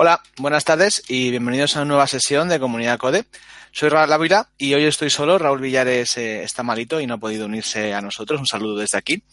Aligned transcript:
Hola, 0.00 0.22
buenas 0.36 0.64
tardes 0.64 1.02
y 1.08 1.30
bienvenidos 1.30 1.74
a 1.74 1.80
una 1.80 1.88
nueva 1.88 2.06
sesión 2.06 2.48
de 2.48 2.60
Comunidad 2.60 2.98
Code. 2.98 3.24
Soy 3.72 3.88
Raúl 3.88 4.12
Ávila 4.12 4.48
y 4.56 4.72
hoy 4.74 4.84
estoy 4.84 5.10
solo. 5.10 5.38
Raúl 5.38 5.60
Villares 5.60 6.16
eh, 6.18 6.44
está 6.44 6.62
malito 6.62 7.00
y 7.00 7.06
no 7.08 7.14
ha 7.14 7.18
podido 7.18 7.46
unirse 7.46 7.92
a 7.92 8.00
nosotros. 8.00 8.38
Un 8.38 8.46
saludo 8.46 8.78
desde 8.78 8.96
aquí. 8.96 9.24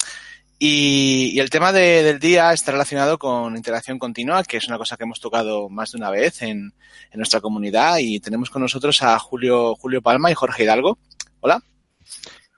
Y, 0.58 1.40
el 1.40 1.52
tema 1.52 1.72
del 1.72 2.18
día 2.18 2.52
está 2.52 2.72
relacionado 2.72 3.20
con 3.20 3.56
integración 3.56 4.00
continua, 4.00 4.44
que 4.44 4.58
es 4.58 4.68
una 4.68 4.80
cosa 4.80 4.98
que 4.98 5.04
hemos 5.04 5.20
tocado 5.20 5.70
más 5.70 5.92
de 5.92 6.00
una 6.00 6.10
vez 6.10 6.42
en, 6.42 6.74
nuestra 7.14 7.42
comunidad. 7.42 8.00
Y 8.00 8.20
tenemos 8.20 8.50
con 8.50 8.64
nosotros 8.64 9.04
a 9.04 9.20
Julio, 9.20 9.76
Julio 9.76 10.02
Palma 10.02 10.32
y 10.32 10.34
Jorge 10.34 10.64
Hidalgo. 10.64 10.98
Hola. 11.42 11.62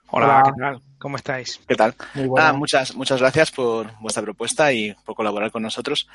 Hola, 0.06 0.44
¿qué 0.46 0.52
tal? 0.58 0.80
¿Cómo 0.98 1.18
estáis? 1.18 1.60
¿Qué 1.68 1.74
tal? 1.74 1.94
muchas, 2.54 2.94
muchas 2.94 3.20
gracias 3.20 3.50
por 3.50 3.92
vuestra 4.00 4.22
propuesta 4.22 4.72
y 4.72 4.94
por 5.04 5.14
colaborar 5.14 5.50
con 5.50 5.62
nosotros. 5.62 6.08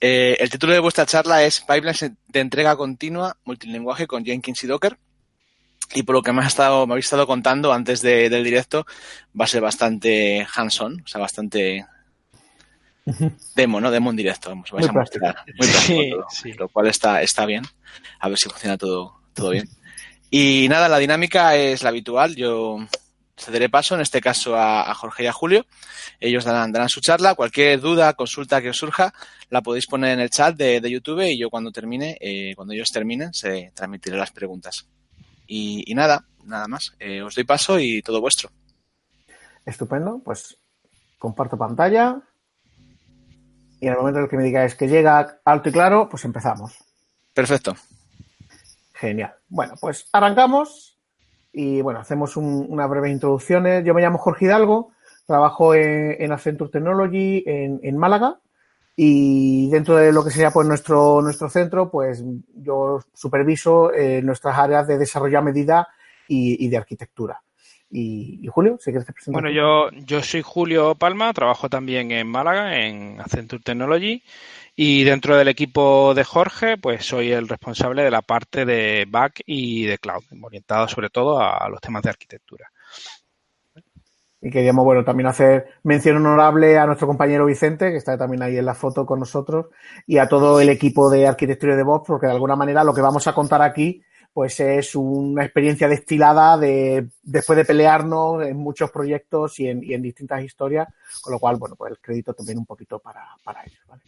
Eh, 0.00 0.36
el 0.40 0.50
título 0.50 0.72
de 0.72 0.80
vuestra 0.80 1.06
charla 1.06 1.44
es 1.44 1.60
Pipelines 1.60 2.12
de 2.28 2.40
entrega 2.40 2.76
continua 2.76 3.36
multilinguaje 3.44 4.06
con 4.06 4.24
Jenkins 4.24 4.64
y 4.64 4.66
Docker. 4.66 4.98
Y 5.94 6.02
por 6.02 6.14
lo 6.14 6.22
que 6.22 6.32
me, 6.32 6.42
ha 6.42 6.46
estado, 6.46 6.86
me 6.86 6.94
habéis 6.94 7.06
estado 7.06 7.26
contando 7.26 7.72
antes 7.72 8.00
del 8.02 8.42
directo, 8.42 8.86
va 9.38 9.44
a 9.44 9.48
ser 9.48 9.60
bastante 9.60 10.46
hands-on, 10.54 11.02
o 11.04 11.06
sea, 11.06 11.20
bastante 11.20 11.86
demo, 13.54 13.80
¿no? 13.80 13.90
Demo 13.90 14.10
en 14.10 14.16
directo, 14.16 14.48
vamos, 14.48 14.70
vais 14.70 14.88
a 14.88 14.92
mostrar. 14.92 15.36
Muy 15.58 15.68
sí, 16.30 16.52
Lo 16.54 16.68
cual 16.68 16.88
está, 16.88 17.22
está 17.22 17.46
bien. 17.46 17.64
A 18.18 18.28
ver 18.28 18.38
si 18.38 18.48
funciona 18.48 18.78
todo, 18.78 19.20
todo 19.34 19.50
bien. 19.50 19.68
Y 20.30 20.66
nada, 20.68 20.88
la 20.88 20.98
dinámica 20.98 21.54
es 21.54 21.82
la 21.82 21.90
habitual. 21.90 22.34
Yo 22.34 22.78
cederé 23.36 23.68
paso, 23.68 23.94
en 23.94 24.00
este 24.00 24.20
caso 24.20 24.56
a, 24.56 24.92
Jorge 24.94 25.24
y 25.24 25.26
a 25.26 25.32
Julio. 25.32 25.66
Ellos 26.20 26.44
darán, 26.44 26.72
darán, 26.72 26.88
su 26.88 27.00
charla. 27.00 27.34
Cualquier 27.34 27.80
duda, 27.80 28.14
consulta 28.14 28.62
que 28.62 28.70
os 28.70 28.76
surja, 28.76 29.12
la 29.50 29.62
podéis 29.62 29.86
poner 29.86 30.12
en 30.12 30.20
el 30.20 30.30
chat 30.30 30.56
de, 30.56 30.90
YouTube 30.90 31.22
y 31.22 31.38
yo 31.38 31.50
cuando 31.50 31.70
termine, 31.70 32.16
eh, 32.20 32.54
cuando 32.56 32.74
ellos 32.74 32.90
terminen, 32.90 33.34
se 33.34 33.72
transmitiré 33.74 34.16
las 34.16 34.30
preguntas. 34.30 34.86
Y, 35.46 35.92
nada, 35.94 36.24
nada 36.44 36.68
más. 36.68 36.94
Eh, 36.98 37.22
os 37.22 37.34
doy 37.34 37.44
paso 37.44 37.78
y 37.78 38.02
todo 38.02 38.20
vuestro. 38.20 38.50
Estupendo, 39.66 40.20
pues 40.24 40.56
comparto 41.18 41.56
pantalla. 41.56 42.20
Y 43.80 43.86
en 43.86 43.92
el 43.92 43.98
momento 43.98 44.18
en 44.18 44.24
el 44.24 44.30
que 44.30 44.36
me 44.36 44.44
digáis 44.44 44.74
que 44.74 44.88
llega 44.88 45.40
alto 45.44 45.68
y 45.68 45.72
claro, 45.72 46.08
pues 46.08 46.24
empezamos. 46.24 46.72
Perfecto. 47.34 47.74
Genial. 48.94 49.34
Bueno, 49.48 49.74
pues 49.80 50.08
arrancamos 50.12 50.93
y 51.54 51.80
bueno, 51.80 52.00
hacemos 52.00 52.36
unas 52.36 52.90
breves 52.90 53.12
introducciones. 53.12 53.84
Yo 53.84 53.94
me 53.94 54.02
llamo 54.02 54.18
Jorge 54.18 54.46
Hidalgo, 54.46 54.90
trabajo 55.24 55.74
en, 55.74 56.16
en 56.20 56.32
Accenture 56.32 56.70
Technology 56.70 57.44
en, 57.46 57.96
Málaga 57.96 58.40
y 58.96 59.70
dentro 59.70 59.96
de 59.96 60.12
lo 60.12 60.24
que 60.24 60.30
sería 60.30 60.50
pues 60.50 60.66
nuestro, 60.66 61.22
nuestro 61.22 61.48
centro, 61.48 61.90
pues 61.90 62.24
yo 62.56 63.00
superviso 63.14 63.92
eh, 63.92 64.20
nuestras 64.22 64.58
áreas 64.58 64.88
de 64.88 64.98
desarrollo 64.98 65.38
a 65.38 65.42
medida 65.42 65.88
y, 66.26 66.68
de 66.68 66.76
arquitectura. 66.76 67.40
Y, 67.88 68.44
Julio, 68.48 68.76
si 68.80 68.90
quieres 68.90 69.06
te 69.06 69.12
presento. 69.12 69.38
Bueno, 69.38 69.50
yo, 69.50 69.90
yo 70.04 70.22
soy 70.22 70.42
Julio 70.42 70.96
Palma, 70.96 71.32
trabajo 71.32 71.68
también 71.68 72.10
en 72.10 72.26
Málaga, 72.26 72.80
en 72.80 73.20
Accenture 73.20 73.62
Technology. 73.62 74.24
Y 74.76 75.04
dentro 75.04 75.36
del 75.36 75.46
equipo 75.46 76.14
de 76.14 76.24
Jorge, 76.24 76.76
pues 76.78 77.06
soy 77.06 77.30
el 77.30 77.48
responsable 77.48 78.02
de 78.02 78.10
la 78.10 78.22
parte 78.22 78.64
de 78.64 79.06
back 79.08 79.42
y 79.46 79.86
de 79.86 79.98
cloud, 79.98 80.24
orientado 80.42 80.88
sobre 80.88 81.10
todo 81.10 81.40
a, 81.40 81.68
los 81.68 81.80
temas 81.80 82.02
de 82.02 82.10
arquitectura. 82.10 82.72
Y 84.42 84.50
queríamos, 84.50 84.84
bueno, 84.84 85.04
también 85.04 85.28
hacer 85.28 85.66
mención 85.84 86.16
honorable 86.16 86.76
a 86.76 86.86
nuestro 86.86 87.06
compañero 87.06 87.46
Vicente, 87.46 87.92
que 87.92 87.98
está 87.98 88.18
también 88.18 88.42
ahí 88.42 88.58
en 88.58 88.66
la 88.66 88.74
foto 88.74 89.06
con 89.06 89.20
nosotros, 89.20 89.66
y 90.08 90.18
a 90.18 90.28
todo 90.28 90.60
el 90.60 90.68
equipo 90.68 91.08
de 91.08 91.28
arquitectura 91.28 91.74
y 91.74 91.76
de 91.76 91.84
voz, 91.84 92.02
porque 92.04 92.26
de 92.26 92.32
alguna 92.32 92.56
manera 92.56 92.82
lo 92.82 92.92
que 92.92 93.00
vamos 93.00 93.26
a 93.28 93.32
contar 93.32 93.62
aquí, 93.62 94.02
pues 94.32 94.58
es 94.58 94.96
una 94.96 95.44
experiencia 95.44 95.86
destilada 95.86 96.58
de 96.58 97.08
después 97.22 97.56
de 97.56 97.64
pelearnos 97.64 98.44
en 98.44 98.56
muchos 98.56 98.90
proyectos 98.90 99.60
y 99.60 99.68
en, 99.68 100.02
distintas 100.02 100.42
historias, 100.42 100.88
con 101.22 101.32
lo 101.32 101.38
cual, 101.38 101.56
bueno, 101.56 101.76
pues 101.76 101.92
el 101.92 102.00
crédito 102.00 102.34
también 102.34 102.58
un 102.58 102.66
poquito 102.66 102.98
para, 102.98 103.24
para 103.44 103.62
ellos, 103.64 103.80
¿vale? 103.86 104.02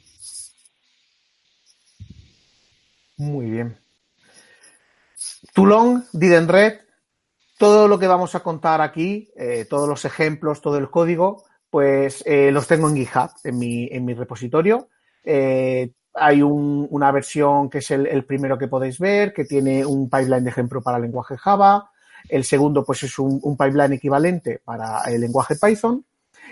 Muy 3.17 3.51
bien. 3.51 3.79
Toulon, 5.55 6.05
Didn't 6.13 6.51
Red, 6.51 6.81
todo 7.59 7.89
lo 7.89 7.99
que 7.99 8.07
vamos 8.07 8.35
a 8.35 8.41
contar 8.41 8.81
aquí, 8.81 9.31
eh, 9.37 9.67
todos 9.69 9.89
los 9.89 10.05
ejemplos, 10.05 10.61
todo 10.61 10.77
el 10.77 10.91
código, 10.91 11.45
pues 11.71 12.23
eh, 12.27 12.51
los 12.53 12.67
tengo 12.67 12.89
en 12.89 12.97
GitHub, 12.97 13.31
en 13.45 13.59
mi, 13.59 13.89
en 13.91 14.05
mi 14.05 14.15
repositorio. 14.15 14.89
Eh, 15.25 15.91
hay 16.15 16.41
una 16.43 17.13
versión 17.13 17.69
que 17.69 17.79
es 17.79 17.91
el, 17.91 18.25
primero 18.25 18.57
que 18.57 18.69
podéis 18.69 18.99
ver, 18.99 19.35
que 19.35 19.45
tiene 19.45 19.85
un 19.85 20.09
pipeline 20.09 20.45
de 20.45 20.51
ejemplo 20.51 20.83
para 20.83 20.97
el 20.97 21.03
lenguaje 21.03 21.37
Java. 21.37 21.91
El 22.29 22.45
segundo, 22.45 22.85
pues 22.85 23.03
es 23.03 23.19
un, 23.19 23.39
un 23.43 23.57
pipeline 23.57 23.93
equivalente 23.93 24.61
para 24.65 25.03
el 25.03 25.21
lenguaje 25.21 25.57
Python. 25.57 26.05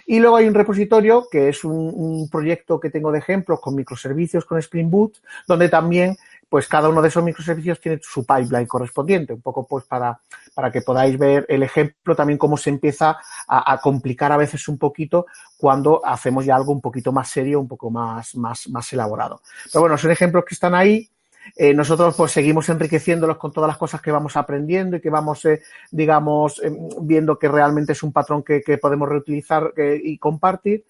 Y 0.06 0.18
luego 0.18 0.36
hay 0.36 0.46
un 0.46 0.54
repositorio 0.54 1.26
que 1.30 1.48
es 1.48 1.64
un, 1.64 1.92
un, 1.94 2.28
proyecto 2.28 2.78
que 2.78 2.90
tengo 2.90 3.10
de 3.12 3.20
ejemplos 3.20 3.60
con 3.60 3.74
microservicios 3.74 4.44
con 4.44 4.58
Spring 4.58 4.90
Boot, 4.90 5.18
donde 5.46 5.68
también 5.68 6.16
pues 6.48 6.68
cada 6.68 6.88
uno 6.88 7.02
de 7.02 7.08
esos 7.08 7.24
microservicios 7.24 7.80
tiene 7.80 7.98
su 8.02 8.24
pipeline 8.24 8.66
correspondiente, 8.66 9.32
un 9.32 9.42
poco 9.42 9.66
pues 9.66 9.84
para, 9.84 10.20
para 10.54 10.70
que 10.70 10.82
podáis 10.82 11.18
ver 11.18 11.46
el 11.48 11.62
ejemplo 11.62 12.14
también 12.14 12.38
cómo 12.38 12.56
se 12.56 12.70
empieza 12.70 13.18
a, 13.48 13.80
complicar 13.80 14.32
a 14.32 14.36
veces 14.36 14.68
un 14.68 14.78
poquito 14.78 15.26
cuando 15.56 16.04
hacemos 16.04 16.44
ya 16.44 16.56
algo 16.56 16.72
un 16.72 16.80
poquito 16.80 17.12
más 17.12 17.28
serio, 17.28 17.60
un 17.60 17.68
poco 17.68 17.90
más, 17.90 18.34
más, 18.36 18.68
más 18.68 18.92
elaborado. 18.92 19.40
Pero 19.72 19.82
bueno, 19.82 19.98
son 19.98 20.10
ejemplos 20.10 20.44
que 20.44 20.54
están 20.54 20.74
ahí. 20.74 21.08
Eh, 21.56 21.74
nosotros 21.74 22.14
pues 22.16 22.32
seguimos 22.32 22.68
enriqueciéndolos 22.70 23.36
con 23.36 23.52
todas 23.52 23.68
las 23.68 23.76
cosas 23.76 24.00
que 24.00 24.10
vamos 24.10 24.36
aprendiendo 24.36 24.96
y 24.96 25.00
que 25.00 25.10
vamos, 25.10 25.44
eh, 25.44 25.62
digamos, 25.90 26.60
eh, 26.64 26.72
viendo 27.02 27.38
que 27.38 27.48
realmente 27.48 27.92
es 27.92 28.02
un 28.02 28.12
patrón 28.12 28.42
que, 28.42 28.62
que 28.62 28.78
podemos 28.78 29.08
reutilizar 29.08 29.74
y 30.02 30.16
compartir, 30.18 30.84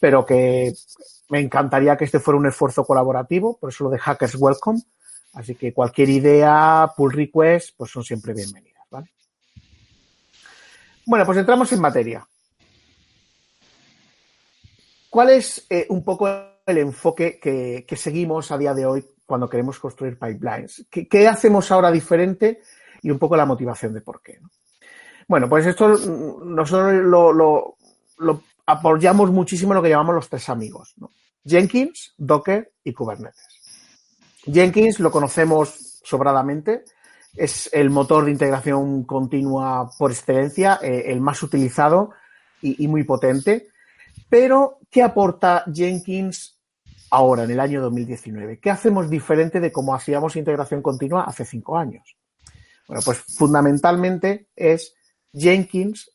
pero 0.00 0.24
que 0.24 0.72
me 1.28 1.40
encantaría 1.40 1.96
que 1.96 2.04
este 2.04 2.20
fuera 2.20 2.38
un 2.38 2.46
esfuerzo 2.46 2.84
colaborativo, 2.84 3.56
por 3.58 3.70
eso 3.70 3.84
lo 3.84 3.90
de 3.90 3.98
Hackers 3.98 4.36
Welcome, 4.36 4.80
Así 5.36 5.54
que 5.54 5.74
cualquier 5.74 6.08
idea, 6.08 6.90
pull 6.96 7.12
request, 7.12 7.76
pues 7.76 7.90
son 7.90 8.02
siempre 8.02 8.32
bienvenidas, 8.32 8.86
¿vale? 8.90 9.10
Bueno, 11.04 11.26
pues 11.26 11.36
entramos 11.36 11.70
en 11.72 11.80
materia. 11.80 12.26
¿Cuál 15.10 15.30
es 15.30 15.66
eh, 15.68 15.86
un 15.90 16.02
poco 16.02 16.26
el 16.26 16.78
enfoque 16.78 17.38
que, 17.38 17.96
seguimos 17.96 18.50
a 18.50 18.56
día 18.56 18.72
de 18.72 18.86
hoy 18.86 19.06
cuando 19.26 19.46
queremos 19.46 19.78
construir 19.78 20.18
pipelines? 20.18 20.86
¿Qué, 20.90 21.28
hacemos 21.28 21.70
ahora 21.70 21.90
diferente? 21.90 22.62
Y 23.02 23.10
un 23.10 23.18
poco 23.18 23.36
la 23.36 23.44
motivación 23.44 23.92
de 23.92 24.00
por 24.00 24.22
qué. 24.22 24.40
Bueno, 25.28 25.50
pues 25.50 25.66
esto 25.66 25.98
nosotros 26.46 26.94
lo, 28.18 28.44
apoyamos 28.66 29.30
muchísimo 29.30 29.72
lo 29.72 29.82
que 29.82 29.88
llamamos 29.88 30.16
los 30.16 30.28
tres 30.28 30.48
amigos. 30.48 30.94
Jenkins, 31.44 32.14
Docker 32.18 32.72
y 32.82 32.92
Kubernetes. 32.92 33.46
Jenkins 34.44 35.00
lo 35.00 35.10
conocemos 35.10 36.00
sobradamente. 36.02 36.84
Es 37.34 37.70
el 37.72 37.90
motor 37.90 38.24
de 38.24 38.32
integración 38.32 39.04
continua 39.04 39.90
por 39.98 40.10
excelencia, 40.10 40.80
eh, 40.82 41.04
el 41.06 41.20
más 41.20 41.42
utilizado 41.42 42.10
y, 42.62 42.88
muy 42.88 43.04
potente. 43.04 43.68
Pero, 44.28 44.78
¿qué 44.90 45.02
aporta 45.02 45.64
Jenkins 45.72 46.58
ahora, 47.10 47.44
en 47.44 47.50
el 47.50 47.60
año 47.60 47.82
2019? 47.82 48.58
¿Qué 48.58 48.70
hacemos 48.70 49.08
diferente 49.10 49.60
de 49.60 49.70
cómo 49.70 49.94
hacíamos 49.94 50.34
integración 50.34 50.82
continua 50.82 51.24
hace 51.24 51.44
cinco 51.44 51.76
años? 51.76 52.16
Bueno, 52.88 53.02
pues 53.04 53.18
fundamentalmente 53.18 54.48
es 54.56 54.94
Jenkins 55.32 56.10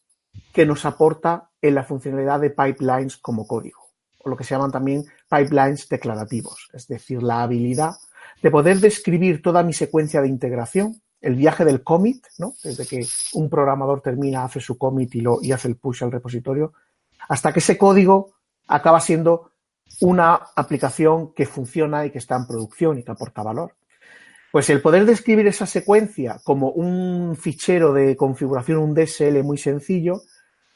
que 0.51 0.66
nos 0.66 0.85
aporta 0.85 1.50
en 1.61 1.75
la 1.75 1.83
funcionalidad 1.83 2.39
de 2.39 2.49
pipelines 2.49 3.17
como 3.17 3.45
código, 3.47 3.79
o 4.19 4.29
lo 4.29 4.38
que 4.38 4.44
se 4.44 4.55
llaman 4.55 4.72
también 4.72 5.05
pipelines 5.29 5.88
declarativos, 5.88 6.69
es 6.73 6.87
decir, 6.87 7.22
la 7.22 7.43
habilidad 7.43 7.96
de 8.41 8.52
poder 8.52 8.79
describir 8.79 9.41
toda 9.41 9.63
mi 9.63 9.73
secuencia 9.73 10.22
de 10.22 10.28
integración, 10.28 11.02
el 11.22 11.35
viaje 11.35 11.63
del 11.63 11.84
commit, 11.84 12.25
¿no? 12.40 12.53
Desde 12.63 12.85
que 12.85 13.05
un 13.34 13.49
programador 13.49 14.02
termina, 14.02 14.43
hace 14.43 14.59
su 14.59 14.78
commit 14.78 15.13
y, 15.16 15.22
lo, 15.22 15.40
y 15.41 15.52
hace 15.52 15.67
el 15.67 15.75
push 15.75 16.03
al 16.03 16.11
repositorio, 16.11 16.73
hasta 17.29 17.53
que 17.53 17.59
ese 17.59 17.78
código 17.78 18.34
acaba 18.67 18.99
siendo 18.99 19.52
una 19.99 20.34
aplicación 20.55 21.34
que 21.34 21.46
funciona 21.46 22.05
y 22.05 22.11
que 22.11 22.17
está 22.17 22.35
en 22.35 22.47
producción 22.47 22.97
y 22.97 23.03
que 23.03 23.11
aporta 23.11 23.43
valor. 23.43 23.75
Pues 24.52 24.69
el 24.69 24.81
poder 24.81 25.05
describir 25.05 25.47
esa 25.47 25.66
secuencia 25.66 26.41
como 26.43 26.72
un 26.72 27.35
fichero 27.35 27.93
de 27.93 28.17
configuración, 28.17 28.79
un 28.79 28.96
DSL 28.96 29.43
muy 29.43 29.57
sencillo, 29.57 30.22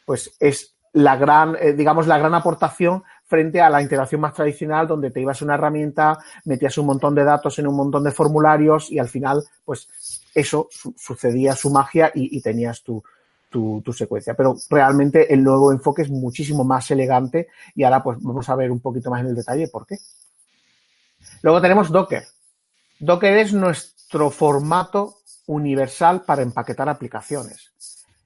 pues 0.05 0.35
es 0.39 0.75
la 0.95 1.18
gran, 1.18 1.57
eh, 1.59 1.74
digamos, 1.74 2.07
la 2.07 2.18
gran 2.18 2.33
aportación 2.33 3.03
frente 3.25 3.59
a 3.59 3.69
la 3.69 3.81
integración 3.81 4.21
más 4.21 4.33
tradicional 4.33 4.88
donde 4.88 5.12
te 5.12 5.19
ibas 5.19 5.42
a 5.42 5.45
una 5.45 5.56
herramienta, 5.56 6.18
metías 6.45 6.77
un 6.77 6.86
montón 6.86 7.13
de 7.13 7.25
datos 7.25 7.59
en 7.59 7.68
un 7.68 7.75
montón 7.75 8.03
de 8.03 8.12
formularios 8.12 8.89
y 8.92 8.97
al 8.97 9.09
final, 9.09 9.44
pues 9.65 9.89
eso 10.33 10.69
sucedía 10.71 11.53
su 11.53 11.69
magia 11.69 12.12
y, 12.15 12.39
tenías 12.42 12.81
tu, 12.81 13.03
tu, 13.50 13.81
secuencia. 13.92 14.36
Pero 14.36 14.56
realmente 14.69 15.33
el 15.33 15.44
nuevo 15.44 15.74
enfoque 15.74 16.03
es 16.03 16.09
muchísimo 16.09 16.63
más 16.63 16.89
elegante 16.92 17.50
y 17.75 17.83
ahora 17.83 18.01
pues 18.01 18.18
vamos 18.21 18.48
a 18.48 18.56
ver 18.56 18.71
un 18.71 18.80
poquito 18.80 19.09
más 19.09 19.19
en 19.19 19.27
el 19.27 19.36
detalle 19.36 19.68
por 19.68 19.86
qué. 19.86 19.98
Luego 21.41 21.59
tenemos 21.59 21.91
Docker. 21.91 22.24
Docker 23.00 23.38
es 23.38 23.51
nuestro 23.51 24.30
formato 24.30 25.18
universal 25.48 26.24
para 26.24 26.41
empaquetar 26.41 26.88
aplicaciones. 26.88 27.75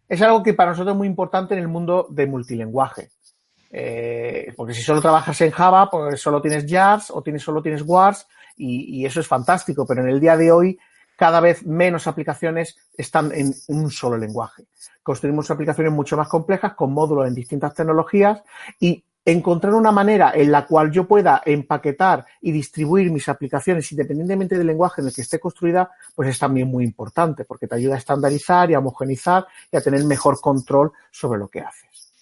Es 0.09 0.21
algo 0.23 0.41
que 0.43 0.55
para 0.55 0.71
nosotros 0.71 0.93
es 0.93 0.97
muy 0.97 1.07
importante 1.07 1.53
en 1.53 1.61
el 1.61 1.67
mundo 1.67 2.07
de 2.09 2.25
multilenguaje. 2.25 3.11
Eh, 3.71 4.51
porque 4.57 4.73
si 4.73 4.81
solo 4.81 4.99
trabajas 4.99 5.39
en 5.41 5.51
Java, 5.51 5.89
pues 5.89 6.19
solo 6.19 6.41
tienes 6.41 6.65
jars 6.67 7.11
o 7.11 7.21
tienes, 7.21 7.43
solo 7.43 7.61
tienes 7.61 7.83
wars 7.85 8.27
y, 8.57 8.99
y, 8.99 9.05
eso 9.05 9.19
es 9.19 9.27
fantástico, 9.27 9.85
pero 9.85 10.01
en 10.01 10.09
el 10.09 10.19
día 10.19 10.35
de 10.35 10.51
hoy 10.51 10.79
cada 11.15 11.39
vez 11.39 11.65
menos 11.65 12.07
aplicaciones 12.07 12.77
están 12.97 13.31
en 13.33 13.53
un 13.67 13.91
solo 13.91 14.17
lenguaje. 14.17 14.63
Construimos 15.03 15.51
aplicaciones 15.51 15.93
mucho 15.93 16.17
más 16.17 16.27
complejas 16.27 16.73
con 16.73 16.93
módulos 16.93 17.27
en 17.27 17.35
distintas 17.35 17.75
tecnologías 17.75 18.41
y 18.79 19.03
encontrar 19.25 19.73
una 19.73 19.91
manera 19.91 20.31
en 20.33 20.51
la 20.51 20.65
cual 20.65 20.91
yo 20.91 21.07
pueda 21.07 21.41
empaquetar 21.45 22.25
y 22.41 22.51
distribuir 22.51 23.11
mis 23.11 23.29
aplicaciones 23.29 23.91
independientemente 23.91 24.57
del 24.57 24.67
lenguaje 24.67 25.01
en 25.01 25.07
el 25.07 25.13
que 25.13 25.21
esté 25.21 25.39
construida, 25.39 25.91
pues 26.15 26.29
es 26.29 26.39
también 26.39 26.67
muy 26.67 26.83
importante 26.83 27.45
porque 27.45 27.67
te 27.67 27.75
ayuda 27.75 27.95
a 27.95 27.99
estandarizar 27.99 28.71
y 28.71 28.73
a 28.73 28.79
homogenizar 28.79 29.45
y 29.71 29.77
a 29.77 29.81
tener 29.81 30.03
mejor 30.05 30.39
control 30.41 30.91
sobre 31.11 31.39
lo 31.39 31.47
que 31.47 31.61
haces. 31.61 32.13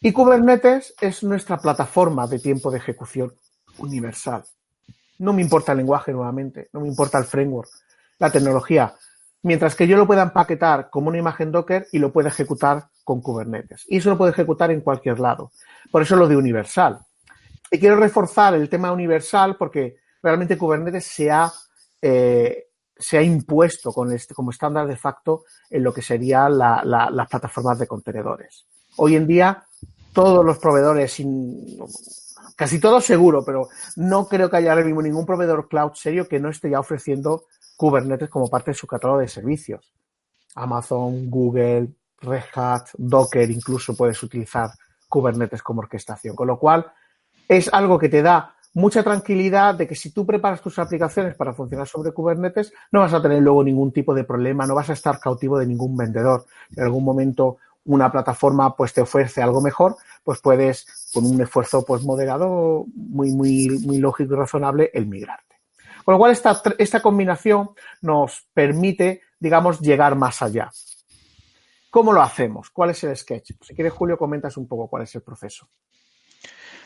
Y 0.00 0.12
Kubernetes 0.12 0.94
es 1.00 1.24
nuestra 1.24 1.58
plataforma 1.58 2.26
de 2.28 2.38
tiempo 2.38 2.70
de 2.70 2.78
ejecución 2.78 3.34
universal. 3.78 4.44
No 5.18 5.32
me 5.32 5.42
importa 5.42 5.72
el 5.72 5.78
lenguaje 5.78 6.12
nuevamente, 6.12 6.68
no 6.72 6.80
me 6.80 6.88
importa 6.88 7.18
el 7.18 7.24
framework, 7.24 7.68
la 8.20 8.30
tecnología, 8.30 8.94
mientras 9.42 9.74
que 9.74 9.86
yo 9.86 9.96
lo 9.96 10.06
pueda 10.06 10.22
empaquetar 10.22 10.90
como 10.90 11.08
una 11.08 11.18
imagen 11.18 11.52
Docker 11.52 11.86
y 11.92 11.98
lo 11.98 12.12
pueda 12.12 12.28
ejecutar 12.28 12.88
con 13.04 13.20
Kubernetes. 13.20 13.84
Y 13.88 13.98
eso 13.98 14.10
lo 14.10 14.18
puede 14.18 14.32
ejecutar 14.32 14.70
en 14.70 14.80
cualquier 14.80 15.20
lado. 15.20 15.52
Por 15.90 16.02
eso 16.02 16.16
lo 16.16 16.28
de 16.28 16.36
universal. 16.36 16.98
Y 17.70 17.78
quiero 17.78 17.96
reforzar 17.96 18.54
el 18.54 18.68
tema 18.68 18.92
universal 18.92 19.56
porque 19.56 19.96
realmente 20.22 20.58
Kubernetes 20.58 21.04
se 21.06 21.30
ha, 21.30 21.50
eh, 22.02 22.66
se 22.96 23.18
ha 23.18 23.22
impuesto 23.22 23.92
este, 24.10 24.34
como 24.34 24.50
estándar 24.50 24.86
de 24.86 24.96
facto 24.96 25.44
en 25.70 25.84
lo 25.84 25.92
que 25.92 26.02
serían 26.02 26.58
la, 26.58 26.82
la, 26.84 27.10
las 27.10 27.28
plataformas 27.28 27.78
de 27.78 27.86
contenedores. 27.86 28.66
Hoy 28.96 29.16
en 29.16 29.26
día, 29.26 29.64
todos 30.12 30.44
los 30.44 30.58
proveedores, 30.58 31.22
casi 32.56 32.80
todos 32.80 33.04
seguro, 33.04 33.44
pero 33.44 33.68
no 33.96 34.26
creo 34.26 34.50
que 34.50 34.56
haya 34.56 34.72
ahora 34.72 34.84
mismo 34.84 35.02
ningún 35.02 35.24
proveedor 35.24 35.68
cloud 35.68 35.92
serio 35.94 36.26
que 36.26 36.40
no 36.40 36.48
esté 36.48 36.70
ya 36.70 36.80
ofreciendo 36.80 37.44
Kubernetes 37.78 38.28
como 38.28 38.50
parte 38.50 38.72
de 38.72 38.74
su 38.74 38.88
catálogo 38.88 39.20
de 39.20 39.28
servicios. 39.28 39.94
Amazon, 40.56 41.30
Google, 41.30 41.90
Red 42.20 42.42
Hat, 42.52 42.88
Docker, 42.98 43.48
incluso 43.48 43.96
puedes 43.96 44.20
utilizar 44.20 44.70
Kubernetes 45.08 45.62
como 45.62 45.82
orquestación. 45.82 46.34
Con 46.34 46.48
lo 46.48 46.58
cual, 46.58 46.90
es 47.48 47.72
algo 47.72 47.96
que 47.96 48.08
te 48.08 48.20
da 48.20 48.56
mucha 48.74 49.04
tranquilidad 49.04 49.76
de 49.76 49.86
que 49.86 49.94
si 49.94 50.10
tú 50.10 50.26
preparas 50.26 50.60
tus 50.60 50.76
aplicaciones 50.80 51.36
para 51.36 51.52
funcionar 51.52 51.86
sobre 51.86 52.10
Kubernetes, 52.10 52.72
no 52.90 52.98
vas 52.98 53.14
a 53.14 53.22
tener 53.22 53.40
luego 53.40 53.62
ningún 53.62 53.92
tipo 53.92 54.12
de 54.12 54.24
problema, 54.24 54.66
no 54.66 54.74
vas 54.74 54.90
a 54.90 54.94
estar 54.94 55.20
cautivo 55.20 55.56
de 55.56 55.66
ningún 55.66 55.96
vendedor. 55.96 56.46
En 56.76 56.82
algún 56.82 57.04
momento 57.04 57.58
una 57.84 58.10
plataforma 58.10 58.74
pues 58.74 58.92
te 58.92 59.02
ofrece 59.02 59.40
algo 59.40 59.60
mejor, 59.60 59.96
pues 60.24 60.40
puedes, 60.40 60.84
con 61.14 61.24
un 61.24 61.40
esfuerzo 61.40 61.84
pues 61.84 62.02
moderado, 62.02 62.86
muy, 62.92 63.30
muy, 63.30 63.68
muy 63.86 63.98
lógico 63.98 64.34
y 64.34 64.36
razonable, 64.36 64.90
el 64.92 65.06
migrarte. 65.06 65.47
Con 66.08 66.14
lo 66.14 66.20
cual, 66.20 66.32
esta, 66.32 66.62
esta 66.78 67.02
combinación 67.02 67.72
nos 68.00 68.46
permite, 68.54 69.20
digamos, 69.38 69.78
llegar 69.78 70.14
más 70.14 70.40
allá. 70.40 70.70
¿Cómo 71.90 72.14
lo 72.14 72.22
hacemos? 72.22 72.70
¿Cuál 72.70 72.88
es 72.88 73.04
el 73.04 73.14
sketch? 73.14 73.50
Si 73.60 73.74
quieres, 73.74 73.92
Julio, 73.92 74.16
comentas 74.16 74.56
un 74.56 74.66
poco 74.66 74.88
cuál 74.88 75.02
es 75.02 75.14
el 75.16 75.20
proceso. 75.20 75.68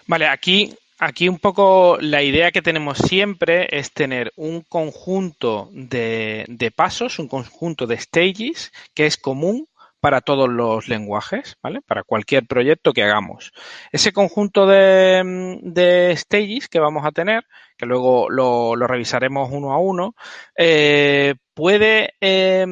Vale, 0.08 0.26
aquí, 0.26 0.76
aquí 0.98 1.28
un 1.28 1.38
poco 1.38 1.98
la 2.00 2.20
idea 2.24 2.50
que 2.50 2.62
tenemos 2.62 2.98
siempre 2.98 3.68
es 3.70 3.92
tener 3.92 4.32
un 4.34 4.62
conjunto 4.62 5.68
de, 5.70 6.44
de 6.48 6.72
pasos, 6.72 7.20
un 7.20 7.28
conjunto 7.28 7.86
de 7.86 7.98
stages 7.98 8.72
que 8.92 9.06
es 9.06 9.16
común 9.16 9.68
para 10.02 10.20
todos 10.20 10.48
los 10.48 10.88
lenguajes, 10.88 11.56
¿vale? 11.62 11.80
Para 11.80 12.02
cualquier 12.02 12.44
proyecto 12.48 12.92
que 12.92 13.04
hagamos. 13.04 13.52
Ese 13.92 14.12
conjunto 14.12 14.66
de, 14.66 15.60
de 15.62 16.16
stages 16.16 16.66
que 16.68 16.80
vamos 16.80 17.06
a 17.06 17.12
tener, 17.12 17.44
que 17.76 17.86
luego 17.86 18.28
lo, 18.28 18.74
revisaremos 18.74 19.50
uno 19.52 19.72
a 19.72 19.78
uno, 19.78 20.16
eh, 20.58 21.36
puede 21.54 22.14
eh, 22.20 22.66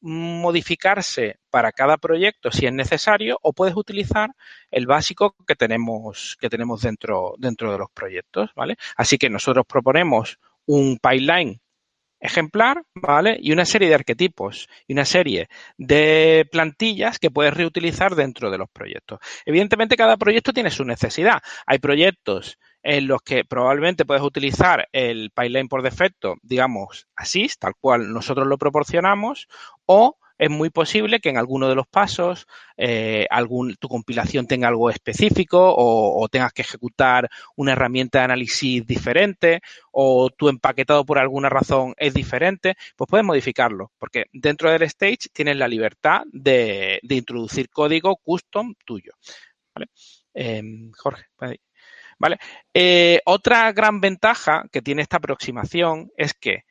modificarse 0.00 1.36
para 1.48 1.70
cada 1.70 1.96
proyecto 1.96 2.50
si 2.50 2.66
es 2.66 2.72
necesario 2.72 3.38
o 3.40 3.52
puedes 3.52 3.76
utilizar 3.76 4.30
el 4.72 4.88
básico 4.88 5.36
que 5.46 5.54
tenemos, 5.54 6.36
que 6.40 6.50
tenemos 6.50 6.82
dentro, 6.82 7.36
dentro 7.38 7.70
de 7.70 7.78
los 7.78 7.92
proyectos, 7.94 8.50
¿vale? 8.56 8.74
Así 8.96 9.16
que 9.16 9.30
nosotros 9.30 9.64
proponemos 9.64 10.40
un 10.66 10.98
pipeline 10.98 11.60
ejemplar, 12.24 12.82
¿vale? 12.94 13.36
Y 13.40 13.52
una 13.52 13.66
serie 13.66 13.88
de 13.88 13.94
arquetipos 13.94 14.66
y 14.88 14.94
una 14.94 15.04
serie 15.04 15.48
de 15.76 16.48
plantillas 16.50 17.18
que 17.18 17.30
puedes 17.30 17.52
reutilizar 17.52 18.14
dentro 18.14 18.50
de 18.50 18.56
los 18.56 18.70
proyectos. 18.70 19.20
Evidentemente, 19.44 19.96
cada 19.96 20.16
proyecto 20.16 20.52
tiene 20.54 20.70
su 20.70 20.84
necesidad. 20.84 21.42
Hay 21.66 21.78
proyectos 21.78 22.58
en 22.82 23.08
los 23.08 23.20
que 23.20 23.44
probablemente 23.44 24.06
puedes 24.06 24.22
utilizar 24.22 24.88
el 24.92 25.30
pipeline 25.34 25.68
por 25.68 25.82
defecto, 25.82 26.36
digamos, 26.42 27.08
así, 27.14 27.46
tal 27.58 27.74
cual 27.78 28.10
nosotros 28.10 28.46
lo 28.46 28.56
proporcionamos, 28.56 29.46
o 29.84 30.16
es 30.38 30.50
muy 30.50 30.70
posible 30.70 31.20
que 31.20 31.28
en 31.30 31.38
alguno 31.38 31.68
de 31.68 31.74
los 31.74 31.86
pasos 31.86 32.46
eh, 32.76 33.26
algún, 33.30 33.76
tu 33.76 33.88
compilación 33.88 34.46
tenga 34.46 34.68
algo 34.68 34.90
específico 34.90 35.74
o, 35.76 36.28
tengas 36.28 36.52
que 36.52 36.62
ejecutar 36.62 37.28
una 37.56 37.72
herramienta 37.72 38.18
de 38.18 38.24
análisis 38.24 38.86
diferente 38.86 39.60
o 39.92 40.30
tu 40.30 40.48
empaquetado 40.48 41.04
por 41.04 41.18
alguna 41.18 41.48
razón 41.48 41.94
es 41.96 42.14
diferente, 42.14 42.74
pues 42.96 43.08
puedes 43.08 43.24
modificarlo, 43.24 43.92
porque 43.98 44.24
dentro 44.32 44.70
del 44.70 44.82
stage 44.82 45.28
tienes 45.32 45.56
la 45.56 45.68
libertad 45.68 46.22
de, 46.32 46.98
de 47.02 47.14
introducir 47.14 47.68
código 47.68 48.16
custom 48.16 48.74
tuyo. 48.84 49.12
¿Vale? 49.74 49.88
Eh, 50.34 50.62
Jorge, 50.96 51.26
¿vale? 52.18 52.38
Eh, 52.72 53.20
otra 53.24 53.72
gran 53.72 54.00
ventaja 54.00 54.64
que 54.72 54.82
tiene 54.82 55.02
esta 55.02 55.18
aproximación 55.18 56.12
es 56.16 56.34
que 56.34 56.64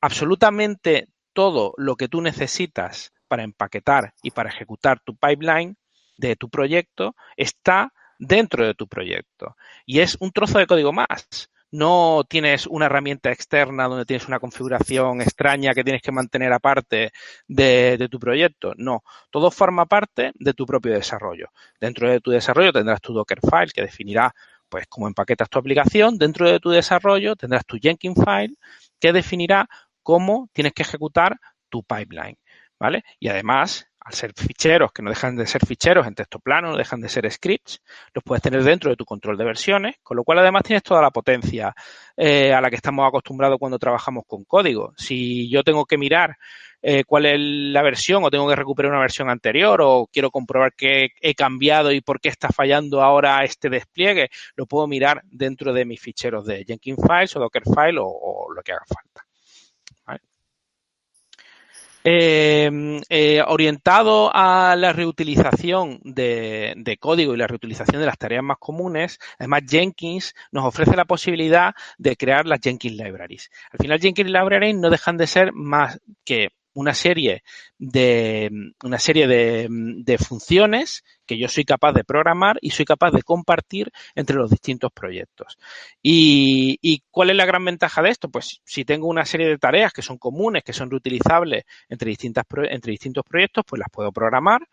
absolutamente 0.00 1.08
todo 1.34 1.74
lo 1.76 1.96
que 1.96 2.08
tú 2.08 2.22
necesitas 2.22 3.12
para 3.28 3.42
empaquetar 3.42 4.14
y 4.22 4.30
para 4.30 4.50
ejecutar 4.50 5.00
tu 5.00 5.16
pipeline 5.16 5.76
de 6.16 6.36
tu 6.36 6.48
proyecto 6.48 7.14
está 7.36 7.92
dentro 8.18 8.66
de 8.66 8.74
tu 8.74 8.88
proyecto. 8.88 9.56
Y 9.86 10.00
es 10.00 10.16
un 10.20 10.30
trozo 10.32 10.58
de 10.58 10.66
código 10.66 10.92
más. 10.92 11.50
No 11.70 12.22
tienes 12.28 12.68
una 12.68 12.86
herramienta 12.86 13.32
externa 13.32 13.88
donde 13.88 14.04
tienes 14.04 14.28
una 14.28 14.38
configuración 14.38 15.20
extraña 15.20 15.74
que 15.74 15.82
tienes 15.82 16.02
que 16.02 16.12
mantener 16.12 16.52
aparte 16.52 17.10
de, 17.48 18.08
tu 18.08 18.20
proyecto. 18.20 18.74
No, 18.76 19.02
todo 19.30 19.50
forma 19.50 19.84
parte 19.86 20.30
de 20.36 20.54
tu 20.54 20.66
propio 20.66 20.92
desarrollo. 20.92 21.48
Dentro 21.80 22.08
de 22.08 22.20
tu 22.20 22.30
desarrollo 22.30 22.72
tendrás 22.72 23.00
tu 23.00 23.12
Dockerfile 23.12 23.72
que 23.74 23.82
definirá 23.82 24.32
pues 24.68 24.86
cómo 24.88 25.08
empaquetas 25.08 25.50
tu 25.50 25.58
aplicación. 25.58 26.16
Dentro 26.16 26.48
de 26.48 26.60
tu 26.60 26.70
desarrollo 26.70 27.34
tendrás 27.34 27.66
tu 27.66 27.76
Jenkins 27.78 28.22
file 28.24 28.54
que 29.00 29.12
definirá 29.12 29.68
cómo 30.04 30.48
tienes 30.52 30.72
que 30.72 30.82
ejecutar 30.82 31.40
tu 31.68 31.82
pipeline, 31.82 32.38
¿vale? 32.78 33.02
Y 33.18 33.28
además, 33.28 33.88
al 34.04 34.12
ser 34.12 34.32
ficheros 34.36 34.92
que 34.92 35.02
no 35.02 35.10
dejan 35.10 35.34
de 35.34 35.46
ser 35.46 35.64
ficheros 35.66 36.06
en 36.06 36.14
texto 36.14 36.38
plano, 36.38 36.70
no 36.70 36.76
dejan 36.76 37.00
de 37.00 37.08
ser 37.08 37.28
scripts, 37.30 37.80
los 38.12 38.22
puedes 38.22 38.42
tener 38.42 38.62
dentro 38.62 38.90
de 38.90 38.96
tu 38.96 39.06
control 39.06 39.38
de 39.38 39.44
versiones, 39.44 39.96
con 40.02 40.16
lo 40.16 40.24
cual 40.24 40.38
además 40.40 40.62
tienes 40.62 40.82
toda 40.82 41.00
la 41.00 41.10
potencia 41.10 41.74
eh, 42.16 42.52
a 42.52 42.60
la 42.60 42.68
que 42.70 42.76
estamos 42.76 43.08
acostumbrados 43.08 43.58
cuando 43.58 43.78
trabajamos 43.78 44.24
con 44.26 44.44
código. 44.44 44.92
Si 44.96 45.50
yo 45.50 45.64
tengo 45.64 45.86
que 45.86 45.96
mirar 45.96 46.36
eh, 46.82 47.04
cuál 47.04 47.24
es 47.24 47.40
la 47.40 47.82
versión 47.82 48.22
o 48.24 48.30
tengo 48.30 48.46
que 48.46 48.56
recuperar 48.56 48.92
una 48.92 49.00
versión 49.00 49.30
anterior 49.30 49.80
o 49.82 50.06
quiero 50.12 50.30
comprobar 50.30 50.74
qué 50.76 51.08
he 51.22 51.34
cambiado 51.34 51.90
y 51.92 52.02
por 52.02 52.20
qué 52.20 52.28
está 52.28 52.50
fallando 52.50 53.02
ahora 53.02 53.42
este 53.42 53.70
despliegue, 53.70 54.28
lo 54.54 54.66
puedo 54.66 54.86
mirar 54.86 55.22
dentro 55.30 55.72
de 55.72 55.86
mis 55.86 56.00
ficheros 56.00 56.44
de 56.44 56.62
Jenkins 56.66 57.00
Files 57.00 57.34
o 57.36 57.40
Dockerfile 57.40 57.98
o, 57.98 58.06
o 58.06 58.52
lo 58.52 58.62
que 58.62 58.72
haga 58.72 58.84
falta. 58.86 59.13
Eh, 62.06 63.00
eh, 63.08 63.42
orientado 63.46 64.30
a 64.34 64.76
la 64.76 64.92
reutilización 64.92 66.00
de, 66.04 66.74
de, 66.76 66.98
código 66.98 67.32
y 67.32 67.38
la 67.38 67.46
reutilización 67.46 67.98
de 67.98 68.06
las 68.06 68.18
tareas 68.18 68.44
más 68.44 68.58
comunes, 68.58 69.18
además 69.38 69.62
Jenkins 69.66 70.34
nos 70.52 70.66
ofrece 70.66 70.96
la 70.96 71.06
posibilidad 71.06 71.74
de 71.96 72.14
crear 72.14 72.44
las 72.44 72.60
Jenkins 72.60 72.98
Libraries. 72.98 73.50
Al 73.70 73.78
final 73.78 74.00
Jenkins 74.00 74.30
Libraries 74.30 74.76
no 74.76 74.90
dejan 74.90 75.16
de 75.16 75.26
ser 75.26 75.54
más 75.54 75.98
que 76.26 76.50
una 76.74 76.94
serie 76.94 77.42
de 77.78 78.50
una 78.82 78.98
serie 78.98 79.26
de, 79.26 80.18
funciones 80.18 81.02
que 81.26 81.38
yo 81.38 81.48
soy 81.48 81.64
capaz 81.64 81.92
de 81.92 82.04
programar 82.04 82.58
y 82.60 82.70
soy 82.70 82.84
capaz 82.84 83.10
de 83.12 83.22
compartir 83.22 83.90
entre 84.14 84.36
los 84.36 84.50
distintos 84.50 84.92
proyectos. 84.92 85.58
¿Y, 86.02 86.78
y 86.82 87.02
cuál 87.10 87.30
es 87.30 87.36
la 87.36 87.46
gran 87.46 87.64
ventaja 87.64 88.02
de 88.02 88.10
esto? 88.10 88.28
Pues 88.28 88.60
si 88.64 88.84
tengo 88.84 89.08
una 89.08 89.24
serie 89.24 89.48
de 89.48 89.58
tareas 89.58 89.92
que 89.92 90.02
son 90.02 90.18
comunes, 90.18 90.62
que 90.62 90.72
son 90.72 90.90
reutilizables 90.90 91.64
entre, 91.88 92.10
distintas, 92.10 92.44
entre 92.70 92.90
distintos 92.92 93.24
proyectos, 93.24 93.64
pues 93.66 93.80
las 93.80 93.88
puedo 93.90 94.12
programar 94.12 94.68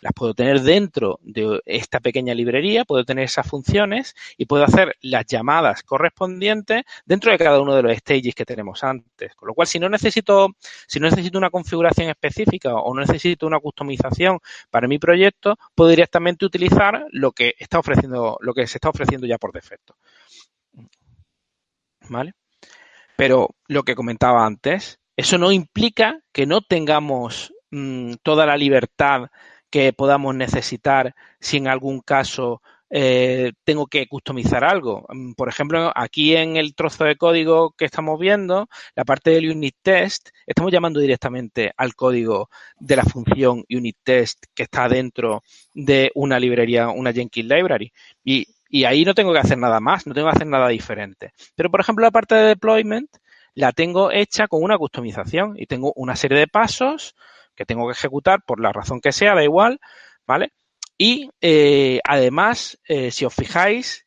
las 0.00 0.12
puedo 0.14 0.34
tener 0.34 0.60
dentro 0.62 1.18
de 1.22 1.60
esta 1.66 2.00
pequeña 2.00 2.34
librería, 2.34 2.84
puedo 2.84 3.04
tener 3.04 3.24
esas 3.24 3.46
funciones 3.46 4.14
y 4.36 4.46
puedo 4.46 4.64
hacer 4.64 4.96
las 5.02 5.26
llamadas 5.26 5.82
correspondientes 5.82 6.84
dentro 7.04 7.30
de 7.30 7.38
cada 7.38 7.60
uno 7.60 7.74
de 7.74 7.82
los 7.82 7.96
stages 7.96 8.34
que 8.34 8.44
tenemos 8.44 8.82
antes. 8.82 9.34
Con 9.34 9.48
lo 9.48 9.54
cual, 9.54 9.66
si 9.66 9.78
no 9.78 9.88
necesito, 9.88 10.48
si 10.86 11.00
no 11.00 11.08
necesito 11.08 11.38
una 11.38 11.50
configuración 11.50 12.08
específica 12.08 12.74
o 12.74 12.94
no 12.94 13.02
necesito 13.02 13.46
una 13.46 13.60
customización 13.60 14.38
para 14.70 14.88
mi 14.88 14.98
proyecto, 14.98 15.58
puedo 15.74 15.90
directamente 15.90 16.44
utilizar 16.44 17.06
lo 17.10 17.32
que 17.32 17.54
está 17.58 17.78
ofreciendo, 17.78 18.38
lo 18.40 18.54
que 18.54 18.66
se 18.66 18.78
está 18.78 18.88
ofreciendo 18.88 19.26
ya 19.26 19.38
por 19.38 19.52
defecto. 19.52 19.96
¿Vale? 22.08 22.32
Pero 23.16 23.50
lo 23.68 23.82
que 23.82 23.94
comentaba 23.94 24.46
antes, 24.46 24.98
eso 25.16 25.36
no 25.36 25.52
implica 25.52 26.20
que 26.32 26.46
no 26.46 26.62
tengamos 26.62 27.52
mm, 27.70 28.14
toda 28.22 28.46
la 28.46 28.56
libertad 28.56 29.28
que 29.70 29.92
podamos 29.92 30.34
necesitar 30.34 31.14
si 31.40 31.58
en 31.58 31.68
algún 31.68 32.00
caso 32.00 32.60
eh, 32.92 33.52
tengo 33.64 33.86
que 33.86 34.08
customizar 34.08 34.64
algo. 34.64 35.06
Mm, 35.08 35.32
por 35.34 35.48
ejemplo, 35.48 35.92
aquí 35.94 36.34
en 36.36 36.56
el 36.56 36.74
trozo 36.74 37.04
de 37.04 37.16
código 37.16 37.70
que 37.78 37.84
estamos 37.84 38.18
viendo, 38.18 38.68
la 38.96 39.04
parte 39.04 39.30
del 39.30 39.50
unit 39.50 39.76
test, 39.82 40.30
estamos 40.46 40.72
llamando 40.72 40.98
directamente 40.98 41.72
al 41.76 41.94
código 41.94 42.50
de 42.78 42.96
la 42.96 43.04
función 43.04 43.64
unit 43.70 43.96
test 44.02 44.44
que 44.54 44.64
está 44.64 44.88
dentro 44.88 45.42
de 45.72 46.10
una 46.16 46.40
librería, 46.40 46.88
una 46.88 47.12
Jenkins 47.12 47.48
library. 47.48 47.92
Y, 48.24 48.48
y 48.68 48.84
ahí 48.84 49.04
no 49.04 49.14
tengo 49.14 49.32
que 49.32 49.38
hacer 49.38 49.58
nada 49.58 49.78
más, 49.80 50.06
no 50.06 50.14
tengo 50.14 50.28
que 50.28 50.36
hacer 50.36 50.48
nada 50.48 50.68
diferente. 50.68 51.32
Pero, 51.54 51.70
por 51.70 51.80
ejemplo, 51.80 52.04
la 52.04 52.10
parte 52.10 52.34
de 52.34 52.48
deployment 52.48 53.08
la 53.54 53.72
tengo 53.72 54.10
hecha 54.10 54.48
con 54.48 54.62
una 54.62 54.78
customización 54.78 55.54
y 55.56 55.66
tengo 55.66 55.92
una 55.94 56.16
serie 56.16 56.38
de 56.38 56.48
pasos 56.48 57.14
que 57.60 57.66
tengo 57.66 57.86
que 57.86 57.92
ejecutar 57.92 58.40
por 58.42 58.58
la 58.58 58.72
razón 58.72 59.02
que 59.02 59.12
sea, 59.12 59.34
da 59.34 59.44
igual, 59.44 59.80
¿vale? 60.26 60.54
Y 60.96 61.28
eh, 61.42 62.00
además, 62.08 62.80
eh, 62.88 63.10
si 63.10 63.26
os 63.26 63.34
fijáis, 63.34 64.06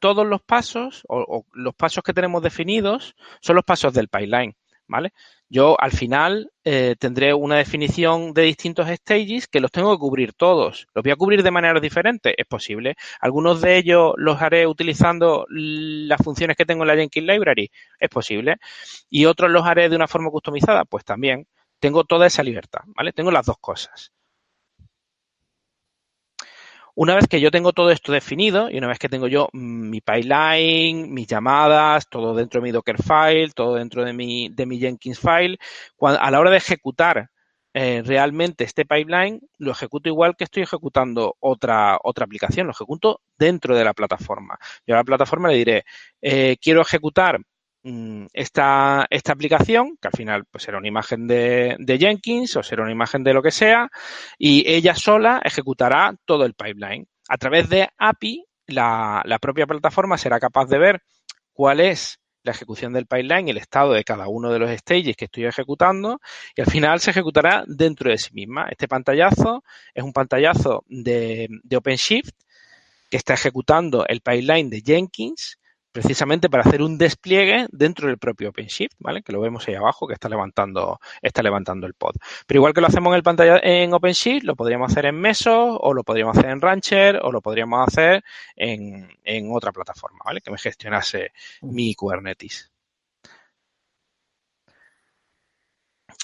todos 0.00 0.26
los 0.26 0.42
pasos 0.42 1.04
o, 1.08 1.44
los 1.52 1.76
pasos 1.76 2.02
que 2.02 2.12
tenemos 2.12 2.42
definidos 2.42 3.14
son 3.40 3.54
los 3.54 3.64
pasos 3.64 3.94
del 3.94 4.08
pipeline, 4.08 4.56
¿vale? 4.88 5.12
Yo 5.48 5.76
al 5.80 5.92
final 5.92 6.50
eh, 6.64 6.96
tendré 6.98 7.32
una 7.34 7.58
definición 7.58 8.34
de 8.34 8.42
distintos 8.42 8.88
stages 8.88 9.46
que 9.46 9.60
los 9.60 9.70
tengo 9.70 9.92
que 9.92 10.00
cubrir 10.00 10.32
todos. 10.32 10.88
¿Los 10.92 11.04
voy 11.04 11.12
a 11.12 11.16
cubrir 11.16 11.44
de 11.44 11.52
manera 11.52 11.78
diferente? 11.78 12.34
Es 12.36 12.48
posible. 12.48 12.96
Algunos 13.20 13.60
de 13.60 13.76
ellos 13.76 14.12
los 14.16 14.42
haré 14.42 14.66
utilizando 14.66 15.46
las 15.48 16.20
funciones 16.20 16.56
que 16.56 16.66
tengo 16.66 16.82
en 16.82 16.88
la 16.88 16.96
Jenkins 16.96 17.28
Library. 17.28 17.70
Es 18.00 18.10
posible. 18.10 18.56
Y 19.08 19.24
otros 19.26 19.52
los 19.52 19.64
haré 19.64 19.88
de 19.88 19.94
una 19.94 20.08
forma 20.08 20.30
customizada. 20.30 20.84
Pues 20.84 21.04
también 21.04 21.46
tengo 21.80 22.04
toda 22.04 22.26
esa 22.26 22.42
libertad, 22.42 22.82
¿vale? 22.86 23.12
Tengo 23.12 23.30
las 23.30 23.46
dos 23.46 23.58
cosas. 23.60 24.12
Una 27.00 27.14
vez 27.14 27.28
que 27.28 27.40
yo 27.40 27.52
tengo 27.52 27.72
todo 27.72 27.92
esto 27.92 28.10
definido 28.10 28.68
y 28.70 28.78
una 28.78 28.88
vez 28.88 28.98
que 28.98 29.08
tengo 29.08 29.28
yo 29.28 29.48
mm, 29.52 29.88
mi 29.88 30.00
pipeline, 30.00 31.08
mis 31.12 31.28
llamadas, 31.28 32.08
todo 32.08 32.34
dentro 32.34 32.60
de 32.60 32.64
mi 32.64 32.72
Dockerfile, 32.72 33.50
todo 33.54 33.76
dentro 33.76 34.04
de 34.04 34.12
mi, 34.12 34.48
de 34.48 34.66
mi 34.66 34.80
Jenkins 34.80 35.20
file, 35.20 35.58
a 36.00 36.30
la 36.30 36.40
hora 36.40 36.50
de 36.50 36.56
ejecutar 36.56 37.30
eh, 37.72 38.02
realmente 38.04 38.64
este 38.64 38.84
pipeline, 38.84 39.40
lo 39.58 39.70
ejecuto 39.70 40.08
igual 40.08 40.34
que 40.36 40.42
estoy 40.42 40.64
ejecutando 40.64 41.36
otra, 41.38 41.98
otra 42.02 42.24
aplicación, 42.24 42.66
lo 42.66 42.72
ejecuto 42.72 43.20
dentro 43.38 43.76
de 43.76 43.84
la 43.84 43.94
plataforma. 43.94 44.58
Yo 44.84 44.96
a 44.96 44.98
la 44.98 45.04
plataforma 45.04 45.48
le 45.50 45.54
diré, 45.54 45.84
eh, 46.20 46.56
quiero 46.60 46.80
ejecutar 46.82 47.38
esta, 48.32 49.06
esta 49.10 49.32
aplicación, 49.32 49.96
que 50.00 50.08
al 50.08 50.16
final 50.16 50.44
pues 50.50 50.64
será 50.64 50.78
una 50.78 50.88
imagen 50.88 51.26
de, 51.26 51.76
Jenkins 51.98 52.56
o 52.56 52.62
será 52.62 52.82
una 52.82 52.92
imagen 52.92 53.24
de 53.24 53.32
lo 53.32 53.42
que 53.42 53.50
sea, 53.50 53.88
y 54.38 54.68
ella 54.70 54.94
sola 54.94 55.40
ejecutará 55.44 56.14
todo 56.24 56.44
el 56.44 56.54
pipeline. 56.54 57.06
A 57.28 57.38
través 57.38 57.68
de 57.68 57.88
API, 57.96 58.44
la, 58.66 59.22
la 59.24 59.38
propia 59.38 59.66
plataforma 59.66 60.18
será 60.18 60.38
capaz 60.40 60.66
de 60.66 60.78
ver 60.78 61.02
cuál 61.52 61.80
es 61.80 62.20
la 62.42 62.52
ejecución 62.52 62.92
del 62.92 63.06
pipeline, 63.06 63.48
el 63.48 63.58
estado 63.58 63.92
de 63.92 64.04
cada 64.04 64.28
uno 64.28 64.52
de 64.52 64.58
los 64.58 64.70
stages 64.70 65.16
que 65.16 65.26
estoy 65.26 65.46
ejecutando 65.46 66.20
y 66.54 66.60
al 66.60 66.70
final 66.70 67.00
se 67.00 67.10
ejecutará 67.10 67.64
dentro 67.66 68.10
de 68.10 68.18
sí 68.18 68.30
misma. 68.32 68.68
Este 68.70 68.88
pantallazo 68.88 69.64
es 69.92 70.02
un 70.02 70.12
pantallazo 70.12 70.84
de 70.88 71.48
OpenShift 71.74 72.34
que 73.10 73.16
está 73.16 73.34
ejecutando 73.34 74.06
el 74.06 74.20
pipeline 74.20 74.70
de 74.70 74.82
Jenkins 74.84 75.58
precisamente 75.98 76.48
para 76.48 76.62
hacer 76.62 76.80
un 76.80 76.96
despliegue 76.96 77.66
dentro 77.72 78.06
del 78.06 78.18
propio 78.18 78.50
OpenShift, 78.50 78.94
¿vale? 79.00 79.20
Que 79.20 79.32
lo 79.32 79.40
vemos 79.40 79.66
ahí 79.66 79.74
abajo, 79.74 80.06
que 80.06 80.14
está 80.14 80.28
levantando, 80.28 81.00
está 81.22 81.42
levantando 81.42 81.88
el 81.88 81.94
pod. 81.94 82.14
Pero 82.46 82.58
igual 82.58 82.72
que 82.72 82.80
lo 82.80 82.86
hacemos 82.86 83.10
en 83.10 83.16
el 83.16 83.24
pantalla 83.24 83.58
en 83.60 83.92
OpenShift, 83.92 84.44
lo 84.44 84.54
podríamos 84.54 84.92
hacer 84.92 85.06
en 85.06 85.16
Meso, 85.20 85.76
o 85.76 85.92
lo 85.92 86.04
podríamos 86.04 86.38
hacer 86.38 86.50
en 86.50 86.60
Rancher, 86.60 87.18
o 87.20 87.32
lo 87.32 87.40
podríamos 87.40 87.88
hacer 87.88 88.22
en, 88.54 89.08
en 89.24 89.50
otra 89.52 89.72
plataforma, 89.72 90.20
¿vale? 90.24 90.40
Que 90.40 90.52
me 90.52 90.58
gestionase 90.58 91.32
mi 91.62 91.96
Kubernetes. 91.96 92.70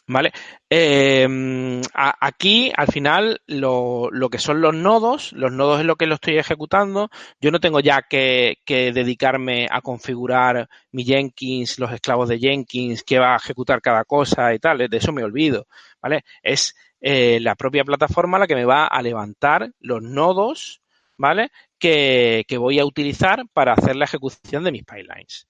¿Vale? 0.07 0.33
Eh, 0.69 1.81
aquí, 1.95 2.71
al 2.77 2.89
final, 2.89 3.41
lo, 3.47 4.11
lo, 4.11 4.29
que 4.29 4.39
son 4.39 4.61
los 4.61 4.75
nodos, 4.75 5.33
los 5.33 5.51
nodos 5.51 5.81
es 5.81 5.87
lo 5.87 5.97
que 5.97 6.07
lo 6.07 6.17
estoy 6.17 6.37
ejecutando. 6.37 7.09
Yo 7.41 7.51
no 7.51 7.59
tengo 7.59 7.81
ya 7.81 8.03
que, 8.03 8.59
dedicarme 8.67 9.67
a 9.71 9.81
configurar 9.81 10.69
mi 10.93 11.05
Jenkins, 11.05 11.79
los 11.79 11.91
esclavos 11.91 12.29
de 12.29 12.39
Jenkins, 12.39 13.03
que 13.03 13.19
va 13.19 13.33
a 13.33 13.37
ejecutar 13.37 13.81
cada 13.81 14.05
cosa 14.05 14.53
y 14.53 14.59
tal. 14.59 14.79
De 14.79 14.97
eso 14.97 15.13
me 15.13 15.25
olvido, 15.25 15.67
¿vale? 16.03 16.25
Es 16.43 16.75
eh, 17.01 17.39
la 17.41 17.55
propia 17.55 17.85
plataforma 17.85 18.39
la 18.39 18.47
que 18.47 18.55
me 18.55 18.67
va 18.67 18.87
a 18.87 19.01
levantar 19.01 19.73
los 19.81 20.03
nodos, 20.03 20.83
¿vale? 21.17 21.51
Que, 21.79 22.45
que 22.47 22.59
voy 22.59 22.79
a 22.79 22.85
utilizar 22.85 23.45
para 23.55 23.73
hacer 23.73 23.97
la 23.97 24.05
ejecución 24.05 24.65
de 24.65 24.73
mis 24.73 24.85
pipelines. 24.85 25.47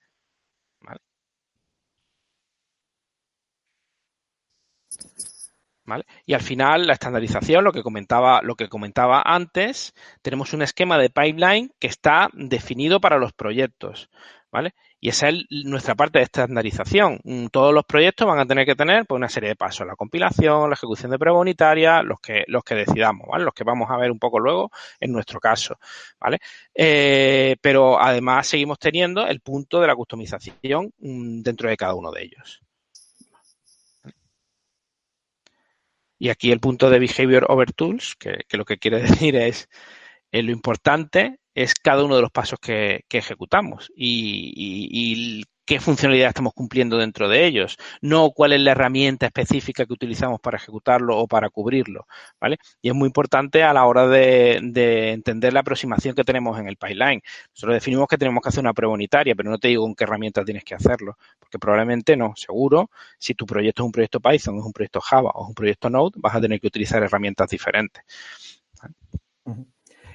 Y 6.24 6.34
al 6.34 6.40
final, 6.40 6.86
la 6.86 6.94
estandarización, 6.94 7.64
lo 7.64 7.72
que 7.72 7.82
comentaba, 7.82 8.40
lo 8.42 8.54
que 8.56 8.68
comentaba 8.68 9.22
antes, 9.24 9.94
tenemos 10.22 10.52
un 10.52 10.62
esquema 10.62 10.98
de 10.98 11.10
pipeline 11.10 11.72
que 11.78 11.88
está 11.88 12.30
definido 12.32 13.00
para 13.00 13.18
los 13.18 13.32
proyectos, 13.32 14.08
¿vale? 14.50 14.74
Y 15.00 15.10
esa 15.10 15.28
es 15.28 15.44
nuestra 15.50 15.94
parte 15.94 16.18
de 16.18 16.24
estandarización. 16.24 17.20
Mm, 17.24 17.48
todos 17.48 17.74
los 17.74 17.84
proyectos 17.84 18.26
van 18.26 18.38
a 18.38 18.46
tener 18.46 18.64
que 18.64 18.74
tener 18.74 19.04
pues, 19.04 19.18
una 19.18 19.28
serie 19.28 19.50
de 19.50 19.56
pasos, 19.56 19.86
la 19.86 19.96
compilación, 19.96 20.70
la 20.70 20.74
ejecución 20.74 21.10
de 21.10 21.18
prueba 21.18 21.38
unitaria, 21.38 22.02
los 22.02 22.18
que, 22.20 22.44
los 22.46 22.64
que 22.64 22.74
decidamos, 22.74 23.28
¿vale? 23.28 23.44
Los 23.44 23.52
que 23.52 23.64
vamos 23.64 23.90
a 23.90 23.98
ver 23.98 24.10
un 24.10 24.18
poco 24.18 24.40
luego 24.40 24.70
en 25.00 25.12
nuestro 25.12 25.38
caso, 25.40 25.78
¿vale? 26.18 26.38
Eh, 26.74 27.56
pero 27.60 28.00
además 28.00 28.46
seguimos 28.46 28.78
teniendo 28.78 29.26
el 29.26 29.40
punto 29.40 29.80
de 29.80 29.86
la 29.88 29.94
customización 29.94 30.92
mm, 30.98 31.42
dentro 31.42 31.68
de 31.68 31.76
cada 31.76 31.94
uno 31.94 32.10
de 32.10 32.22
ellos. 32.22 32.62
Y 36.18 36.28
aquí 36.28 36.52
el 36.52 36.60
punto 36.60 36.90
de 36.90 36.98
Behavior 36.98 37.46
Over 37.48 37.72
Tools, 37.72 38.14
que, 38.16 38.38
lo 38.52 38.64
que 38.64 38.78
quiere 38.78 39.00
decir 39.02 39.36
es 39.36 39.68
eh, 40.32 40.42
lo 40.42 40.52
importante 40.52 41.38
es 41.54 41.74
cada 41.74 42.04
uno 42.04 42.16
de 42.16 42.22
los 42.22 42.30
pasos 42.30 42.58
que, 42.60 43.04
ejecutamos. 43.10 43.92
Y, 43.96 45.44
qué 45.64 45.80
funcionalidad 45.80 46.28
estamos 46.28 46.52
cumpliendo 46.52 46.98
dentro 46.98 47.28
de 47.28 47.46
ellos, 47.46 47.76
no 48.02 48.30
cuál 48.30 48.52
es 48.52 48.60
la 48.60 48.72
herramienta 48.72 49.26
específica 49.26 49.86
que 49.86 49.92
utilizamos 49.92 50.40
para 50.40 50.56
ejecutarlo 50.56 51.18
o 51.18 51.26
para 51.26 51.48
cubrirlo, 51.50 52.06
¿vale? 52.40 52.58
Y 52.82 52.88
es 52.88 52.94
muy 52.94 53.06
importante 53.06 53.62
a 53.62 53.72
la 53.72 53.86
hora 53.86 54.06
de, 54.06 55.12
entender 55.12 55.52
la 55.52 55.60
aproximación 55.60 56.14
que 56.14 56.24
tenemos 56.24 56.58
en 56.58 56.68
el 56.68 56.76
pipeline. 56.76 57.22
Nosotros 57.54 57.74
definimos 57.74 58.08
que 58.08 58.18
tenemos 58.18 58.42
que 58.42 58.48
hacer 58.50 58.60
una 58.60 58.74
prueba 58.74 58.94
unitaria, 58.94 59.34
pero 59.34 59.50
no 59.50 59.58
te 59.58 59.68
digo 59.68 59.84
con 59.84 59.94
qué 59.94 60.04
herramienta 60.04 60.44
tienes 60.44 60.64
que 60.64 60.74
hacerlo, 60.74 61.16
porque 61.38 61.58
probablemente 61.58 62.16
no, 62.16 62.34
seguro, 62.36 62.90
si 63.18 63.34
tu 63.34 63.46
proyecto 63.46 63.82
es 63.82 63.86
un 63.86 63.92
proyecto 63.92 64.20
Python, 64.20 64.58
es 64.58 64.64
un 64.64 64.72
proyecto 64.72 65.00
Java 65.00 65.30
o 65.34 65.44
es 65.44 65.48
un 65.48 65.54
proyecto 65.54 65.90
Node, 65.90 66.12
vas 66.16 66.34
a 66.34 66.40
tener 66.40 66.60
que 66.60 66.66
utilizar 66.66 67.02
herramientas 67.02 67.48
diferentes. 67.48 68.02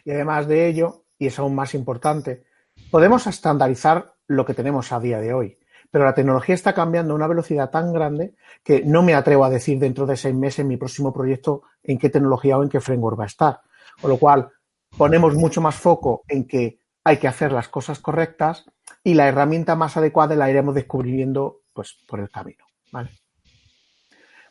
Y 0.06 0.12
además 0.12 0.48
de 0.48 0.68
ello, 0.68 1.04
y 1.18 1.28
es 1.28 1.40
aún 1.40 1.56
más 1.56 1.74
importante, 1.74 2.44
podemos 2.90 3.28
estandarizar 3.28 4.16
lo 4.30 4.46
que 4.46 4.54
tenemos 4.54 4.92
a 4.92 5.00
día 5.00 5.20
de 5.20 5.34
hoy. 5.34 5.58
Pero 5.92 6.06
la 6.06 6.14
tecnología 6.14 6.54
está 6.54 6.74
cambiando 6.74 7.14
a 7.14 7.16
una 7.16 7.28
velocidad 7.28 7.72
tan 7.72 7.92
grande 7.92 8.36
que 8.64 8.84
no 8.84 9.02
me 9.02 9.16
atrevo 9.16 9.44
a 9.44 9.50
decir 9.50 9.80
dentro 9.80 10.06
de 10.06 10.16
seis 10.16 10.36
meses 10.36 10.60
en 10.60 10.68
mi 10.68 10.78
próximo 10.78 11.12
proyecto 11.12 11.64
en 11.84 11.98
qué 11.98 12.10
tecnología 12.10 12.58
o 12.58 12.64
en 12.64 12.70
qué 12.70 12.80
framework 12.80 13.20
va 13.20 13.24
a 13.24 13.28
estar. 13.28 13.62
Con 14.00 14.12
lo 14.12 14.18
cual, 14.18 14.50
ponemos 14.96 15.36
mucho 15.36 15.62
más 15.62 15.76
foco 15.76 16.24
en 16.28 16.48
que 16.48 16.80
hay 17.04 17.18
que 17.18 17.28
hacer 17.28 17.52
las 17.52 17.70
cosas 17.70 18.00
correctas 18.00 18.66
y 19.04 19.16
la 19.16 19.28
herramienta 19.28 19.76
más 19.76 19.98
adecuada 19.98 20.36
la 20.36 20.50
iremos 20.50 20.76
descubriendo 20.76 21.62
pues, 21.74 21.98
por 22.08 22.20
el 22.20 22.30
camino. 22.30 22.66
¿vale? 22.92 23.10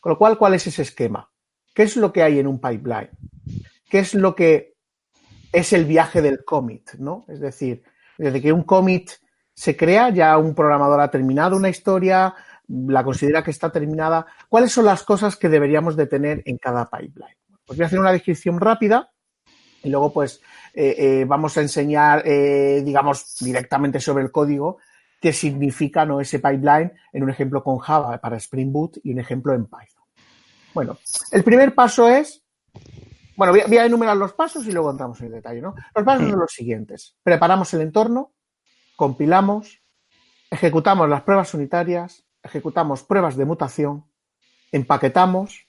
Con 0.00 0.10
lo 0.10 0.18
cual, 0.18 0.38
¿cuál 0.38 0.54
es 0.54 0.66
ese 0.66 0.82
esquema? 0.82 1.30
¿Qué 1.72 1.84
es 1.84 1.96
lo 1.96 2.12
que 2.12 2.24
hay 2.24 2.40
en 2.40 2.48
un 2.48 2.60
pipeline? 2.60 3.10
¿Qué 3.88 4.00
es 4.00 4.14
lo 4.14 4.34
que 4.34 4.74
es 5.52 5.72
el 5.72 5.84
viaje 5.84 6.20
del 6.20 6.44
commit? 6.44 6.94
¿no? 6.94 7.24
Es 7.28 7.38
decir, 7.38 7.84
desde 8.16 8.42
que 8.42 8.52
un 8.52 8.64
commit 8.64 9.12
se 9.58 9.76
crea, 9.76 10.10
ya 10.10 10.38
un 10.38 10.54
programador 10.54 11.00
ha 11.00 11.10
terminado 11.10 11.56
una 11.56 11.68
historia, 11.68 12.32
la 12.68 13.02
considera 13.02 13.42
que 13.42 13.50
está 13.50 13.72
terminada. 13.72 14.24
¿Cuáles 14.48 14.70
son 14.70 14.84
las 14.84 15.02
cosas 15.02 15.34
que 15.34 15.48
deberíamos 15.48 15.96
de 15.96 16.06
tener 16.06 16.42
en 16.44 16.58
cada 16.58 16.88
pipeline? 16.88 17.34
Os 17.66 17.76
voy 17.76 17.82
a 17.82 17.86
hacer 17.86 17.98
una 17.98 18.12
descripción 18.12 18.60
rápida 18.60 19.10
y 19.82 19.90
luego 19.90 20.12
pues 20.12 20.40
eh, 20.74 20.94
eh, 20.96 21.24
vamos 21.26 21.58
a 21.58 21.62
enseñar, 21.62 22.22
eh, 22.24 22.82
digamos, 22.84 23.34
directamente 23.40 23.98
sobre 23.98 24.22
el 24.22 24.30
código 24.30 24.78
qué 25.20 25.32
significa 25.32 26.06
¿no? 26.06 26.20
ese 26.20 26.38
pipeline 26.38 26.92
en 27.12 27.24
un 27.24 27.30
ejemplo 27.30 27.64
con 27.64 27.78
Java 27.78 28.16
para 28.18 28.36
Spring 28.36 28.70
Boot 28.70 28.98
y 29.02 29.10
un 29.10 29.18
ejemplo 29.18 29.54
en 29.54 29.64
Python. 29.64 30.04
Bueno, 30.72 30.98
el 31.32 31.42
primer 31.42 31.74
paso 31.74 32.08
es, 32.08 32.44
bueno, 33.34 33.52
voy 33.52 33.76
a, 33.76 33.86
enumerar 33.86 34.16
los 34.16 34.34
pasos 34.34 34.64
y 34.68 34.70
luego 34.70 34.92
entramos 34.92 35.20
en 35.20 35.32
detalle, 35.32 35.60
¿no? 35.60 35.74
Los 35.96 36.04
pasos 36.04 36.30
son 36.30 36.38
los 36.38 36.52
siguientes. 36.52 37.16
Preparamos 37.24 37.74
el 37.74 37.80
entorno, 37.80 38.34
compilamos, 38.98 39.80
ejecutamos 40.50 41.08
las 41.08 41.22
pruebas 41.22 41.54
unitarias, 41.54 42.24
ejecutamos 42.42 43.04
pruebas 43.04 43.36
de 43.36 43.44
mutación, 43.44 44.06
empaquetamos, 44.72 45.68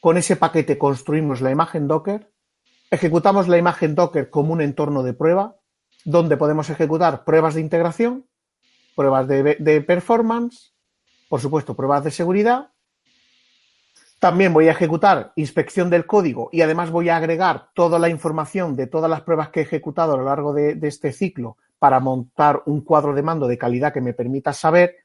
con 0.00 0.16
ese 0.16 0.34
paquete 0.36 0.78
construimos 0.78 1.42
la 1.42 1.50
imagen 1.50 1.88
Docker, 1.88 2.32
ejecutamos 2.90 3.48
la 3.48 3.58
imagen 3.58 3.94
Docker 3.94 4.30
como 4.30 4.54
un 4.54 4.62
entorno 4.62 5.02
de 5.02 5.12
prueba, 5.12 5.56
donde 6.06 6.38
podemos 6.38 6.70
ejecutar 6.70 7.24
pruebas 7.24 7.52
de 7.52 7.60
integración, 7.60 8.26
pruebas 8.96 9.28
de, 9.28 9.84
performance, 9.86 10.72
por 11.28 11.42
supuesto, 11.42 11.76
pruebas 11.76 12.02
de 12.02 12.12
seguridad. 12.12 12.70
También 14.20 14.54
voy 14.54 14.68
a 14.68 14.72
ejecutar 14.72 15.34
inspección 15.36 15.90
del 15.90 16.06
código 16.06 16.48
y 16.50 16.62
además 16.62 16.90
voy 16.90 17.10
a 17.10 17.18
agregar 17.18 17.68
toda 17.74 17.98
la 17.98 18.08
información 18.08 18.74
de 18.74 18.86
todas 18.86 19.10
las 19.10 19.20
pruebas 19.20 19.50
que 19.50 19.60
he 19.60 19.64
ejecutado 19.64 20.14
a 20.14 20.16
lo 20.16 20.24
largo 20.24 20.54
de 20.54 20.78
este 20.88 21.12
ciclo 21.12 21.58
para 21.84 22.00
montar 22.00 22.62
un 22.64 22.80
cuadro 22.80 23.12
de 23.12 23.20
mando 23.20 23.46
de 23.46 23.58
calidad 23.58 23.92
que 23.92 24.00
me 24.00 24.14
permita 24.14 24.54
saber 24.54 24.96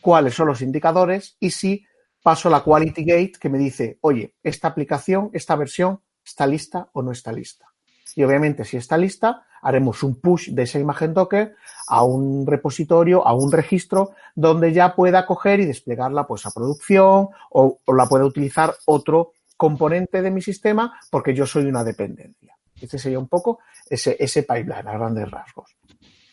cuáles 0.00 0.34
son 0.34 0.46
los 0.46 0.62
indicadores 0.62 1.36
y 1.40 1.50
si 1.50 1.84
paso 2.22 2.48
la 2.48 2.62
Quality 2.62 3.02
Gate 3.04 3.32
que 3.40 3.48
me 3.48 3.58
dice, 3.58 3.98
oye, 4.02 4.36
esta 4.40 4.68
aplicación, 4.68 5.30
esta 5.32 5.56
versión 5.56 6.00
está 6.24 6.46
lista 6.46 6.88
o 6.92 7.02
no 7.02 7.10
está 7.10 7.32
lista. 7.32 7.66
Y 8.14 8.22
obviamente 8.22 8.64
si 8.64 8.76
está 8.76 8.96
lista, 8.96 9.48
haremos 9.62 10.04
un 10.04 10.20
push 10.20 10.50
de 10.50 10.62
esa 10.62 10.78
imagen 10.78 11.12
Docker 11.12 11.56
a 11.88 12.04
un 12.04 12.46
repositorio, 12.46 13.26
a 13.26 13.34
un 13.34 13.50
registro, 13.50 14.12
donde 14.36 14.72
ya 14.72 14.94
pueda 14.94 15.26
coger 15.26 15.58
y 15.58 15.66
desplegarla 15.66 16.24
pues 16.28 16.46
a 16.46 16.52
producción 16.52 17.30
o, 17.50 17.80
la 17.88 18.06
pueda 18.06 18.24
utilizar 18.24 18.76
otro 18.86 19.32
componente 19.56 20.22
de 20.22 20.30
mi 20.30 20.40
sistema 20.40 21.00
porque 21.10 21.34
yo 21.34 21.46
soy 21.46 21.64
una 21.64 21.82
dependencia. 21.82 22.56
Este 22.80 22.96
sería 22.96 23.18
un 23.18 23.28
poco 23.28 23.58
ese, 23.90 24.16
ese 24.20 24.42
pipeline 24.42 24.86
a 24.86 24.92
grandes 24.92 25.28
rasgos. 25.28 25.76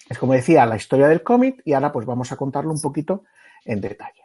Es 0.10 0.18
como 0.18 0.34
decía 0.34 0.66
la 0.66 0.76
historia 0.76 1.08
del 1.08 1.24
commit 1.24 1.62
y 1.64 1.74
ahora 1.74 1.92
pues 1.92 2.06
vamos 2.06 2.32
a 2.32 2.36
contarlo 2.36 2.72
un 2.72 2.82
poquito 2.82 3.24
en 3.64 3.80
detalle. 3.80 4.24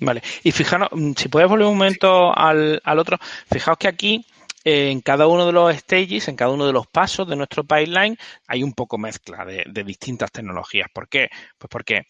Vale, 0.00 0.22
y 0.42 0.52
fijaros, 0.52 0.88
mm, 0.92 1.12
si 1.16 1.28
puedes 1.28 1.48
volver 1.48 1.66
un 1.66 1.76
momento 1.76 2.36
al, 2.36 2.80
al 2.84 2.98
otro, 2.98 3.18
fijaos 3.50 3.78
que 3.78 3.88
aquí 3.88 4.24
eh, 4.64 4.90
en 4.90 5.00
cada 5.00 5.26
uno 5.26 5.46
de 5.46 5.52
los 5.52 5.74
stages, 5.76 6.28
en 6.28 6.36
cada 6.36 6.50
uno 6.50 6.66
de 6.66 6.72
los 6.72 6.86
pasos 6.86 7.28
de 7.28 7.36
nuestro 7.36 7.64
pipeline, 7.64 8.18
hay 8.46 8.62
un 8.62 8.72
poco 8.72 8.98
mezcla 8.98 9.44
de, 9.44 9.64
distintas 9.84 10.30
tecnologías. 10.30 10.88
¿Por 10.92 11.08
qué? 11.08 11.28
Pues 11.56 11.70
porque 11.70 12.02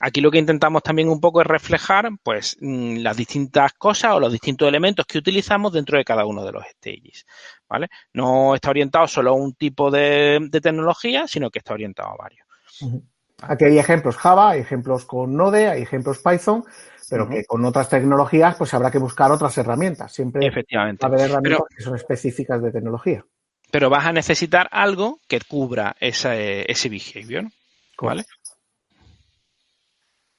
aquí 0.00 0.20
lo 0.20 0.30
que 0.30 0.38
intentamos 0.38 0.82
también 0.82 1.08
un 1.08 1.20
poco 1.20 1.40
es 1.40 1.46
reflejar 1.46 2.10
pues 2.22 2.56
mm, 2.60 2.98
las 2.98 3.16
distintas 3.16 3.72
cosas 3.74 4.12
o 4.12 4.20
los 4.20 4.32
distintos 4.32 4.68
elementos 4.68 5.06
que 5.06 5.18
utilizamos 5.18 5.72
dentro 5.72 5.96
de 5.96 6.04
cada 6.04 6.26
uno 6.26 6.44
de 6.44 6.52
los 6.52 6.64
stages. 6.66 7.26
¿Vale? 7.68 7.88
No 8.12 8.54
está 8.54 8.70
orientado 8.70 9.06
solo 9.06 9.30
a 9.30 9.34
un 9.34 9.54
tipo 9.54 9.90
de, 9.90 10.48
tecnología, 10.62 11.26
sino 11.26 11.50
que 11.50 11.60
está 11.60 11.74
orientado 11.74 12.10
a 12.10 12.16
varios. 12.16 12.46
Aquí 13.42 13.64
hay 13.64 13.78
ejemplos 13.78 14.16
Java, 14.16 14.50
hay 14.50 14.60
ejemplos 14.60 15.06
con 15.06 15.34
Node, 15.34 15.68
hay 15.68 15.82
ejemplos 15.82 16.18
Python, 16.18 16.64
pero 17.08 17.28
que 17.28 17.44
con 17.44 17.64
otras 17.64 17.88
tecnologías 17.88 18.56
pues 18.56 18.72
habrá 18.74 18.90
que 18.90 18.98
buscar 18.98 19.32
otras 19.32 19.56
herramientas. 19.58 20.12
Siempre 20.12 20.46
Efectivamente. 20.46 21.04
va 21.04 21.10
a 21.10 21.14
haber 21.14 21.30
herramientas 21.30 21.66
que 21.74 21.82
son 21.82 21.96
específicas 21.96 22.62
de 22.62 22.70
tecnología. 22.70 23.24
Pero 23.70 23.90
vas 23.90 24.06
a 24.06 24.12
necesitar 24.12 24.68
algo 24.70 25.20
que 25.26 25.40
cubra 25.40 25.96
ese, 25.98 26.70
ese 26.70 26.88
behavior. 26.88 27.46
¿Vale? 28.00 28.24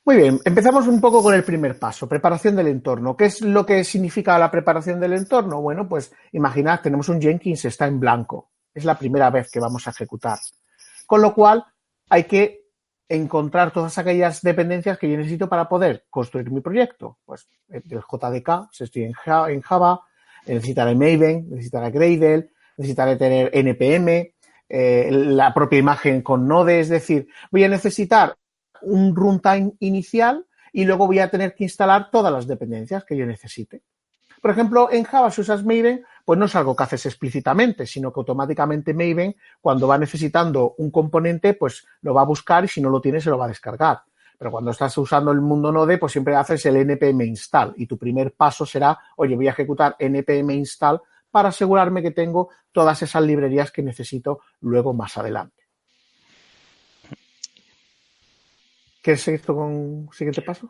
Muy 0.06 0.18
bien, 0.18 0.40
empezamos 0.46 0.88
un 0.88 1.02
poco 1.02 1.24
con 1.24 1.34
el 1.34 1.44
primer 1.44 1.80
paso, 1.80 2.08
preparación 2.08 2.56
del 2.56 2.68
entorno. 2.68 3.18
¿Qué 3.18 3.26
es 3.26 3.42
lo 3.42 3.66
que 3.66 3.84
significa 3.84 4.38
la 4.38 4.52
preparación 4.52 5.00
del 5.00 5.14
entorno? 5.14 5.64
Bueno, 5.64 5.90
pues 5.90 6.14
imaginad, 6.32 6.82
tenemos 6.82 7.10
un 7.10 7.20
Jenkins, 7.20 7.66
está 7.66 7.88
en 7.88 8.00
blanco. 8.00 8.52
Es 8.72 8.86
la 8.86 9.00
primera 9.00 9.32
vez 9.32 9.50
que 9.50 9.60
vamos 9.60 9.88
a 9.88 9.90
ejecutar. 9.90 10.38
Con 11.08 11.24
lo 11.24 11.34
cual, 11.34 11.66
hay 12.08 12.26
que 12.26 12.66
encontrar 13.10 13.72
todas 13.72 13.98
aquellas 13.98 14.44
dependencias 14.44 15.00
que 15.00 15.10
yo 15.10 15.18
necesito 15.18 15.50
para 15.50 15.68
poder 15.68 16.06
construir 16.12 16.52
mi 16.52 16.62
proyecto. 16.62 17.18
Pues 17.26 17.48
el 17.70 17.82
JDK, 17.82 18.70
si 18.72 18.84
estoy 18.84 19.06
en 19.06 19.14
Java, 19.14 20.02
necesitaré 20.46 20.94
Maven, 20.94 21.50
necesitaré 21.50 21.90
Gradle, 21.90 22.52
necesitaré 22.78 23.16
tener 23.16 23.50
NPM, 23.52 24.36
eh, 24.70 25.10
la 25.10 25.52
propia 25.52 25.80
imagen 25.80 26.22
con 26.22 26.48
Node, 26.48 26.80
es 26.80 26.90
decir, 26.90 27.28
voy 27.50 27.64
a 27.64 27.70
necesitar 27.70 28.36
un 28.82 29.16
runtime 29.16 29.74
inicial 29.80 30.46
y 30.72 30.86
luego 30.86 31.08
voy 31.08 31.20
a 31.20 31.30
tener 31.30 31.56
que 31.56 31.64
instalar 31.64 32.10
todas 32.12 32.32
las 32.32 32.48
dependencias 32.48 33.06
que 33.06 33.16
yo 33.16 33.26
necesite. 33.26 33.84
Por 34.42 34.52
ejemplo, 34.52 34.90
en 34.92 35.06
Java, 35.06 35.32
si 35.32 35.42
usas 35.42 35.64
Maven, 35.64 36.06
pues 36.24 36.38
no 36.38 36.46
es 36.46 36.56
algo 36.56 36.76
que 36.76 36.84
haces 36.84 37.06
explícitamente, 37.08 37.88
sino 37.88 38.14
que 38.14 38.20
automáticamente 38.20 38.94
Maven, 38.94 39.36
cuando 39.60 39.88
va 39.88 39.98
necesitando 39.98 40.76
un 40.78 40.92
componente, 40.92 41.56
pues 41.56 41.86
lo 42.02 42.14
va 42.14 42.22
a 42.22 42.26
buscar 42.26 42.64
y 42.64 42.68
si 42.68 42.82
no 42.82 42.90
lo 42.90 43.02
tiene, 43.02 43.22
se 43.22 43.30
lo 43.30 43.38
va 43.38 43.46
a 43.46 43.48
descargar. 43.48 44.04
Pero 44.38 44.52
cuando 44.52 44.72
estás 44.72 44.96
usando 44.98 45.32
el 45.32 45.42
mundo 45.42 45.72
Node, 45.72 45.98
pues 45.98 46.12
siempre 46.12 46.36
haces 46.36 46.66
el 46.66 46.78
npm 46.78 47.26
install 47.26 47.74
y 47.78 47.88
tu 47.88 47.98
primer 47.98 48.34
paso 48.34 48.66
será, 48.66 49.00
oye, 49.16 49.36
voy 49.36 49.48
a 49.48 49.52
ejecutar 49.52 49.96
npm 49.98 50.54
install 50.54 51.02
para 51.32 51.50
asegurarme 51.50 52.02
que 52.02 52.12
tengo 52.12 52.50
todas 52.72 53.02
esas 53.02 53.24
librerías 53.24 53.72
que 53.72 53.82
necesito 53.82 54.42
luego 54.62 54.94
más 54.94 55.18
adelante. 55.18 55.65
¿Qué 59.06 59.12
es 59.12 59.28
esto 59.28 59.56
con 59.56 60.10
siguiente 60.12 60.42
paso? 60.42 60.68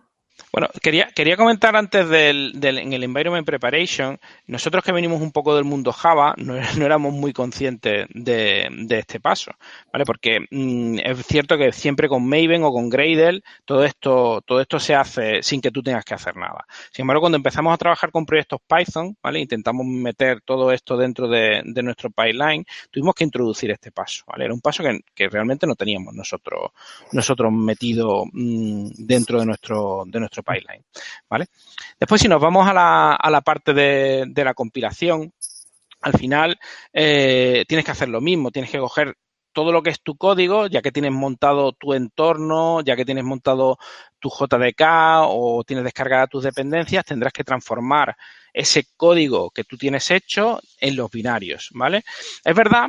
Bueno, 0.52 0.70
quería, 0.82 1.08
quería 1.14 1.38
comentar 1.38 1.76
antes 1.76 2.08
del, 2.10 2.54
del, 2.60 2.78
en 2.78 2.94
el 2.94 3.04
Environment 3.04 3.46
Preparation, 3.46 4.20
nosotros 4.48 4.84
que 4.84 4.92
venimos 4.92 5.22
un 5.22 5.32
poco 5.32 5.56
del 5.56 5.66
mundo 5.66 5.92
Java, 5.92 6.34
no, 6.38 6.56
éramos 6.56 7.14
muy 7.14 7.34
conscientes 7.34 8.08
de, 8.14 8.68
de, 8.72 9.00
este 9.00 9.20
paso, 9.20 9.52
¿vale? 9.92 10.06
Porque 10.06 10.46
mm, 10.52 11.00
es 11.04 11.26
cierto 11.26 11.58
que 11.58 11.72
siempre 11.72 12.08
con 12.08 12.28
Maven 12.28 12.64
o 12.64 12.72
con 12.72 12.90
Gradle, 12.90 13.44
todo 13.66 13.84
esto, 13.84 14.42
todo 14.46 14.62
esto 14.62 14.80
se 14.80 14.96
hace 14.96 15.42
sin 15.42 15.62
que 15.62 15.72
tú 15.72 15.82
tengas 15.82 16.06
que 16.06 16.14
hacer 16.14 16.36
nada. 16.36 16.66
Sin 16.92 17.04
embargo, 17.04 17.22
cuando 17.22 17.38
empezamos 17.38 17.74
a 17.74 17.78
trabajar 17.78 18.12
con 18.12 18.26
proyectos 18.26 18.60
Python, 18.68 19.18
¿vale? 19.22 19.40
Intentamos 19.40 19.86
meter 19.86 20.42
todo 20.42 20.72
esto 20.72 20.98
dentro 20.98 21.28
de, 21.28 21.62
de 21.66 21.84
nuestro 21.84 22.10
pipeline, 22.10 22.66
tuvimos 22.92 23.16
que 23.16 23.24
introducir 23.24 23.72
este 23.72 23.92
paso, 23.92 24.24
¿vale? 24.28 24.46
Era 24.46 24.54
un 24.54 24.62
paso 24.62 24.84
que, 24.84 25.00
que 25.14 25.30
realmente 25.30 25.68
no 25.68 25.76
teníamos 25.76 26.14
nosotros, 26.14 26.72
nosotros 27.12 27.52
metido 27.52 28.26
mmm, 28.32 28.90
dentro 28.98 29.40
de 29.40 29.46
nuestro, 29.46 30.04
de 30.06 30.20
nuestro 30.20 30.25
pipeline, 30.30 30.84
¿vale? 31.30 31.48
Después, 32.00 32.22
si 32.22 32.28
nos 32.28 32.42
vamos 32.42 32.68
a 32.68 32.74
la, 32.74 33.14
a 33.14 33.30
la 33.30 33.42
parte 33.42 33.74
de, 33.74 34.26
de 34.28 34.44
la 34.44 34.54
compilación, 34.54 35.34
al 36.02 36.14
final 36.14 36.60
eh, 36.94 37.66
tienes 37.68 37.86
que 37.86 37.92
hacer 37.92 38.10
lo 38.10 38.22
mismo, 38.22 38.52
tienes 38.52 38.72
que 38.72 38.80
coger 38.80 39.16
todo 39.54 39.72
lo 39.72 39.82
que 39.82 39.90
es 39.90 40.02
tu 40.02 40.18
código, 40.18 40.68
ya 40.68 40.82
que 40.82 40.92
tienes 40.92 41.14
montado 41.14 41.72
tu 41.72 41.94
entorno, 41.94 42.82
ya 42.82 42.96
que 42.96 43.06
tienes 43.06 43.24
montado 43.24 43.78
tu 44.20 44.30
JDK 44.30 44.82
o 45.30 45.64
tienes 45.66 45.86
descargadas 45.86 46.30
tus 46.30 46.44
dependencias, 46.44 47.06
tendrás 47.06 47.32
que 47.32 47.46
transformar 47.46 48.16
ese 48.54 48.86
código 48.98 49.52
que 49.52 49.64
tú 49.64 49.78
tienes 49.78 50.12
hecho 50.12 50.60
en 50.80 50.98
los 50.98 51.10
binarios, 51.10 51.70
¿vale? 51.74 52.04
Es 52.44 52.56
verdad 52.56 52.88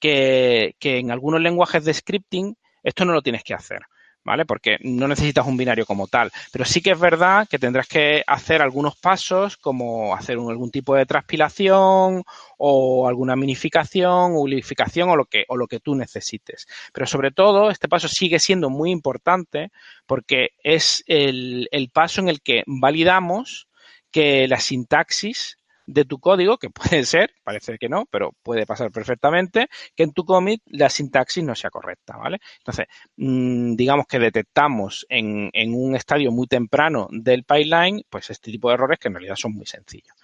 que, 0.00 0.74
que 0.80 0.98
en 0.98 1.12
algunos 1.12 1.40
lenguajes 1.40 1.84
de 1.84 1.94
scripting 1.94 2.56
esto 2.82 3.04
no 3.04 3.12
lo 3.12 3.22
tienes 3.22 3.44
que 3.44 3.54
hacer. 3.54 3.82
¿Vale? 4.28 4.44
Porque 4.44 4.76
no 4.82 5.08
necesitas 5.08 5.46
un 5.46 5.56
binario 5.56 5.86
como 5.86 6.06
tal. 6.06 6.30
Pero 6.52 6.66
sí 6.66 6.82
que 6.82 6.90
es 6.90 7.00
verdad 7.00 7.48
que 7.48 7.58
tendrás 7.58 7.88
que 7.88 8.22
hacer 8.26 8.60
algunos 8.60 8.94
pasos 8.94 9.56
como 9.56 10.14
hacer 10.14 10.36
algún 10.36 10.70
tipo 10.70 10.94
de 10.94 11.06
transpilación 11.06 12.24
o 12.58 13.08
alguna 13.08 13.36
minificación 13.36 14.32
o 14.34 15.16
lo 15.16 15.24
que, 15.24 15.44
o 15.48 15.56
lo 15.56 15.66
que 15.66 15.80
tú 15.80 15.94
necesites. 15.94 16.66
Pero 16.92 17.06
sobre 17.06 17.30
todo, 17.30 17.70
este 17.70 17.88
paso 17.88 18.06
sigue 18.06 18.38
siendo 18.38 18.68
muy 18.68 18.90
importante 18.90 19.70
porque 20.06 20.50
es 20.62 21.02
el, 21.06 21.66
el 21.70 21.88
paso 21.88 22.20
en 22.20 22.28
el 22.28 22.42
que 22.42 22.64
validamos 22.66 23.66
que 24.10 24.46
la 24.46 24.60
sintaxis 24.60 25.57
de 25.88 26.04
tu 26.04 26.18
código, 26.20 26.58
que 26.58 26.70
puede 26.70 27.04
ser, 27.04 27.32
parece 27.42 27.78
que 27.78 27.88
no, 27.88 28.04
pero 28.10 28.32
puede 28.42 28.66
pasar 28.66 28.92
perfectamente, 28.92 29.68
que 29.96 30.04
en 30.04 30.12
tu 30.12 30.24
commit 30.24 30.62
la 30.66 30.90
sintaxis 30.90 31.42
no 31.42 31.54
sea 31.54 31.70
correcta, 31.70 32.16
¿vale? 32.16 32.38
Entonces, 32.58 32.86
mmm, 33.16 33.74
digamos 33.74 34.06
que 34.06 34.18
detectamos 34.18 35.06
en, 35.08 35.50
en, 35.52 35.74
un 35.74 35.96
estadio 35.96 36.30
muy 36.30 36.46
temprano 36.46 37.08
del 37.10 37.44
pipeline, 37.44 38.02
pues 38.08 38.30
este 38.30 38.50
tipo 38.50 38.68
de 38.68 38.74
errores 38.74 38.98
que 38.98 39.08
en 39.08 39.14
realidad 39.14 39.36
son 39.36 39.52
muy 39.52 39.66
sencillos. 39.66 40.14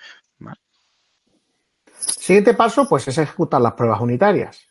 Siguiente 1.96 2.54
paso, 2.54 2.86
pues 2.88 3.08
es 3.08 3.16
ejecutar 3.16 3.60
las 3.60 3.72
pruebas 3.72 4.00
unitarias. 4.00 4.68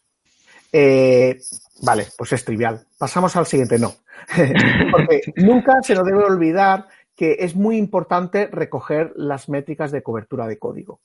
Eh, 0.71 1.39
vale, 1.81 2.07
pues 2.17 2.33
es 2.33 2.45
trivial. 2.45 2.85
Pasamos 2.97 3.35
al 3.35 3.45
siguiente, 3.45 3.79
no. 3.79 3.93
Porque 4.91 5.21
nunca 5.37 5.81
se 5.81 5.95
nos 5.95 6.05
debe 6.05 6.23
olvidar 6.23 6.87
que 7.15 7.37
es 7.39 7.55
muy 7.55 7.77
importante 7.77 8.47
recoger 8.47 9.13
las 9.15 9.49
métricas 9.49 9.91
de 9.91 10.03
cobertura 10.03 10.47
de 10.47 10.57
código. 10.57 11.01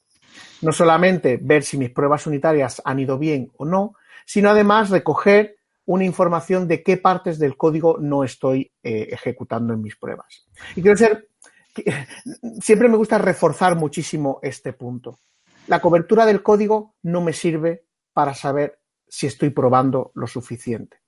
No 0.63 0.73
solamente 0.73 1.39
ver 1.41 1.63
si 1.63 1.77
mis 1.77 1.91
pruebas 1.91 2.27
unitarias 2.27 2.81
han 2.85 2.99
ido 2.99 3.19
bien 3.19 3.51
o 3.57 3.65
no, 3.65 3.95
sino 4.25 4.51
además 4.51 4.91
recoger 4.91 5.57
una 5.87 6.05
información 6.05 6.69
de 6.69 6.83
qué 6.83 6.99
partes 6.99 7.39
del 7.39 7.57
código 7.57 7.97
no 7.99 8.23
estoy 8.23 8.71
eh, 8.83 9.09
ejecutando 9.11 9.73
en 9.73 9.81
mis 9.81 9.97
pruebas. 9.97 10.47
Y 10.77 10.83
quiero 10.83 10.97
ser, 10.97 11.29
siempre 12.61 12.89
me 12.89 12.97
gusta 12.97 13.17
reforzar 13.17 13.75
muchísimo 13.77 14.39
este 14.43 14.75
punto. 14.75 15.19
La 15.67 15.81
cobertura 15.81 16.27
del 16.27 16.43
código 16.43 16.95
no 17.03 17.21
me 17.21 17.33
sirve 17.33 17.85
para 18.13 18.35
saber 18.35 18.81
si 19.09 19.27
estoy 19.27 19.51
probando 19.51 20.13
lo 20.15 20.27
suficiente. 20.27 20.99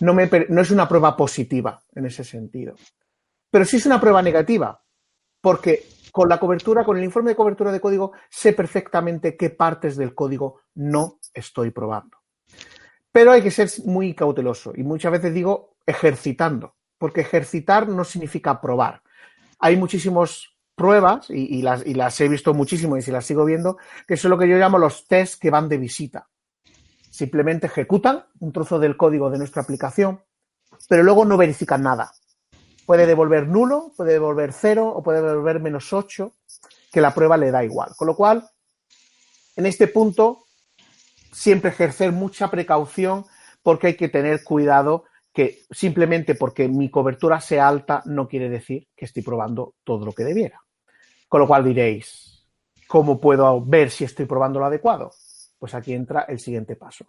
No, 0.00 0.14
me, 0.14 0.30
no 0.48 0.62
es 0.62 0.70
una 0.70 0.88
prueba 0.88 1.16
positiva 1.16 1.82
en 1.94 2.06
ese 2.06 2.24
sentido. 2.24 2.76
Pero 3.50 3.64
sí 3.64 3.76
es 3.76 3.86
una 3.86 4.00
prueba 4.00 4.22
negativa, 4.22 4.82
porque 5.40 5.86
con 6.12 6.28
la 6.28 6.38
cobertura, 6.38 6.84
con 6.84 6.96
el 6.96 7.04
informe 7.04 7.30
de 7.30 7.36
cobertura 7.36 7.72
de 7.72 7.80
código, 7.80 8.12
sé 8.28 8.52
perfectamente 8.52 9.36
qué 9.36 9.50
partes 9.50 9.96
del 9.96 10.14
código 10.14 10.60
no 10.74 11.18
estoy 11.32 11.70
probando. 11.70 12.18
Pero 13.12 13.32
hay 13.32 13.42
que 13.42 13.50
ser 13.50 13.68
muy 13.84 14.14
cauteloso 14.14 14.72
y 14.74 14.82
muchas 14.82 15.12
veces 15.12 15.34
digo 15.34 15.76
ejercitando, 15.86 16.76
porque 16.98 17.22
ejercitar 17.22 17.88
no 17.88 18.04
significa 18.04 18.60
probar. 18.60 19.02
Hay 19.58 19.76
muchísimas 19.76 20.48
pruebas, 20.80 21.28
y, 21.28 21.60
las, 21.60 22.20
he 22.20 22.28
visto 22.28 22.54
muchísimo 22.54 22.96
y 22.96 23.02
si 23.02 23.10
las 23.10 23.26
sigo 23.26 23.44
viendo, 23.44 23.76
que 24.06 24.16
son 24.16 24.30
lo 24.30 24.38
que 24.38 24.48
yo 24.48 24.56
llamo 24.56 24.78
los 24.78 25.06
tests 25.06 25.36
que 25.36 25.50
van 25.50 25.68
de 25.68 25.76
visita. 25.76 26.28
Simplemente 27.10 27.66
ejecutan 27.66 28.24
un 28.38 28.52
trozo 28.52 28.78
del 28.78 28.96
código 28.96 29.28
de 29.28 29.36
nuestra 29.36 29.60
aplicación, 29.60 30.22
pero 30.88 31.02
luego 31.02 31.26
no 31.26 31.36
verifican 31.36 31.82
nada. 31.82 32.12
Puede 32.90 33.06
devolver 33.06 33.46
nulo, 33.46 33.92
puede 33.96 34.14
devolver 34.14 34.52
cero 34.52 34.88
o 34.88 35.00
puede 35.00 35.22
devolver 35.22 35.60
menos 35.60 35.92
8, 35.92 36.32
que 36.90 37.00
la 37.00 37.14
prueba 37.14 37.36
le 37.36 37.52
da 37.52 37.62
igual. 37.62 37.92
Con 37.96 38.08
lo 38.08 38.16
cual, 38.16 38.44
en 39.54 39.66
este 39.66 39.86
punto, 39.86 40.46
siempre 41.30 41.70
ejercer 41.70 42.10
mucha 42.10 42.50
precaución 42.50 43.26
porque 43.62 43.86
hay 43.86 43.94
que 43.94 44.08
tener 44.08 44.42
cuidado 44.42 45.04
que 45.32 45.60
simplemente 45.70 46.34
porque 46.34 46.66
mi 46.66 46.90
cobertura 46.90 47.40
sea 47.40 47.68
alta 47.68 48.02
no 48.06 48.26
quiere 48.26 48.48
decir 48.48 48.88
que 48.96 49.04
estoy 49.04 49.22
probando 49.22 49.74
todo 49.84 50.04
lo 50.04 50.12
que 50.12 50.24
debiera. 50.24 50.60
Con 51.28 51.42
lo 51.42 51.46
cual 51.46 51.62
diréis, 51.62 52.44
¿cómo 52.88 53.20
puedo 53.20 53.64
ver 53.64 53.92
si 53.92 54.02
estoy 54.02 54.26
probando 54.26 54.58
lo 54.58 54.66
adecuado? 54.66 55.12
Pues 55.60 55.74
aquí 55.74 55.92
entra 55.92 56.22
el 56.22 56.40
siguiente 56.40 56.74
paso. 56.74 57.06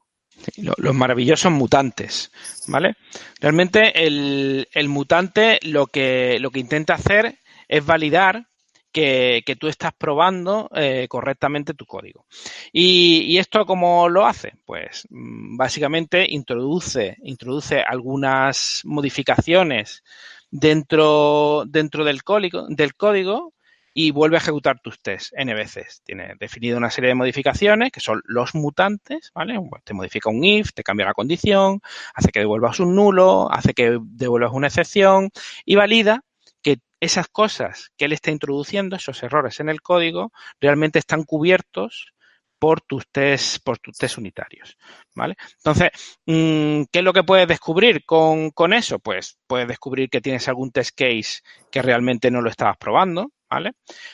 Los 0.77 0.95
maravillosos 0.95 1.51
mutantes, 1.51 2.31
¿vale? 2.67 2.95
Realmente 3.39 4.05
el, 4.05 4.67
mutante 4.87 5.59
lo 5.63 5.87
que, 5.87 6.39
lo 6.39 6.49
que 6.51 6.59
intenta 6.59 6.95
hacer 6.95 7.39
es 7.67 7.85
validar 7.85 8.47
que, 8.91 9.57
tú 9.59 9.67
estás 9.67 9.93
probando 9.93 10.69
eh, 10.75 11.07
correctamente 11.07 11.73
tu 11.73 11.85
código. 11.85 12.25
Y, 12.71 13.37
esto 13.37 13.65
cómo 13.65 14.09
lo 14.09 14.25
hace? 14.25 14.53
Pues 14.65 15.07
mm, 15.09 15.57
básicamente 15.57 16.25
introduce, 16.29 17.17
introduce 17.23 17.81
algunas 17.81 18.81
modificaciones 18.83 20.03
dentro, 20.49 21.63
dentro 21.67 22.03
del, 22.03 22.23
código, 22.23 22.67
del 22.67 22.95
código 22.95 23.53
y 23.93 24.11
vuelve 24.11 24.37
a 24.37 24.39
ejecutar 24.39 24.79
tus 24.81 25.01
tests 25.01 25.33
n 25.35 25.53
veces. 25.53 26.01
Tiene 26.03 26.35
definido 26.39 26.77
una 26.77 26.89
serie 26.89 27.09
de 27.09 27.15
modificaciones 27.15 27.91
que 27.91 27.99
son 27.99 28.21
los 28.25 28.55
mutantes, 28.55 29.31
¿vale? 29.33 29.59
te 29.83 29.93
modifica 29.93 30.29
un 30.29 30.43
if, 30.43 30.71
te 30.73 30.83
cambia 30.83 31.05
la 31.05 31.13
condición, 31.13 31.81
hace 32.13 32.31
que 32.31 32.39
devuelvas 32.39 32.79
un 32.79 32.95
nulo, 32.95 33.51
hace 33.51 33.73
que 33.73 33.97
devuelvas 34.01 34.51
una 34.53 34.67
excepción 34.67 35.29
y 35.65 35.75
valida 35.75 36.23
que 36.61 36.79
esas 36.99 37.27
cosas 37.27 37.91
que 37.97 38.05
él 38.05 38.13
está 38.13 38.31
introduciendo, 38.31 38.95
esos 38.95 39.21
errores 39.23 39.59
en 39.59 39.69
el 39.69 39.81
código, 39.81 40.31
realmente 40.59 40.99
están 40.99 41.23
cubiertos 41.23 42.13
por 42.59 42.79
tus 42.81 43.07
test, 43.11 43.63
por 43.63 43.79
tus 43.79 43.97
test 43.97 44.19
unitarios, 44.19 44.77
¿vale? 45.15 45.35
Entonces, 45.57 45.89
mm, 46.27 46.83
¿qué 46.91 46.99
es 46.99 47.03
lo 47.03 47.11
que 47.11 47.23
puedes 47.23 47.47
descubrir 47.47 48.05
con, 48.05 48.51
con 48.51 48.71
eso? 48.71 48.99
Pues 48.99 49.39
puedes 49.47 49.67
descubrir 49.67 50.11
que 50.11 50.21
tienes 50.21 50.47
algún 50.47 50.71
test 50.71 50.95
case 50.95 51.41
que 51.71 51.81
realmente 51.81 52.29
no 52.29 52.39
lo 52.39 52.51
estabas 52.51 52.77
probando, 52.77 53.31
¿vale? 53.51 53.73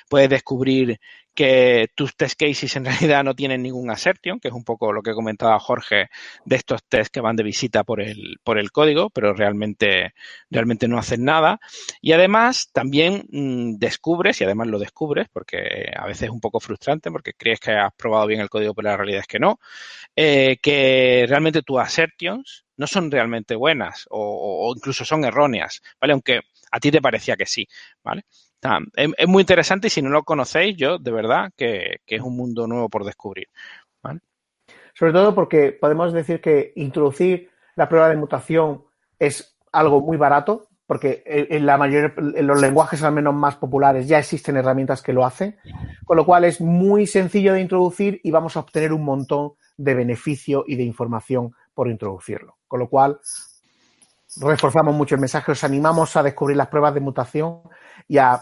Puedes 0.10 0.30
descubrir 0.30 1.00
que 1.38 1.90
tus 1.94 2.16
test 2.18 2.40
cases 2.40 2.76
en 2.76 2.86
realidad 2.86 3.24
no 3.24 3.36
tienen 3.36 3.62
ningún 3.62 3.92
assertion, 3.92 4.40
que 4.40 4.48
es 4.48 4.54
un 4.56 4.64
poco 4.64 4.92
lo 4.92 5.04
que 5.04 5.14
comentaba 5.14 5.60
Jorge 5.60 6.10
de 6.46 6.56
estos 6.56 6.84
tests 6.84 7.12
que 7.12 7.22
van 7.22 7.36
de 7.36 7.44
visita 7.44 7.84
por 7.84 8.02
el, 8.02 8.40
por 8.44 8.58
el 8.58 8.72
código, 8.72 9.12
pero 9.12 9.34
realmente, 9.36 10.16
realmente 10.50 10.88
no 10.88 10.98
hacen 10.98 11.24
nada. 11.24 11.60
Y 12.02 12.14
además 12.14 12.72
también 12.74 13.28
mm, 13.30 13.78
descubres, 13.78 14.42
y 14.42 14.46
además 14.46 14.68
lo 14.68 14.80
descubres, 14.80 15.28
porque 15.32 15.92
a 15.96 16.08
veces 16.08 16.24
es 16.24 16.30
un 16.32 16.42
poco 16.42 16.60
frustrante 16.60 17.12
porque 17.12 17.34
crees 17.34 17.60
que 17.60 17.72
has 17.72 17.94
probado 17.94 18.26
bien 18.26 18.42
el 18.42 18.50
código, 18.50 18.74
pero 18.74 18.90
la 18.90 18.98
realidad 18.98 19.22
es 19.22 19.28
que 19.28 19.40
no, 19.40 19.60
eh, 20.16 20.58
que 20.60 21.26
realmente 21.30 21.62
tus 21.62 21.80
assertions 21.80 22.66
no 22.78 22.88
son 22.88 23.12
realmente 23.12 23.56
buenas 23.56 24.08
o, 24.10 24.70
o 24.70 24.76
incluso 24.76 25.06
son 25.06 25.24
erróneas, 25.24 25.84
¿vale? 26.02 26.14
Aunque 26.14 26.42
a 26.72 26.80
ti 26.80 26.90
te 26.92 27.02
parecía 27.02 27.36
que 27.36 27.46
sí, 27.46 27.68
¿vale? 28.04 28.26
Es, 28.96 29.28
muy 29.28 29.42
interesante 29.42 29.88
y 29.88 29.90
si 29.90 30.02
no 30.02 30.10
lo 30.10 30.24
conocéis, 30.24 30.76
yo 30.78 30.98
de 30.98 31.12
verdad 31.12 31.52
que, 31.56 32.02
es 32.06 32.22
un 32.22 32.36
mundo 32.36 32.68
nuevo 32.68 32.90
por 32.90 33.06
descubrir. 33.06 33.48
Sobre 34.94 35.14
todo 35.14 35.36
porque 35.36 35.74
podemos 35.74 36.12
decir 36.12 36.42
que 36.42 36.74
introducir 36.76 37.52
la 37.76 37.88
prueba 37.88 38.10
de 38.10 38.16
mutación 38.16 38.84
es 39.20 39.56
algo 39.72 40.02
muy 40.02 40.18
barato, 40.18 40.70
porque 40.88 41.22
en, 41.26 41.68
la 41.68 41.78
mayor, 41.78 42.16
en 42.18 42.48
los 42.48 42.60
lenguajes 42.60 43.04
al 43.04 43.14
menos 43.14 43.36
más 43.36 43.58
populares 43.58 44.08
ya 44.08 44.18
existen 44.18 44.58
herramientas 44.58 45.04
que 45.04 45.14
lo 45.14 45.24
hacen, 45.24 45.58
con 46.04 46.18
lo 46.18 46.26
cual 46.26 46.46
es 46.46 46.62
muy 46.62 47.06
sencillo 47.06 47.54
de 47.54 47.62
introducir 47.62 48.20
y 48.24 48.32
vamos 48.32 48.58
a 48.58 48.62
obtener 48.62 48.92
un 48.92 49.04
montón 49.04 49.54
de 49.76 49.94
beneficio 49.94 50.64
y 50.66 50.78
de 50.78 50.84
información 50.84 51.54
por 51.76 51.90
introducirlo. 51.90 52.58
Con 52.68 52.80
lo 52.80 52.90
cual, 52.90 53.20
reforzamos 54.42 54.96
mucho 54.96 55.16
el 55.16 55.22
mensaje, 55.22 55.52
os 55.52 55.64
animamos 55.64 56.16
a 56.16 56.24
descubrir 56.24 56.58
las 56.58 56.70
pruebas 56.70 56.94
de 56.94 57.02
mutación 57.02 57.62
y 58.08 58.18
a, 58.18 58.42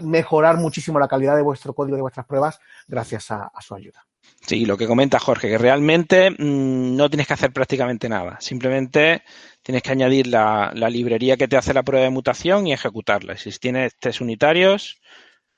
mejorar 0.00 0.56
muchísimo 0.56 0.98
la 0.98 1.08
calidad 1.08 1.36
de 1.36 1.42
vuestro 1.42 1.74
código, 1.74 1.96
de 1.96 2.02
vuestras 2.02 2.26
pruebas, 2.26 2.60
gracias 2.86 3.30
a, 3.30 3.50
su 3.60 3.74
ayuda. 3.74 4.04
Sí, 4.46 4.66
lo 4.66 4.76
que 4.76 4.86
comenta 4.86 5.18
Jorge, 5.18 5.48
que 5.48 5.58
realmente 5.58 6.30
mm, 6.30 6.96
no 6.96 7.08
tienes 7.08 7.26
que 7.26 7.34
hacer 7.34 7.52
prácticamente 7.52 8.08
nada. 8.08 8.38
Simplemente 8.40 9.22
tienes 9.62 9.82
que 9.82 9.92
añadir 9.92 10.26
la, 10.26 10.72
librería 10.90 11.36
que 11.36 11.48
te 11.48 11.56
hace 11.56 11.74
la 11.74 11.82
prueba 11.82 12.04
de 12.04 12.10
mutación 12.10 12.66
y 12.66 12.72
ejecutarla. 12.72 13.36
Si 13.36 13.50
tienes 13.58 13.96
test 13.98 14.20
unitarios, 14.20 15.00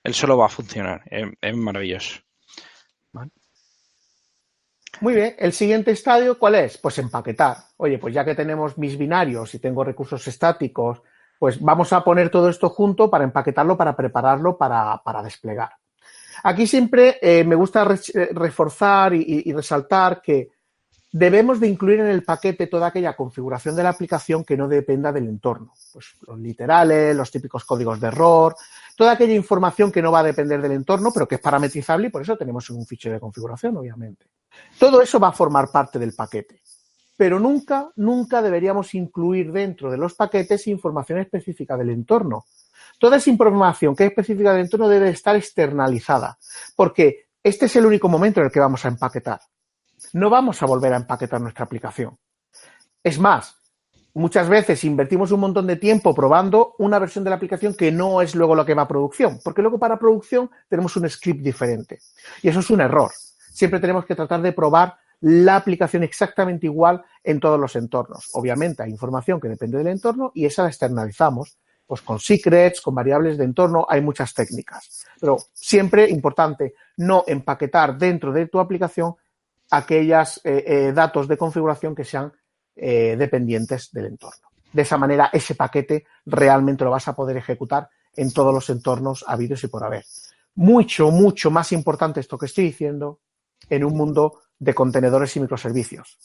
él 0.05 0.15
solo 0.15 0.39
va 0.39 0.47
a 0.47 0.51
funcionar. 0.51 1.03
Es, 1.11 1.57
maravilloso. 1.57 2.21
Muy 5.01 5.15
bien, 5.15 5.35
el 5.39 5.53
siguiente 5.53 5.93
estadio, 5.93 6.39
¿cuál 6.39 6.57
es? 6.57 6.77
Pues 6.77 6.99
empaquetar. 6.99 7.57
Oye, 7.79 7.99
pues 7.99 8.13
ya 8.13 8.25
que 8.25 8.35
tenemos 8.35 8.77
mis 8.77 8.99
binarios 8.99 9.55
y 9.55 9.59
tengo 9.59 9.83
recursos 9.83 10.27
estáticos 10.29 11.01
pues 11.41 11.59
vamos 11.59 11.91
a 11.95 12.05
poner 12.05 12.29
todo 12.29 12.51
esto 12.51 12.69
junto 12.69 13.09
para 13.09 13.25
empaquetarlo, 13.25 13.75
para 13.75 13.97
prepararlo 13.97 14.59
para, 14.59 15.23
desplegar. 15.25 15.71
Aquí 16.45 16.67
siempre 16.67 17.17
eh, 17.23 17.45
me 17.45 17.55
gusta 17.55 17.89
eh, 18.15 18.29
reforzar 18.33 19.15
y, 19.15 19.51
resaltar 19.51 20.21
que 20.21 20.51
debemos 21.11 21.59
de 21.59 21.69
incluir 21.69 22.01
en 22.01 22.09
el 22.09 22.25
paquete 22.25 22.67
toda 22.67 22.89
aquella 22.89 23.17
configuración 23.17 23.75
de 23.75 23.83
la 23.83 23.89
aplicación 23.89 24.45
que 24.45 24.55
no 24.55 24.69
dependa 24.69 25.13
del 25.13 25.29
entorno. 25.29 25.73
Pues 25.95 26.09
los 26.27 26.39
literales, 26.39 27.17
los 27.17 27.31
típicos 27.31 27.65
códigos 27.65 27.99
de 27.99 28.09
error, 28.09 28.55
toda 28.95 29.13
aquella 29.13 29.33
información 29.33 29.91
que 29.91 30.03
no 30.03 30.13
va 30.13 30.19
a 30.19 30.25
depender 30.25 30.61
del 30.61 30.73
entorno, 30.73 31.11
pero 31.11 31.27
que 31.27 31.37
es 31.37 31.41
parametrizable 31.41 32.09
y 32.09 32.11
por 32.11 32.21
eso 32.21 32.37
tenemos 32.37 32.69
un 32.69 32.85
fichero 32.85 33.15
de 33.15 33.21
configuración, 33.21 33.79
obviamente. 33.79 34.27
Todo 34.79 35.01
eso 35.01 35.19
va 35.19 35.29
a 35.29 35.33
formar 35.33 35.71
parte 35.71 35.99
del 35.99 36.13
paquete 36.13 36.61
pero 37.21 37.39
nunca, 37.39 37.91
nunca 37.97 38.41
deberíamos 38.41 38.95
incluir 38.95 39.53
dentro 39.53 39.91
de 39.91 39.99
los 39.99 40.15
paquetes 40.15 40.67
información 40.69 41.19
específica 41.19 41.77
del 41.77 41.91
entorno. 41.91 42.47
Toda 42.99 43.19
esa 43.19 43.29
información 43.29 43.95
que 43.95 44.05
es 44.05 44.09
específica 44.09 44.53
del 44.53 44.63
entorno 44.63 44.89
debe 44.89 45.11
estar 45.11 45.37
externalizada, 45.37 46.39
porque 46.75 47.27
este 47.43 47.67
es 47.67 47.77
el 47.77 47.85
único 47.85 48.09
momento 48.09 48.41
en 48.41 48.47
el 48.47 48.51
que 48.51 48.59
vamos 48.59 48.87
a 48.87 48.89
empaquetar. 48.89 49.39
No 50.15 50.31
vamos 50.31 50.63
a 50.63 50.67
volver 50.67 50.95
a 50.95 50.97
empaquetar 50.97 51.43
nuestra 51.43 51.67
aplicación. 51.67 52.17
Es 53.05 53.19
más, 53.19 53.55
muchas 54.15 54.49
veces 54.49 54.83
invertimos 54.85 55.31
un 55.31 55.41
montón 55.41 55.67
de 55.67 55.77
tiempo 55.77 56.15
probando 56.15 56.75
una 56.79 56.99
versión 56.99 57.23
de 57.23 57.29
la 57.29 57.37
aplicación 57.37 57.75
que 57.75 57.93
no 57.93 58.23
es 58.23 58.35
luego 58.35 58.55
lo 58.55 58.65
que 58.65 58.73
va 58.73 58.85
a 58.85 58.89
producción, 58.89 59.41
porque 59.45 59.61
luego 59.61 59.79
para 59.79 59.99
producción 59.99 60.51
tenemos 60.71 60.97
un 60.97 61.07
script 61.11 61.43
diferente. 61.43 61.99
Y 62.43 62.49
eso 62.49 62.61
es 62.61 62.71
un 62.71 62.81
error. 62.81 63.11
Siempre 63.53 63.79
tenemos 63.79 64.07
que 64.07 64.15
tratar 64.15 64.41
de 64.41 64.53
probar 64.53 64.97
la 65.21 65.57
aplicación 65.57 66.03
exactamente 66.03 66.67
igual 66.67 67.05
en 67.23 67.41
todos 67.41 67.61
los 67.61 67.77
entornos. 67.77 68.31
Obviamente 68.33 68.83
hay 68.83 68.91
información 68.91 69.41
que 69.41 69.49
depende 69.49 69.79
del 69.79 69.89
entorno 69.89 70.33
y 70.35 70.47
esa 70.47 70.63
la 70.63 70.69
externalizamos 70.69 71.59
pues 71.91 72.03
con 72.03 72.21
secrets, 72.21 72.81
con 72.81 72.95
variables 72.95 73.37
de 73.37 73.43
entorno, 73.43 73.85
hay 73.89 74.01
muchas 74.01 74.33
técnicas. 74.33 75.05
Pero 75.21 75.39
siempre 75.53 76.09
importante 76.09 76.75
no 76.99 77.25
empaquetar 77.27 77.99
dentro 77.99 78.33
de 78.33 78.47
tu 78.47 78.61
aplicación 78.61 79.17
aquellos 79.73 80.41
eh, 80.45 80.63
eh, 80.65 80.93
datos 80.93 81.27
de 81.27 81.37
configuración 81.37 81.97
que 81.97 82.05
sean 82.05 82.33
eh, 82.77 83.17
dependientes 83.19 83.91
del 83.91 84.07
entorno. 84.07 84.51
De 84.73 84.83
esa 84.83 84.99
manera, 84.99 85.31
ese 85.33 85.57
paquete 85.57 86.05
realmente 86.27 86.85
lo 86.85 86.93
vas 86.93 87.09
a 87.09 87.17
poder 87.17 87.37
ejecutar 87.37 87.89
en 88.15 88.33
todos 88.33 88.55
los 88.55 88.71
entornos 88.71 89.25
habidos 89.27 89.65
y 89.65 89.67
por 89.67 89.83
haber. 89.83 90.05
mucho, 90.55 91.11
mucho 91.11 91.51
más 91.51 91.73
importante 91.73 92.21
esto 92.21 92.39
que 92.39 92.47
estoy 92.47 92.67
diciendo 92.67 93.19
en 93.69 93.85
un 93.85 93.97
mundo 93.97 94.43
de 94.61 94.75
contenedores 94.75 95.35
y 95.37 95.41
microservicios. 95.41 96.17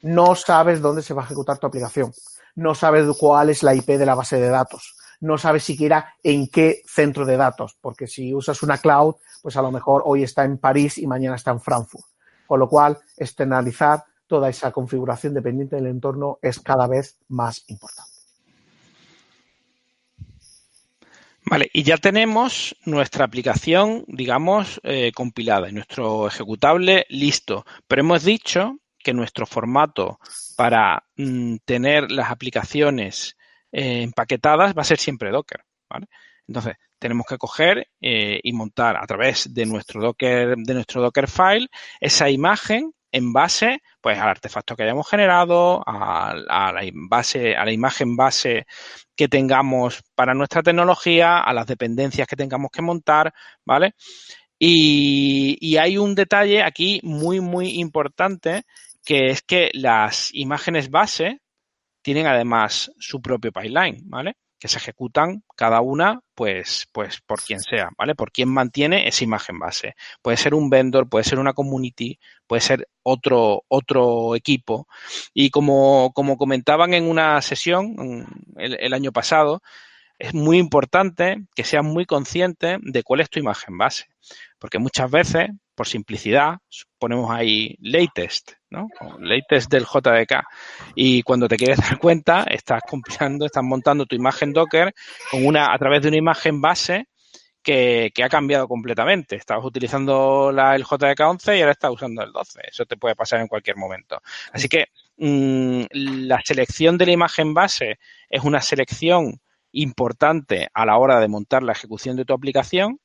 No 0.00 0.34
sabes 0.34 0.80
dónde 0.80 1.02
se 1.02 1.12
va 1.12 1.22
a 1.22 1.24
ejecutar 1.26 1.58
tu 1.58 1.66
aplicación. 1.66 2.12
No 2.54 2.74
sabes 2.74 3.04
cuál 3.18 3.50
es 3.50 3.62
la 3.62 3.74
IP 3.74 3.86
de 3.86 4.06
la 4.06 4.14
base 4.14 4.40
de 4.40 4.48
datos. 4.48 4.96
No 5.20 5.36
sabes 5.36 5.64
siquiera 5.64 6.14
en 6.22 6.48
qué 6.48 6.82
centro 6.86 7.26
de 7.26 7.36
datos, 7.36 7.76
porque 7.78 8.06
si 8.06 8.34
usas 8.34 8.62
una 8.62 8.78
cloud, 8.78 9.16
pues 9.42 9.56
a 9.56 9.62
lo 9.62 9.70
mejor 9.70 10.02
hoy 10.06 10.22
está 10.22 10.44
en 10.44 10.56
París 10.56 10.96
y 10.96 11.06
mañana 11.06 11.36
está 11.36 11.50
en 11.50 11.60
Frankfurt. 11.60 12.06
Con 12.46 12.58
lo 12.58 12.68
cual, 12.68 12.98
externalizar 13.18 14.04
toda 14.26 14.48
esa 14.48 14.72
configuración 14.72 15.34
dependiente 15.34 15.76
del 15.76 15.88
entorno 15.88 16.38
es 16.40 16.58
cada 16.60 16.86
vez 16.86 17.18
más 17.28 17.64
importante. 17.68 18.19
Vale, 21.50 21.68
y 21.72 21.82
ya 21.82 21.96
tenemos 21.96 22.76
nuestra 22.86 23.24
aplicación, 23.24 24.04
digamos, 24.06 24.80
eh, 24.84 25.10
compilada 25.12 25.68
y 25.68 25.72
nuestro 25.72 26.28
ejecutable 26.28 27.06
listo. 27.08 27.66
Pero 27.88 28.02
hemos 28.02 28.22
dicho 28.22 28.78
que 28.96 29.12
nuestro 29.12 29.46
formato 29.46 30.20
para 30.56 31.02
mm, 31.16 31.56
tener 31.64 32.12
las 32.12 32.30
aplicaciones 32.30 33.36
eh, 33.72 34.02
empaquetadas 34.02 34.76
va 34.76 34.82
a 34.82 34.84
ser 34.84 34.98
siempre 34.98 35.32
Docker. 35.32 35.64
¿vale? 35.88 36.06
Entonces, 36.46 36.76
tenemos 37.00 37.26
que 37.26 37.36
coger 37.36 37.88
eh, 38.00 38.38
y 38.44 38.52
montar 38.52 38.96
a 38.96 39.06
través 39.08 39.52
de 39.52 39.66
nuestro 39.66 40.00
Docker, 40.00 40.54
de 40.56 40.74
nuestro 40.74 41.02
Dockerfile, 41.02 41.66
esa 41.98 42.30
imagen 42.30 42.92
en 43.12 43.32
base 43.32 43.82
pues 44.00 44.18
al 44.18 44.28
artefacto 44.28 44.76
que 44.76 44.84
hayamos 44.84 45.08
generado, 45.08 45.82
a, 45.86 46.72
la 46.72 47.72
imagen 47.72 48.16
base 48.16 48.66
que 49.16 49.28
tengamos 49.28 50.02
para 50.14 50.34
nuestra 50.34 50.62
tecnología, 50.62 51.38
a 51.38 51.52
las 51.52 51.66
dependencias 51.66 52.26
que 52.26 52.36
tengamos 52.36 52.70
que 52.70 52.82
montar, 52.82 53.32
¿vale? 53.64 53.94
Y 54.58 55.76
hay 55.76 55.98
un 55.98 56.14
detalle 56.14 56.62
aquí 56.62 57.00
muy, 57.02 57.40
muy 57.40 57.80
importante, 57.80 58.64
que 59.04 59.30
es 59.30 59.42
que 59.42 59.70
las 59.74 60.30
imágenes 60.34 60.90
base 60.90 61.40
tienen 62.02 62.26
además 62.26 62.92
su 62.98 63.20
propio 63.20 63.52
pipeline, 63.52 64.02
¿vale? 64.04 64.36
Que 64.60 64.68
se 64.68 64.76
ejecutan 64.76 65.42
cada 65.56 65.80
una, 65.80 66.20
pues, 66.34 66.86
pues 66.92 67.20
por 67.22 67.42
quien 67.42 67.60
sea, 67.60 67.88
¿vale? 67.96 68.14
Por 68.14 68.30
quien 68.30 68.50
mantiene 68.50 69.08
esa 69.08 69.24
imagen 69.24 69.58
base. 69.58 69.94
Puede 70.20 70.36
ser 70.36 70.54
un 70.54 70.68
vendor, 70.68 71.08
puede 71.08 71.24
ser 71.24 71.38
una 71.38 71.54
community, 71.54 72.20
puede 72.46 72.60
ser 72.60 72.86
otro, 73.02 73.64
otro 73.68 74.36
equipo. 74.36 74.86
Y 75.32 75.48
como, 75.50 76.12
como 76.14 76.36
comentaban 76.36 76.92
en 76.92 77.08
una 77.08 77.40
sesión 77.40 78.26
el, 78.58 78.76
el 78.78 78.92
año 78.92 79.12
pasado, 79.12 79.62
es 80.18 80.34
muy 80.34 80.58
importante 80.58 81.38
que 81.54 81.64
seas 81.64 81.82
muy 81.82 82.04
consciente 82.04 82.76
de 82.82 83.02
cuál 83.02 83.20
es 83.20 83.30
tu 83.30 83.38
imagen 83.38 83.78
base. 83.78 84.08
Porque 84.58 84.78
muchas 84.78 85.10
veces 85.10 85.48
por 85.80 85.88
simplicidad, 85.88 86.58
ponemos 86.98 87.30
ahí 87.30 87.74
latest, 87.80 88.52
¿no? 88.68 88.86
latest 89.18 89.72
del 89.72 89.86
JDK. 89.86 90.44
Y 90.94 91.22
cuando 91.22 91.48
te 91.48 91.56
quieres 91.56 91.78
dar 91.88 91.98
cuenta, 91.98 92.42
estás 92.50 92.82
compilando, 92.86 93.46
estás 93.46 93.64
montando 93.64 94.04
tu 94.04 94.14
imagen 94.14 94.52
Docker 94.52 94.92
con 95.30 95.46
una, 95.46 95.72
a 95.72 95.78
través 95.78 96.02
de 96.02 96.08
una 96.08 96.18
imagen 96.18 96.60
base 96.60 97.08
que, 97.62 98.12
ha 98.22 98.28
cambiado 98.28 98.68
completamente. 98.68 99.36
Estabas 99.36 99.64
utilizando 99.64 100.52
la, 100.52 100.76
el 100.76 100.84
JDK 100.84 101.18
11 101.18 101.56
y 101.56 101.60
ahora 101.62 101.72
estás 101.72 101.92
usando 101.92 102.22
el 102.24 102.30
12. 102.30 102.60
Eso 102.68 102.84
te 102.84 102.98
puede 102.98 103.16
pasar 103.16 103.40
en 103.40 103.48
cualquier 103.48 103.78
momento. 103.78 104.20
Así 104.52 104.68
que 104.68 104.88
mm, 105.16 105.84
la 105.92 106.42
selección 106.44 106.98
de 106.98 107.06
la 107.06 107.12
imagen 107.12 107.54
base 107.54 107.98
es 108.28 108.44
una 108.44 108.60
selección 108.60 109.40
importante 109.72 110.68
a 110.74 110.84
la 110.84 110.98
hora 110.98 111.20
de 111.20 111.28
montar 111.28 111.62
la 111.62 111.72
ejecución 111.72 112.16
de 112.16 112.26
tu 112.26 112.34
aplicación 112.34 113.00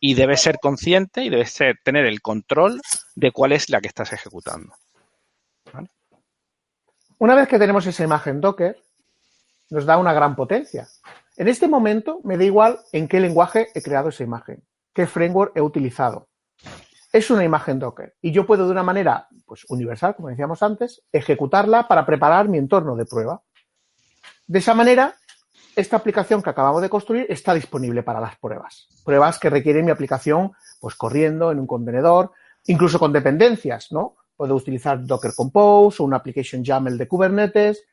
y 0.00 0.14
debes 0.14 0.42
ser 0.42 0.58
consciente 0.60 1.24
y 1.24 1.30
debes 1.30 1.50
ser, 1.50 1.78
tener 1.82 2.06
el 2.06 2.20
control 2.20 2.80
de 3.14 3.32
cuál 3.32 3.52
es 3.52 3.70
la 3.70 3.80
que 3.80 3.88
estás 3.88 4.12
ejecutando. 4.12 4.74
Una 7.18 7.34
vez 7.34 7.48
que 7.48 7.58
tenemos 7.58 7.86
esa 7.86 8.04
imagen 8.04 8.40
Docker, 8.40 8.78
nos 9.70 9.86
da 9.86 9.96
una 9.96 10.12
gran 10.12 10.36
potencia. 10.36 10.86
En 11.36 11.48
este 11.48 11.66
momento 11.66 12.20
me 12.24 12.36
da 12.36 12.44
igual 12.44 12.78
en 12.92 13.08
qué 13.08 13.20
lenguaje 13.20 13.68
he 13.74 13.82
creado 13.82 14.10
esa 14.10 14.22
imagen, 14.22 14.62
qué 14.92 15.06
framework 15.06 15.56
he 15.56 15.60
utilizado. 15.60 16.28
Es 17.12 17.30
una 17.30 17.44
imagen 17.44 17.78
Docker 17.78 18.14
y 18.20 18.32
yo 18.32 18.46
puedo 18.46 18.66
de 18.66 18.72
una 18.72 18.82
manera 18.82 19.28
pues, 19.46 19.64
universal, 19.68 20.14
como 20.14 20.28
decíamos 20.28 20.62
antes, 20.62 21.02
ejecutarla 21.10 21.88
para 21.88 22.04
preparar 22.04 22.48
mi 22.48 22.58
entorno 22.58 22.96
de 22.96 23.06
prueba. 23.06 23.42
De 24.46 24.58
esa 24.58 24.74
manera 24.74 25.16
esta 25.76 25.98
aplicación 25.98 26.42
que 26.42 26.50
acabamos 26.50 26.80
de 26.80 26.88
construir 26.88 27.26
está 27.28 27.52
disponible 27.52 28.02
para 28.02 28.18
las 28.18 28.36
pruebas. 28.36 28.88
Pruebas 29.04 29.38
que 29.38 29.50
requieren 29.50 29.84
mi 29.84 29.90
aplicación 29.90 30.52
pues 30.80 30.94
corriendo 30.94 31.52
en 31.52 31.60
un 31.60 31.66
contenedor, 31.66 32.32
incluso 32.66 32.98
con 32.98 33.12
dependencias, 33.12 33.92
¿no? 33.92 34.16
Puedo 34.36 34.54
utilizar 34.54 35.04
Docker 35.04 35.32
Compose 35.36 36.02
o 36.02 36.06
una 36.06 36.16
application 36.16 36.64
YAML 36.64 36.96
de 36.96 37.06
Kubernetes 37.06 37.84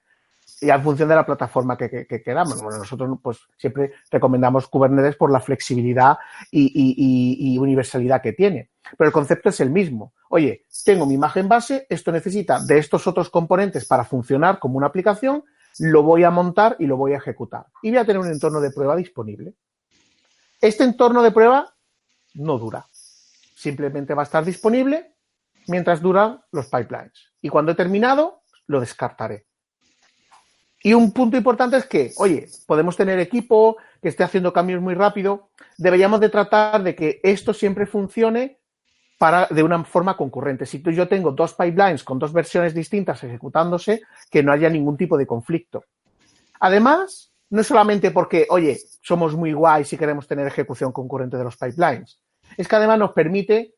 y 0.61 0.69
en 0.69 0.81
función 0.81 1.09
de 1.09 1.15
la 1.15 1.25
plataforma 1.25 1.77
que, 1.77 2.05
queramos. 2.23 2.61
Bueno, 2.61 2.79
nosotros 2.79 3.17
pues 3.21 3.39
siempre 3.57 3.91
recomendamos 4.09 4.67
Kubernetes 4.67 5.17
por 5.17 5.29
la 5.29 5.41
flexibilidad 5.41 6.17
y, 6.51 7.57
universalidad 7.57 8.21
que 8.21 8.31
tiene. 8.31 8.69
Pero 8.97 9.09
el 9.09 9.13
concepto 9.13 9.49
es 9.49 9.59
el 9.59 9.71
mismo. 9.71 10.13
Oye, 10.29 10.65
tengo 10.85 11.05
mi 11.05 11.15
imagen 11.15 11.49
base, 11.49 11.85
esto 11.89 12.11
necesita 12.11 12.63
de 12.63 12.77
estos 12.77 13.07
otros 13.07 13.29
componentes 13.29 13.85
para 13.85 14.05
funcionar 14.05 14.59
como 14.59 14.77
una 14.77 14.87
aplicación 14.87 15.43
lo 15.79 16.03
voy 16.03 16.23
a 16.23 16.31
montar 16.31 16.75
y 16.79 16.85
lo 16.85 16.97
voy 16.97 17.13
a 17.13 17.17
ejecutar. 17.17 17.65
Y 17.81 17.89
voy 17.89 17.99
a 17.99 18.05
tener 18.05 18.19
un 18.19 18.27
entorno 18.27 18.61
de 18.61 18.71
prueba 18.71 18.95
disponible. 18.95 19.53
Este 20.61 20.83
entorno 20.83 21.21
de 21.23 21.31
prueba 21.31 21.73
no 22.35 22.57
dura. 22.57 22.85
Simplemente 23.55 24.13
va 24.13 24.23
a 24.23 24.25
estar 24.25 24.45
disponible 24.45 25.15
mientras 25.67 26.01
duran 26.01 26.41
los 26.51 26.67
pipelines. 26.67 27.31
Y 27.41 27.49
cuando 27.49 27.71
he 27.71 27.75
terminado, 27.75 28.41
lo 28.67 28.79
descartaré. 28.79 29.45
Y 30.81 30.93
un 30.93 31.13
punto 31.13 31.37
importante 31.37 31.77
es 31.77 31.85
que, 31.85 32.11
oye, 32.17 32.49
podemos 32.67 32.97
tener 32.97 33.17
equipo 33.19 33.77
que 34.01 34.09
esté 34.09 34.23
haciendo 34.23 34.51
cambios 34.51 34.81
muy 34.81 34.95
rápido. 34.95 35.49
Deberíamos 35.77 36.19
de 36.19 36.29
tratar 36.29 36.83
de 36.83 36.93
que 36.93 37.21
esto 37.23 37.53
siempre 37.53 37.85
funcione 37.85 38.59
de 39.49 39.63
una 39.63 39.83
forma 39.83 40.17
concurrente. 40.17 40.65
Si 40.65 40.79
tú, 40.79 40.91
yo 40.91 41.07
tengo 41.07 41.31
dos 41.31 41.53
pipelines 41.53 42.03
con 42.03 42.19
dos 42.19 42.33
versiones 42.33 42.73
distintas 42.73 43.23
ejecutándose, 43.23 44.01
que 44.29 44.43
no 44.43 44.51
haya 44.51 44.69
ningún 44.69 44.97
tipo 44.97 45.17
de 45.17 45.25
conflicto. 45.25 45.85
Además, 46.59 47.31
no 47.49 47.61
es 47.61 47.67
solamente 47.67 48.11
porque, 48.11 48.47
oye, 48.49 48.79
somos 49.01 49.35
muy 49.35 49.53
guays 49.53 49.91
y 49.93 49.97
queremos 49.97 50.27
tener 50.27 50.47
ejecución 50.47 50.91
concurrente 50.91 51.37
de 51.37 51.43
los 51.43 51.57
pipelines, 51.57 52.19
es 52.57 52.67
que 52.67 52.75
además 52.75 52.99
nos 52.99 53.13
permite 53.13 53.73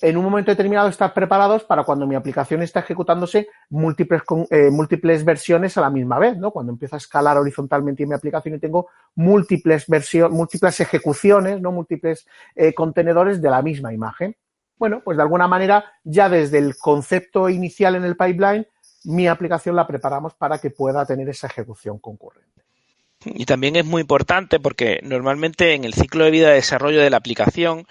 en 0.00 0.16
un 0.16 0.24
momento 0.24 0.52
determinado 0.52 0.88
estar 0.88 1.12
preparados 1.12 1.64
para 1.64 1.82
cuando 1.82 2.06
mi 2.06 2.14
aplicación 2.14 2.62
está 2.62 2.80
ejecutándose 2.80 3.48
múltiples, 3.68 4.22
eh, 4.50 4.70
múltiples 4.70 5.24
versiones 5.24 5.76
a 5.76 5.80
la 5.80 5.90
misma 5.90 6.18
vez, 6.18 6.36
¿no? 6.36 6.52
Cuando 6.52 6.72
empiezo 6.72 6.94
a 6.94 6.98
escalar 6.98 7.36
horizontalmente 7.36 8.04
en 8.04 8.10
mi 8.10 8.14
aplicación 8.14 8.54
y 8.54 8.60
tengo 8.60 8.88
múltiples 9.16 9.86
versiones, 9.88 10.36
múltiples 10.36 10.78
ejecuciones, 10.80 11.60
¿no? 11.60 11.72
Múltiples 11.72 12.26
eh, 12.54 12.74
contenedores 12.74 13.42
de 13.42 13.50
la 13.50 13.60
misma 13.60 13.92
imagen. 13.92 14.36
Bueno, 14.78 15.02
pues 15.04 15.16
de 15.16 15.22
alguna 15.22 15.48
manera 15.48 15.84
ya 16.04 16.28
desde 16.28 16.58
el 16.58 16.76
concepto 16.76 17.48
inicial 17.48 17.94
en 17.94 18.04
el 18.04 18.16
pipeline, 18.16 18.66
mi 19.04 19.26
aplicación 19.26 19.76
la 19.76 19.86
preparamos 19.86 20.34
para 20.34 20.58
que 20.58 20.70
pueda 20.70 21.04
tener 21.04 21.28
esa 21.28 21.46
ejecución 21.46 21.98
concurrente. 21.98 22.62
Y 23.24 23.46
también 23.46 23.74
es 23.76 23.84
muy 23.84 24.02
importante 24.02 24.60
porque 24.60 25.00
normalmente 25.02 25.74
en 25.74 25.84
el 25.84 25.94
ciclo 25.94 26.24
de 26.24 26.30
vida 26.30 26.48
de 26.48 26.54
desarrollo 26.54 27.00
de 27.00 27.10
la 27.10 27.16
aplicación 27.16 27.86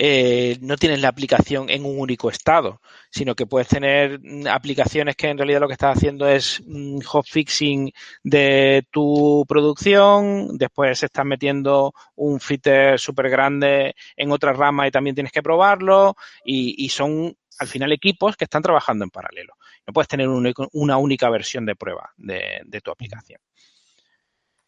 eh, 0.00 0.58
no 0.60 0.76
tienes 0.76 1.00
la 1.00 1.08
aplicación 1.08 1.68
en 1.70 1.84
un 1.84 1.98
único 1.98 2.30
estado, 2.30 2.80
sino 3.10 3.34
que 3.34 3.46
puedes 3.46 3.66
tener 3.66 4.20
aplicaciones 4.48 5.16
que 5.16 5.28
en 5.28 5.38
realidad 5.38 5.60
lo 5.60 5.66
que 5.66 5.72
estás 5.72 5.96
haciendo 5.96 6.28
es 6.28 6.62
mm, 6.64 7.00
hotfixing 7.00 7.92
de 8.22 8.86
tu 8.92 9.44
producción, 9.48 10.56
después 10.56 11.02
estás 11.02 11.26
metiendo 11.26 11.92
un 12.14 12.38
fitter 12.38 12.98
súper 13.00 13.28
grande 13.28 13.96
en 14.16 14.30
otra 14.30 14.52
rama 14.52 14.86
y 14.86 14.92
también 14.92 15.16
tienes 15.16 15.32
que 15.32 15.42
probarlo 15.42 16.14
y, 16.44 16.88
son 16.88 17.36
al 17.58 17.66
final 17.66 17.92
equipos 17.92 18.36
que 18.36 18.44
están 18.44 18.62
trabajando 18.62 19.04
en 19.04 19.10
paralelo. 19.10 19.54
No 19.86 19.92
puedes 19.92 20.08
tener 20.08 20.28
una 20.28 20.96
única 20.96 21.28
versión 21.28 21.66
de 21.66 21.76
prueba 21.76 22.12
de, 22.16 22.60
de 22.64 22.80
tu 22.80 22.90
aplicación. 22.90 23.40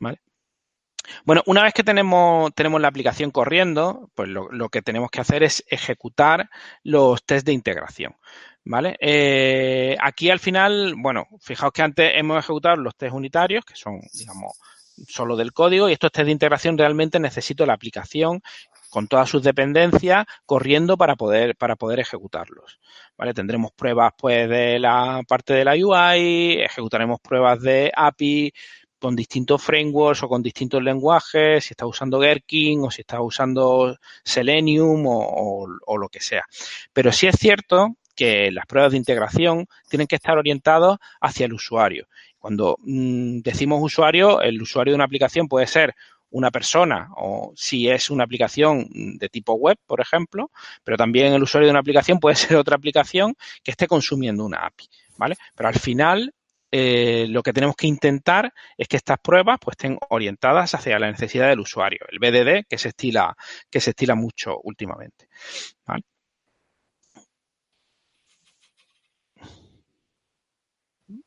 ¿Vale? 0.00 0.20
Bueno, 1.24 1.42
una 1.46 1.62
vez 1.62 1.74
que 1.74 1.84
tenemos, 1.84 2.52
tenemos 2.54 2.80
la 2.80 2.88
aplicación 2.88 3.30
corriendo, 3.30 4.10
pues 4.14 4.28
lo, 4.28 4.68
que 4.68 4.82
tenemos 4.82 5.10
que 5.10 5.20
hacer 5.20 5.42
es 5.42 5.64
ejecutar 5.68 6.50
los 6.82 7.24
test 7.24 7.46
de 7.46 7.52
integración. 7.52 8.16
¿Vale? 8.62 8.96
Eh, 9.00 9.96
aquí 10.00 10.30
al 10.30 10.38
final, 10.38 10.94
bueno, 10.96 11.26
fijaos 11.40 11.72
que 11.72 11.82
antes 11.82 12.12
hemos 12.14 12.38
ejecutado 12.38 12.76
los 12.76 12.94
test 12.94 13.14
unitarios, 13.14 13.64
que 13.64 13.74
son, 13.74 14.00
digamos, 14.12 14.52
solo 15.08 15.34
del 15.34 15.52
código, 15.52 15.88
y 15.88 15.92
estos 15.92 16.12
test 16.12 16.26
de 16.26 16.32
integración 16.32 16.76
realmente 16.76 17.18
necesito 17.18 17.64
la 17.64 17.72
aplicación 17.72 18.42
con 18.90 19.06
todas 19.06 19.30
sus 19.30 19.42
dependencias 19.42 20.26
corriendo 20.44 20.98
para 20.98 21.16
poder, 21.16 21.56
para 21.56 21.76
poder 21.76 22.00
ejecutarlos. 22.00 22.80
¿Vale? 23.16 23.32
Tendremos 23.32 23.72
pruebas 23.72 24.12
pues 24.18 24.48
de 24.48 24.78
la 24.78 25.22
parte 25.26 25.54
de 25.54 25.64
la 25.64 25.74
UI, 25.74 26.60
ejecutaremos 26.60 27.20
pruebas 27.20 27.62
de 27.62 27.92
API, 27.94 28.52
con 29.00 29.16
distintos 29.16 29.62
frameworks 29.62 30.22
o 30.22 30.28
con 30.28 30.42
distintos 30.42 30.82
lenguajes, 30.82 31.64
si 31.64 31.72
estás 31.72 31.88
usando 31.88 32.20
Gherkin 32.20 32.84
o 32.84 32.90
si 32.90 33.00
estás 33.00 33.20
usando 33.22 33.96
Selenium 34.22 35.04
o, 35.06 35.66
lo 35.98 36.08
que 36.08 36.20
sea. 36.20 36.44
Pero 36.92 37.10
sí 37.10 37.26
es 37.26 37.36
cierto 37.36 37.96
que 38.14 38.50
las 38.50 38.66
pruebas 38.66 38.92
de 38.92 38.98
integración 38.98 39.66
tienen 39.88 40.06
que 40.06 40.16
estar 40.16 40.36
orientadas 40.36 40.98
hacia 41.20 41.46
el 41.46 41.54
usuario. 41.54 42.06
Cuando 42.38 42.76
mm, 42.80 43.40
decimos 43.40 43.80
usuario, 43.82 44.40
el 44.42 44.60
usuario 44.60 44.92
de 44.92 44.96
una 44.96 45.04
aplicación 45.04 45.48
puede 45.48 45.66
ser 45.66 45.94
una 46.30 46.50
persona 46.50 47.08
o 47.16 47.52
si 47.56 47.88
es 47.88 48.10
una 48.10 48.24
aplicación 48.24 48.86
de 48.90 49.28
tipo 49.28 49.54
web, 49.54 49.78
por 49.86 50.00
ejemplo, 50.00 50.50
pero 50.84 50.96
también 50.96 51.32
el 51.32 51.42
usuario 51.42 51.66
de 51.66 51.72
una 51.72 51.80
aplicación 51.80 52.20
puede 52.20 52.36
ser 52.36 52.56
otra 52.56 52.76
aplicación 52.76 53.34
que 53.62 53.70
esté 53.70 53.86
consumiendo 53.86 54.44
una 54.44 54.66
API, 54.66 54.88
¿vale? 55.16 55.36
Pero 55.54 55.68
al 55.68 55.78
final 55.78 56.34
eh, 56.70 57.26
lo 57.28 57.42
que 57.42 57.52
tenemos 57.52 57.76
que 57.76 57.86
intentar 57.86 58.52
es 58.76 58.88
que 58.88 58.96
estas 58.96 59.18
pruebas 59.18 59.58
pues, 59.60 59.74
estén 59.74 59.98
orientadas 60.10 60.74
hacia 60.74 60.98
la 60.98 61.10
necesidad 61.10 61.48
del 61.48 61.60
usuario, 61.60 62.00
el 62.10 62.18
BDD 62.18 62.66
que 62.68 62.78
se 62.78 62.88
estila, 62.88 63.36
que 63.68 63.80
se 63.80 63.90
estila 63.90 64.14
mucho 64.14 64.60
últimamente. 64.62 65.28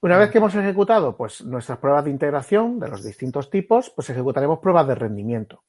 Una 0.01 0.17
vez 0.17 0.31
que 0.31 0.37
hemos 0.37 0.55
ejecutado 0.55 1.15
pues, 1.17 1.43
nuestras 1.43 1.77
pruebas 1.77 2.05
de 2.05 2.11
integración 2.11 2.79
de 2.79 2.87
los 2.87 3.03
distintos 3.03 3.49
tipos, 3.49 3.89
pues 3.89 4.09
ejecutaremos 4.09 4.59
pruebas 4.59 4.87
de 4.87 4.95
rendimiento. 4.95 5.63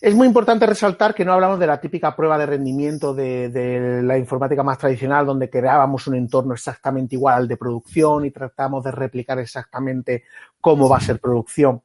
Es 0.00 0.14
muy 0.14 0.26
importante 0.26 0.64
resaltar 0.64 1.14
que 1.14 1.26
no 1.26 1.34
hablamos 1.34 1.58
de 1.58 1.66
la 1.66 1.78
típica 1.78 2.16
prueba 2.16 2.38
de 2.38 2.46
rendimiento 2.46 3.12
de, 3.12 4.00
la 4.02 4.16
informática 4.16 4.62
más 4.62 4.78
tradicional, 4.78 5.26
donde 5.26 5.50
creábamos 5.50 6.06
un 6.06 6.14
entorno 6.14 6.54
exactamente 6.54 7.16
igual 7.16 7.34
al 7.34 7.48
de 7.48 7.58
producción 7.58 8.24
y 8.24 8.30
tratamos 8.30 8.82
de 8.82 8.92
replicar 8.92 9.38
exactamente 9.38 10.24
cómo 10.58 10.88
va 10.88 10.96
a 10.96 11.00
ser 11.00 11.20
producción. 11.20 11.82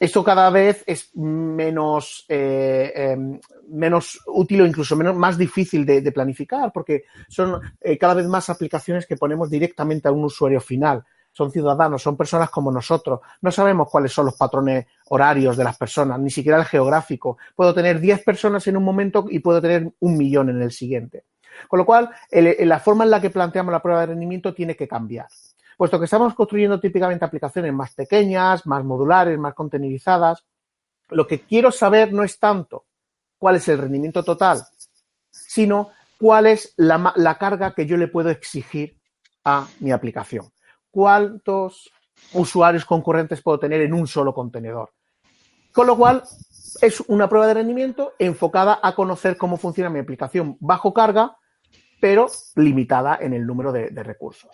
Esto 0.00 0.24
cada 0.24 0.48
vez 0.48 0.82
es 0.86 1.14
menos, 1.14 2.24
eh, 2.26 2.90
em, 2.94 3.38
menos 3.68 4.20
útil 4.28 4.62
o 4.62 4.66
incluso 4.66 4.96
menos, 4.96 5.14
más 5.14 5.36
difícil 5.36 5.84
de, 5.84 6.10
planificar, 6.10 6.72
porque 6.72 7.04
son 7.28 7.60
eh, 7.82 7.98
cada 7.98 8.14
vez 8.14 8.26
más 8.26 8.48
aplicaciones 8.48 9.06
que 9.06 9.18
ponemos 9.18 9.50
directamente 9.50 10.08
a 10.08 10.12
un 10.12 10.24
usuario 10.24 10.60
final 10.60 11.04
son 11.32 11.50
ciudadanos, 11.50 12.02
son 12.02 12.16
personas 12.16 12.50
como 12.50 12.70
nosotros. 12.70 13.20
No 13.40 13.50
sabemos 13.50 13.88
cuáles 13.90 14.12
son 14.12 14.26
los 14.26 14.36
patrones 14.36 14.86
horarios 15.08 15.56
de 15.56 15.64
las 15.64 15.76
personas, 15.76 16.20
ni 16.20 16.30
siquiera 16.30 16.58
el 16.58 16.66
geográfico. 16.66 17.38
Puedo 17.56 17.74
tener 17.74 18.00
10 18.00 18.22
personas 18.22 18.66
en 18.66 18.76
un 18.76 18.84
momento 18.84 19.24
y 19.28 19.38
puedo 19.38 19.60
tener 19.60 19.90
un 20.00 20.16
millón 20.16 20.50
en 20.50 20.60
el 20.62 20.70
siguiente. 20.70 21.24
Con 21.68 21.78
lo 21.78 21.86
cual, 21.86 22.10
la 22.30 22.80
forma 22.80 23.04
en 23.04 23.10
la 23.10 23.20
que 23.20 23.30
planteamos 23.30 23.72
la 23.72 23.82
prueba 23.82 24.00
de 24.00 24.06
rendimiento 24.08 24.54
tiene 24.54 24.76
que 24.76 24.86
cambiar. 24.86 25.26
Puesto 25.76 25.98
que 25.98 26.04
estamos 26.04 26.34
construyendo 26.34 26.78
típicamente 26.78 27.24
aplicaciones 27.24 27.72
más 27.72 27.94
pequeñas, 27.94 28.66
más 28.66 28.84
modulares, 28.84 29.38
más 29.38 29.54
contenidizadas, 29.54 30.44
lo 31.10 31.26
que 31.26 31.40
quiero 31.40 31.70
saber 31.70 32.12
no 32.12 32.22
es 32.22 32.38
tanto 32.38 32.84
cuál 33.38 33.56
es 33.56 33.68
el 33.68 33.78
rendimiento 33.78 34.22
total, 34.22 34.62
sino 35.30 35.90
cuál 36.18 36.46
es 36.46 36.74
la 36.76 37.36
carga 37.38 37.74
que 37.74 37.86
yo 37.86 37.96
le 37.96 38.08
puedo 38.08 38.30
exigir 38.30 38.98
a 39.44 39.66
mi 39.80 39.90
aplicación 39.90 40.52
cuántos 40.92 41.90
usuarios 42.34 42.84
concurrentes 42.84 43.42
puedo 43.42 43.58
tener 43.58 43.80
en 43.80 43.94
un 43.94 44.06
solo 44.06 44.32
contenedor. 44.32 44.92
Con 45.72 45.86
lo 45.88 45.96
cual, 45.96 46.22
es 46.80 47.00
una 47.08 47.28
prueba 47.28 47.46
de 47.46 47.54
rendimiento 47.54 48.12
enfocada 48.18 48.78
a 48.82 48.94
conocer 48.94 49.36
cómo 49.36 49.56
funciona 49.56 49.90
mi 49.90 49.98
aplicación 49.98 50.56
bajo 50.60 50.94
carga, 50.94 51.36
pero 52.00 52.28
limitada 52.56 53.18
en 53.20 53.32
el 53.32 53.46
número 53.46 53.72
de, 53.72 53.88
recursos. 54.02 54.50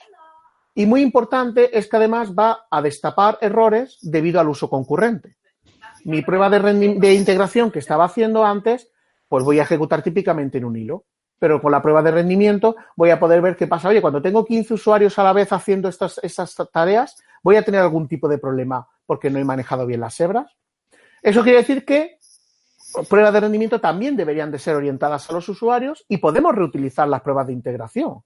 Y 0.75 0.87
muy 0.87 1.03
importante 1.03 1.77
es 1.77 1.89
que 1.89 1.97
además 1.97 2.33
va 2.33 2.67
a 2.71 2.81
destapar 2.81 3.39
errores 3.41 3.99
debido 4.01 4.41
al 4.41 4.49
uso 4.49 4.71
concurrente. 4.71 5.37
Mi 6.05 6.23
prueba 6.23 6.49
de, 6.49 6.95
de 6.99 7.15
integración 7.15 7.71
que 7.71 7.81
estaba 7.81 8.05
haciendo 8.05 8.45
antes, 8.45 8.91
pues 9.29 9.43
voy 9.45 9.59
a 9.59 9.63
ejecutar 9.63 10.03
típicamente 10.03 10.59
en 10.59 10.65
un 10.65 10.77
hilo 10.77 11.05
pero 11.39 11.61
con 11.61 11.73
la 11.73 11.83
prueba 11.83 12.03
de 12.03 12.11
rendimiento 12.11 12.77
voy 12.97 13.11
a 13.11 13.21
poder 13.21 13.41
ver 13.41 13.57
qué 13.57 13.67
pasa. 13.67 13.89
Oye, 13.89 14.01
cuando 14.01 14.23
tengo 14.23 14.45
15 14.45 14.75
usuarios 14.75 15.19
a 15.19 15.25
la 15.25 15.33
vez 15.33 15.53
haciendo 15.53 15.89
estas, 15.89 16.21
tareas, 16.73 17.17
voy 17.43 17.57
a 17.57 17.63
tener 17.63 17.81
algún 17.81 18.09
tipo 18.09 18.29
de 18.29 18.39
problema 18.39 18.87
porque 19.07 19.31
no 19.31 19.39
he 19.39 19.45
manejado 19.45 19.87
bien 19.87 20.01
las 20.01 20.19
hebras. 20.21 20.57
Eso 21.23 21.43
quiere 21.43 21.59
decir 21.59 21.85
que 21.85 22.19
pruebas 23.09 23.33
de 23.33 23.41
rendimiento 23.41 23.81
también 23.81 24.17
deberían 24.17 24.51
de 24.51 24.59
ser 24.59 24.75
orientadas 24.75 25.29
a 25.29 25.33
los 25.33 25.49
usuarios 25.49 26.05
y 26.09 26.19
podemos 26.19 26.55
reutilizar 26.55 27.09
las 27.09 27.23
pruebas 27.23 27.47
de 27.47 27.53
integración. 27.53 28.23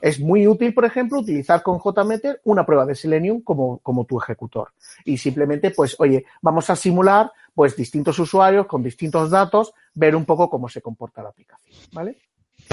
Es 0.00 0.20
muy 0.20 0.46
útil, 0.46 0.74
por 0.74 0.84
ejemplo, 0.84 1.20
utilizar 1.20 1.62
con 1.62 1.80
JMeter 1.80 2.40
una 2.44 2.66
prueba 2.66 2.84
de 2.84 2.94
Selenium 2.94 3.40
como, 3.40 3.78
como 3.78 4.04
tu 4.04 4.20
ejecutor. 4.20 4.68
Y 5.04 5.16
simplemente, 5.16 5.70
pues, 5.70 5.96
oye, 5.98 6.26
vamos 6.42 6.68
a 6.70 6.76
simular 6.76 7.32
pues 7.54 7.74
distintos 7.74 8.18
usuarios 8.18 8.66
con 8.66 8.82
distintos 8.82 9.30
datos, 9.30 9.72
ver 9.94 10.14
un 10.14 10.26
poco 10.26 10.50
cómo 10.50 10.68
se 10.68 10.82
comporta 10.82 11.22
la 11.22 11.30
aplicación. 11.30 11.74
¿Vale? 11.92 12.18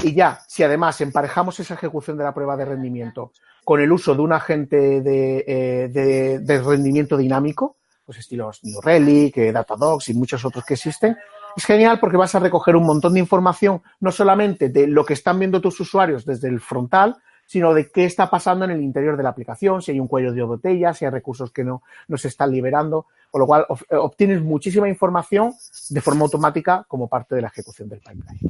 Y 0.02 0.14
ya, 0.14 0.40
si 0.46 0.62
además 0.62 1.00
emparejamos 1.00 1.58
esa 1.60 1.74
ejecución 1.74 2.16
de 2.16 2.24
la 2.24 2.34
prueba 2.34 2.56
de 2.56 2.64
rendimiento 2.64 3.32
con 3.64 3.80
el 3.80 3.90
uso 3.92 4.14
de 4.14 4.20
un 4.20 4.32
agente 4.32 5.00
de, 5.00 5.44
eh, 5.46 6.62
rendimiento 6.62 7.16
dinámico, 7.16 7.76
pues 8.04 8.18
estilos 8.18 8.60
New 8.62 8.80
Relic, 8.80 9.38
eh, 9.38 9.52
Datadogs 9.52 10.08
y 10.10 10.14
muchos 10.14 10.44
otros 10.44 10.64
que 10.64 10.74
existen, 10.74 11.16
es 11.56 11.64
genial 11.64 11.98
porque 12.00 12.16
vas 12.16 12.34
a 12.34 12.40
recoger 12.40 12.76
un 12.76 12.84
montón 12.84 13.14
de 13.14 13.20
información, 13.20 13.82
no 14.00 14.10
solamente 14.10 14.68
de 14.68 14.86
lo 14.86 15.04
que 15.04 15.14
están 15.14 15.38
viendo 15.38 15.60
tus 15.60 15.80
usuarios 15.80 16.26
desde 16.26 16.48
el 16.48 16.60
frontal, 16.60 17.16
sino 17.46 17.74
de 17.74 17.90
qué 17.90 18.04
está 18.04 18.28
pasando 18.28 18.64
en 18.64 18.72
el 18.72 18.82
interior 18.82 19.16
de 19.16 19.22
la 19.22 19.28
aplicación, 19.28 19.82
si 19.82 19.92
hay 19.92 20.00
un 20.00 20.08
cuello 20.08 20.32
de 20.32 20.42
botella, 20.42 20.94
si 20.94 21.04
hay 21.04 21.10
recursos 21.10 21.52
que 21.52 21.62
no, 21.62 21.82
se 22.16 22.28
están 22.28 22.50
liberando, 22.50 23.06
con 23.30 23.40
lo 23.40 23.46
cual 23.46 23.66
eh, 23.90 23.96
obtienes 23.96 24.42
muchísima 24.42 24.88
información 24.88 25.52
de 25.90 26.00
forma 26.00 26.22
automática 26.22 26.84
como 26.88 27.08
parte 27.08 27.34
de 27.34 27.42
la 27.42 27.48
ejecución 27.48 27.88
del 27.88 28.00
pipeline. 28.00 28.40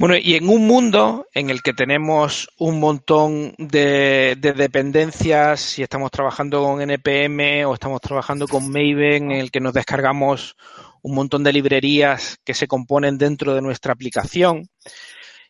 Bueno, 0.00 0.16
y 0.16 0.34
en 0.34 0.48
un 0.48 0.66
mundo 0.66 1.28
en 1.34 1.50
el 1.50 1.60
que 1.60 1.74
tenemos 1.74 2.48
un 2.56 2.80
montón 2.80 3.54
de, 3.58 4.34
dependencias, 4.40 5.60
si 5.60 5.82
estamos 5.82 6.10
trabajando 6.10 6.62
con 6.62 6.80
NPM 6.80 7.66
o 7.66 7.74
estamos 7.74 8.00
trabajando 8.00 8.48
con 8.48 8.70
Maven, 8.72 9.30
en 9.30 9.32
el 9.32 9.50
que 9.50 9.60
nos 9.60 9.74
descargamos 9.74 10.56
un 11.02 11.14
montón 11.14 11.44
de 11.44 11.52
librerías 11.52 12.38
que 12.46 12.54
se 12.54 12.66
componen 12.66 13.18
dentro 13.18 13.54
de 13.54 13.60
nuestra 13.60 13.92
aplicación, 13.92 14.70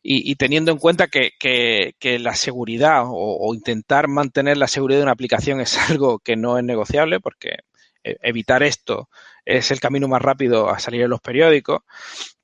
y, 0.03 0.35
teniendo 0.35 0.73
en 0.73 0.79
cuenta 0.79 1.07
que, 1.07 1.95
la 2.19 2.35
seguridad 2.35 3.05
o, 3.07 3.55
intentar 3.55 4.09
mantener 4.09 4.57
la 4.57 4.67
seguridad 4.67 4.99
de 4.99 5.05
una 5.05 5.13
aplicación 5.13 5.61
es 5.61 5.79
algo 5.91 6.19
que 6.19 6.35
no 6.35 6.59
es 6.59 6.65
negociable, 6.65 7.21
porque 7.21 7.51
e, 8.03 8.17
evitar 8.23 8.65
esto 8.65 9.11
es 9.45 9.71
el 9.71 9.79
camino 9.79 10.09
más 10.09 10.23
rápido 10.23 10.71
a 10.71 10.81
salir 10.81 11.03
en 11.03 11.11
los 11.11 11.21
periódicos, 11.21 11.83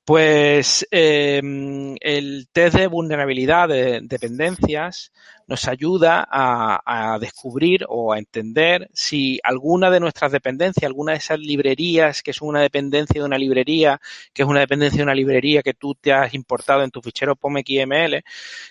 pues 0.07 0.87
em, 0.89 1.97
el 1.99 2.47
test 2.53 2.77
de 2.77 2.87
vulnerabilidad 2.87 3.67
de 3.67 3.99
dependencias 4.03 5.11
nos 5.47 5.67
ayuda 5.67 6.25
a, 6.31 7.17
descubrir 7.19 7.85
o 7.89 8.13
a 8.13 8.17
entender 8.17 8.89
si 8.93 9.37
alguna 9.43 9.91
de 9.91 9.99
nuestras 9.99 10.31
dependencias, 10.31 10.85
alguna 10.85 11.11
de 11.11 11.17
esas 11.17 11.39
librerías 11.39 12.23
que 12.23 12.31
son 12.31 12.47
una 12.47 12.61
dependencia 12.61 13.19
de 13.19 13.27
una 13.27 13.37
librería, 13.37 13.99
que 14.33 14.43
es 14.43 14.47
una 14.47 14.61
dependencia 14.61 14.99
de 14.99 15.03
una 15.03 15.13
librería 15.13 15.61
que 15.61 15.73
tú 15.73 15.93
te 15.95 16.13
has 16.13 16.33
importado 16.33 16.83
en 16.83 16.91
tu 16.91 17.01
fichero 17.01 17.35
POMXML, 17.35 18.23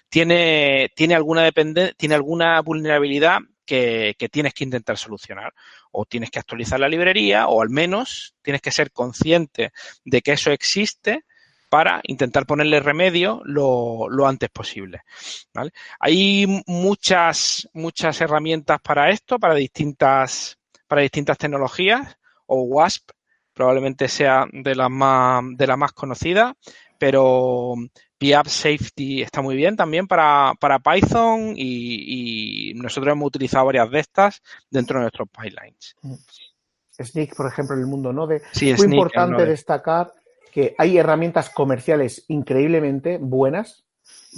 tiene, 0.09 0.91
tiene 0.97 1.15
alguna 1.15 1.51
tiene 1.53 2.15
alguna 2.15 2.63
vulnerabilidad 2.63 3.41
que, 3.67 4.29
tienes 4.31 4.55
que 4.55 4.65
intentar 4.65 4.97
solucionar. 4.97 5.53
O 5.93 6.07
tienes 6.07 6.31
que 6.31 6.39
actualizar 6.39 6.81
la 6.81 6.89
librería, 6.89 7.49
o 7.49 7.61
al 7.61 7.69
menos 7.69 8.35
tienes 8.43 8.63
que 8.63 8.71
ser 8.71 8.93
consciente 8.93 9.73
de 10.05 10.23
que 10.23 10.33
eso 10.33 10.51
existe 10.51 11.25
para 11.77 12.01
intentar 12.05 12.47
ponerle 12.47 12.81
remedio 12.81 13.43
lo, 13.45 14.09
lo 14.09 14.27
antes 14.27 14.49
posible. 14.49 15.03
¿vale? 15.53 15.73
Hay 16.01 16.63
muchas, 16.67 17.69
muchas 17.75 18.19
herramientas 18.23 18.81
para 18.81 19.11
esto, 19.11 19.39
para 19.39 19.53
distintas, 19.53 20.59
para 20.89 21.03
distintas 21.03 21.37
tecnologías, 21.37 22.17
o 22.47 22.63
WASP 22.63 23.11
probablemente 23.53 24.09
sea 24.09 24.47
de 24.51 24.75
las 24.75 24.89
más, 24.89 25.45
de 25.55 25.67
la 25.67 25.77
más 25.77 25.93
conocidas, 25.93 26.55
pero 26.97 27.75
PAP 28.19 28.47
Safety 28.47 29.21
está 29.21 29.43
muy 29.43 29.55
bien 29.55 29.77
también 29.77 30.07
para, 30.07 30.55
para 30.59 30.79
Python 30.79 31.53
y, 31.57 32.73
nosotros 32.77 33.13
hemos 33.13 33.27
utilizado 33.27 33.67
varias 33.67 33.91
de 33.91 33.99
estas 33.99 34.43
dentro 34.71 34.99
de 34.99 35.03
nuestros 35.03 35.29
pipelines. 35.29 35.95
Sneak, 37.03 37.37
por 37.37 37.49
ejemplo, 37.49 37.77
en 37.77 37.83
el 37.83 37.87
mundo 37.87 38.15
Node. 38.15 38.41
Sí, 38.53 38.71
es 38.71 38.79
muy 38.79 38.97
importante 38.97 39.45
destacar 39.45 40.11
que 40.57 40.75
hay 40.79 40.97
herramientas 40.97 41.51
comerciales 41.51 42.25
increíblemente 42.29 43.19
buenas, 43.19 43.85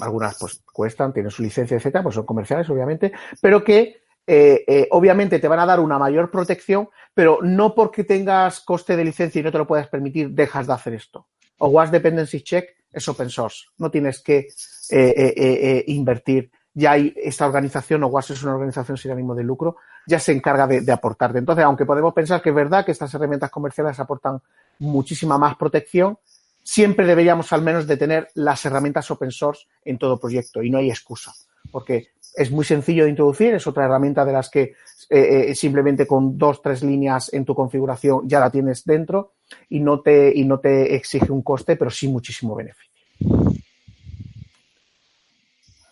algunas 0.01 0.37
pues 0.37 0.64
cuestan, 0.73 1.12
tienen 1.12 1.31
su 1.31 1.45
licencia, 1.45 1.77
etcétera, 1.77 2.03
pues 2.03 2.16
son 2.16 2.27
comerciales, 2.27 2.69
obviamente, 2.71 3.12
pero 3.41 3.62
que 3.62 4.03
eh, 4.27 4.64
eh, 4.66 4.89
obviamente 4.91 5.39
te 5.39 5.47
van 5.47 5.61
a 5.61 5.66
dar 5.66 5.79
una 5.79 5.97
mayor 5.97 6.33
protección, 6.33 6.89
pero 7.14 7.39
no 7.41 7.73
porque 7.73 8.03
tengas 8.03 8.59
coste 8.59 8.97
de 8.97 9.05
licencia 9.05 9.39
y 9.39 9.45
no 9.45 9.53
te 9.53 9.59
lo 9.59 9.69
puedas 9.69 9.87
permitir, 9.87 10.31
dejas 10.31 10.66
de 10.66 10.73
hacer 10.73 10.95
esto. 10.95 11.29
O 11.59 11.69
WAS 11.69 11.93
Dependency 11.93 12.43
Check 12.43 12.69
es 12.91 13.07
open 13.07 13.31
source, 13.31 13.66
no 13.77 13.89
tienes 13.89 14.21
que 14.21 14.49
eh, 14.91 15.85
invertir 15.87 16.51
ya 16.75 16.93
hay 16.93 17.14
esta 17.16 17.47
organización, 17.47 18.03
o 18.03 18.09
WAS 18.09 18.31
es 18.31 18.43
una 18.43 18.55
organización 18.55 18.97
sin 18.97 19.12
ánimo 19.12 19.37
de 19.37 19.45
lucro, 19.45 19.77
ya 20.05 20.19
se 20.19 20.33
encarga 20.33 20.66
de, 20.66 20.81
de 20.81 20.93
aportarte. 20.93 21.39
Entonces, 21.39 21.64
aunque 21.64 21.87
podemos 21.87 22.12
pensar 22.12 22.43
que 22.43 22.49
es 22.49 22.55
verdad 22.55 22.85
que 22.85 22.93
estas 22.93 23.14
herramientas 23.14 23.51
comerciales 23.51 23.99
aportan 24.01 24.41
muchísima 24.79 25.39
más 25.39 25.57
protección, 25.57 26.18
siempre 26.62 27.07
deberíamos 27.07 27.53
al 27.53 27.62
menos 27.62 27.87
de 27.87 27.97
tener 27.97 28.29
las 28.35 28.64
herramientas 28.66 29.11
open 29.11 29.31
source 29.31 29.66
en 29.85 29.99
todo 29.99 30.20
proyecto 30.20 30.62
y 30.62 30.70
no 30.70 30.79
hay 30.79 30.91
excusa, 30.91 31.33
porque 31.70 32.09
es 32.35 32.51
muy 32.51 32.64
sencillo 32.64 33.05
de 33.05 33.11
introducir, 33.11 33.55
es 33.55 33.66
otra 33.66 33.87
herramienta 33.87 34.24
de 34.24 34.33
las 34.33 34.51
que 34.51 34.74
eh, 35.11 35.51
eh, 35.51 35.55
simplemente 35.55 36.07
con 36.07 36.37
dos, 36.37 36.61
tres 36.61 36.83
líneas 36.83 37.33
en 37.33 37.45
tu 37.45 37.55
configuración 37.55 38.29
ya 38.29 38.39
la 38.39 38.51
tienes 38.51 38.85
dentro 38.85 39.33
y 39.70 39.81
no 39.81 40.01
te, 40.01 40.31
y 40.35 40.45
no 40.45 40.61
te 40.61 40.95
exige 40.95 41.33
un 41.33 41.43
coste, 41.43 41.76
pero 41.76 41.91
sí 41.91 42.07
muchísimo 42.09 42.55
beneficio. 42.55 42.93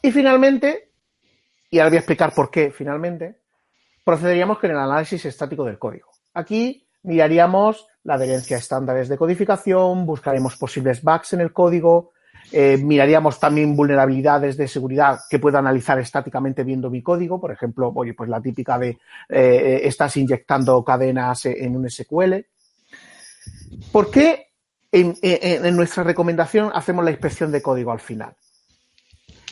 Y 0.03 0.13
finalmente, 0.13 0.91
y 1.71 1.79
ahora 1.79 1.89
voy 1.89 1.97
a 1.97 2.01
explicar 2.01 2.35
por 2.35 2.51
qué 2.51 2.71
finalmente, 2.71 3.41
procederíamos 4.05 4.59
con 4.59 4.71
el 4.71 4.79
análisis 4.79 5.25
estático 5.25 5.65
del 5.65 5.79
código. 5.79 6.11
Aquí 6.35 6.87
miraríamos 7.03 7.89
la 8.07 8.15
adherencia 8.15 8.57
a 8.57 8.61
estándares 8.61 9.09
de 9.09 9.19
codificación, 9.19 10.07
buscaremos 10.07 10.57
posibles 10.57 11.03
bugs 11.03 11.33
en 11.33 11.41
el 11.41 11.53
código, 11.53 12.13
eh, 12.53 12.77
miraríamos 12.77 13.41
también 13.41 13.75
vulnerabilidades 13.75 14.57
de 14.57 14.69
seguridad 14.69 15.19
que 15.29 15.41
pueda 15.41 15.59
analizar 15.59 15.99
estáticamente 15.99 16.63
viendo 16.63 16.89
mi 16.89 17.03
código, 17.03 17.41
por 17.41 17.51
ejemplo, 17.51 17.93
oye, 17.95 18.15
pues 18.15 18.31
la 18.31 18.41
típica 18.41 18.79
de 18.79 18.99
eh, 19.29 19.81
estás 19.83 20.17
inyectando 20.17 20.85
cadenas 20.85 21.47
en 21.47 21.77
un 21.77 21.91
SQL. 21.91 22.35
¿Por 23.91 24.11
qué 24.11 24.53
en 24.93 25.77
nuestra 25.77 26.05
recomendación 26.05 26.71
hacemos 26.73 27.05
la 27.05 27.11
inspección 27.11 27.51
de 27.51 27.61
código 27.61 27.91
al 27.91 28.01
final? 28.01 28.35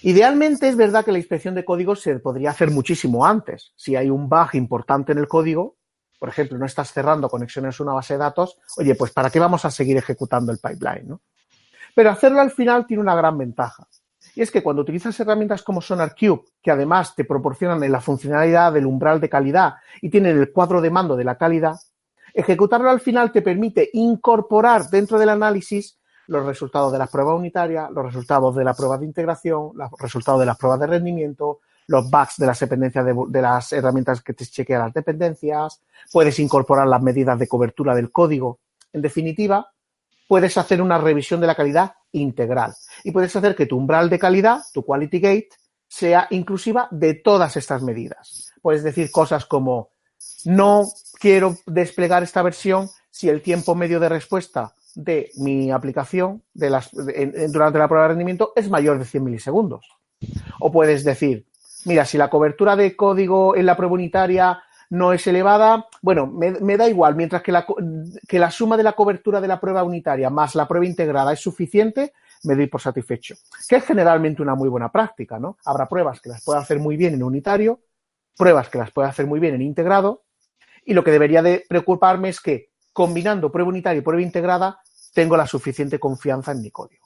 Idealmente 0.02 0.68
es 0.68 0.76
verdad 0.76 1.04
que 1.04 1.12
la 1.12 1.18
inspección 1.18 1.54
de 1.54 1.64
código 1.64 1.96
se 1.96 2.18
podría 2.18 2.50
hacer 2.50 2.70
muchísimo 2.70 3.26
antes. 3.26 3.72
Si 3.74 3.96
hay 3.96 4.10
un 4.10 4.28
bug 4.28 4.50
importante 4.52 5.12
en 5.12 5.18
el 5.18 5.26
código, 5.26 5.76
por 6.24 6.30
ejemplo, 6.30 6.56
no 6.56 6.64
estás 6.64 6.90
cerrando 6.90 7.28
conexiones 7.28 7.78
a 7.78 7.82
una 7.82 7.92
base 7.92 8.14
de 8.14 8.18
datos, 8.18 8.56
oye, 8.78 8.94
pues 8.94 9.10
¿para 9.10 9.28
qué 9.28 9.38
vamos 9.38 9.66
a 9.66 9.70
seguir 9.70 9.98
ejecutando 9.98 10.52
el 10.52 10.58
pipeline? 10.58 11.06
¿no? 11.06 11.20
Pero 11.94 12.08
hacerlo 12.08 12.40
al 12.40 12.50
final 12.50 12.86
tiene 12.86 13.02
una 13.02 13.14
gran 13.14 13.36
ventaja. 13.36 13.86
Y 14.34 14.40
es 14.40 14.50
que 14.50 14.62
cuando 14.62 14.80
utilizas 14.80 15.20
herramientas 15.20 15.62
como 15.62 15.82
SonarQube, 15.82 16.44
que 16.62 16.70
además 16.70 17.14
te 17.14 17.26
proporcionan 17.26 17.92
la 17.92 18.00
funcionalidad 18.00 18.72
del 18.72 18.86
umbral 18.86 19.20
de 19.20 19.28
calidad 19.28 19.74
y 20.00 20.08
tienen 20.08 20.38
el 20.38 20.50
cuadro 20.50 20.80
de 20.80 20.88
mando 20.88 21.14
de 21.14 21.24
la 21.24 21.36
calidad, 21.36 21.76
ejecutarlo 22.32 22.88
al 22.88 23.00
final 23.00 23.30
te 23.30 23.42
permite 23.42 23.90
incorporar 23.92 24.88
dentro 24.88 25.18
del 25.18 25.28
análisis 25.28 25.98
los 26.28 26.46
resultados 26.46 26.90
de 26.90 27.00
las 27.00 27.10
pruebas 27.10 27.36
unitarias, 27.36 27.90
los 27.90 28.02
resultados 28.02 28.56
de 28.56 28.64
la 28.64 28.72
prueba 28.72 28.96
de 28.96 29.04
integración, 29.04 29.72
los 29.74 29.90
resultados 29.98 30.40
de 30.40 30.46
las 30.46 30.56
pruebas 30.56 30.80
de 30.80 30.86
rendimiento, 30.86 31.60
los 31.86 32.10
bugs 32.10 32.36
de 32.38 32.46
las 32.46 32.58
dependencias 32.60 33.04
de, 33.04 33.42
las 33.42 33.72
herramientas 33.72 34.22
que 34.22 34.34
te 34.34 34.46
chequean 34.46 34.80
las 34.80 34.94
dependencias, 34.94 35.80
puedes 36.12 36.38
incorporar 36.38 36.86
las 36.86 37.02
medidas 37.02 37.38
de 37.38 37.48
cobertura 37.48 37.94
del 37.94 38.10
código. 38.10 38.60
En 38.92 39.02
definitiva, 39.02 39.70
puedes 40.28 40.56
hacer 40.56 40.80
una 40.80 40.98
revisión 40.98 41.40
de 41.40 41.46
la 41.46 41.54
calidad 41.54 41.94
integral 42.12 42.74
y 43.02 43.10
puedes 43.12 43.34
hacer 43.34 43.54
que 43.54 43.66
tu 43.66 43.76
umbral 43.76 44.08
de 44.08 44.18
calidad, 44.18 44.62
tu 44.72 44.84
quality 44.84 45.20
gate, 45.20 45.48
sea 45.88 46.26
inclusiva 46.30 46.88
de 46.90 47.14
todas 47.14 47.56
estas 47.56 47.82
medidas. 47.82 48.52
Puedes 48.62 48.82
decir 48.82 49.10
cosas 49.10 49.44
como 49.44 49.90
no 50.44 50.86
quiero 51.20 51.56
desplegar 51.66 52.22
esta 52.22 52.42
versión 52.42 52.88
si 53.10 53.28
el 53.28 53.42
tiempo 53.42 53.74
medio 53.74 54.00
de 54.00 54.08
respuesta 54.08 54.74
de 54.94 55.30
mi 55.36 55.70
aplicación 55.70 56.42
de 56.52 56.70
las, 56.70 56.90
durante 56.92 57.78
la 57.78 57.88
prueba 57.88 58.04
de 58.04 58.08
rendimiento 58.08 58.52
es 58.56 58.68
mayor 58.68 58.98
de 58.98 59.04
100 59.04 59.24
milisegundos. 59.24 59.86
O 60.60 60.72
puedes 60.72 61.04
decir, 61.04 61.46
mira, 61.84 62.04
si 62.04 62.18
la 62.18 62.30
cobertura 62.30 62.76
de 62.76 62.96
código 62.96 63.56
en 63.56 63.66
la 63.66 63.76
prueba 63.76 63.94
unitaria 63.94 64.62
no 64.90 65.12
es 65.12 65.26
elevada, 65.26 65.86
bueno, 66.02 66.26
me, 66.26 66.76
da 66.76 66.88
igual, 66.88 67.16
mientras 67.16 67.42
que 67.42 67.52
la, 67.52 67.66
que 68.28 68.38
la 68.38 68.50
suma 68.50 68.76
de 68.76 68.82
la 68.82 68.92
cobertura 68.92 69.40
de 69.40 69.48
la 69.48 69.60
prueba 69.60 69.82
unitaria 69.82 70.30
más 70.30 70.54
la 70.54 70.68
prueba 70.68 70.86
integrada 70.86 71.32
es 71.32 71.40
suficiente, 71.40 72.12
me 72.44 72.54
doy 72.54 72.66
por 72.66 72.80
satisfecho. 72.80 73.34
Que 73.68 73.76
es 73.76 73.84
generalmente 73.84 74.42
una 74.42 74.54
muy 74.54 74.68
buena 74.68 74.92
práctica, 74.92 75.38
¿no? 75.38 75.56
Habrá 75.64 75.88
pruebas 75.88 76.20
que 76.20 76.28
las 76.28 76.44
pueda 76.44 76.60
hacer 76.60 76.78
muy 76.78 76.96
bien 76.96 77.14
en 77.14 77.22
unitario, 77.22 77.80
pruebas 78.36 78.68
que 78.68 78.78
las 78.78 78.90
pueda 78.90 79.08
hacer 79.08 79.26
muy 79.26 79.40
bien 79.40 79.54
en 79.54 79.62
integrado, 79.62 80.22
y 80.84 80.92
lo 80.92 81.02
que 81.02 81.10
debería 81.10 81.42
de 81.42 81.64
preocuparme 81.68 82.28
es 82.28 82.40
que 82.40 82.70
combinando 82.92 83.50
prueba 83.50 83.70
unitaria 83.70 83.98
y 83.98 84.02
prueba 84.02 84.22
integrada, 84.22 84.80
tengo 85.14 85.36
la 85.36 85.46
suficiente 85.46 85.98
confianza 85.98 86.52
en 86.52 86.60
mi 86.60 86.70
código 86.70 87.03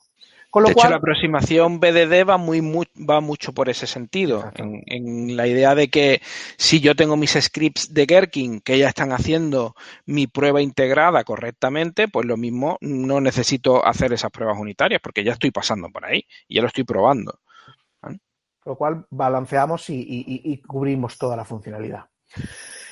de 0.55 0.72
hecho, 0.72 0.88
la 0.88 0.96
aproximación 0.96 1.78
BDD 1.78 2.28
va, 2.28 2.38
muy, 2.38 2.61
va 2.96 3.20
mucho 3.20 3.53
por 3.53 3.68
ese 3.68 3.86
sentido, 3.86 4.51
en, 4.55 5.36
la 5.36 5.46
idea 5.46 5.74
de 5.74 5.88
que 5.88 6.22
si 6.57 6.80
yo 6.80 6.96
tengo 6.96 7.16
mis 7.16 7.32
scripts 7.32 7.92
de 7.92 8.07
Gherkin 8.07 8.61
que 8.61 8.78
ya 8.78 8.88
están 8.88 9.12
haciendo 9.12 9.74
mi 10.07 10.26
prueba 10.26 10.62
integrada 10.62 11.22
correctamente, 11.24 12.09
pues 12.09 12.26
lo 12.26 12.36
mismo 12.36 12.78
no 12.80 13.20
necesito 13.20 13.86
hacer 13.86 14.12
esas 14.12 14.30
pruebas 14.30 14.59
unitarias 14.59 15.01
porque 15.03 15.22
ya 15.22 15.32
estoy 15.32 15.51
pasando 15.51 15.90
por 15.90 16.07
ahí 16.07 16.24
y 16.49 16.57
ya 16.57 16.62
lo 16.62 16.68
estoy 16.68 16.84
probando. 16.84 17.40
Con 18.01 18.18
lo 18.64 18.76
cual 18.76 19.07
balanceamos 19.11 19.90
y 19.90 20.62
cubrimos 20.66 21.18
toda 21.18 21.36
la 21.36 21.44
funcionalidad. 21.44 22.07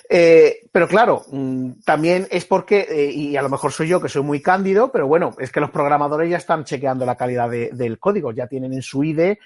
Eh, 0.09 0.69
pero 0.71 0.87
claro, 0.87 1.25
mm, 1.33 1.81
también 1.85 2.29
es 2.31 2.45
porque, 2.45 2.87
eh, 2.89 3.11
y 3.11 3.37
a 3.37 3.43
lo 3.43 3.49
mejor 3.49 3.73
soy 3.73 3.89
yo 3.89 4.01
que 4.01 4.09
soy 4.09 4.23
muy 4.23 4.41
cándido, 4.41 4.93
pero 4.93 5.09
bueno, 5.09 5.35
es 5.39 5.51
que 5.51 5.61
los 5.61 5.71
programadores 5.71 6.31
ya 6.31 6.37
están 6.37 6.65
chequeando 6.65 7.05
la 7.05 7.17
calidad 7.17 7.51
del 7.51 7.99
código, 7.99 8.31
ya 8.31 8.47
tienen 8.47 8.73
en 8.73 8.83
su 8.83 9.03
IDE 9.03 9.41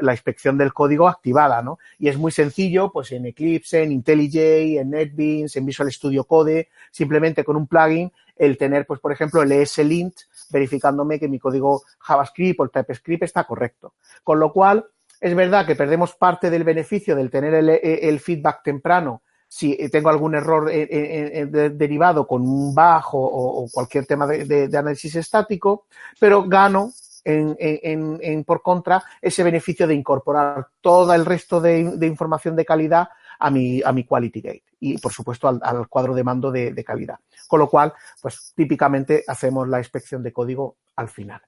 la 0.00 0.12
inspección 0.12 0.58
del 0.58 0.74
código 0.74 1.08
activada, 1.08 1.62
¿no? 1.62 1.78
Y 1.98 2.08
es 2.08 2.18
muy 2.18 2.30
sencillo, 2.30 2.92
pues 2.92 3.12
en 3.12 3.26
Eclipse, 3.26 3.82
en 3.82 3.92
IntelliJ, 3.92 4.80
en 4.80 4.90
NetBeans, 4.90 5.56
en 5.56 5.64
Visual 5.64 5.90
Studio 5.90 6.24
Code, 6.24 6.68
simplemente 6.90 7.42
con 7.42 7.56
un 7.56 7.66
plugin, 7.66 8.12
el 8.36 8.58
tener, 8.58 8.86
pues 8.86 9.00
por 9.00 9.12
ejemplo, 9.12 9.42
el 9.42 9.52
ESLint 9.52 10.14
verificándome 10.50 11.18
que 11.18 11.28
mi 11.28 11.38
código 11.38 11.82
JavaScript 12.00 12.60
o 12.60 12.64
el 12.64 12.70
TypeScript 12.70 13.22
está 13.22 13.44
correcto. 13.44 13.94
Con 14.22 14.38
lo 14.40 14.52
cual, 14.52 14.84
es 15.18 15.34
verdad 15.34 15.66
que 15.66 15.74
perdemos 15.74 16.14
parte 16.14 16.50
del 16.50 16.64
beneficio 16.64 17.16
del 17.16 17.30
tener 17.30 17.54
el 17.54 18.20
feedback 18.20 18.62
temprano 18.62 19.22
si 19.48 19.76
tengo 19.90 20.08
algún 20.08 20.34
error 20.34 20.70
derivado 20.70 22.26
con 22.26 22.42
un 22.42 22.74
bajo 22.74 23.18
o, 23.18 23.68
cualquier 23.70 24.06
tema 24.06 24.26
de, 24.26 24.70
análisis 24.76 25.14
estático, 25.16 25.86
pero 26.18 26.44
gano 26.44 26.92
en, 27.24 28.44
por 28.44 28.62
contra 28.62 29.02
ese 29.20 29.42
beneficio 29.42 29.86
de 29.86 29.94
incorporar 29.94 30.68
todo 30.80 31.12
el 31.14 31.24
resto 31.24 31.60
de, 31.60 31.80
información 32.02 32.56
de 32.56 32.64
calidad 32.64 33.08
a 33.38 33.50
mi, 33.50 33.82
a 33.82 33.92
mi 33.92 34.04
quality 34.04 34.40
gate 34.40 34.64
y 34.80 34.98
por 34.98 35.12
supuesto 35.12 35.48
al, 35.48 35.88
cuadro 35.88 36.14
de 36.14 36.24
mando 36.24 36.50
de, 36.50 36.72
de, 36.72 36.84
calidad. 36.84 37.18
Con 37.48 37.60
lo 37.60 37.68
cual, 37.68 37.92
pues 38.20 38.52
típicamente 38.54 39.24
hacemos 39.26 39.68
la 39.68 39.78
inspección 39.78 40.22
de 40.22 40.32
código 40.32 40.76
al 40.96 41.08
final. 41.08 41.40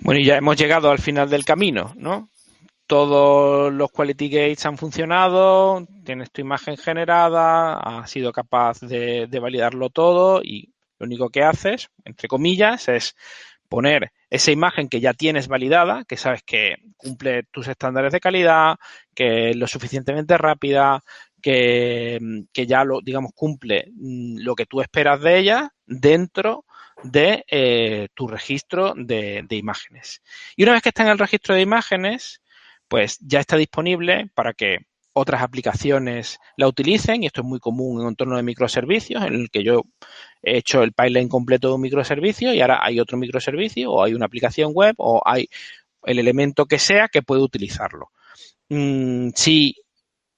Bueno, 0.00 0.20
y 0.20 0.24
ya 0.24 0.36
hemos 0.36 0.56
llegado 0.56 0.90
al 0.90 0.98
final 0.98 1.28
del 1.28 1.44
camino, 1.44 1.92
¿no? 1.96 2.30
Todos 2.90 3.72
los 3.72 3.92
quality 3.92 4.28
gates 4.28 4.66
han 4.66 4.76
funcionado, 4.76 5.86
tienes 6.04 6.32
tu 6.32 6.40
imagen 6.40 6.76
generada, 6.76 7.78
has 7.78 8.10
sido 8.10 8.32
capaz 8.32 8.80
de, 8.80 9.28
validarlo 9.40 9.90
todo 9.90 10.42
y 10.42 10.74
lo 10.98 11.06
único 11.06 11.30
que 11.30 11.44
haces, 11.44 11.88
entre 12.04 12.26
comillas, 12.26 12.88
es 12.88 13.14
poner 13.68 14.10
esa 14.28 14.50
imagen 14.50 14.88
que 14.88 14.98
ya 14.98 15.14
tienes 15.14 15.46
validada, 15.46 16.04
que 16.04 16.16
sabes 16.16 16.42
que 16.42 16.78
cumple 16.96 17.44
tus 17.52 17.68
estándares 17.68 18.12
de 18.12 18.18
calidad, 18.18 18.74
que 19.14 19.50
es 19.50 19.56
lo 19.56 19.68
suficientemente 19.68 20.36
rápida, 20.36 21.00
que, 21.40 22.18
ya 22.52 22.82
lo, 22.82 23.00
digamos, 23.02 23.30
cumple 23.36 23.86
mm, 23.94 24.38
lo 24.40 24.56
que 24.56 24.66
tú 24.66 24.80
esperas 24.80 25.20
de 25.20 25.38
ella 25.38 25.72
dentro 25.86 26.64
de 27.04 27.44
eh, 27.48 28.08
tu 28.14 28.26
registro 28.26 28.94
de, 28.96 29.44
de, 29.48 29.56
imágenes. 29.56 30.22
Y 30.56 30.64
una 30.64 30.72
vez 30.72 30.82
que 30.82 30.88
está 30.88 31.04
en 31.04 31.10
el 31.10 31.18
registro 31.18 31.54
de 31.54 31.62
imágenes, 31.62 32.39
pues 32.90 33.18
ya 33.20 33.38
está 33.38 33.56
disponible 33.56 34.30
para 34.34 34.52
que 34.52 34.78
otras 35.12 35.42
aplicaciones 35.42 36.38
la 36.56 36.66
utilicen 36.66 37.22
y 37.22 37.26
esto 37.26 37.42
es 37.42 37.46
muy 37.46 37.60
común 37.60 37.98
en 37.98 38.02
un 38.02 38.08
entorno 38.08 38.36
de 38.36 38.42
microservicios 38.42 39.22
en 39.24 39.34
el 39.34 39.50
que 39.50 39.62
yo 39.62 39.84
he 40.42 40.58
hecho 40.58 40.82
el 40.82 40.92
pipeline 40.92 41.28
completo 41.28 41.68
de 41.68 41.74
un 41.74 41.82
microservicio 41.82 42.52
y 42.52 42.60
ahora 42.60 42.80
hay 42.82 42.98
otro 42.98 43.16
microservicio 43.16 43.92
o 43.92 44.02
hay 44.02 44.12
una 44.14 44.26
aplicación 44.26 44.72
web 44.74 44.96
o 44.98 45.22
hay 45.24 45.48
el 46.02 46.18
elemento 46.18 46.66
que 46.66 46.80
sea 46.80 47.06
que 47.06 47.22
puede 47.22 47.42
utilizarlo. 47.42 48.10
Mm, 48.68 49.30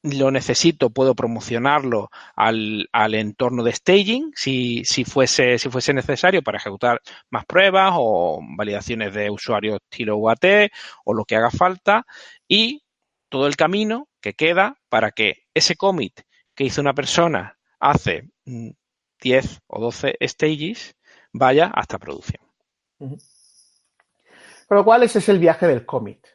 lo 0.02 0.30
necesito, 0.30 0.90
puedo 0.90 1.14
promocionarlo 1.14 2.10
al, 2.34 2.88
al 2.92 3.14
entorno 3.14 3.62
de 3.62 3.72
staging 3.72 4.32
si, 4.34 4.84
si, 4.84 5.04
fuese, 5.04 5.58
si 5.58 5.70
fuese 5.70 5.94
necesario 5.94 6.42
para 6.42 6.58
ejecutar 6.58 7.00
más 7.30 7.44
pruebas 7.46 7.92
o 7.96 8.40
validaciones 8.56 9.14
de 9.14 9.30
usuarios 9.30 9.78
estilo 9.90 10.16
UAT 10.16 10.70
o 11.04 11.14
lo 11.14 11.24
que 11.24 11.36
haga 11.36 11.50
falta 11.50 12.04
y 12.48 12.82
todo 13.28 13.46
el 13.46 13.56
camino 13.56 14.08
que 14.20 14.34
queda 14.34 14.78
para 14.88 15.12
que 15.12 15.44
ese 15.54 15.76
commit 15.76 16.20
que 16.54 16.64
hizo 16.64 16.80
una 16.80 16.94
persona 16.94 17.58
hace 17.78 18.28
10 18.44 18.80
mm, 19.24 19.58
o 19.68 19.80
12 19.80 20.16
stages 20.22 20.96
vaya 21.32 21.70
hasta 21.74 21.98
producción. 21.98 22.42
Con 22.98 23.18
lo 24.78 24.84
cual 24.84 25.02
ese 25.04 25.18
es 25.18 25.28
el 25.28 25.38
viaje 25.38 25.66
del 25.66 25.86
commit. 25.86 26.26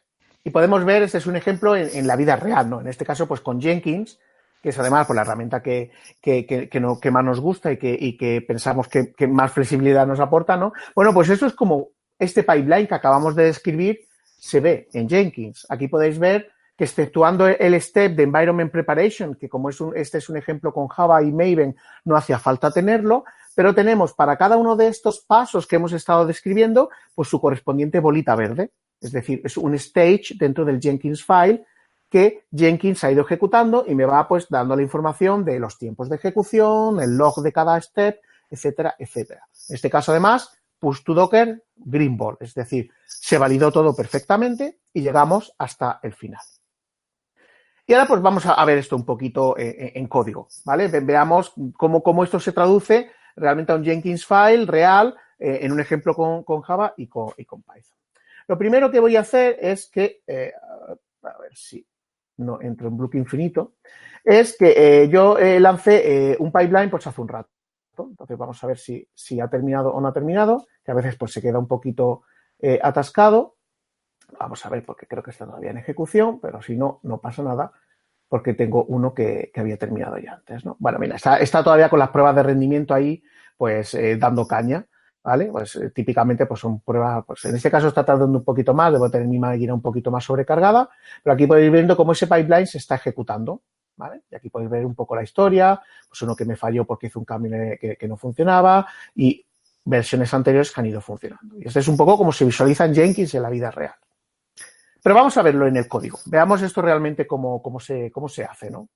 Y 0.48 0.50
podemos 0.50 0.82
ver, 0.82 1.02
este 1.02 1.18
es 1.18 1.26
un 1.26 1.36
ejemplo 1.36 1.76
en, 1.76 2.06
la 2.06 2.16
vida 2.16 2.34
real, 2.34 2.70
¿no? 2.70 2.80
En 2.80 2.86
este 2.86 3.04
caso, 3.04 3.28
pues 3.28 3.42
con 3.42 3.60
Jenkins, 3.60 4.18
que 4.62 4.70
es 4.70 4.78
además 4.78 5.00
por 5.00 5.08
pues, 5.08 5.16
la 5.16 5.20
herramienta 5.20 5.62
que, 5.62 5.90
que, 6.22 7.10
más 7.10 7.22
nos 7.22 7.38
gusta 7.38 7.70
y 7.70 7.76
que, 7.76 7.94
y 8.00 8.16
que 8.16 8.40
pensamos 8.40 8.88
que, 8.88 9.12
más 9.26 9.52
flexibilidad 9.52 10.06
nos 10.06 10.20
aporta, 10.20 10.56
¿no? 10.56 10.72
Bueno, 10.94 11.12
pues 11.12 11.28
eso 11.28 11.44
es 11.44 11.52
como 11.52 11.88
este 12.18 12.44
pipeline 12.44 12.86
que 12.86 12.94
acabamos 12.94 13.36
de 13.36 13.44
describir 13.44 14.00
se 14.38 14.60
ve 14.60 14.88
en 14.94 15.06
Jenkins. 15.06 15.66
Aquí 15.68 15.86
podéis 15.86 16.18
ver 16.18 16.50
que 16.78 16.84
exceptuando 16.84 17.46
el 17.46 17.78
step 17.78 18.16
de 18.16 18.22
Environment 18.22 18.72
Preparation, 18.72 19.34
que 19.34 19.50
como 19.50 19.68
es 19.68 19.78
un, 19.82 19.94
este 19.94 20.16
es 20.16 20.30
un 20.30 20.38
ejemplo 20.38 20.72
con 20.72 20.88
Java 20.88 21.22
y 21.22 21.30
Maven, 21.30 21.76
no 22.06 22.16
hacía 22.16 22.38
falta 22.38 22.70
tenerlo, 22.70 23.24
pero 23.54 23.74
tenemos 23.74 24.14
para 24.14 24.38
cada 24.38 24.56
uno 24.56 24.76
de 24.76 24.88
estos 24.88 25.20
pasos 25.20 25.66
que 25.66 25.76
hemos 25.76 25.92
estado 25.92 26.24
describiendo, 26.24 26.88
pues 27.14 27.28
su 27.28 27.38
correspondiente 27.38 28.00
bolita 28.00 28.34
verde. 28.34 28.70
Es 29.00 29.12
decir, 29.12 29.40
es 29.44 29.56
un 29.56 29.74
stage 29.74 30.34
dentro 30.36 30.64
del 30.64 30.80
Jenkins 30.80 31.24
file 31.24 31.64
que 32.10 32.46
Jenkins 32.54 33.04
ha 33.04 33.12
ido 33.12 33.22
ejecutando 33.22 33.84
y 33.86 33.94
me 33.94 34.06
va 34.06 34.26
pues 34.26 34.48
dando 34.48 34.74
la 34.74 34.82
información 34.82 35.44
de 35.44 35.58
los 35.58 35.78
tiempos 35.78 36.08
de 36.08 36.16
ejecución, 36.16 37.00
el 37.00 37.16
log 37.16 37.42
de 37.42 37.52
cada 37.52 37.80
step, 37.80 38.20
etcétera, 38.50 38.94
etcétera. 38.98 39.42
En 39.68 39.74
este 39.74 39.90
caso, 39.90 40.12
además, 40.12 40.50
push 40.78 41.02
to 41.04 41.14
Docker 41.14 41.64
Greenball, 41.76 42.36
es 42.40 42.54
decir, 42.54 42.90
se 43.04 43.38
validó 43.38 43.70
todo 43.70 43.94
perfectamente 43.94 44.80
y 44.92 45.02
llegamos 45.02 45.54
hasta 45.58 46.00
el 46.02 46.14
final. 46.14 46.40
Y 47.86 47.94
ahora 47.94 48.06
pues 48.06 48.20
vamos 48.20 48.44
a 48.44 48.64
ver 48.66 48.78
esto 48.78 48.96
un 48.96 49.04
poquito 49.04 49.56
eh, 49.56 49.68
eh, 49.68 49.92
en 49.94 50.08
código, 50.08 50.48
¿vale? 50.66 50.88
Veamos 50.88 51.54
cómo, 51.74 52.02
cómo, 52.02 52.22
esto 52.22 52.38
se 52.38 52.52
traduce 52.52 53.10
realmente 53.34 53.72
a 53.72 53.76
un 53.76 53.84
Jenkins 53.84 54.26
file 54.26 54.66
real 54.66 55.16
eh, 55.38 55.60
en 55.62 55.72
un 55.72 55.80
ejemplo 55.80 56.14
con, 56.14 56.60
Java 56.60 56.92
y 56.98 57.06
con, 57.06 57.32
Python. 57.36 57.97
Lo 58.48 58.58
primero 58.58 58.90
que 58.90 59.00
voy 59.00 59.16
a 59.16 59.20
hacer 59.20 59.56
es 59.60 59.88
que, 59.90 60.22
a 60.26 61.38
ver 61.38 61.54
si 61.54 61.86
no 62.38 62.60
entro 62.60 62.88
en 62.88 62.96
bloque 62.96 63.18
infinito, 63.18 63.74
es 64.24 64.56
que 64.56 65.08
yo 65.12 65.38
lancé 65.38 66.36
un 66.40 66.50
pipeline 66.50 66.90
pues 66.90 67.06
hace 67.06 67.20
un 67.20 67.28
rato. 67.28 67.50
Entonces 67.98 68.38
vamos 68.38 68.62
a 68.62 68.66
ver 68.66 68.78
si, 68.78 69.08
si, 69.14 69.40
ha 69.40 69.48
terminado 69.48 69.92
o 69.92 70.00
no 70.00 70.08
ha 70.08 70.12
terminado, 70.12 70.66
que 70.84 70.90
a 70.90 70.94
veces 70.94 71.16
pues 71.16 71.32
se 71.32 71.42
queda 71.42 71.58
un 71.58 71.68
poquito 71.68 72.22
eh, 72.58 72.78
atascado. 72.82 73.56
Vamos 74.38 74.64
a 74.64 74.68
ver 74.68 74.84
porque 74.84 75.06
creo 75.06 75.22
que 75.22 75.30
está 75.30 75.46
todavía 75.46 75.70
en 75.70 75.78
ejecución, 75.78 76.40
pero 76.40 76.60
si 76.60 76.76
no, 76.76 77.00
no 77.02 77.20
pasa 77.20 77.42
nada 77.42 77.72
porque 78.28 78.52
tengo 78.52 78.84
uno 78.84 79.14
que, 79.14 79.50
había 79.56 79.78
terminado 79.78 80.18
ya 80.18 80.34
antes, 80.34 80.64
¿no? 80.64 80.76
Bueno, 80.78 80.98
mira, 80.98 81.16
está, 81.16 81.38
está, 81.38 81.64
todavía 81.64 81.88
con 81.88 81.98
las 81.98 82.10
pruebas 82.10 82.36
de 82.36 82.42
rendimiento 82.42 82.92
ahí, 82.92 83.22
pues 83.56 83.94
eh, 83.94 84.18
dando 84.18 84.46
caña, 84.46 84.86
¿vale? 85.28 85.50
Pues 85.52 85.76
eh, 85.76 85.90
típicamente 85.90 86.46
pues 86.46 86.58
son 86.58 86.80
pruebas, 86.80 87.22
pues 87.26 87.44
en 87.44 87.54
este 87.54 87.70
caso 87.70 87.88
está 87.88 88.02
tardando 88.02 88.38
un 88.38 88.44
poquito 88.44 88.72
más, 88.72 88.90
debo 88.90 89.10
tener 89.10 89.28
mi 89.28 89.38
máquina 89.38 89.74
un 89.74 89.82
poquito 89.82 90.10
más 90.10 90.24
sobrecargada, 90.24 90.88
pero 91.22 91.34
aquí 91.34 91.46
podéis 91.46 91.66
ir 91.66 91.72
viendo 91.72 91.94
cómo 91.98 92.12
ese 92.12 92.26
pipeline 92.26 92.66
se 92.66 92.78
está 92.78 92.94
ejecutando, 92.94 93.60
y 94.30 94.34
aquí 94.34 94.48
podéis 94.48 94.70
ver 94.70 94.86
un 94.86 94.94
poco 94.94 95.14
la 95.14 95.22
historia, 95.22 95.78
pues 96.08 96.22
uno 96.22 96.34
que 96.34 96.46
me 96.46 96.56
falló 96.56 96.86
porque 96.86 97.08
hizo 97.08 97.18
un 97.18 97.26
cambio 97.26 97.50
que, 97.78 98.08
no 98.08 98.16
funcionaba 98.16 98.86
y 99.14 99.44
versiones 99.84 100.32
anteriores 100.32 100.72
que 100.72 100.80
han 100.80 100.86
ido 100.86 101.02
funcionando. 101.02 101.56
Y 101.58 101.66
este 101.66 101.80
es 101.80 101.88
un 101.88 101.96
poco 101.98 102.16
como 102.16 102.32
se 102.32 102.46
visualiza 102.46 102.86
en 102.86 102.94
Jenkins 102.94 103.34
en 103.34 103.42
la 103.42 103.50
vida 103.50 103.70
real. 103.70 103.96
Pero 105.02 105.14
vamos 105.14 105.36
a 105.36 105.42
verlo 105.42 105.66
en 105.66 105.76
el 105.76 105.88
código. 105.88 106.20
Veamos 106.24 106.62
esto 106.62 106.80
realmente 106.80 107.26
cómo, 107.26 107.60
se, 107.80 108.10
cómo 108.10 108.30
se 108.30 108.44
hace, 108.44 108.70
¿no? 108.70 108.88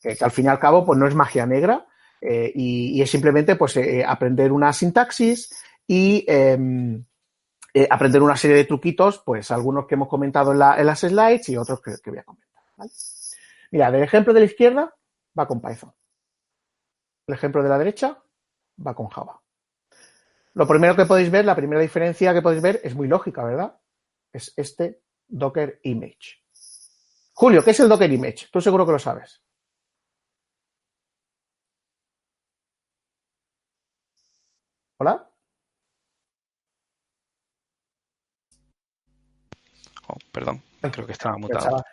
Que, 0.00 0.16
al 0.18 0.30
fin 0.30 0.46
y 0.46 0.48
al 0.48 0.58
cabo, 0.58 0.86
pues 0.86 0.98
no 0.98 1.06
es 1.06 1.14
magia 1.14 1.44
negra 1.44 1.84
eh, 2.20 2.52
y, 2.54 3.00
es 3.00 3.10
simplemente 3.10 3.56
pues 3.56 3.76
eh, 3.76 4.04
aprender 4.06 4.52
una 4.52 4.72
sintaxis 4.72 5.54
y 5.86 6.24
em, 6.26 7.04
eh, 7.74 7.86
aprender 7.90 8.22
una 8.22 8.36
serie 8.36 8.56
de 8.56 8.64
truquitos, 8.64 9.22
pues 9.24 9.50
algunos 9.50 9.86
que 9.86 9.94
hemos 9.94 10.08
comentado 10.08 10.52
en, 10.52 10.58
las 10.58 11.00
slides 11.00 11.48
y 11.48 11.56
otros 11.56 11.80
que, 11.80 12.10
voy 12.10 12.18
a 12.18 12.24
comentar. 12.24 12.62
Mira, 13.70 13.88
el 13.88 14.02
ejemplo 14.02 14.32
de 14.32 14.40
la 14.40 14.46
izquierda 14.46 14.94
va 15.38 15.46
con 15.46 15.60
Python. 15.60 15.92
El 17.26 17.34
ejemplo 17.34 17.62
de 17.62 17.68
la 17.68 17.78
derecha 17.78 18.18
va 18.84 18.94
con 18.94 19.08
Java. 19.08 19.40
Lo 20.54 20.66
primero 20.66 20.96
que 20.96 21.06
podéis 21.06 21.30
ver, 21.30 21.44
la 21.44 21.54
primera 21.54 21.80
diferencia 21.80 22.32
que 22.34 22.42
podéis 22.42 22.62
ver 22.62 22.80
es 22.82 22.94
muy 22.94 23.06
lógica, 23.06 23.44
¿verdad? 23.44 23.78
Es 24.32 24.52
este 24.56 25.02
Docker 25.28 25.78
Image. 25.84 26.42
Julio, 27.34 27.62
¿qué 27.62 27.70
es 27.70 27.80
el 27.80 27.88
Docker 27.88 28.10
Image? 28.10 28.48
Tú 28.50 28.60
seguro 28.60 28.84
que 28.84 28.92
lo 28.92 28.98
sabes. 28.98 29.40
¿Hola? 35.00 35.30
Oh, 40.08 40.16
perdón. 40.32 40.60
Creo 40.80 41.06
que 41.06 41.12
estaba 41.12 41.36
mutado. 41.38 41.84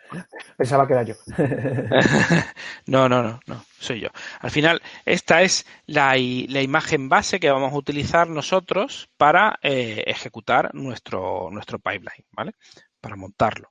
Pensaba, 0.56 0.86
que 0.86 0.92
era 0.92 1.02
yo. 1.04 1.14
no, 2.86 3.08
no, 3.08 3.22
no, 3.22 3.40
no, 3.46 3.64
soy 3.78 4.00
yo. 4.00 4.08
Al 4.40 4.50
final, 4.50 4.82
esta 5.04 5.42
es 5.42 5.66
la, 5.86 6.16
imagen 6.18 7.08
base 7.08 7.38
que 7.38 7.50
vamos 7.50 7.72
a 7.72 7.76
utilizar 7.76 8.28
nosotros 8.28 9.08
para 9.16 9.58
eh, 9.62 10.02
ejecutar 10.06 10.74
nuestro, 10.74 11.48
nuestro 11.52 11.78
pipeline, 11.78 12.26
¿vale? 12.32 12.54
Para 13.00 13.14
montarlo. 13.14 13.68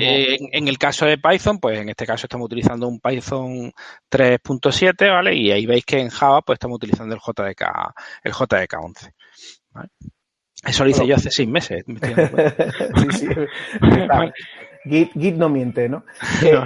Eh, 0.00 0.38
en, 0.52 0.68
el 0.68 0.78
caso 0.78 1.06
de 1.06 1.18
Python, 1.18 1.58
pues 1.58 1.78
en 1.78 1.88
este 1.88 2.06
caso 2.06 2.26
estamos 2.26 2.46
utilizando 2.46 2.88
un 2.88 2.98
Python 2.98 3.72
3.7, 4.10 5.10
¿vale? 5.10 5.34
Y 5.34 5.52
ahí 5.52 5.66
veis 5.66 5.84
que 5.84 6.00
en 6.00 6.08
Java, 6.08 6.42
pues 6.42 6.56
estamos 6.56 6.76
utilizando 6.76 7.14
el 7.14 7.20
JDK, 7.20 7.62
el 8.24 8.32
JDK 8.32 8.74
11. 8.82 9.14
¿vale? 9.70 9.88
Eso 10.64 10.84
lo 10.84 10.90
hice 10.90 11.06
yo 11.06 11.16
hace 11.16 11.30
seis 11.30 11.48
meses. 11.48 11.84
Git, 14.84 15.36
no 15.36 15.48
miente, 15.48 15.88
¿no? 15.88 16.04
Eh, 16.42 16.58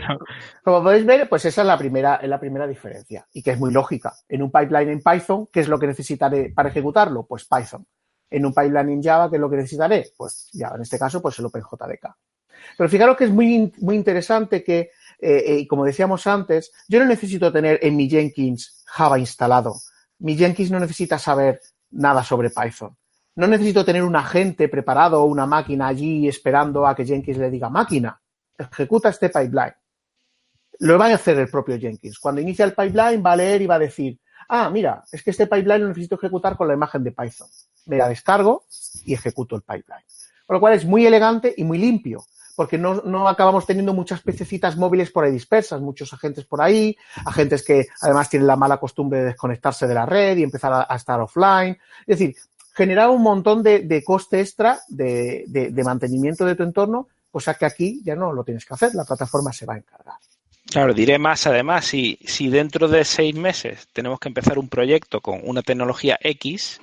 como 0.64 0.82
podéis 0.82 1.04
ver, 1.04 1.28
pues 1.28 1.44
esa 1.44 1.60
es 1.60 1.66
la 1.66 1.76
primera, 1.76 2.16
es 2.16 2.28
la 2.28 2.40
primera 2.40 2.66
diferencia 2.66 3.26
y 3.32 3.42
que 3.42 3.50
es 3.50 3.58
muy 3.58 3.72
lógica. 3.72 4.14
En 4.28 4.42
un 4.42 4.50
pipeline 4.50 4.90
en 4.90 5.02
Python, 5.02 5.48
¿qué 5.52 5.60
es 5.60 5.68
lo 5.68 5.78
que 5.78 5.86
necesitaré 5.86 6.50
para 6.54 6.70
ejecutarlo? 6.70 7.26
Pues 7.26 7.46
Python. 7.46 7.86
En 8.30 8.46
un 8.46 8.54
pipeline 8.54 8.90
en 8.90 9.02
Java, 9.02 9.28
¿qué 9.30 9.36
es 9.36 9.40
lo 9.40 9.50
que 9.50 9.56
necesitaré? 9.56 10.06
Pues 10.16 10.50
Java, 10.52 10.76
en 10.76 10.82
este 10.82 10.98
caso, 10.98 11.20
pues 11.20 11.38
el 11.38 11.46
OpenJDK. 11.46 12.06
Pero 12.76 12.90
fijaros 12.90 13.16
que 13.16 13.24
es 13.24 13.30
muy, 13.30 13.72
muy 13.78 13.96
interesante 13.96 14.62
que, 14.62 14.90
eh, 15.18 15.44
eh, 15.46 15.66
como 15.66 15.84
decíamos 15.84 16.26
antes, 16.26 16.72
yo 16.88 16.98
no 16.98 17.06
necesito 17.06 17.52
tener 17.52 17.78
en 17.82 17.96
mi 17.96 18.08
Jenkins 18.08 18.82
Java 18.86 19.18
instalado. 19.18 19.76
Mi 20.18 20.36
Jenkins 20.36 20.70
no 20.70 20.80
necesita 20.80 21.18
saber 21.18 21.60
nada 21.90 22.22
sobre 22.22 22.50
Python. 22.50 22.96
No 23.36 23.46
necesito 23.46 23.84
tener 23.84 24.02
un 24.02 24.16
agente 24.16 24.68
preparado 24.68 25.22
o 25.22 25.26
una 25.26 25.46
máquina 25.46 25.88
allí 25.88 26.26
esperando 26.26 26.86
a 26.86 26.94
que 26.94 27.04
Jenkins 27.04 27.36
le 27.38 27.50
diga 27.50 27.68
máquina. 27.68 28.18
Ejecuta 28.56 29.10
este 29.10 29.28
pipeline. 29.28 29.74
Lo 30.78 30.98
va 30.98 31.06
a 31.06 31.14
hacer 31.14 31.38
el 31.38 31.48
propio 31.48 31.78
Jenkins. 31.78 32.18
Cuando 32.18 32.40
inicia 32.40 32.64
el 32.64 32.72
pipeline 32.72 33.22
va 33.24 33.32
a 33.32 33.36
leer 33.36 33.62
y 33.62 33.66
va 33.66 33.74
a 33.74 33.78
decir, 33.78 34.18
ah, 34.48 34.70
mira, 34.70 35.04
es 35.12 35.22
que 35.22 35.30
este 35.30 35.46
pipeline 35.46 35.82
lo 35.82 35.88
necesito 35.88 36.16
ejecutar 36.16 36.56
con 36.56 36.68
la 36.68 36.74
imagen 36.74 37.04
de 37.04 37.12
Python. 37.12 37.48
Me 37.86 37.96
la 37.96 38.08
descargo 38.08 38.64
y 39.04 39.14
ejecuto 39.14 39.56
el 39.56 39.62
pipeline. 39.62 40.04
Con 40.46 40.54
lo 40.54 40.60
cual 40.60 40.74
es 40.74 40.84
muy 40.84 41.04
elegante 41.04 41.52
y 41.56 41.64
muy 41.64 41.78
limpio, 41.78 42.24
porque 42.56 42.78
no, 42.78 43.28
acabamos 43.28 43.66
teniendo 43.66 43.92
muchas 43.92 44.22
pececitas 44.22 44.76
móviles 44.76 45.10
por 45.10 45.24
ahí 45.24 45.30
dispersas, 45.30 45.80
muchos 45.80 46.12
agentes 46.14 46.46
por 46.46 46.62
ahí, 46.62 46.96
agentes 47.26 47.62
que 47.62 47.86
además 48.00 48.30
tienen 48.30 48.46
la 48.46 48.56
mala 48.56 48.78
costumbre 48.78 49.20
de 49.20 49.24
desconectarse 49.26 49.86
de 49.86 49.94
la 49.94 50.06
red 50.06 50.38
y 50.38 50.42
empezar 50.42 50.86
a, 50.88 50.96
estar 50.96 51.20
offline. 51.20 51.78
Es 52.06 52.18
decir, 52.18 52.34
generaba 52.72 53.12
un 53.12 53.22
montón 53.22 53.62
de, 53.62 54.02
coste 54.04 54.40
extra 54.40 54.80
de, 54.88 55.82
mantenimiento 55.84 56.46
de 56.46 56.56
tu 56.56 56.62
entorno, 56.62 57.08
cosa 57.30 57.54
que 57.54 57.66
aquí 57.66 58.00
ya 58.02 58.16
no 58.16 58.32
lo 58.32 58.42
tienes 58.42 58.64
que 58.64 58.72
hacer, 58.72 58.94
la 58.94 59.04
plataforma 59.04 59.52
se 59.52 59.66
va 59.66 59.74
a 59.74 59.78
encargar. 59.78 60.14
Claro, 60.68 60.94
diré 60.94 61.18
más 61.18 61.46
además, 61.46 61.84
si, 61.84 62.18
si 62.24 62.48
dentro 62.48 62.88
de 62.88 63.04
seis 63.04 63.34
meses 63.36 63.86
tenemos 63.92 64.18
que 64.18 64.28
empezar 64.28 64.58
un 64.58 64.68
proyecto 64.68 65.20
con 65.20 65.40
una 65.44 65.62
tecnología 65.62 66.18
X, 66.20 66.80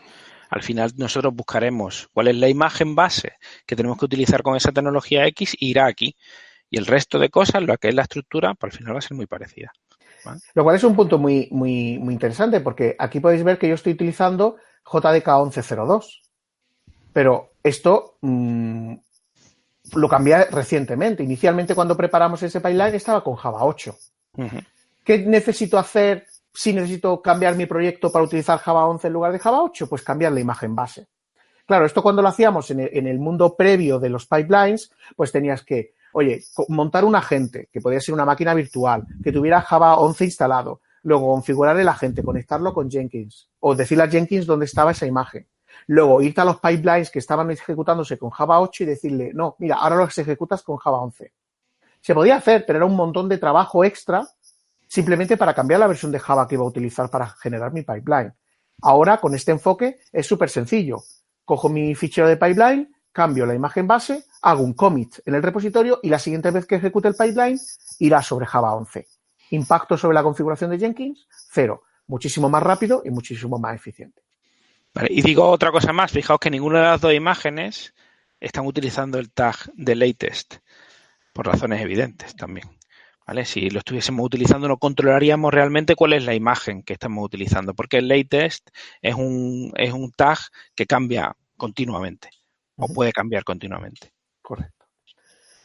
al 0.53 0.61
final 0.61 0.91
nosotros 0.97 1.33
buscaremos 1.33 2.09
cuál 2.13 2.27
es 2.27 2.35
la 2.35 2.47
imagen 2.47 2.95
base 2.95 3.33
que 3.65 3.75
tenemos 3.75 3.97
que 3.97 4.05
utilizar 4.05 4.43
con 4.43 4.55
esa 4.55 4.71
tecnología 4.71 5.25
X 5.27 5.53
e 5.53 5.65
irá 5.65 5.87
aquí. 5.87 6.15
Y 6.69 6.77
el 6.77 6.85
resto 6.85 7.17
de 7.17 7.29
cosas, 7.29 7.63
lo 7.63 7.75
que 7.77 7.89
es 7.89 7.95
la 7.95 8.03
estructura, 8.03 8.53
pues 8.53 8.73
al 8.73 8.77
final 8.77 8.95
va 8.95 8.99
a 8.99 9.01
ser 9.01 9.17
muy 9.17 9.25
parecida. 9.25 9.71
Lo 10.53 10.63
cual 10.63 10.75
es 10.75 10.83
un 10.83 10.95
punto 10.95 11.17
muy, 11.17 11.47
muy, 11.51 11.97
muy 11.99 12.13
interesante, 12.13 12.61
porque 12.61 12.95
aquí 12.97 13.19
podéis 13.19 13.43
ver 13.43 13.57
que 13.57 13.67
yo 13.67 13.75
estoy 13.75 13.93
utilizando 13.93 14.57
JDK 14.91 15.27
1102. 15.43 16.21
Pero 17.11 17.51
esto 17.63 18.17
mm, 18.21 18.93
lo 19.95 20.09
cambié 20.09 20.45
recientemente. 20.45 21.23
Inicialmente, 21.23 21.75
cuando 21.75 21.97
preparamos 21.97 22.41
ese 22.43 22.61
pipeline, 22.61 22.95
estaba 22.95 23.23
con 23.23 23.35
Java 23.35 23.65
8. 23.65 23.95
¿Qué 25.03 25.17
necesito 25.19 25.77
hacer 25.77 26.27
si 26.53 26.73
necesito 26.73 27.21
cambiar 27.21 27.55
mi 27.55 27.65
proyecto 27.65 28.11
para 28.11 28.25
utilizar 28.25 28.59
Java 28.59 28.85
11 28.85 29.07
en 29.07 29.13
lugar 29.13 29.31
de 29.31 29.39
Java 29.39 29.63
8? 29.63 29.87
Pues 29.87 30.03
cambiar 30.03 30.31
la 30.31 30.39
imagen 30.39 30.75
base. 30.75 31.07
Claro, 31.65 31.85
esto 31.85 32.03
cuando 32.03 32.21
lo 32.21 32.27
hacíamos 32.27 32.69
en 32.71 33.07
el, 33.07 33.19
mundo 33.19 33.55
previo 33.55 33.97
de 33.97 34.09
los 34.09 34.27
pipelines, 34.27 34.91
pues 35.15 35.31
tenías 35.31 35.63
que, 35.63 35.93
oye, 36.11 36.43
montar 36.67 37.05
un 37.05 37.15
agente, 37.15 37.69
que 37.71 37.79
podía 37.79 38.01
ser 38.01 38.13
una 38.13 38.25
máquina 38.25 38.53
virtual, 38.53 39.05
que 39.23 39.31
tuviera 39.31 39.61
Java 39.61 39.95
11 39.95 40.25
instalado, 40.25 40.81
luego 41.03 41.31
configurar 41.31 41.79
el 41.79 41.87
agente, 41.87 42.21
conectarlo 42.21 42.73
con 42.73 42.91
Jenkins 42.91 43.49
o 43.61 43.75
decirle 43.75 44.03
a 44.03 44.09
Jenkins 44.09 44.45
dónde 44.45 44.65
estaba 44.65 44.91
esa 44.91 45.05
imagen. 45.05 45.47
Luego, 45.87 46.21
irte 46.21 46.41
a 46.41 46.45
los 46.45 46.59
pipelines 46.59 47.09
que 47.09 47.19
estaban 47.19 47.49
ejecutándose 47.49 48.17
con 48.17 48.29
Java 48.29 48.59
8 48.59 48.83
y 48.83 48.85
decirle, 48.85 49.31
no, 49.33 49.55
mira, 49.59 49.77
ahora 49.77 49.95
los 49.95 50.17
ejecutas 50.17 50.63
con 50.63 50.77
Java 50.77 50.99
11. 50.99 51.33
Se 52.01 52.13
podía 52.13 52.35
hacer, 52.35 52.65
pero 52.67 52.79
era 52.79 52.85
un 52.85 52.95
montón 52.97 53.29
de 53.29 53.37
trabajo 53.37 53.85
extra 53.85 54.27
simplemente 54.93 55.37
para 55.37 55.55
cambiar 55.55 55.79
la 55.79 55.87
versión 55.87 56.11
de 56.11 56.19
Java 56.19 56.47
que 56.47 56.53
iba 56.53 56.63
a 56.63 56.67
utilizar 56.67 57.09
para 57.09 57.25
generar 57.25 57.73
mi 57.73 57.81
pipeline. 57.81 58.31
Ahora, 58.83 59.17
con 59.17 59.33
este 59.33 59.51
enfoque, 59.51 59.97
es 60.11 60.27
súper 60.27 60.51
sencillo. 60.51 61.01
Cojo 61.43 61.67
mi 61.67 61.95
fichero 61.95 62.27
de 62.27 62.37
pipeline, 62.37 62.93
cambio 63.11 63.47
la 63.47 63.55
imagen 63.55 63.87
base, 63.87 64.25
hago 64.43 64.61
un 64.61 64.73
commit 64.73 65.15
en 65.25 65.33
el 65.33 65.41
repositorio 65.41 65.99
y 66.03 66.09
la 66.09 66.19
siguiente 66.19 66.51
vez 66.51 66.67
que 66.67 66.75
ejecute 66.75 67.07
el 67.07 67.15
pipeline 67.15 67.59
irá 67.97 68.21
sobre 68.21 68.45
Java 68.45 68.75
11. 68.75 69.07
Impacto 69.49 69.97
sobre 69.97 70.13
la 70.13 70.21
configuración 70.21 70.69
de 70.69 70.77
Jenkins, 70.77 71.27
cero. 71.51 71.81
Muchísimo 72.05 72.47
más 72.47 72.61
rápido 72.61 73.01
y 73.03 73.09
muchísimo 73.09 73.57
más 73.57 73.75
eficiente. 73.75 74.21
y 75.09 75.23
digo 75.23 75.49
otra 75.49 75.71
cosa 75.71 75.91
más. 75.91 76.11
Fijaos 76.11 76.39
que 76.39 76.51
ninguna 76.51 76.77
de 76.77 76.85
las 76.85 77.01
dos 77.01 77.15
imágenes 77.15 77.95
están 78.39 78.67
utilizando 78.67 79.17
el 79.17 79.31
tag 79.31 79.55
de 79.73 79.95
latest 79.95 80.57
por 81.33 81.47
razones 81.47 81.81
evidentes 81.81 82.35
también. 82.35 82.69
¿Vale? 83.25 83.45
Si 83.45 83.69
lo 83.69 83.79
estuviésemos 83.79 84.25
utilizando, 84.25 84.67
no 84.67 84.77
controlaríamos 84.77 85.53
realmente 85.53 85.95
cuál 85.95 86.13
es 86.13 86.25
la 86.25 86.33
imagen 86.33 86.83
que 86.83 86.93
estamos 86.93 87.23
utilizando, 87.25 87.73
porque 87.73 87.99
el 87.99 88.07
latest 88.07 88.69
es 89.01 89.15
un, 89.15 89.71
es 89.77 89.93
un 89.93 90.11
tag 90.11 90.39
que 90.75 90.85
cambia 90.85 91.35
continuamente 91.55 92.29
o 92.77 92.87
puede 92.87 93.13
cambiar 93.13 93.43
continuamente. 93.43 94.13
Correcto. 94.41 94.83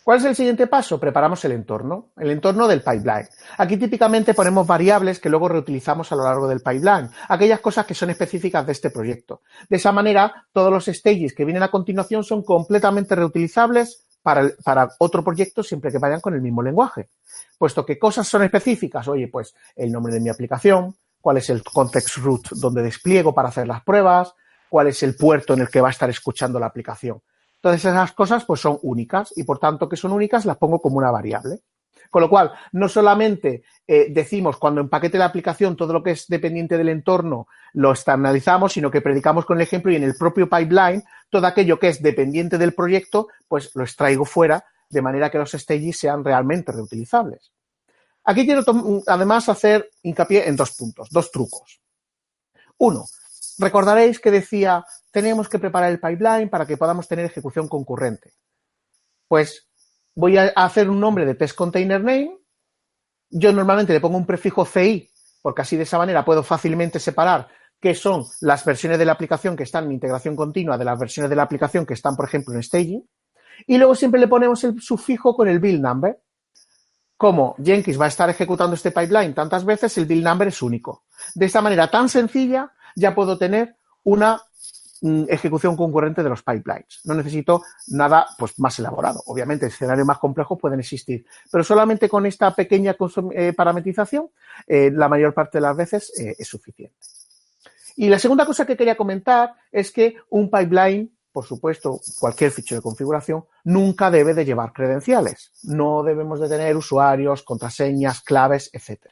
¿Cuál 0.09 0.21
es 0.21 0.25
el 0.25 0.37
siguiente 0.37 0.67
paso? 0.69 0.99
Preparamos 0.99 1.45
el 1.45 1.53
entorno, 1.53 2.13
el 2.17 2.31
entorno 2.31 2.67
del 2.67 2.81
pipeline. 2.81 3.29
Aquí 3.59 3.77
típicamente 3.77 4.33
ponemos 4.33 4.67
variables 4.67 5.21
que 5.21 5.29
luego 5.29 5.51
reutilizamos 5.51 6.11
a 6.11 6.17
lo 6.17 6.25
largo 6.25 6.49
del 6.49 6.61
pipeline, 6.61 7.11
aquellas 7.29 7.61
cosas 7.61 7.85
que 7.85 7.93
son 7.93 8.09
específicas 8.09 8.65
de 8.65 8.73
este 8.73 8.89
proyecto. 8.89 9.43
De 9.69 9.77
esa 9.77 9.93
manera, 9.93 10.47
todos 10.51 10.73
los 10.73 10.87
stages 10.87 11.35
que 11.35 11.45
vienen 11.45 11.63
a 11.63 11.71
continuación 11.71 12.25
son 12.25 12.43
completamente 12.43 13.15
reutilizables 13.15 14.07
para, 14.23 14.49
para 14.65 14.89
otro 14.99 15.23
proyecto 15.23 15.63
siempre 15.63 15.93
que 15.93 15.99
vayan 15.99 16.23
con 16.23 16.33
el 16.33 16.41
mismo 16.41 16.63
lenguaje. 16.63 17.11
Puesto 17.59 17.85
que 17.85 17.99
cosas 17.99 18.27
son 18.27 18.45
específicas, 18.45 19.09
oye, 19.09 19.29
pues 19.29 19.55
el 19.75 19.91
nombre 19.91 20.15
de 20.15 20.21
mi 20.21 20.29
aplicación, 20.29 20.97
cuál 21.21 21.39
es 21.39 21.51
el 21.51 21.63
context 21.63 22.17
root 22.19 22.51
donde 22.53 22.83
despliego 22.83 23.35
para 23.35 23.49
hacer 23.49 23.67
las 23.67 23.83
pruebas, 23.83 24.33
cuál 24.69 24.87
es 24.87 25.03
el 25.03 25.17
puerto 25.17 25.55
en 25.55 25.61
el 25.61 25.69
que 25.69 25.81
va 25.81 25.89
a 25.89 25.91
estar 25.91 26.09
escuchando 26.09 26.61
la 26.61 26.67
aplicación. 26.67 27.21
Todas 27.61 27.79
esas 27.81 28.13
cosas 28.13 28.45
pues 28.45 28.61
son 28.61 28.79
únicas 28.83 29.33
y 29.37 29.43
por 29.43 29.59
tanto 29.59 29.89
que 29.89 29.97
son 29.97 30.13
únicas 30.13 30.45
las 30.45 30.57
pongo 30.57 30.81
como 30.81 30.99
una 30.99 31.11
variable. 31.11 31.61
Con 32.11 32.23
lo 32.23 32.31
cual, 32.31 32.53
no 32.73 32.89
solamente 32.89 33.65
eh, 33.87 34.07
decimos 34.11 34.57
cuando 34.57 34.81
empaquete 34.81 35.19
la 35.19 35.27
aplicación 35.27 35.77
todo 35.77 35.93
lo 35.93 36.03
que 36.03 36.13
es 36.13 36.27
dependiente 36.27 36.79
del 36.79 36.89
entorno 36.89 37.49
lo 37.75 37.91
externalizamos, 37.91 38.73
sino 38.73 38.91
que 38.91 39.03
predicamos 39.03 39.45
con 39.45 39.59
el 39.59 39.65
ejemplo 39.65 39.93
y 39.93 39.97
en 39.97 40.05
el 40.05 40.17
propio 40.17 40.49
pipeline 40.49 41.03
todo 41.29 41.47
aquello 41.47 41.79
que 41.79 41.89
es 41.89 42.03
dependiente 42.03 42.57
del 42.57 42.73
proyecto, 42.73 43.29
pues 43.47 43.75
lo 43.75 43.83
extraigo 43.83 44.25
fuera 44.25 44.65
de 44.91 45.03
manera 45.03 45.31
que 45.31 45.39
los 45.39 45.53
stages 45.53 45.99
sean 45.99 46.25
realmente 46.25 46.73
reutilizables. 46.73 47.53
Aquí 48.25 48.45
quiero 48.45 48.63
además 49.07 49.49
hacer 49.49 49.91
hincapié 50.03 50.49
en 50.49 50.57
dos 50.57 50.73
puntos, 50.73 51.09
dos 51.11 51.31
trucos. 51.31 51.81
Uno, 52.79 53.07
recordaréis 53.59 54.21
que 54.21 54.31
decía 54.31 54.85
tenemos 55.11 55.49
que 55.49 55.59
preparar 55.59 55.91
el 55.91 56.01
pipeline 56.01 56.49
para 56.49 56.67
que 56.67 56.77
podamos 56.77 57.09
tener 57.09 57.25
ejecución 57.25 57.69
concurrente. 57.69 58.35
Pues 59.27 59.69
voy 60.15 60.37
a 60.37 60.49
hacer 60.57 60.91
un 60.91 61.01
nombre 61.01 61.25
de 61.25 61.35
test 61.35 61.57
container 61.57 62.01
name. 62.01 62.39
Yo 63.31 63.53
normalmente 63.53 63.93
le 63.93 64.01
pongo 64.01 64.17
un 64.17 64.27
prefijo 64.27 64.65
CI, 64.65 65.11
porque 65.43 65.63
así 65.63 65.77
de 65.77 65.83
esa 65.83 65.99
manera 65.99 66.25
puedo 66.25 66.43
fácilmente 66.43 66.99
separar 66.99 67.49
qué 67.81 67.95
son 67.95 68.25
las 68.41 68.65
versiones 68.65 68.99
de 68.99 69.05
la 69.05 69.13
aplicación 69.13 69.57
que 69.57 69.63
están 69.63 69.85
en 69.85 69.93
integración 69.93 70.35
continua 70.35 70.77
de 70.77 70.85
las 70.85 70.99
versiones 70.99 71.31
de 71.31 71.37
la 71.37 71.45
aplicación 71.45 71.87
que 71.87 71.95
están, 71.95 72.17
por 72.17 72.27
ejemplo, 72.27 72.55
en 72.55 72.63
staging. 72.63 73.09
Y 73.67 73.79
luego 73.79 73.95
siempre 73.95 74.21
le 74.21 74.29
ponemos 74.29 74.63
el 74.65 74.81
sufijo 74.81 75.35
con 75.35 75.49
el 75.49 75.59
build 75.59 75.83
number. 75.83 76.21
Como 77.17 77.57
Jenkins 77.63 78.01
va 78.01 78.05
a 78.05 78.09
estar 78.09 78.31
ejecutando 78.31 78.75
este 78.75 78.93
pipeline 78.93 79.35
tantas 79.35 79.65
veces, 79.65 79.97
el 79.99 80.07
build 80.07 80.25
number 80.25 80.49
es 80.49 80.63
único. 80.63 81.05
De 81.35 81.47
esta 81.47 81.61
manera 81.61 81.91
tan 81.91 82.09
sencilla, 82.09 82.73
ya 82.95 83.15
puedo 83.15 83.37
tener 83.37 83.77
una 84.05 84.41
Mm, 85.01 85.25
ejecución 85.29 85.77
concurrente 85.77 86.25
de 86.25 86.29
los 86.29 86.43
pipelines. 86.43 87.01
No 87.05 87.15
necesito 87.15 87.63
nada 87.89 88.27
pues, 88.37 88.59
más 88.59 88.79
elaborado. 88.81 89.23
Obviamente, 89.27 89.67
escenarios 89.67 90.07
más 90.07 90.19
complejos 90.19 90.59
pueden 90.61 90.81
existir, 90.81 91.25
pero 91.53 91.63
solamente 91.63 92.09
con 92.09 92.27
esta 92.27 92.53
pequeña 92.53 92.97
eh, 93.33 93.53
parametrización, 93.53 94.31
eh, 94.67 94.91
la 94.93 95.09
mayor 95.09 95.35
parte 95.35 95.59
de 95.59 95.63
las 95.63 95.77
veces 95.77 96.13
eh, 96.19 96.35
es 96.37 96.49
suficiente. 96.49 96.97
Y 97.95 98.09
la 98.09 98.19
segunda 98.19 98.45
cosa 98.45 98.67
que 98.67 98.77
quería 98.77 98.97
comentar 98.97 99.55
es 99.71 99.93
que 99.93 100.17
un 100.31 100.51
pipeline, 100.51 101.17
por 101.33 101.45
supuesto, 101.45 102.01
cualquier 102.19 102.51
fichero 102.51 102.79
de 102.79 102.83
configuración, 102.83 103.45
nunca 103.65 104.11
debe 104.11 104.35
de 104.35 104.45
llevar 104.45 104.73
credenciales. 104.73 105.53
No 105.63 106.03
debemos 106.03 106.41
de 106.41 106.49
tener 106.49 106.77
usuarios, 106.77 107.43
contraseñas, 107.43 108.23
claves, 108.23 108.71
etc. 108.73 109.07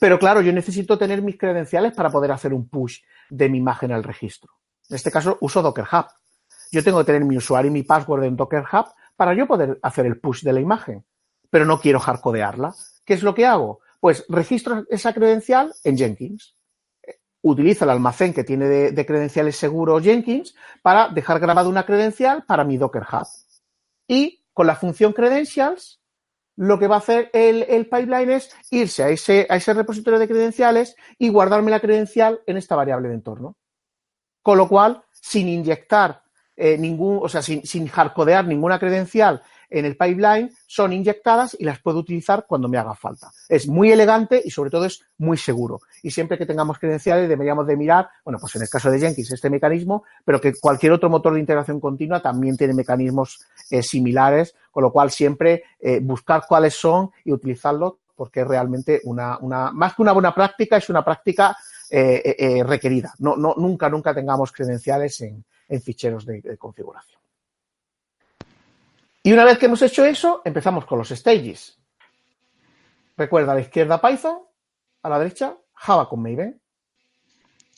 Pero 0.00 0.18
claro, 0.18 0.40
yo 0.40 0.52
necesito 0.52 0.98
tener 0.98 1.22
mis 1.22 1.38
credenciales 1.38 1.92
para 1.92 2.10
poder 2.10 2.32
hacer 2.32 2.52
un 2.52 2.68
push 2.68 3.00
de 3.30 3.48
mi 3.48 3.58
imagen 3.58 3.92
al 3.92 4.04
registro. 4.04 4.52
En 4.88 4.96
este 4.96 5.10
caso 5.10 5.38
uso 5.40 5.62
Docker 5.62 5.86
Hub. 5.90 6.06
Yo 6.72 6.82
tengo 6.82 6.98
que 6.98 7.04
tener 7.04 7.24
mi 7.24 7.36
usuario 7.36 7.70
y 7.70 7.72
mi 7.72 7.82
password 7.82 8.24
en 8.24 8.36
Docker 8.36 8.64
Hub 8.72 8.86
para 9.14 9.34
yo 9.34 9.46
poder 9.46 9.78
hacer 9.82 10.06
el 10.06 10.18
push 10.18 10.42
de 10.42 10.52
la 10.52 10.60
imagen, 10.60 11.04
pero 11.50 11.64
no 11.64 11.80
quiero 11.80 12.00
hardcodearla. 12.00 12.74
¿Qué 13.04 13.14
es 13.14 13.22
lo 13.22 13.34
que 13.34 13.46
hago? 13.46 13.80
Pues 14.00 14.24
registro 14.28 14.84
esa 14.90 15.12
credencial 15.14 15.72
en 15.84 15.96
Jenkins. 15.96 16.55
Utilizo 17.42 17.84
el 17.84 17.90
almacén 17.90 18.32
que 18.32 18.44
tiene 18.44 18.66
de, 18.66 19.06
credenciales 19.06 19.56
seguros 19.56 20.02
Jenkins 20.02 20.54
para 20.82 21.08
dejar 21.08 21.38
grabada 21.38 21.68
una 21.68 21.86
credencial 21.86 22.44
para 22.44 22.64
mi 22.64 22.76
Docker 22.76 23.02
Hub. 23.02 23.26
Y 24.08 24.44
con 24.52 24.66
la 24.66 24.74
función 24.74 25.12
credentials, 25.12 26.00
lo 26.56 26.78
que 26.78 26.88
va 26.88 26.96
a 26.96 26.98
hacer 26.98 27.30
el, 27.32 27.64
el, 27.68 27.88
pipeline 27.88 28.30
es 28.30 28.50
irse 28.70 29.02
a 29.02 29.08
ese, 29.10 29.46
a 29.48 29.56
ese 29.56 29.74
repositorio 29.74 30.18
de 30.18 30.26
credenciales 30.26 30.96
y 31.18 31.28
guardarme 31.28 31.70
la 31.70 31.80
credencial 31.80 32.40
en 32.46 32.56
esta 32.56 32.74
variable 32.74 33.08
de 33.08 33.14
entorno. 33.14 33.56
Con 34.42 34.58
lo 34.58 34.68
cual, 34.68 35.02
sin 35.12 35.48
inyectar 35.48 36.22
eh, 36.56 36.78
ningún, 36.78 37.20
o 37.22 37.28
sea, 37.28 37.42
sin, 37.42 37.66
sin 37.66 37.86
hardcodear 37.86 38.46
ninguna 38.46 38.78
credencial 38.78 39.42
en 39.70 39.84
el 39.84 39.96
pipeline, 39.96 40.50
son 40.66 40.92
inyectadas 40.92 41.56
y 41.58 41.64
las 41.64 41.80
puedo 41.80 41.98
utilizar 41.98 42.46
cuando 42.46 42.68
me 42.68 42.78
haga 42.78 42.94
falta. 42.94 43.30
Es 43.48 43.68
muy 43.68 43.90
elegante 43.90 44.40
y 44.44 44.50
sobre 44.50 44.70
todo 44.70 44.84
es 44.86 45.00
muy 45.18 45.36
seguro. 45.36 45.80
Y 46.02 46.10
siempre 46.10 46.38
que 46.38 46.46
tengamos 46.46 46.78
credenciales 46.78 47.28
deberíamos 47.28 47.66
de 47.66 47.76
mirar, 47.76 48.08
bueno, 48.24 48.38
pues 48.40 48.54
en 48.56 48.62
el 48.62 48.68
caso 48.68 48.90
de 48.90 48.98
Jenkins 48.98 49.32
este 49.32 49.50
mecanismo, 49.50 50.04
pero 50.24 50.40
que 50.40 50.52
cualquier 50.54 50.92
otro 50.92 51.08
motor 51.08 51.34
de 51.34 51.40
integración 51.40 51.80
continua 51.80 52.20
también 52.20 52.56
tiene 52.56 52.74
mecanismos 52.74 53.40
eh, 53.70 53.82
similares, 53.82 54.54
con 54.70 54.82
lo 54.82 54.92
cual 54.92 55.10
siempre 55.10 55.64
eh, 55.80 56.00
buscar 56.00 56.44
cuáles 56.48 56.74
son 56.74 57.10
y 57.24 57.32
utilizarlos 57.32 57.94
porque 58.14 58.40
es 58.40 58.48
realmente 58.48 59.00
una, 59.04 59.38
más 59.72 59.94
que 59.94 60.00
una 60.00 60.12
buena 60.12 60.34
práctica, 60.34 60.78
es 60.78 60.88
una 60.88 61.04
práctica 61.04 61.54
eh, 61.90 62.64
requerida. 62.64 63.12
No, 63.18 63.36
no, 63.36 63.54
nunca, 63.58 63.90
nunca 63.90 64.14
tengamos 64.14 64.52
credenciales 64.52 65.20
en, 65.20 65.44
ficheros 65.82 66.24
de, 66.24 66.56
configuración. 66.56 67.20
Y 69.26 69.32
una 69.32 69.44
vez 69.44 69.58
que 69.58 69.66
hemos 69.66 69.82
hecho 69.82 70.04
eso, 70.04 70.40
empezamos 70.44 70.84
con 70.84 70.98
los 70.98 71.08
stages. 71.08 71.76
Recuerda 73.16 73.50
a 73.50 73.54
la 73.56 73.60
izquierda 73.60 74.00
Python, 74.00 74.38
a 75.02 75.08
la 75.08 75.18
derecha 75.18 75.56
Java 75.74 76.08
con 76.08 76.22
Maven. 76.22 76.62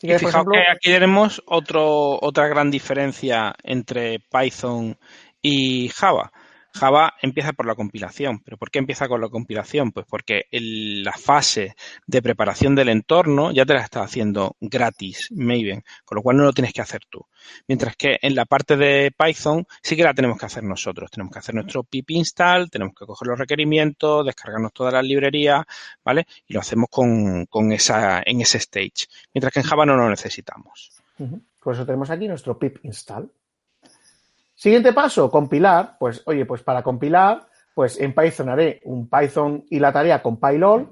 y 0.02 0.12
fijaos 0.12 0.44
que 0.52 0.58
aquí 0.70 0.92
tenemos 0.92 1.42
otro, 1.46 2.18
otra 2.20 2.48
gran 2.48 2.70
diferencia 2.70 3.54
entre 3.62 4.18
Python 4.30 4.98
y 5.40 5.88
Java. 5.88 6.30
Java 6.74 7.14
empieza 7.22 7.52
por 7.52 7.66
la 7.66 7.74
compilación. 7.74 8.40
¿Pero 8.40 8.56
por 8.56 8.70
qué 8.70 8.78
empieza 8.78 9.08
con 9.08 9.20
la 9.20 9.28
compilación? 9.28 9.92
Pues 9.92 10.06
porque 10.08 10.46
la 10.50 11.12
fase 11.12 11.74
de 12.06 12.22
preparación 12.22 12.74
del 12.74 12.88
entorno 12.88 13.52
ya 13.52 13.64
te 13.64 13.74
la 13.74 13.82
está 13.82 14.02
haciendo 14.02 14.56
gratis 14.60 15.28
Maven, 15.32 15.84
con 16.04 16.16
lo 16.16 16.22
cual 16.22 16.36
no 16.36 16.44
lo 16.44 16.52
tienes 16.52 16.72
que 16.72 16.82
hacer 16.82 17.02
tú. 17.08 17.26
Mientras 17.66 17.96
que 17.96 18.18
en 18.20 18.34
la 18.34 18.44
parte 18.44 18.76
de 18.76 19.12
Python 19.16 19.66
sí 19.82 19.96
que 19.96 20.04
la 20.04 20.14
tenemos 20.14 20.38
que 20.38 20.46
hacer 20.46 20.62
nosotros. 20.64 21.10
Tenemos 21.10 21.32
que 21.32 21.38
hacer 21.38 21.54
nuestro 21.54 21.84
pip 21.84 22.10
install, 22.10 22.70
tenemos 22.70 22.94
que 22.94 23.06
coger 23.06 23.28
los 23.28 23.38
requerimientos, 23.38 24.24
descargarnos 24.24 24.72
todas 24.72 24.92
las 24.92 25.04
librerías, 25.04 25.64
¿vale? 26.04 26.26
Y 26.46 26.54
lo 26.54 26.60
hacemos 26.60 26.88
con, 26.90 27.72
esa, 27.72 28.22
en 28.24 28.40
ese 28.40 28.58
stage. 28.58 29.06
Mientras 29.32 29.52
que 29.52 29.60
en 29.60 29.66
Java 29.66 29.86
no 29.86 29.96
lo 29.96 30.08
necesitamos. 30.08 30.92
Por 31.62 31.74
eso 31.74 31.84
tenemos 31.84 32.10
aquí 32.10 32.28
nuestro 32.28 32.58
pip 32.58 32.78
install. 32.84 33.30
Siguiente 34.58 34.92
paso, 34.92 35.30
compilar. 35.30 35.96
Pues, 36.00 36.20
oye, 36.26 36.44
pues 36.44 36.64
para 36.64 36.82
compilar, 36.82 37.46
pues 37.76 37.96
en 38.00 38.12
Python 38.12 38.48
haré 38.48 38.80
un 38.86 39.08
Python 39.08 39.64
y 39.70 39.78
la 39.78 39.92
tarea 39.92 40.20
compile. 40.20 40.88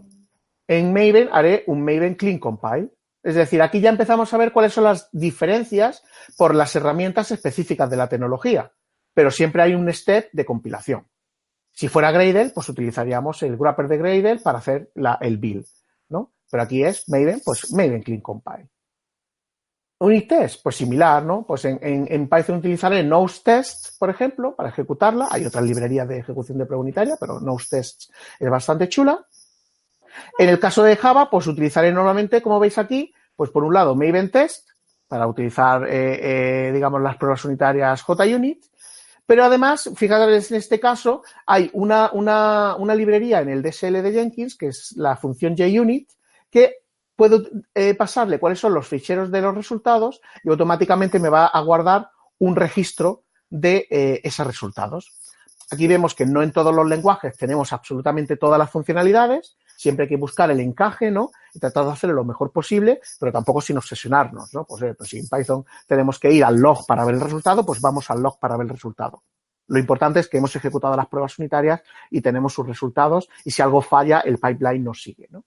En 0.69 0.93
Maven 0.93 1.29
haré 1.33 1.65
un 1.67 1.81
Maven 1.81 2.15
clean 2.15 2.39
compile. 2.39 2.91
Es 3.25 3.35
decir, 3.35 3.61
aquí 3.61 3.81
ya 3.81 3.91
empezamos 3.91 4.33
a 4.33 4.37
ver 4.37 4.53
cuáles 4.53 4.73
son 4.73 4.85
las 4.85 5.09
diferencias 5.11 6.05
por 6.39 6.55
las 6.55 6.77
herramientas 6.77 7.33
específicas 7.33 7.91
de 7.91 7.97
la 7.97 8.09
tecnología. 8.09 8.71
Pero 9.13 9.33
siempre 9.33 9.63
hay 9.63 9.75
un 9.75 9.93
step 9.93 10.29
de 10.33 10.45
compilación. 10.45 11.09
Si 11.73 11.89
fuera 11.89 12.13
Gradle, 12.13 12.53
pues 12.55 12.69
utilizaríamos 12.69 13.43
el 13.43 13.57
wrapper 13.57 13.89
de 13.89 13.99
Gradle 13.99 14.39
para 14.39 14.59
hacer 14.59 14.93
la, 14.95 15.19
el 15.21 15.39
build, 15.39 15.67
¿no? 16.09 16.35
Pero 16.49 16.63
aquí 16.63 16.85
es 16.85 17.09
Maven, 17.09 17.41
pues 17.45 17.73
Maven 17.73 18.03
clean 18.03 18.21
compile. 18.21 18.69
Unit 19.99 20.29
test, 20.29 20.63
pues 20.63 20.77
similar, 20.77 21.25
¿no? 21.25 21.45
Pues 21.47 21.65
en, 21.65 21.79
en, 21.81 22.29
Python 22.29 22.59
utilizaré 22.59 23.03
nose 23.03 23.41
test, 23.43 23.99
por 23.99 24.11
ejemplo, 24.11 24.55
para 24.55 24.69
ejecutarla. 24.69 25.29
Hay 25.31 25.47
otra 25.47 25.63
librería 25.63 26.05
de 26.05 26.19
ejecución 26.19 26.59
de 26.59 26.67
prueba 26.67 26.83
unitaria, 26.83 27.17
pero 27.19 27.41
nose 27.41 27.67
test 27.71 28.11
es 28.39 28.51
bastante 28.51 28.89
chula. 28.89 29.27
En 30.39 30.49
el 30.51 30.59
caso 30.59 30.83
de 30.83 30.97
Java, 30.97 31.31
pues 31.31 31.47
utilizaré 31.47 31.93
normalmente, 31.93 32.43
como 32.43 32.61
veis 32.61 32.77
aquí, 32.77 33.13
pues 33.35 33.51
por 33.51 33.65
un 33.65 33.73
lado 33.73 33.95
Maven 33.95 34.31
test, 34.31 34.69
para 35.09 35.27
utilizar, 35.27 35.87
eh, 35.89 36.69
eh, 36.69 36.73
digamos, 36.73 37.01
las 37.01 37.17
pruebas 37.17 37.45
unitarias 37.45 38.03
JUnit. 38.03 38.65
Pero 39.25 39.45
además, 39.45 39.91
fíjate, 39.97 40.37
en 40.37 40.57
este 40.57 40.79
caso, 40.79 41.23
hay 41.47 41.71
una, 41.73 42.11
una, 42.13 42.77
una 42.77 42.95
librería 42.95 43.41
en 43.41 43.49
el 43.49 43.63
DSL 43.63 44.03
de 44.03 44.13
Jenkins, 44.13 44.57
que 44.57 44.69
es 44.69 44.93
la 44.97 45.17
función 45.17 45.57
JUnit, 45.57 46.11
que 46.51 46.86
puedo 47.17 47.43
eh, 47.75 47.95
pasarle 47.95 48.39
cuáles 48.39 48.61
son 48.61 48.75
los 48.75 48.87
ficheros 48.87 49.31
de 49.31 49.41
los 49.41 49.55
resultados 49.55 50.21
y 50.45 50.51
automáticamente 50.51 51.19
me 51.19 51.31
va 51.31 51.47
a 51.47 51.61
guardar 51.63 52.11
un 52.39 52.55
registro 52.55 53.25
de 53.49 53.87
eh, 53.91 54.21
esos 54.23 54.47
resultados. 54.47 55.13
Aquí 55.71 55.89
vemos 55.89 56.15
que 56.15 56.27
no 56.27 56.43
en 56.43 56.53
todos 56.53 56.75
los 56.75 56.87
lenguajes 56.87 57.37
tenemos 57.37 57.73
absolutamente 57.73 58.37
todas 58.37 58.59
las 58.59 58.71
funcionalidades, 58.71 59.57
siempre 59.77 60.05
hay 60.05 60.09
que 60.09 60.17
buscar 60.17 60.51
el 60.51 60.61
encaje, 60.61 61.11
¿no? 61.11 61.31
Y 61.55 61.59
tratar 61.59 61.85
de 61.87 61.93
hacerlo 61.93 62.15
lo 62.17 62.25
mejor 62.25 62.53
posible, 62.53 63.01
pero 63.19 63.33
tampoco 63.33 63.61
sin 63.61 63.77
obsesionarnos, 63.77 64.55
¿no? 64.55 64.65
Pues, 64.65 64.83
eh, 64.83 64.95
pues 64.95 65.11
si 65.11 65.19
en 65.19 65.27
Python 65.29 65.65
tenemos 65.87 66.19
que 66.19 66.31
ir 66.31 66.45
al 66.45 66.57
log 66.57 66.87
para 66.87 67.05
ver 67.05 67.17
el 67.17 67.21
resultado, 67.21 67.65
pues 67.67 67.81
vamos 67.81 68.11
al 68.11 68.23
log 68.23 68.39
para 68.39 68.57
ver 68.57 68.67
el 68.67 68.73
resultado. 68.73 69.25
Lo 69.69 69.79
importante 69.79 70.21
es 70.21 70.29
que 70.29 70.39
hemos 70.39 70.55
ejecutado 70.55 70.97
las 70.97 71.09
pruebas 71.09 71.39
unitarias 71.39 71.83
y 72.11 72.21
tenemos 72.21 72.53
sus 72.53 72.67
resultados 72.67 73.29
y 73.45 73.51
si 73.51 73.63
algo 73.63 73.83
falla, 73.83 74.21
el 74.21 74.39
pipeline 74.39 74.85
nos 74.85 75.03
sigue, 75.03 75.27
¿no? 75.31 75.45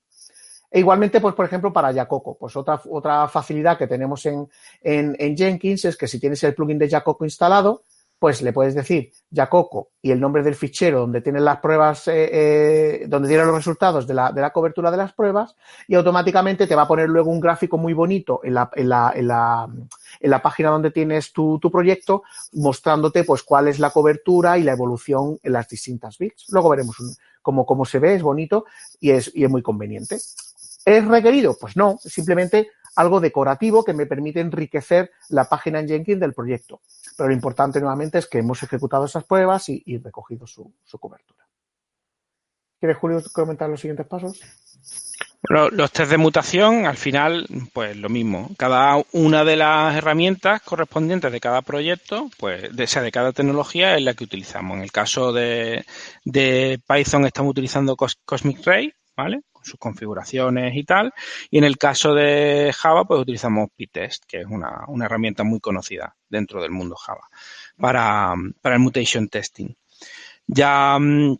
E 0.71 0.79
igualmente, 0.79 1.19
pues, 1.19 1.33
por 1.33 1.45
ejemplo, 1.45 1.73
para 1.73 1.93
Jacoco, 1.93 2.37
pues 2.37 2.55
otra, 2.55 2.79
otra 2.89 3.27
facilidad 3.27 3.77
que 3.77 3.87
tenemos 3.87 4.25
en, 4.25 4.47
en, 4.81 5.35
Jenkins 5.35 5.85
es 5.85 5.97
que 5.97 6.07
si 6.07 6.19
tienes 6.19 6.43
el 6.43 6.53
plugin 6.53 6.77
de 6.77 6.89
Jacoco 6.89 7.25
instalado, 7.25 7.83
pues 8.19 8.41
le 8.41 8.51
puedes 8.51 8.75
decir 8.75 9.11
Jacoco 9.33 9.91
y 10.01 10.11
el 10.11 10.19
nombre 10.19 10.43
del 10.43 10.53
fichero 10.53 10.99
donde 10.99 11.21
tienes 11.21 11.41
las 11.41 11.59
pruebas, 11.59 12.07
eh, 12.09 12.29
eh, 12.31 13.05
donde 13.07 13.29
tienen 13.29 13.47
los 13.47 13.55
resultados 13.55 14.05
de 14.05 14.13
la, 14.13 14.33
de 14.33 14.41
la, 14.41 14.51
cobertura 14.51 14.91
de 14.91 14.97
las 14.97 15.13
pruebas 15.13 15.55
y 15.87 15.95
automáticamente 15.95 16.67
te 16.67 16.75
va 16.75 16.81
a 16.81 16.87
poner 16.87 17.07
luego 17.07 17.31
un 17.31 17.39
gráfico 17.39 17.77
muy 17.77 17.93
bonito 17.93 18.41
en 18.43 18.55
la, 18.55 18.69
en 18.75 18.89
la, 18.89 19.13
en 19.15 20.29
la, 20.29 20.41
página 20.41 20.69
donde 20.69 20.91
tienes 20.91 21.31
tu, 21.31 21.59
tu, 21.59 21.71
proyecto 21.71 22.23
mostrándote 22.53 23.23
pues 23.23 23.41
cuál 23.41 23.69
es 23.69 23.79
la 23.79 23.89
cobertura 23.89 24.57
y 24.57 24.63
la 24.63 24.73
evolución 24.73 25.39
en 25.41 25.53
las 25.53 25.69
distintas 25.69 26.17
bits. 26.17 26.47
Luego 26.49 26.69
veremos 26.69 26.97
cómo, 27.41 27.65
cómo 27.65 27.85
se 27.85 27.99
ve, 27.99 28.15
es 28.15 28.21
bonito 28.21 28.65
y 28.99 29.11
es, 29.11 29.31
y 29.33 29.45
es 29.45 29.49
muy 29.49 29.61
conveniente. 29.61 30.17
¿Es 30.85 31.05
requerido? 31.05 31.57
Pues 31.59 31.75
no, 31.75 31.97
simplemente 32.03 32.69
algo 32.95 33.19
decorativo 33.19 33.83
que 33.83 33.93
me 33.93 34.05
permite 34.05 34.39
enriquecer 34.39 35.11
la 35.29 35.47
página 35.47 35.79
en 35.79 35.87
Jenkins 35.87 36.19
del 36.19 36.33
proyecto. 36.33 36.81
Pero 37.15 37.29
lo 37.29 37.35
importante 37.35 37.79
nuevamente 37.79 38.17
es 38.17 38.27
que 38.27 38.39
hemos 38.39 38.61
ejecutado 38.63 39.05
esas 39.05 39.23
pruebas 39.23 39.69
y, 39.69 39.97
recogido 39.97 40.47
su, 40.47 40.73
cobertura. 40.99 41.45
¿Quieres, 42.79 42.97
Julio, 42.97 43.21
comentar 43.33 43.69
los 43.69 43.79
siguientes 43.79 44.07
pasos? 44.07 44.41
Los, 45.43 45.91
test 45.91 46.11
de 46.11 46.17
mutación, 46.17 46.85
al 46.85 46.97
final, 46.97 47.47
pues 47.73 47.95
lo 47.95 48.09
mismo. 48.09 48.49
Cada 48.57 49.01
una 49.13 49.45
de 49.45 49.55
las 49.55 49.95
herramientas 49.95 50.61
correspondientes 50.61 51.31
de 51.31 51.39
cada 51.39 51.61
proyecto, 51.61 52.29
pues, 52.37 52.63
de, 52.75 53.01
de 53.01 53.11
cada 53.11 53.31
tecnología, 53.31 53.95
es 53.95 54.03
la 54.03 54.13
que 54.13 54.25
utilizamos. 54.25 54.77
En 54.77 54.83
el 54.83 54.91
caso 54.91 55.31
de 55.31 55.85
Python 56.87 57.25
estamos 57.25 57.51
utilizando 57.51 57.95
Cosmic 57.95 58.65
Ray, 58.65 58.93
¿vale? 59.15 59.41
Sus 59.61 59.79
configuraciones 59.79 60.75
y 60.75 60.83
tal. 60.83 61.13
Y 61.49 61.57
en 61.57 61.63
el 61.63 61.77
caso 61.77 62.13
de 62.13 62.73
Java, 62.75 63.05
pues 63.05 63.21
utilizamos 63.21 63.69
PyTest, 63.75 64.25
que 64.25 64.41
es 64.41 64.47
una, 64.47 64.85
herramienta 65.03 65.43
muy 65.43 65.59
conocida 65.59 66.15
dentro 66.29 66.61
del 66.61 66.71
mundo 66.71 66.95
Java 66.95 67.29
para, 67.77 68.33
el 68.63 68.79
mutation 68.79 69.27
testing. 69.29 69.73
Ya 70.47 70.97
mm, 70.99 71.37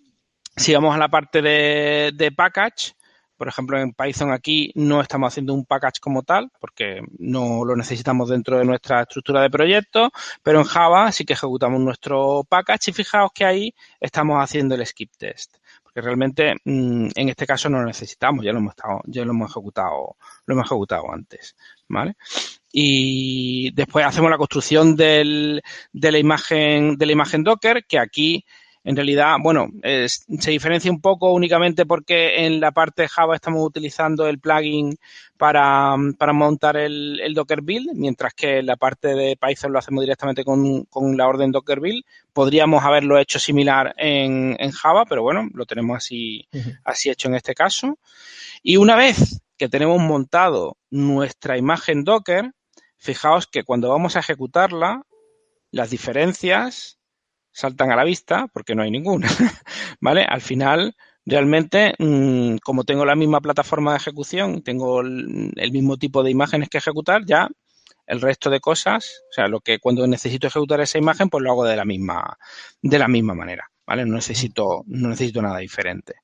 sigamos 0.56 0.96
a 0.96 1.00
la 1.00 1.10
parte 1.10 1.42
de, 1.42 2.12
de 2.14 2.32
package. 2.32 2.94
Por 3.38 3.48
ejemplo, 3.48 3.80
en 3.80 3.94
Python 3.94 4.34
aquí 4.34 4.72
no 4.76 5.00
estamos 5.00 5.32
haciendo 5.32 5.54
un 5.54 5.66
package 5.66 6.02
como 6.02 6.24
tal, 6.24 6.52
porque 6.60 7.02
no 7.20 7.64
lo 7.64 7.74
necesitamos 7.78 8.28
dentro 8.28 8.60
de 8.60 8.66
nuestra 8.66 9.04
estructura 9.04 9.42
de 9.42 9.50
proyecto, 9.50 10.12
pero 10.44 10.60
en 10.60 10.66
Java 10.66 11.10
sí 11.14 11.24
que 11.24 11.34
ejecutamos 11.34 11.80
nuestro 11.80 12.44
package 12.50 12.90
y 12.90 12.94
fijaos 12.94 13.32
que 13.34 13.46
ahí 13.46 13.76
estamos 14.02 14.44
haciendo 14.44 14.76
el 14.76 14.86
skip 14.86 15.12
test 15.18 15.59
porque 15.90 16.06
realmente 16.06 16.56
mm, 16.64 17.10
en 17.16 17.30
este 17.30 17.48
caso 17.48 17.68
no 17.68 17.80
lo 17.80 17.88
necesitamos, 17.88 18.46
ya 18.46 18.52
lo 18.52 18.60
hemos 18.60 18.76
estado, 18.76 19.02
ya 19.06 19.26
lo 19.26 19.32
hemos 19.32 19.50
ejecutado, 19.50 20.18
lo 20.46 20.54
hemos 20.54 20.66
ejecutado 20.68 21.12
antes, 21.12 21.56
¿vale? 21.88 22.16
Y 22.72 23.72
después 23.72 24.06
hacemos 24.06 24.30
la 24.30 24.38
construcción 24.38 24.96
del, 24.96 25.64
de 25.92 26.12
la 26.12 26.20
imagen, 26.20 26.96
de 26.96 27.06
la 27.08 27.12
imagen 27.12 27.44
Docker, 27.44 27.86
que 27.88 27.98
aquí 27.98 28.46
en 28.84 28.96
realidad, 28.96 29.36
bueno, 29.42 29.68
se 29.84 30.52
diferencia 30.52 30.90
un 30.90 31.02
poco 31.02 31.34
únicamente 31.34 31.86
porque 31.86 32.46
en 32.46 32.62
la 32.62 32.72
parte 32.72 33.04
de 33.04 33.08
Java 33.10 33.36
estamos 33.36 33.66
utilizando 33.66 34.28
el 34.28 34.40
plugin 34.40 34.98
para, 35.38 35.98
montar 35.98 36.78
el, 36.78 37.34
Docker 37.34 37.62
build, 37.62 37.92
mientras 37.94 38.34
que 38.34 38.60
en 38.60 38.66
la 38.66 38.78
parte 38.78 39.16
de 39.16 39.38
Python 39.38 39.74
lo 39.74 39.80
hacemos 39.80 40.02
directamente 40.02 40.46
con, 40.46 40.88
la 41.18 41.28
orden 41.28 41.52
Docker 41.52 41.82
build. 41.82 42.04
Podríamos 42.32 42.84
haberlo 42.84 43.18
hecho 43.18 43.38
similar 43.38 43.94
en, 43.98 44.56
Java, 44.72 45.06
pero 45.06 45.24
bueno, 45.24 45.50
lo 45.54 45.66
tenemos 45.66 45.98
así, 45.98 46.48
así 46.84 47.10
hecho 47.10 47.28
en 47.28 47.36
este 47.36 47.54
caso. 47.54 48.00
Y 48.64 48.78
una 48.78 48.96
vez 48.96 49.42
que 49.58 49.68
tenemos 49.68 50.00
montado 50.00 50.78
nuestra 50.90 51.58
imagen 51.58 52.06
Docker, 52.06 52.52
fijaos 52.98 53.46
que 53.46 53.64
cuando 53.64 53.90
vamos 53.90 54.16
a 54.16 54.20
ejecutarla, 54.20 55.04
las 55.72 55.90
diferencias 55.90 56.99
saltan 57.52 57.92
a 57.92 57.96
la 57.96 58.04
vista 58.04 58.48
porque 58.54 58.76
no 58.76 58.84
hay 58.84 58.92
ninguna, 58.92 59.28
¿vale? 60.02 60.24
Al 60.24 60.42
final, 60.42 60.96
realmente, 61.26 61.94
mm, 61.98 62.58
como 62.64 62.84
tengo 62.84 63.06
la 63.06 63.16
misma 63.16 63.42
plataforma 63.42 63.92
de 63.92 63.98
ejecución, 63.98 64.62
tengo 64.64 65.02
el, 65.02 65.72
mismo 65.72 65.98
tipo 65.98 66.24
de 66.24 66.32
imágenes 66.32 66.70
que 66.70 66.78
ejecutar, 66.78 67.26
ya 67.26 67.50
el 68.08 68.22
resto 68.22 68.50
de 68.50 68.60
cosas, 68.60 69.22
o 69.30 69.34
sea, 69.34 69.48
lo 69.48 69.62
que 69.62 69.80
cuando 69.80 70.08
necesito 70.08 70.48
ejecutar 70.48 70.82
esa 70.82 70.98
imagen, 70.98 71.30
pues 71.30 71.44
lo 71.44 71.52
hago 71.52 71.66
de 71.66 71.76
la 71.76 71.86
misma, 71.86 72.38
de 72.82 73.00
la 73.00 73.08
misma 73.08 73.36
manera, 73.36 73.70
¿vale? 73.86 74.06
No 74.06 74.16
necesito, 74.16 74.84
no 74.88 75.10
necesito 75.10 75.42
nada 75.42 75.60
diferente. 75.60 76.16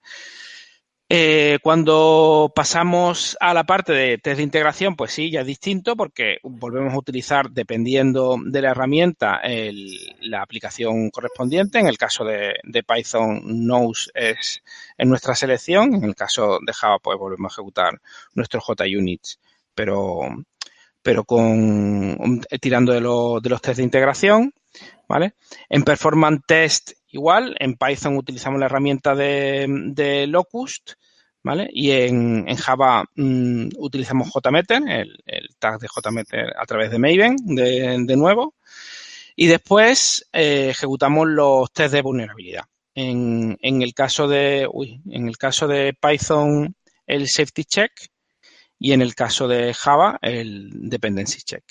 Eh, 1.18 1.60
cuando 1.64 2.52
pasamos 2.54 3.38
a 3.40 3.54
la 3.54 3.64
parte 3.64 3.94
de 3.94 4.18
test 4.18 4.36
de 4.36 4.44
integración, 4.44 4.98
pues 4.98 5.14
sí, 5.14 5.32
ya 5.32 5.40
es 5.40 5.48
distinto 5.48 5.96
porque 5.96 6.40
volvemos 6.44 6.94
a 6.94 6.98
utilizar, 6.98 7.52
dependiendo 7.52 8.36
de 8.46 8.62
la 8.62 8.72
herramienta, 8.72 9.40
la 10.20 10.42
aplicación 10.42 11.10
correspondiente. 11.12 11.80
En 11.80 11.88
el 11.88 11.98
caso 11.98 12.26
de, 12.26 12.56
Python, 12.86 13.42
Nose 13.66 14.12
es 14.14 14.62
en 14.98 15.08
nuestra 15.08 15.36
selección. 15.36 15.96
En 15.96 16.04
el 16.04 16.16
caso 16.16 16.60
de 16.62 16.74
Java, 16.74 17.00
pues 17.00 17.18
volvemos 17.18 17.50
a 17.50 17.54
ejecutar 17.54 18.02
nuestros 18.34 18.66
JUnits, 18.66 19.40
pero, 19.74 20.20
pero 21.02 21.24
con 21.24 22.42
tirando 22.60 22.92
de, 22.92 23.00
de 23.00 23.50
los 23.50 23.62
test 23.62 23.78
de 23.78 23.84
integración. 23.84 24.54
¿Vale? 25.08 25.36
En 25.70 25.84
Performance 25.84 26.42
Test 26.46 26.92
igual, 27.16 27.56
en 27.60 27.76
Python 27.76 28.18
utilizamos 28.18 28.60
la 28.60 28.66
herramienta 28.66 29.16
de, 29.16 30.26
Locust, 30.28 30.92
¿vale? 31.44 31.70
Y 31.72 31.92
en, 31.92 32.46
Java 32.58 33.06
mm, 33.16 33.70
utilizamos 33.78 34.30
JMeter, 34.34 34.84
el, 35.26 35.56
tag 35.58 35.80
de 35.80 35.88
JMeter 35.88 36.54
a 36.58 36.66
través 36.66 36.92
de 36.92 37.00
Maven, 37.00 37.38
de, 37.46 38.16
nuevo. 38.18 38.56
Y 39.36 39.48
después 39.48 40.28
eh, 40.34 40.70
ejecutamos 40.72 41.28
los 41.28 41.72
test 41.72 41.94
de 41.94 42.02
vulnerabilidad. 42.02 42.66
El 42.94 43.58
en 43.62 43.82
el 43.82 43.94
caso 43.94 44.28
de 45.68 45.98
Python, 46.02 46.76
el 47.08 47.28
safety 47.28 47.64
check 47.66 47.92
y 48.80 48.92
en 48.94 49.02
el 49.02 49.16
caso 49.16 49.48
de 49.48 49.74
Java, 49.74 50.18
el 50.22 50.70
dependency 50.90 51.42
check. 51.42 51.64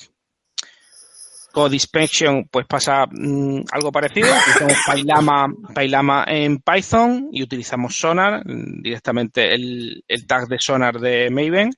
Code 1.55 1.77
Inspection 1.77 2.49
pues 2.51 2.67
pasa 2.67 3.07
mm, 3.11 3.63
algo 3.71 3.93
parecido. 3.93 4.29
Utilizamos 4.29 5.55
Pylama, 5.75 6.25
en 6.27 6.59
Python 6.59 7.29
y 7.33 7.43
utilizamos 7.43 7.97
Sonar, 7.97 8.43
mm, 8.45 8.83
directamente 8.83 9.55
el, 9.55 10.05
tag 10.27 10.49
de 10.49 10.59
Sonar 10.59 10.99
de 10.99 11.31
Maven 11.31 11.71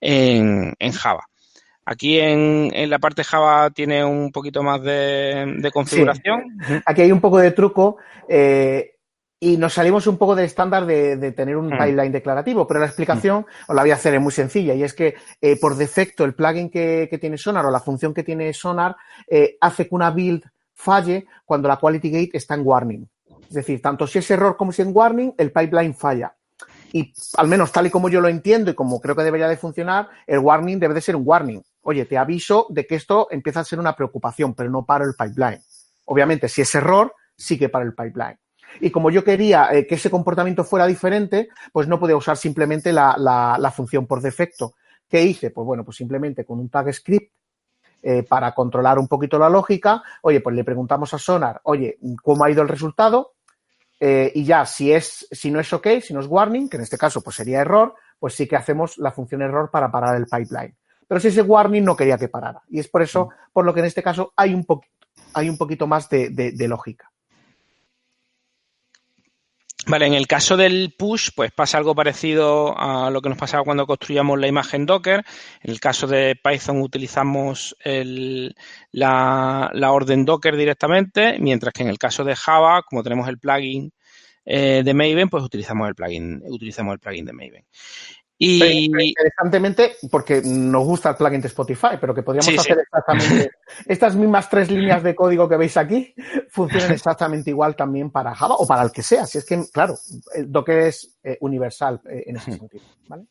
en, 0.00 0.92
Java. 0.92 1.24
Aquí 1.84 2.18
en, 2.18 2.90
la 2.90 2.98
parte 2.98 3.22
Java 3.22 3.70
tiene 3.70 4.04
un 4.04 4.32
poquito 4.32 4.62
más 4.64 4.82
de, 4.82 5.70
configuración. 5.72 6.58
Aquí 6.84 7.02
hay 7.02 7.12
un 7.12 7.20
poco 7.20 7.38
de 7.38 7.52
truco. 7.52 7.98
Eh, 8.28 8.95
y 9.38 9.56
nos 9.56 9.74
salimos 9.74 10.06
un 10.06 10.16
poco 10.16 10.34
del 10.34 10.46
estándar 10.46 10.86
de, 10.86 11.32
tener 11.32 11.56
un 11.56 11.66
hmm. 11.66 11.78
pipeline 11.78 12.12
declarativo, 12.12 12.66
pero 12.66 12.80
la 12.80 12.86
explicación 12.86 13.42
hmm. 13.42 13.70
os 13.70 13.76
la 13.76 13.82
voy 13.82 13.90
a 13.90 13.94
hacer 13.94 14.14
es 14.14 14.20
muy 14.20 14.32
sencilla 14.32 14.74
y 14.74 14.82
es 14.82 14.94
que 14.94 15.14
eh, 15.40 15.58
por 15.60 15.76
defecto 15.76 16.24
el 16.24 16.34
plugin 16.34 16.70
que, 16.70 17.16
tiene 17.20 17.38
Sonar 17.38 17.66
o 17.66 17.70
la 17.70 17.80
función 17.80 18.14
que 18.14 18.22
tiene 18.22 18.52
Sonar 18.52 18.96
eh, 19.26 19.56
hace 19.60 19.88
que 19.88 19.94
una 19.94 20.10
build 20.10 20.42
falle 20.74 21.26
cuando 21.44 21.68
la 21.68 21.78
quality 21.78 22.10
gate 22.10 22.30
está 22.34 22.54
en 22.54 22.62
warning. 22.64 23.08
Es 23.48 23.54
decir, 23.54 23.80
tanto 23.80 24.06
si 24.06 24.18
es 24.18 24.30
error 24.30 24.56
como 24.56 24.72
si 24.72 24.82
es 24.82 24.88
en 24.88 24.96
warning, 24.96 25.34
el 25.38 25.52
pipeline 25.52 25.94
falla. 25.94 26.34
Y 26.92 27.12
al 27.36 27.48
menos 27.48 27.72
tal 27.72 27.86
y 27.86 27.90
como 27.90 28.08
yo 28.08 28.20
lo 28.20 28.28
entiendo 28.28 28.70
y 28.70 28.74
como 28.74 29.00
creo 29.00 29.16
que 29.16 29.22
debería 29.22 29.48
de 29.48 29.56
funcionar, 29.56 30.08
el 30.26 30.38
warning 30.38 30.78
debe 30.78 30.94
de 30.94 31.00
ser 31.00 31.16
un 31.16 31.22
warning 31.24 31.62
oye, 31.86 32.04
te 32.04 32.18
aviso 32.18 32.66
de 32.68 32.84
que 32.84 32.96
esto 32.96 33.28
empieza 33.30 33.60
a 33.60 33.64
ser 33.64 33.78
una 33.78 33.94
preocupación, 33.94 34.54
pero 34.54 34.68
no 34.68 34.84
para 34.84 35.04
el 35.04 35.14
pipeline. 35.16 35.62
Obviamente, 36.06 36.48
si 36.48 36.62
es 36.62 36.74
error, 36.74 37.14
sí 37.36 37.56
que 37.56 37.68
para 37.68 37.84
el 37.84 37.94
pipeline. 37.94 38.38
Y 38.80 38.90
como 38.90 39.10
yo 39.10 39.24
quería 39.24 39.68
eh, 39.72 39.86
que 39.86 39.94
ese 39.96 40.10
comportamiento 40.10 40.64
fuera 40.64 40.86
diferente, 40.86 41.48
pues 41.72 41.88
no 41.88 41.98
podía 41.98 42.16
usar 42.16 42.36
simplemente 42.36 42.92
la, 42.92 43.16
la, 43.18 43.70
función 43.70 44.06
por 44.06 44.20
defecto. 44.20 44.74
¿Qué 45.08 45.22
hice? 45.22 45.50
Pues 45.50 45.66
bueno, 45.66 45.84
pues 45.84 45.96
simplemente 45.96 46.44
con 46.44 46.58
un 46.58 46.68
tag 46.68 46.92
script 46.92 47.32
eh, 48.02 48.22
para 48.22 48.52
controlar 48.54 48.98
un 48.98 49.08
poquito 49.08 49.38
la 49.38 49.48
lógica, 49.48 50.02
oye, 50.22 50.40
pues 50.40 50.54
le 50.54 50.64
preguntamos 50.64 51.12
a 51.14 51.18
Sonar, 51.18 51.60
oye, 51.64 51.98
¿cómo 52.22 52.44
ha 52.44 52.50
ido 52.50 52.62
el 52.62 52.68
resultado? 52.68 53.34
Eh, 53.98 54.30
y 54.34 54.44
ya, 54.44 54.66
si 54.66 54.92
es, 54.92 55.26
si 55.30 55.50
no 55.50 55.58
es 55.58 55.72
OK, 55.72 55.86
si 56.02 56.12
no 56.12 56.20
es 56.20 56.26
warning, 56.26 56.68
que 56.68 56.76
en 56.76 56.82
este 56.82 56.98
caso 56.98 57.22
pues 57.22 57.36
sería 57.36 57.60
error, 57.60 57.94
pues 58.18 58.34
sí 58.34 58.46
que 58.46 58.56
hacemos 58.56 58.98
la 58.98 59.10
función 59.10 59.42
error 59.42 59.70
para 59.70 59.90
parar 59.90 60.16
el 60.16 60.26
pipeline. 60.26 60.76
Pero 61.08 61.20
si 61.20 61.28
ese 61.28 61.42
warning 61.42 61.84
no 61.84 61.96
quería 61.96 62.18
que 62.18 62.28
parara. 62.28 62.62
Y 62.68 62.80
es 62.80 62.88
por 62.88 63.00
eso, 63.00 63.30
por 63.52 63.64
lo 63.64 63.72
que 63.72 63.80
en 63.80 63.86
este 63.86 64.02
caso 64.02 64.32
hay 64.36 64.52
un 64.54 64.64
poquito, 64.64 64.92
hay 65.32 65.48
un 65.48 65.56
poquito 65.56 65.86
más 65.86 66.08
de 66.10 66.66
lógica. 66.68 67.10
Vale, 69.88 70.06
en 70.06 70.14
el 70.14 70.26
caso 70.26 70.56
del 70.56 70.94
push, 70.98 71.30
pues 71.36 71.52
pasa 71.52 71.78
algo 71.78 71.94
parecido 71.94 72.76
a 72.76 73.08
lo 73.08 73.22
que 73.22 73.28
nos 73.28 73.38
pasaba 73.38 73.62
cuando 73.62 73.86
construíamos 73.86 74.36
la 74.36 74.48
imagen 74.48 74.84
Docker. 74.84 75.24
En 75.62 75.70
el 75.70 75.78
caso 75.78 76.08
de 76.08 76.34
Python 76.42 76.80
utilizamos 76.82 77.76
la, 78.90 79.70
orden 79.72 80.24
Docker 80.24 80.56
directamente, 80.56 81.38
mientras 81.38 81.72
que 81.72 81.84
en 81.84 81.88
el 81.88 81.98
caso 81.98 82.24
de 82.24 82.34
Java, 82.34 82.82
como 82.82 83.04
tenemos 83.04 83.28
el 83.28 83.38
plugin 83.38 83.92
eh, 84.44 84.82
de 84.84 84.92
Maven, 84.92 85.28
pues 85.28 85.44
utilizamos 85.44 85.88
el 85.88 85.94
plugin, 85.94 86.42
utilizamos 86.44 86.92
el 86.94 86.98
plugin 86.98 87.24
de 87.24 87.32
Maven. 87.32 87.64
Y 88.38 88.84
interesantemente, 88.84 89.96
porque 90.10 90.42
nos 90.44 90.84
gusta 90.84 91.10
el 91.10 91.16
plugin 91.16 91.40
de 91.40 91.48
Spotify, 91.48 91.96
pero 91.98 92.14
que 92.14 92.22
podríamos 92.22 92.58
hacer 92.58 92.80
exactamente 92.80 93.50
estas 93.86 94.14
mismas 94.14 94.50
tres 94.50 94.70
líneas 94.70 95.02
de 95.02 95.14
código 95.14 95.48
que 95.48 95.56
veis 95.56 95.76
aquí 95.76 96.14
funcionan 96.50 96.92
exactamente 96.92 97.50
igual 97.50 97.74
también 97.74 98.10
para 98.10 98.34
Java 98.34 98.56
o 98.56 98.66
para 98.66 98.82
el 98.82 98.92
que 98.92 99.02
sea. 99.02 99.26
Si 99.26 99.38
es 99.38 99.44
que, 99.46 99.64
claro, 99.72 99.96
Docker 100.44 100.80
es 100.80 101.16
eh, 101.24 101.38
universal 101.40 102.00
eh, 102.10 102.24
en 102.26 102.36
ese 102.36 102.52
sentido, 102.52 102.84
¿vale? 103.08 103.24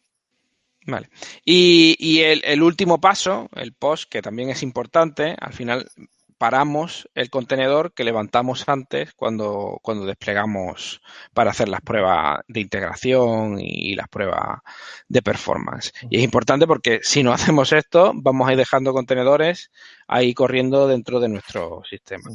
Vale. 0.88 1.10
Y, 1.43 1.95
y 1.99 2.22
el, 2.22 2.43
el, 2.45 2.62
último 2.62 2.99
paso, 2.99 3.49
el 3.56 3.74
post, 3.74 4.10
que 4.10 4.22
también 4.22 4.49
es 4.49 4.62
importante, 4.62 5.36
al 5.39 5.53
final 5.53 5.89
paramos 6.38 7.10
el 7.16 7.30
contenedor 7.30 7.94
que 7.94 8.04
levantamos 8.04 8.68
antes 8.68 9.14
cuando, 9.14 9.80
cuando 9.82 10.06
desplegamos 10.06 11.02
para 11.34 11.52
hacer 11.52 11.70
las 11.70 11.82
pruebas 11.82 12.42
de 12.48 12.62
integración 12.62 13.58
y 13.60 13.96
las 13.96 14.08
pruebas 14.08 14.60
de 15.08 15.22
performance. 15.22 15.92
Y 16.10 16.18
es 16.18 16.24
importante 16.24 16.68
porque 16.68 17.00
si 17.04 17.24
no 17.24 17.32
hacemos 17.34 17.72
esto, 17.72 18.12
vamos 18.16 18.48
a 18.48 18.52
ir 18.52 18.58
dejando 18.58 18.94
contenedores 18.94 19.72
ahí 20.08 20.34
corriendo 20.34 20.88
dentro 20.88 21.20
de 21.20 21.30
nuestro 21.30 21.82
sistema. 21.90 22.30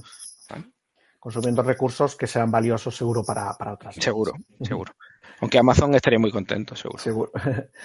Consumiendo 1.18 1.62
recursos 1.62 2.16
que 2.16 2.26
sean 2.26 2.50
valiosos 2.50 2.96
seguro 2.96 3.22
para, 3.22 3.52
para 3.52 3.74
otras. 3.74 3.94
Seguro, 3.96 4.32
seguro. 4.62 4.94
Aunque 5.40 5.58
Amazon 5.58 5.94
estaría 5.94 6.18
muy 6.18 6.30
contento, 6.30 6.74
seguro. 6.74 6.98
Seguro. 6.98 7.32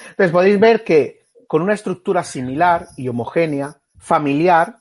Entonces 0.09 0.31
podéis 0.31 0.57
ver 0.57 0.85
que 0.85 1.25
con 1.47 1.61
una 1.61 1.73
estructura 1.73 2.23
similar 2.23 2.87
y 2.95 3.09
homogénea, 3.09 3.77
familiar, 3.97 4.77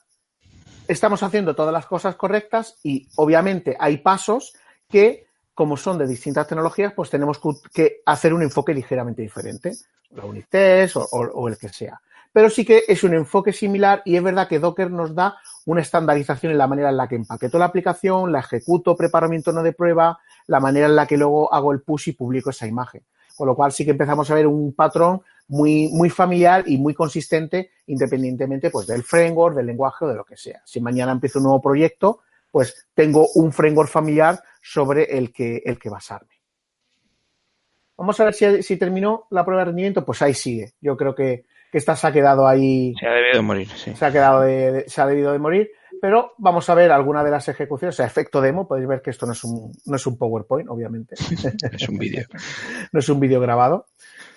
estamos 0.87 1.23
haciendo 1.23 1.55
todas 1.55 1.73
las 1.73 1.85
cosas 1.85 2.15
correctas 2.15 2.77
y 2.83 3.07
obviamente 3.15 3.75
hay 3.79 3.97
pasos 3.97 4.53
que, 4.89 5.27
como 5.53 5.77
son 5.77 5.97
de 5.97 6.07
distintas 6.07 6.47
tecnologías, 6.47 6.93
pues 6.93 7.09
tenemos 7.09 7.39
que 7.73 8.01
hacer 8.05 8.33
un 8.33 8.43
enfoque 8.43 8.73
ligeramente 8.73 9.21
diferente, 9.21 9.73
la 10.11 10.25
unit 10.25 10.45
test 10.49 10.97
o, 10.97 11.47
el 11.47 11.57
que 11.57 11.69
sea. 11.69 11.99
Pero 12.31 12.49
sí 12.49 12.65
que 12.65 12.83
es 12.87 13.03
un 13.03 13.13
enfoque 13.13 13.53
similar 13.53 14.01
y 14.03 14.17
es 14.17 14.23
verdad 14.23 14.47
que 14.47 14.59
Docker 14.59 14.91
nos 14.91 15.15
da 15.15 15.37
una 15.65 15.81
estandarización 15.81 16.51
en 16.51 16.57
la 16.57 16.67
manera 16.67 16.89
en 16.89 16.97
la 16.97 17.07
que 17.07 17.15
empaqueto 17.15 17.57
la 17.57 17.65
aplicación, 17.65 18.31
la 18.31 18.39
ejecuto, 18.39 18.95
preparo 18.95 19.29
mi 19.29 19.37
entorno 19.37 19.63
de 19.63 19.71
prueba, 19.71 20.19
la 20.47 20.59
manera 20.59 20.87
en 20.87 20.95
la 20.95 21.07
que 21.07 21.17
luego 21.17 21.53
hago 21.53 21.71
el 21.71 21.81
push 21.81 22.09
y 22.09 22.11
publico 22.11 22.49
esa 22.49 22.67
imagen. 22.67 23.03
Con 23.35 23.47
lo 23.47 23.55
cual 23.55 23.71
sí 23.71 23.83
que 23.83 23.91
empezamos 23.91 24.29
a 24.31 24.35
ver 24.35 24.47
un 24.47 24.73
patrón 24.73 25.21
muy, 25.47 25.89
muy 25.89 26.09
familiar 26.09 26.63
y 26.65 26.77
muy 26.77 26.93
consistente 26.93 27.71
independientemente 27.87 28.69
pues 28.69 28.87
del 28.87 29.03
framework, 29.03 29.55
del 29.55 29.67
lenguaje 29.67 30.05
o 30.05 30.07
de 30.07 30.15
lo 30.15 30.23
que 30.23 30.37
sea. 30.37 30.61
Si 30.65 30.81
mañana 30.81 31.11
empiezo 31.11 31.39
un 31.39 31.43
nuevo 31.43 31.61
proyecto, 31.61 32.21
pues 32.51 32.87
tengo 32.93 33.27
un 33.35 33.51
framework 33.51 33.89
familiar 33.89 34.39
sobre 34.61 35.17
el 35.17 35.31
que, 35.31 35.61
el 35.65 35.77
que 35.77 35.89
basarme. 35.89 36.35
Vamos 37.97 38.19
a 38.19 38.25
ver 38.25 38.33
si, 38.33 38.63
si 38.63 38.77
terminó 38.77 39.27
la 39.29 39.45
prueba 39.45 39.61
de 39.61 39.65
rendimiento. 39.65 40.03
Pues 40.03 40.21
ahí 40.21 40.33
sigue. 40.33 40.73
Yo 40.81 40.97
creo 40.97 41.15
que, 41.15 41.45
que 41.71 41.77
esta 41.77 41.95
se 41.95 42.07
ha 42.07 42.11
quedado 42.11 42.47
ahí. 42.47 42.93
Se 42.99 43.07
ha 43.07 43.11
debido 43.11 43.35
de 43.35 43.41
morir, 43.41 43.69
sí. 43.69 43.95
Se 43.95 44.05
ha, 44.05 44.11
quedado 44.11 44.43
se 44.87 45.01
ha 45.01 45.05
debido 45.05 45.31
de 45.31 45.39
morir. 45.39 45.71
Pero 46.01 46.33
vamos 46.37 46.69
a 46.69 46.75
ver 46.75 46.91
alguna 46.91 47.23
de 47.23 47.31
las 47.31 47.47
ejecuciones, 47.47 47.95
o 47.95 47.97
sea, 47.97 48.05
efecto 48.05 48.41
demo, 48.41 48.67
podéis 48.67 48.87
ver 48.87 49.01
que 49.01 49.09
esto 49.09 49.25
no 49.25 49.33
es 49.33 49.43
un, 49.43 49.71
no 49.85 49.95
es 49.95 50.07
un 50.07 50.17
PowerPoint, 50.17 50.69
obviamente. 50.69 51.15
es 51.71 51.89
un 51.89 51.97
vídeo. 51.97 52.25
no 52.91 52.99
es 52.99 53.09
un 53.09 53.19
vídeo 53.19 53.39
grabado. 53.39 53.87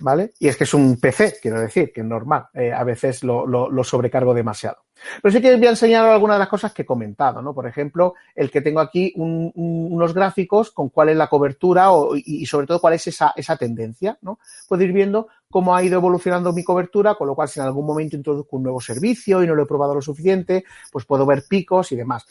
¿vale? 0.01 0.33
Y 0.39 0.49
es 0.49 0.57
que 0.57 0.65
es 0.65 0.75
un 0.75 0.99
PC, 1.01 1.39
quiero 1.41 1.61
decir, 1.61 1.93
que 1.93 2.01
es 2.01 2.07
normal. 2.07 2.47
Eh, 2.55 2.73
a 2.73 2.85
veces 2.85 3.23
lo, 3.23 3.47
lo, 3.47 3.85
sobrecargo 3.85 4.35
demasiado. 4.35 4.79
Pero 5.23 5.33
sí 5.33 5.41
que 5.41 5.57
voy 5.57 5.67
a 5.67 5.71
enseñar 5.71 6.05
algunas 6.05 6.37
de 6.37 6.41
las 6.41 6.49
cosas 6.49 6.73
que 6.73 6.83
he 6.83 6.87
comentado, 6.87 7.41
¿no? 7.41 7.55
Por 7.55 7.67
ejemplo, 7.67 8.15
el 8.35 8.51
que 8.51 8.61
tengo 8.61 8.81
aquí 8.81 9.13
unos 9.17 10.13
gráficos 10.13 10.71
con 10.73 10.89
cuál 10.89 11.11
es 11.11 11.17
la 11.17 11.29
cobertura 11.29 11.89
y, 12.17 12.45
sobre 12.47 12.67
todo 12.67 12.81
cuál 12.81 12.95
es 12.95 13.07
esa, 13.07 13.33
esa 13.37 13.57
tendencia, 13.57 14.19
¿no? 14.23 14.39
Puedo 14.69 14.83
ir 14.83 14.93
viendo 14.93 15.29
cómo 15.51 15.75
ha 15.75 15.83
ido 15.83 15.97
evolucionando 15.97 16.53
mi 16.53 16.63
cobertura, 16.63 17.15
con 17.15 17.27
lo 17.27 17.35
cual 17.35 17.49
si 17.49 17.61
en 17.61 17.67
algún 17.67 17.87
momento 17.87 18.17
introduzco 18.17 18.57
un 18.57 18.65
nuevo 18.65 18.81
servicio 18.81 19.43
y 19.43 19.47
no 19.47 19.55
lo 19.55 19.63
he 19.63 19.67
probado 19.67 19.95
lo 19.95 20.03
suficiente, 20.03 20.65
pues 20.93 21.05
puedo 21.05 21.25
ver 21.27 21.45
picos 21.49 21.93
y 21.93 21.97
demás. 21.97 22.27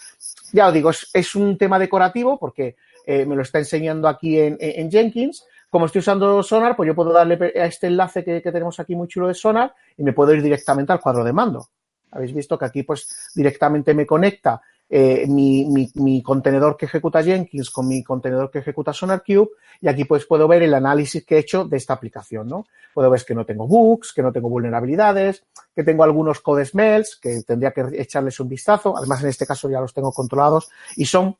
Ya 0.53 0.67
os 0.67 0.73
digo, 0.73 0.91
es, 0.91 1.35
un 1.35 1.57
tema 1.57 1.79
decorativo 1.79 2.37
porque 2.39 2.75
eh, 3.05 3.25
me 3.25 3.35
lo 3.35 3.41
está 3.41 3.59
enseñando 3.59 4.07
aquí 4.07 4.39
en, 4.39 4.57
en 4.59 4.91
Jenkins, 4.91 5.45
como 5.69 5.85
estoy 5.85 5.99
usando 5.99 6.41
Sonar, 6.43 6.75
pues 6.75 6.87
yo 6.87 6.95
puedo 6.95 7.11
darle 7.11 7.53
a 7.55 7.65
este 7.65 7.87
enlace 7.87 8.23
que, 8.23 8.39
tenemos 8.41 8.79
aquí 8.79 8.95
muy 8.95 9.07
chulo 9.07 9.27
de 9.27 9.33
Sonar 9.33 9.73
y 9.97 10.03
me 10.03 10.13
puedo 10.13 10.33
ir 10.33 10.41
directamente 10.41 10.93
al 10.93 11.01
cuadro 11.01 11.23
de 11.23 11.33
mando. 11.33 11.67
Habéis 12.11 12.33
visto 12.33 12.57
que 12.57 12.65
aquí 12.65 12.83
pues 12.83 13.31
directamente 13.35 13.93
me 13.93 14.05
conecta 14.05 14.61
eh, 14.89 15.25
mi, 15.27 16.23
contenedor 16.23 16.77
que 16.77 16.85
ejecuta 16.85 17.21
Jenkins 17.21 17.69
con 17.69 17.87
mi 17.87 18.03
contenedor 18.03 18.49
que 18.49 18.59
ejecuta 18.59 18.93
SonarCube 18.93 19.49
y 19.81 19.87
aquí 19.89 20.05
pues 20.05 20.25
puedo 20.25 20.47
ver 20.47 20.63
el 20.63 20.73
análisis 20.73 21.25
que 21.25 21.35
he 21.35 21.39
hecho 21.39 21.65
de 21.65 21.77
esta 21.77 21.93
aplicación, 21.93 22.47
¿no? 22.47 22.65
Puedo 22.93 23.09
ver 23.09 23.23
que 23.25 23.35
no 23.35 23.45
tengo 23.45 23.67
bugs, 23.67 24.13
que 24.13 24.23
no 24.23 24.31
tengo 24.31 24.49
vulnerabilidades, 24.49 25.43
que 25.75 25.83
tengo 25.83 26.03
algunos 26.03 26.39
code 26.39 26.65
smells, 26.65 27.19
que 27.21 27.41
tendría 27.45 27.71
que 27.71 27.85
echarles 27.93 28.39
un 28.39 28.47
vistazo. 28.47 28.97
Además, 28.97 29.21
en 29.23 29.29
este 29.29 29.45
caso 29.45 29.69
ya 29.69 29.81
los 29.81 29.93
tengo 29.93 30.11
controlados 30.11 30.69
y 30.95 31.05
son, 31.05 31.37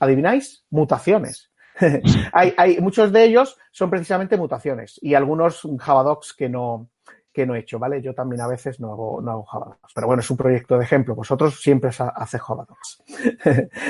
¿adivináis? 0.00 0.64
Mutaciones. 0.70 1.50
hay, 2.32 2.52
hay, 2.56 2.80
muchos 2.80 3.12
de 3.12 3.24
ellos 3.24 3.56
son 3.70 3.88
precisamente 3.88 4.36
mutaciones 4.36 4.98
y 5.00 5.14
algunos 5.14 5.66
Javadocs 5.78 6.34
que 6.34 6.48
no, 6.48 6.90
que 7.32 7.46
no 7.46 7.54
he 7.54 7.60
hecho, 7.60 7.78
¿vale? 7.78 8.02
Yo 8.02 8.14
también 8.14 8.42
a 8.42 8.46
veces 8.46 8.78
no 8.78 8.92
hago, 8.92 9.20
no 9.22 9.30
hago 9.30 9.44
Javadocs. 9.44 9.92
Pero 9.94 10.06
bueno, 10.06 10.20
es 10.20 10.30
un 10.30 10.36
proyecto 10.36 10.76
de 10.76 10.84
ejemplo. 10.84 11.14
Vosotros 11.14 11.60
siempre 11.60 11.90
hacéis 11.90 12.42
Javadocs. 12.42 13.02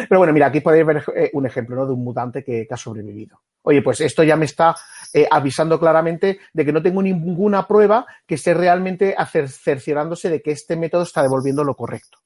pero 0.08 0.18
bueno, 0.18 0.32
mira, 0.32 0.46
aquí 0.46 0.60
podéis 0.60 0.86
ver 0.86 1.04
eh, 1.14 1.30
un 1.32 1.46
ejemplo, 1.46 1.76
¿no? 1.76 1.86
De 1.86 1.92
un 1.92 2.04
mutante 2.04 2.44
que, 2.44 2.66
ha 2.70 2.76
sobrevivido. 2.76 3.40
Oye, 3.62 3.82
pues 3.82 4.00
esto 4.00 4.22
ya 4.22 4.36
me 4.36 4.44
está 4.44 4.74
eh, 5.12 5.26
avisando 5.30 5.78
claramente 5.78 6.38
de 6.52 6.64
que 6.64 6.72
no 6.72 6.82
tengo 6.82 7.02
ninguna 7.02 7.66
prueba 7.66 8.06
que 8.26 8.36
esté 8.36 8.54
realmente 8.54 9.14
cerciorándose 9.48 10.30
de 10.30 10.42
que 10.42 10.52
este 10.52 10.76
método 10.76 11.02
está 11.02 11.22
devolviendo 11.22 11.64
lo 11.64 11.74
correcto. 11.74 12.18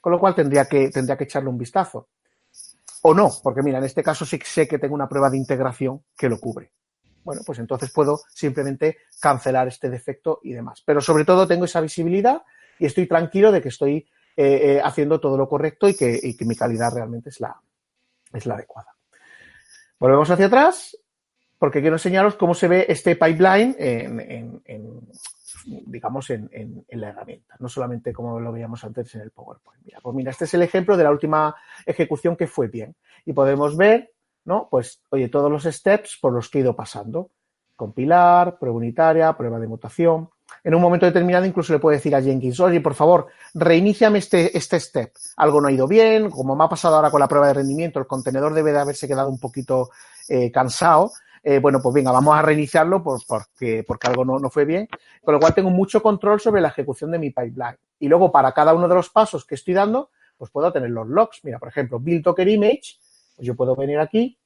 Con 0.00 0.12
lo 0.12 0.18
cual 0.18 0.34
tendría 0.34 0.66
que, 0.66 0.90
tendría 0.90 1.16
que 1.16 1.24
echarle 1.24 1.48
un 1.48 1.58
vistazo. 1.58 2.08
O 3.02 3.14
no, 3.14 3.30
porque 3.42 3.62
mira, 3.62 3.78
en 3.78 3.84
este 3.84 4.02
caso 4.02 4.24
sí 4.24 4.38
sé 4.44 4.68
que 4.68 4.78
tengo 4.78 4.94
una 4.94 5.08
prueba 5.08 5.28
de 5.28 5.36
integración 5.36 6.02
que 6.16 6.28
lo 6.28 6.38
cubre. 6.38 6.72
Bueno, 7.24 7.42
pues 7.44 7.58
entonces 7.58 7.90
puedo 7.92 8.20
simplemente 8.28 8.98
cancelar 9.20 9.68
este 9.68 9.88
defecto 9.88 10.40
y 10.42 10.52
demás. 10.52 10.82
Pero 10.84 11.00
sobre 11.00 11.24
todo 11.24 11.46
tengo 11.46 11.64
esa 11.64 11.80
visibilidad 11.80 12.42
y 12.78 12.86
estoy 12.86 13.06
tranquilo 13.06 13.52
de 13.52 13.62
que 13.62 13.68
estoy 13.68 14.08
eh, 14.36 14.76
eh, 14.76 14.80
haciendo 14.82 15.20
todo 15.20 15.36
lo 15.36 15.48
correcto 15.48 15.88
y 15.88 15.94
que, 15.94 16.34
mi 16.40 16.56
calidad 16.56 16.92
realmente 16.94 17.28
es 17.30 17.40
la, 17.40 17.54
adecuada. 18.32 18.96
Volvemos 19.98 20.30
hacia 20.30 20.46
atrás 20.46 20.96
porque 21.58 21.80
quiero 21.80 21.96
enseñaros 21.96 22.34
cómo 22.34 22.54
se 22.54 22.66
ve 22.66 22.86
este 22.88 23.14
pipeline 23.14 23.76
en, 23.78 24.62
digamos, 25.86 26.30
en, 26.30 26.48
en, 26.50 27.00
la 27.00 27.10
herramienta, 27.10 27.54
no 27.60 27.68
solamente 27.68 28.12
como 28.12 28.40
lo 28.40 28.50
veíamos 28.50 28.82
antes 28.84 29.14
en 29.14 29.20
el 29.20 29.30
PowerPoint. 29.30 29.84
Mira, 29.84 30.00
pues 30.02 30.16
mira, 30.16 30.30
este 30.30 30.46
es 30.46 30.54
el 30.54 30.62
ejemplo 30.62 30.96
de 30.96 31.04
la 31.04 31.10
última 31.10 31.54
ejecución 31.86 32.36
que 32.36 32.46
fue 32.46 32.68
bien. 32.68 32.96
Y 33.26 33.32
podemos 33.32 33.76
ver, 33.76 34.12
¿no? 34.44 34.68
Pues, 34.70 35.00
oye, 35.10 35.28
todos 35.28 35.50
los 35.50 35.64
steps 35.64 36.18
por 36.20 36.32
los 36.32 36.48
que 36.48 36.58
he 36.58 36.60
ido 36.62 36.74
pasando. 36.74 37.30
Compilar, 37.76 38.58
prueba 38.58 38.76
unitaria, 38.76 39.36
prueba 39.36 39.58
de 39.58 39.66
mutación. 39.66 40.30
En 40.64 40.74
un 40.74 40.82
momento 40.82 41.06
determinado 41.06 41.44
incluso 41.46 41.72
le 41.72 41.78
puedo 41.78 41.96
decir 41.96 42.14
a 42.14 42.22
Jenkins, 42.22 42.60
oye, 42.60 42.80
por 42.80 42.94
favor, 42.94 43.28
reiniciame 43.54 44.18
este, 44.18 44.56
este 44.56 44.78
step. 44.78 45.12
Algo 45.36 45.60
no 45.60 45.68
ha 45.68 45.72
ido 45.72 45.88
bien, 45.88 46.30
como 46.30 46.54
me 46.54 46.64
ha 46.64 46.68
pasado 46.68 46.96
ahora 46.96 47.10
con 47.10 47.20
la 47.20 47.28
prueba 47.28 47.48
de 47.48 47.54
rendimiento, 47.54 47.98
el 47.98 48.06
contenedor 48.06 48.54
debe 48.54 48.72
de 48.72 48.78
haberse 48.78 49.08
quedado 49.08 49.30
un 49.30 49.40
poquito 49.40 49.90
eh, 50.28 50.52
cansado 50.52 51.10
eh, 51.44 51.58
bueno, 51.58 51.80
pues 51.82 51.92
venga, 51.92 52.12
vamos 52.12 52.34
a 52.36 52.42
reiniciarlo 52.42 53.02
por, 53.02 53.20
porque, 53.26 53.84
porque 53.86 54.06
algo 54.06 54.24
no, 54.24 54.38
no, 54.38 54.48
fue 54.48 54.64
bien. 54.64 54.88
Con 55.22 55.34
lo 55.34 55.40
cual 55.40 55.54
tengo 55.54 55.70
mucho 55.70 56.02
control 56.02 56.40
sobre 56.40 56.60
la 56.60 56.68
ejecución 56.68 57.10
de 57.10 57.18
mi 57.18 57.30
pipeline. 57.30 57.78
Y 57.98 58.08
luego 58.08 58.30
para 58.30 58.52
cada 58.52 58.74
uno 58.74 58.88
de 58.88 58.94
los 58.94 59.10
pasos 59.10 59.44
que 59.44 59.56
estoy 59.56 59.74
dando, 59.74 60.10
pues 60.36 60.50
puedo 60.50 60.72
tener 60.72 60.90
los 60.90 61.08
logs. 61.08 61.40
Mira, 61.42 61.58
por 61.58 61.68
ejemplo, 61.68 61.98
build 61.98 62.22
docker 62.22 62.48
image, 62.48 62.98
yo 63.38 63.54
puedo 63.54 63.76
venir 63.76 63.98
aquí 63.98 64.38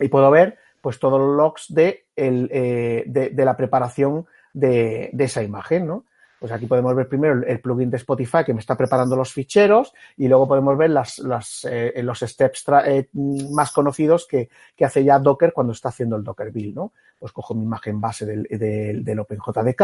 y 0.00 0.08
puedo 0.08 0.30
ver 0.30 0.58
pues 0.80 0.98
todos 0.98 1.18
los 1.18 1.34
logs 1.34 1.72
de, 1.72 2.04
el, 2.14 2.50
eh, 2.52 3.04
de, 3.06 3.30
de, 3.30 3.44
la 3.46 3.56
preparación 3.56 4.26
de, 4.52 5.08
de 5.14 5.24
esa 5.24 5.42
imagen, 5.42 5.86
¿no? 5.86 6.04
Pues 6.38 6.52
aquí 6.52 6.66
podemos 6.66 6.94
ver 6.94 7.08
primero 7.08 7.42
el, 7.42 7.60
plugin 7.60 7.88
de 7.88 7.96
Spotify 7.96 8.44
que 8.44 8.52
me 8.52 8.60
está 8.60 8.76
preparando 8.76 9.16
los 9.16 9.32
ficheros 9.32 9.94
y 10.14 10.28
luego 10.28 10.46
podemos 10.46 10.76
ver 10.76 10.90
las, 10.90 11.18
las, 11.20 11.66
eh, 11.70 12.02
los 12.02 12.20
steps 12.20 12.66
eh, 12.84 13.08
más 13.14 13.72
conocidos 13.72 14.26
que, 14.26 14.50
que, 14.76 14.84
hace 14.84 15.02
ya 15.02 15.18
Docker 15.18 15.54
cuando 15.54 15.72
está 15.72 15.88
haciendo 15.88 16.16
el 16.16 16.22
Docker 16.22 16.50
build, 16.50 16.74
¿no? 16.74 16.92
Pues 17.18 17.32
cojo 17.32 17.54
mi 17.54 17.62
imagen 17.64 17.98
base 17.98 18.26
del, 18.26 19.02
del, 19.02 19.18
OpenJDK, 19.20 19.82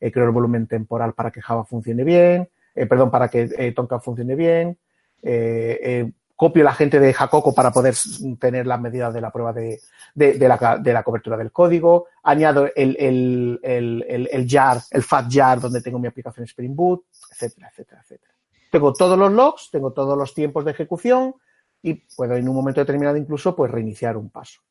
creo 0.00 0.24
el 0.24 0.30
volumen 0.30 0.66
temporal 0.66 1.12
para 1.12 1.30
que 1.30 1.42
Java 1.42 1.66
funcione 1.66 2.04
bien, 2.04 2.48
perdón, 2.72 3.10
para 3.10 3.28
que 3.28 3.72
Tomcat 3.76 4.02
funcione 4.02 4.34
bien, 4.34 4.78
copio 6.42 6.64
la 6.64 6.74
gente 6.74 6.98
de 6.98 7.14
Jacoco 7.14 7.54
para 7.54 7.70
poder 7.70 7.94
tener 8.40 8.66
las 8.66 8.80
medidas 8.80 9.14
de 9.14 9.20
la 9.20 9.30
prueba 9.30 9.52
de, 9.52 9.80
de, 10.12 10.48
la, 10.48 10.76
de 10.82 10.92
la, 10.92 11.04
cobertura 11.04 11.36
del 11.36 11.52
código, 11.52 12.08
añado 12.24 12.68
el, 12.74 12.96
el, 12.98 13.60
el, 13.62 14.28
el, 14.28 14.48
jar, 14.48 14.78
el 14.90 15.04
fat 15.04 15.30
jar 15.30 15.60
donde 15.60 15.80
tengo 15.80 16.00
mi 16.00 16.08
aplicación 16.08 16.42
Spring 16.42 16.74
Boot, 16.74 17.04
etcétera, 17.30 17.68
etcétera, 17.70 18.00
etcétera. 18.02 18.34
Tengo 18.72 18.92
todos 18.92 19.16
los 19.16 19.30
logs, 19.30 19.68
tengo 19.70 19.92
todos 19.92 20.18
los 20.18 20.34
tiempos 20.34 20.64
de 20.64 20.72
ejecución 20.72 21.36
y 21.80 21.94
puedo 21.94 22.34
en 22.34 22.48
un 22.48 22.56
momento 22.56 22.80
determinado 22.80 23.16
incluso 23.16 23.54
pues 23.54 23.70
reiniciar 23.70 24.16
un 24.16 24.28
paso. 24.28 24.62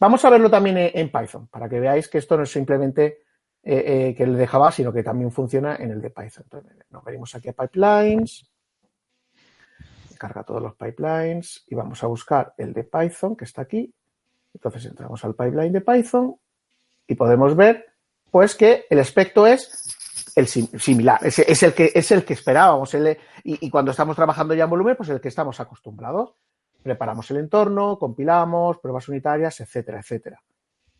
Vamos 0.00 0.24
a 0.24 0.30
verlo 0.30 0.50
también 0.50 0.76
en 0.92 1.12
Python 1.12 1.46
para 1.46 1.68
que 1.68 1.78
veáis 1.78 2.08
que 2.08 2.18
esto 2.18 2.36
no 2.36 2.42
es 2.42 2.50
simplemente 2.50 3.18
eh, 3.62 4.08
eh, 4.08 4.14
que 4.16 4.24
el 4.24 4.36
de 4.36 4.48
Java, 4.48 4.72
sino 4.72 4.92
que 4.92 5.04
también 5.04 5.30
funciona 5.30 5.76
en 5.76 5.92
el 5.92 6.00
de 6.00 6.10
Python. 6.10 6.42
Entonces, 6.42 6.72
nos 6.90 7.04
venimos 7.04 7.32
aquí 7.36 7.48
a 7.48 7.52
pipelines, 7.52 8.50
carga 10.16 10.42
todos 10.42 10.62
los 10.62 10.74
pipelines 10.74 11.64
y 11.68 11.74
vamos 11.74 12.02
a 12.02 12.06
buscar 12.06 12.54
el 12.56 12.72
de 12.72 12.84
Python 12.84 13.36
que 13.36 13.44
está 13.44 13.62
aquí. 13.62 13.92
Entonces 14.54 14.86
entramos 14.86 15.24
al 15.24 15.34
pipeline 15.34 15.72
de 15.72 15.80
Python 15.80 16.36
y 17.06 17.14
podemos 17.14 17.54
ver 17.54 17.86
pues 18.30 18.54
que 18.54 18.84
el 18.90 18.98
aspecto 18.98 19.46
es 19.46 19.96
el 20.34 20.46
similar, 20.46 21.18
es, 21.22 21.62
el 21.62 21.72
que 21.72 21.92
es 21.94 22.10
el 22.10 22.24
que 22.24 22.34
esperábamos 22.34 22.94
y, 22.94 22.98
y, 23.44 23.70
cuando 23.70 23.90
estamos 23.92 24.14
trabajando 24.14 24.52
ya 24.52 24.64
en 24.64 24.70
volumen, 24.70 24.94
pues 24.94 25.08
el 25.08 25.20
que 25.20 25.28
estamos 25.28 25.58
acostumbrados. 25.60 26.34
Preparamos 26.82 27.30
el 27.30 27.38
entorno, 27.38 27.98
compilamos, 27.98 28.78
pruebas 28.78 29.08
unitarias, 29.08 29.58
etcétera, 29.60 30.00
etcétera. 30.00 30.42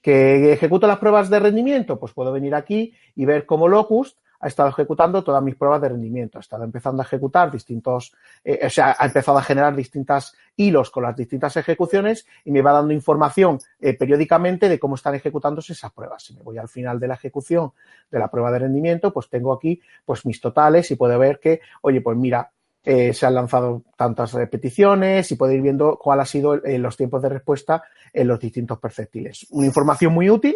¿Que 0.00 0.52
ejecuto 0.52 0.86
las 0.86 0.98
pruebas 0.98 1.28
de 1.28 1.38
rendimiento? 1.38 1.98
Pues 1.98 2.12
puedo 2.14 2.32
venir 2.32 2.54
aquí 2.54 2.94
y 3.14 3.26
ver 3.26 3.44
cómo 3.44 3.68
Locust 3.68 4.18
ha 4.40 4.48
estado 4.48 4.68
ejecutando 4.68 5.22
todas 5.24 5.42
mis 5.42 5.54
pruebas 5.54 5.80
de 5.80 5.88
rendimiento, 5.90 6.38
ha 6.38 6.40
estado 6.40 6.64
empezando 6.64 7.02
a 7.02 7.04
ejecutar 7.04 7.50
distintos, 7.50 8.14
eh, 8.44 8.60
o 8.64 8.70
sea, 8.70 8.96
ha 8.98 9.06
empezado 9.06 9.38
a 9.38 9.42
generar 9.42 9.74
distintas 9.74 10.34
hilos 10.56 10.90
con 10.90 11.02
las 11.02 11.16
distintas 11.16 11.56
ejecuciones 11.56 12.26
y 12.44 12.50
me 12.50 12.62
va 12.62 12.72
dando 12.72 12.92
información 12.92 13.58
eh, 13.80 13.94
periódicamente 13.94 14.68
de 14.68 14.78
cómo 14.78 14.94
están 14.94 15.14
ejecutándose 15.14 15.72
esas 15.72 15.92
pruebas. 15.92 16.22
Si 16.22 16.34
me 16.34 16.42
voy 16.42 16.58
al 16.58 16.68
final 16.68 16.98
de 16.98 17.08
la 17.08 17.14
ejecución 17.14 17.72
de 18.10 18.18
la 18.18 18.28
prueba 18.28 18.50
de 18.50 18.60
rendimiento, 18.60 19.12
pues 19.12 19.28
tengo 19.28 19.52
aquí 19.52 19.80
pues 20.04 20.24
mis 20.26 20.40
totales 20.40 20.90
y 20.90 20.96
puedo 20.96 21.18
ver 21.18 21.38
que, 21.40 21.60
oye, 21.82 22.00
pues 22.00 22.16
mira, 22.16 22.50
eh, 22.88 23.12
se 23.12 23.26
han 23.26 23.34
lanzado 23.34 23.82
tantas 23.96 24.32
repeticiones 24.32 25.32
y 25.32 25.34
puedo 25.34 25.52
ir 25.52 25.60
viendo 25.60 25.98
cuál 26.00 26.20
ha 26.20 26.24
sido 26.24 26.54
eh, 26.54 26.78
los 26.78 26.96
tiempos 26.96 27.20
de 27.20 27.28
respuesta 27.28 27.82
en 28.12 28.28
los 28.28 28.38
distintos 28.38 28.78
perceptiles. 28.78 29.48
Una 29.50 29.66
información 29.66 30.14
muy 30.14 30.30
útil, 30.30 30.54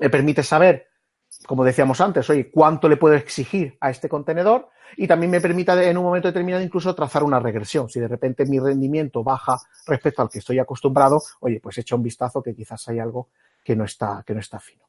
me 0.00 0.08
permite 0.08 0.42
saber 0.42 0.86
como 1.46 1.64
decíamos 1.64 2.00
antes, 2.00 2.28
oye, 2.30 2.50
¿cuánto 2.50 2.88
le 2.88 2.96
puedo 2.96 3.14
exigir 3.14 3.76
a 3.80 3.90
este 3.90 4.08
contenedor? 4.08 4.68
Y 4.96 5.06
también 5.06 5.30
me 5.30 5.40
permite 5.40 5.88
en 5.88 5.96
un 5.96 6.04
momento 6.04 6.28
determinado 6.28 6.62
incluso 6.62 6.94
trazar 6.94 7.22
una 7.22 7.40
regresión. 7.40 7.88
Si 7.88 7.98
de 7.98 8.08
repente 8.08 8.44
mi 8.46 8.58
rendimiento 8.58 9.24
baja 9.24 9.56
respecto 9.86 10.22
al 10.22 10.28
que 10.28 10.38
estoy 10.38 10.58
acostumbrado, 10.58 11.22
oye, 11.40 11.60
pues 11.60 11.78
echa 11.78 11.96
un 11.96 12.02
vistazo 12.02 12.42
que 12.42 12.54
quizás 12.54 12.88
hay 12.88 12.98
algo 12.98 13.28
que 13.64 13.74
no 13.74 13.84
está, 13.84 14.22
que 14.26 14.34
no 14.34 14.40
está 14.40 14.58
fino. 14.58 14.84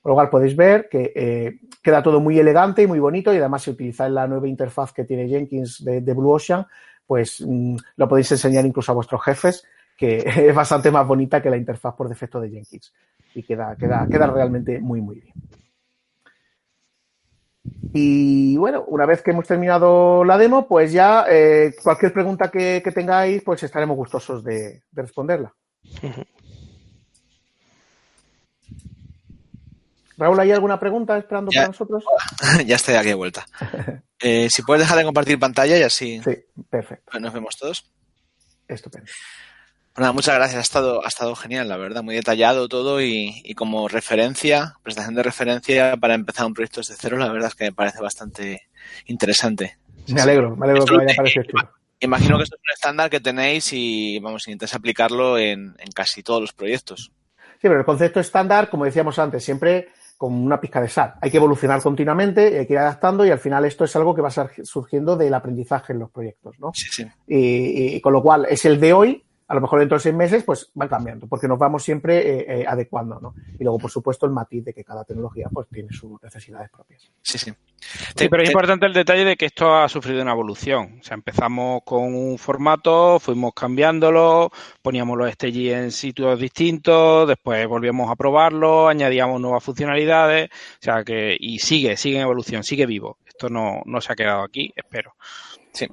Por 0.00 0.10
lo 0.10 0.16
cual 0.16 0.30
podéis 0.30 0.54
ver 0.54 0.88
que 0.88 1.12
eh, 1.14 1.60
queda 1.82 2.02
todo 2.02 2.20
muy 2.20 2.38
elegante 2.38 2.82
y 2.82 2.86
muy 2.86 2.98
bonito 2.98 3.32
y 3.32 3.38
además 3.38 3.62
si 3.62 3.70
utilizáis 3.70 4.12
la 4.12 4.26
nueva 4.26 4.46
interfaz 4.46 4.92
que 4.92 5.04
tiene 5.04 5.28
Jenkins 5.28 5.82
de, 5.82 6.00
Blue 6.12 6.30
Ocean, 6.30 6.66
pues 7.06 7.40
mmm, 7.40 7.76
lo 7.96 8.08
podéis 8.08 8.30
enseñar 8.32 8.66
incluso 8.66 8.92
a 8.92 8.94
vuestros 8.94 9.22
jefes, 9.24 9.64
que 9.96 10.18
es 10.48 10.54
bastante 10.54 10.90
más 10.90 11.06
bonita 11.06 11.40
que 11.42 11.50
la 11.50 11.56
interfaz 11.56 11.94
por 11.94 12.08
defecto 12.08 12.40
de 12.40 12.50
Jenkins. 12.50 12.92
Y 13.34 13.42
queda, 13.42 13.74
queda, 13.76 14.06
queda 14.08 14.26
realmente 14.28 14.78
muy, 14.78 15.00
muy 15.00 15.20
bien. 15.20 15.34
Y 17.92 18.56
bueno, 18.56 18.84
una 18.88 19.06
vez 19.06 19.22
que 19.22 19.30
hemos 19.30 19.46
terminado 19.46 20.24
la 20.24 20.36
demo, 20.36 20.66
pues 20.66 20.92
ya 20.92 21.24
eh, 21.28 21.74
cualquier 21.82 22.12
pregunta 22.12 22.50
que, 22.50 22.82
que, 22.84 22.92
tengáis, 22.92 23.42
pues 23.42 23.62
estaremos 23.62 23.96
gustosos 23.96 24.44
de, 24.44 24.82
de 24.90 25.02
responderla. 25.02 25.54
Uh 26.02 26.06
-huh. 26.08 26.26
Raúl, 30.16 30.38
¿hay 30.38 30.52
alguna 30.52 30.78
pregunta 30.78 31.18
esperando 31.18 31.50
ya, 31.50 31.62
para 31.62 31.68
nosotros? 31.68 32.04
Ya 32.66 32.76
estoy 32.76 32.94
aquí 32.94 33.08
de 33.08 33.14
vuelta. 33.14 33.46
eh, 34.20 34.48
si 34.50 34.62
puedes 34.62 34.82
dejar 34.82 34.98
de 34.98 35.04
compartir 35.04 35.38
pantalla 35.38 35.76
y 35.76 35.82
así 35.82 36.20
sí, 36.22 36.36
perfecto. 36.70 37.18
nos 37.18 37.32
vemos 37.32 37.56
todos. 37.56 37.90
Estupendo. 38.68 39.10
Bueno, 39.96 40.12
muchas 40.12 40.34
gracias. 40.34 40.58
Ha 40.58 40.62
estado, 40.62 41.04
ha 41.04 41.08
estado 41.08 41.36
genial, 41.36 41.68
la 41.68 41.76
verdad. 41.76 42.02
Muy 42.02 42.16
detallado 42.16 42.68
todo 42.68 43.00
y, 43.00 43.42
y, 43.44 43.54
como 43.54 43.86
referencia, 43.86 44.76
prestación 44.82 45.14
de 45.14 45.22
referencia 45.22 45.96
para 45.96 46.14
empezar 46.14 46.46
un 46.46 46.54
proyecto 46.54 46.80
desde 46.80 46.96
cero, 46.98 47.16
la 47.16 47.30
verdad 47.30 47.48
es 47.48 47.54
que 47.54 47.64
me 47.64 47.72
parece 47.72 48.02
bastante 48.02 48.62
interesante. 49.06 49.78
Me 50.08 50.20
alegro, 50.20 50.56
me 50.56 50.66
alegro 50.66 50.82
esto, 50.84 50.98
que 50.98 51.04
me 51.04 51.10
haya 51.10 51.16
parecido 51.16 51.44
chulo. 51.44 51.70
Imagino 52.00 52.36
que 52.36 52.42
esto 52.42 52.56
es 52.56 52.62
un 52.68 52.74
estándar 52.74 53.08
que 53.08 53.20
tenéis 53.20 53.72
y 53.72 54.18
vamos, 54.18 54.46
intentáis 54.48 54.74
aplicarlo 54.74 55.38
en, 55.38 55.74
en 55.78 55.92
casi 55.94 56.22
todos 56.22 56.40
los 56.40 56.52
proyectos. 56.52 57.12
Sí, 57.36 57.68
pero 57.68 57.78
el 57.78 57.84
concepto 57.84 58.20
estándar, 58.20 58.68
como 58.68 58.84
decíamos 58.84 59.18
antes, 59.18 59.44
siempre 59.44 59.88
con 60.18 60.34
una 60.34 60.60
pizca 60.60 60.80
de 60.80 60.88
sal. 60.88 61.14
Hay 61.20 61.30
que 61.30 61.38
evolucionar 61.38 61.80
continuamente, 61.80 62.58
hay 62.58 62.66
que 62.66 62.72
ir 62.72 62.78
adaptando 62.78 63.24
y 63.24 63.30
al 63.30 63.38
final 63.38 63.64
esto 63.64 63.84
es 63.84 63.96
algo 63.96 64.14
que 64.14 64.22
va 64.22 64.28
a 64.28 64.30
estar 64.30 64.50
surgiendo 64.64 65.16
del 65.16 65.34
aprendizaje 65.34 65.92
en 65.92 66.00
los 66.00 66.10
proyectos, 66.10 66.58
¿no? 66.58 66.72
Sí, 66.74 66.86
sí. 66.90 67.06
Y, 67.26 67.96
y, 67.96 68.00
con 68.00 68.12
lo 68.12 68.22
cual 68.22 68.46
es 68.48 68.64
el 68.64 68.78
de 68.78 68.92
hoy, 68.92 69.24
a 69.46 69.54
lo 69.54 69.60
mejor 69.60 69.78
dentro 69.80 69.96
de 69.96 70.02
seis 70.02 70.14
meses, 70.14 70.42
pues 70.42 70.70
van 70.74 70.88
cambiando, 70.88 71.26
porque 71.26 71.46
nos 71.46 71.58
vamos 71.58 71.82
siempre 71.82 72.18
eh, 72.18 72.46
eh, 72.48 72.64
adecuando, 72.66 73.20
¿no? 73.20 73.34
Y 73.58 73.62
luego, 73.62 73.78
por 73.78 73.90
supuesto, 73.90 74.24
el 74.26 74.32
matiz 74.32 74.64
de 74.64 74.72
que 74.72 74.84
cada 74.84 75.04
tecnología 75.04 75.48
pues 75.52 75.68
tiene 75.68 75.92
sus 75.92 76.22
necesidades 76.22 76.70
propias. 76.70 77.10
Sí, 77.22 77.38
sí. 77.38 77.52
Sí, 78.16 78.28
pero 78.30 78.42
es 78.42 78.48
importante 78.48 78.86
el 78.86 78.94
detalle 78.94 79.24
de 79.24 79.36
que 79.36 79.46
esto 79.46 79.76
ha 79.76 79.88
sufrido 79.88 80.22
una 80.22 80.32
evolución. 80.32 80.98
O 81.00 81.04
sea, 81.04 81.14
empezamos 81.14 81.82
con 81.84 82.14
un 82.14 82.38
formato, 82.38 83.20
fuimos 83.20 83.52
cambiándolo, 83.52 84.50
poníamos 84.80 85.18
los 85.18 85.30
STG 85.30 85.72
en 85.72 85.90
sitios 85.92 86.38
distintos, 86.38 87.28
después 87.28 87.66
volvíamos 87.68 88.10
a 88.10 88.16
probarlo, 88.16 88.88
añadíamos 88.88 89.40
nuevas 89.40 89.62
funcionalidades, 89.62 90.48
o 90.50 90.82
sea 90.82 91.04
que, 91.04 91.36
y 91.38 91.58
sigue, 91.58 91.96
sigue 91.98 92.16
en 92.16 92.22
evolución, 92.22 92.64
sigue 92.64 92.86
vivo. 92.86 93.18
Esto 93.26 93.50
no, 93.50 93.82
no 93.84 94.00
se 94.00 94.12
ha 94.12 94.16
quedado 94.16 94.42
aquí, 94.42 94.72
espero. 94.74 95.14
Sí. 95.72 95.86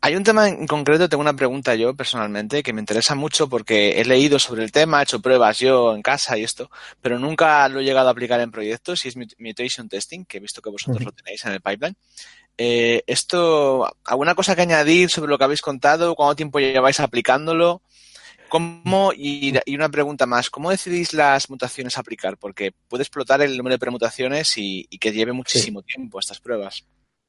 Hay 0.00 0.14
un 0.14 0.22
tema 0.22 0.48
en 0.48 0.66
concreto, 0.68 1.08
tengo 1.08 1.22
una 1.22 1.34
pregunta 1.34 1.74
yo 1.74 1.92
personalmente 1.94 2.62
que 2.62 2.72
me 2.72 2.80
interesa 2.80 3.16
mucho 3.16 3.48
porque 3.48 4.00
he 4.00 4.04
leído 4.04 4.38
sobre 4.38 4.62
el 4.62 4.70
tema, 4.70 5.00
he 5.00 5.02
hecho 5.02 5.20
pruebas 5.20 5.58
yo 5.58 5.92
en 5.92 6.02
casa 6.02 6.38
y 6.38 6.44
esto, 6.44 6.70
pero 7.02 7.18
nunca 7.18 7.68
lo 7.68 7.80
he 7.80 7.84
llegado 7.84 8.08
a 8.08 8.12
aplicar 8.12 8.40
en 8.40 8.52
proyectos 8.52 9.04
y 9.04 9.08
es 9.08 9.16
mutation 9.38 9.88
testing, 9.88 10.24
que 10.24 10.36
he 10.36 10.40
visto 10.40 10.62
que 10.62 10.70
vosotros 10.70 10.98
uh 10.98 11.00
-huh. 11.00 11.04
lo 11.06 11.12
tenéis 11.12 11.44
en 11.46 11.52
el 11.52 11.60
pipeline. 11.60 11.96
Eh, 12.56 13.02
esto, 13.08 13.88
¿alguna 14.04 14.36
cosa 14.36 14.54
que 14.54 14.62
añadir 14.62 15.10
sobre 15.10 15.30
lo 15.30 15.38
que 15.38 15.44
habéis 15.44 15.62
contado? 15.62 16.14
¿Cuánto 16.14 16.36
tiempo 16.36 16.60
lleváis 16.60 17.00
aplicándolo? 17.00 17.82
¿Cómo, 18.48 19.12
y, 19.14 19.52
y, 19.66 19.74
una 19.74 19.88
pregunta 19.88 20.26
más, 20.26 20.48
¿cómo 20.48 20.70
decidís 20.70 21.12
las 21.12 21.50
mutaciones 21.50 21.96
a 21.96 22.00
aplicar? 22.00 22.38
Porque 22.38 22.72
puede 22.88 23.02
explotar 23.02 23.42
el 23.42 23.56
número 23.56 23.74
de 23.74 23.78
permutaciones 23.78 24.56
y, 24.56 24.86
y 24.88 24.98
que 24.98 25.12
lleve 25.12 25.32
muchísimo 25.32 25.80
sí. 25.80 25.94
tiempo 25.94 26.18
estas 26.18 26.40
pruebas. 26.40 26.84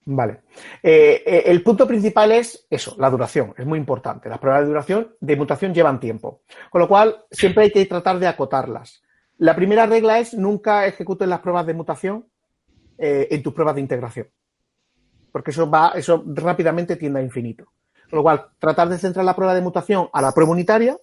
Vale. 0.06 0.42
Eh, 0.82 1.24
eh, 1.26 1.44
el 1.46 1.62
punto 1.62 1.88
principal 1.88 2.32
es 2.32 2.66
eso, 2.70 2.96
la 2.98 3.10
duración. 3.10 3.54
Es 3.58 3.66
muy 3.66 3.78
importante. 3.78 4.30
Las 4.30 4.40
pruebas 4.40 4.62
de 4.62 4.68
duración 4.68 5.16
de 5.20 5.36
mutación 5.36 5.74
llevan 5.74 6.00
tiempo. 6.00 6.42
Con 6.70 6.82
lo 6.82 6.88
cual, 6.88 7.26
siempre 7.30 7.66
hay 7.66 7.72
que 7.72 7.86
tratar 7.86 8.18
de 8.18 8.28
acotarlas. 8.28 9.04
La 9.38 9.56
primera 9.56 9.86
regla 9.86 10.20
es 10.20 10.34
nunca 10.34 10.88
ejecutes 10.88 11.28
las 11.28 11.40
pruebas 11.40 11.66
de 11.66 11.74
mutación 11.74 12.26
eh, 12.98 13.28
en 13.32 13.44
tus 13.44 13.54
pruebas 13.54 13.76
de 13.76 13.82
integración. 13.82 14.28
Porque 15.32 15.52
eso 15.52 15.70
va, 15.70 15.92
eso 15.96 16.24
rápidamente 16.28 16.96
tiende 16.96 17.20
a 17.20 17.24
infinito. 17.24 17.72
Con 18.10 18.18
lo 18.18 18.24
cual, 18.24 18.48
tratar 18.58 18.90
de 18.90 18.98
centrar 18.98 19.24
la 19.24 19.36
prueba 19.36 19.54
de 19.54 19.62
mutación 19.62 20.10
a 20.12 20.22
la 20.22 20.32
prueba 20.32 20.52
unitaria, 20.52 20.98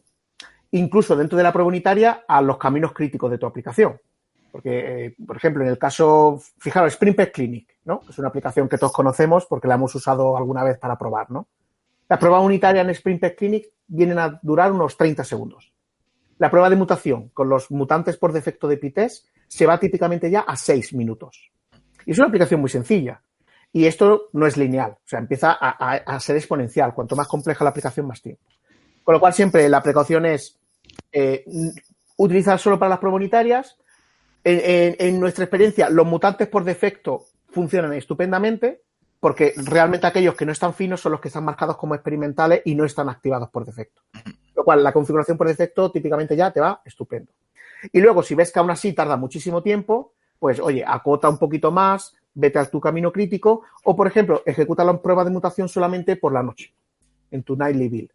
incluso 0.73 1.15
dentro 1.15 1.39
de 1.39 1.45
la 1.45 1.53
prueba 1.53 1.69
unitaria, 1.69 2.25
a 2.27 2.43
los 2.43 2.59
caminos 2.59 2.93
críticos 2.93 3.31
de 3.31 3.39
tu 3.39 3.47
aplicación. 3.47 4.01
Porque, 4.57 5.05
eh, 5.05 5.17
por 5.27 5.37
ejemplo, 5.37 5.63
en 5.63 5.69
el 5.69 5.77
caso, 5.77 6.41
fijaros, 6.57 6.95
Spring 6.95 7.15
Pet 7.15 7.31
Clinic, 7.31 7.77
¿no? 7.85 8.01
Es 8.09 8.19
una 8.19 8.29
aplicación 8.29 8.71
que 8.71 8.79
todos 8.79 8.91
conocemos 8.91 9.45
porque 9.45 9.69
la 9.69 9.75
hemos 9.75 9.95
usado 9.95 10.35
alguna 10.35 10.65
vez 10.65 10.79
para 10.79 10.97
probar, 10.97 11.31
¿no? 11.31 11.47
Las 12.09 12.19
pruebas 12.19 12.43
unitarias 12.43 12.83
en 12.83 12.89
Spring 12.89 13.21
Pet 13.21 13.37
Clinic 13.37 13.67
vienen 13.87 14.19
a 14.19 14.41
durar 14.43 14.73
unos 14.73 14.97
30 14.97 15.25
segundos. 15.25 15.75
la 16.39 16.51
prueba 16.51 16.71
de 16.71 16.77
mutación 16.77 17.29
con 17.35 17.51
los 17.51 17.71
mutantes 17.71 18.17
por 18.17 18.33
defecto 18.33 18.67
de 18.67 18.79
PITES 18.79 19.27
se 19.47 19.67
va 19.67 19.79
típicamente 19.79 20.31
ya 20.31 20.41
a 20.41 20.57
6 20.57 20.95
minutos. 20.95 21.51
Y 22.07 22.13
es 22.13 22.19
una 22.19 22.29
aplicación 22.29 22.63
muy 22.63 22.71
sencilla. 22.71 23.21
Y 23.75 23.85
esto 23.85 24.31
no 24.33 24.47
es 24.47 24.57
lineal, 24.57 24.93
o 24.93 24.99
sea, 25.05 25.19
empieza 25.19 25.53
a, 25.53 26.19
ser 26.19 26.37
exponencial. 26.37 26.95
Cuanto 26.95 27.15
más 27.15 27.29
compleja 27.29 27.63
la 27.63 27.69
aplicación, 27.69 28.07
más 28.07 28.23
tiempo. 28.23 28.43
Con 29.05 29.13
lo 29.13 29.21
cual, 29.21 29.35
siempre 29.35 29.69
la 29.69 29.83
precaución 29.83 30.25
es 30.25 30.59
eh, 31.13 31.45
utilizar 32.17 32.59
solo 32.59 32.79
para 32.79 32.89
las 32.89 33.01
pruebas 33.01 33.19
unitarias. 33.19 33.77
En, 34.49 35.19
nuestra 35.19 35.43
experiencia, 35.43 35.91
los 35.91 36.07
mutantes 36.07 36.47
por 36.47 36.63
defecto 36.63 37.25
funcionan 37.49 37.93
estupendamente 37.95 38.83
porque 39.19 39.55
realmente 39.57 40.07
aquellos 40.07 40.37
que 40.37 40.47
no 40.47 40.53
están 40.53 40.73
finos 40.73 41.01
son 41.01 41.11
los 41.13 41.21
que 41.21 41.29
están 41.29 41.45
marcados 41.45 41.77
como 41.77 41.97
experimentales 41.97 42.63
y 42.65 42.77
no 42.77 42.85
están 42.85 43.09
activados 43.09 43.51
por 43.51 43.65
defecto. 43.65 44.03
Lo 44.55 44.63
cual, 44.63 44.85
la 44.85 44.93
configuración 44.93 45.37
por 45.37 45.49
defecto 45.49 45.91
típicamente 45.91 46.37
ya 46.37 46.53
te 46.53 46.61
va 46.61 46.81
estupendo. 46.85 47.33
Y 47.93 48.01
luego, 48.01 48.23
si 48.23 48.37
ves 48.37 48.53
que 48.53 48.61
aún 48.61 48.71
así 48.71 48.93
tarda 48.93 49.17
muchísimo 49.17 49.65
tiempo, 49.65 50.13
pues 50.39 50.61
oye, 50.61 50.85
acota 50.87 51.29
un 51.29 51.39
poquito 51.39 51.73
más, 51.73 52.15
vete 52.33 52.61
a 52.61 52.71
tu 52.71 52.79
camino 52.81 53.11
crítico 53.11 53.63
o, 53.83 53.97
por 53.97 54.07
ejemplo, 54.07 54.43
ejecuta 54.47 54.85
la 54.85 55.03
prueba 55.03 55.25
de 55.25 55.31
mutación 55.31 55.69
solamente 55.69 56.15
por 56.15 56.33
la 56.33 56.45
noche, 56.45 56.73
en 57.33 57.43
tu 57.43 57.57
nightly 57.57 57.89
build. 57.89 58.11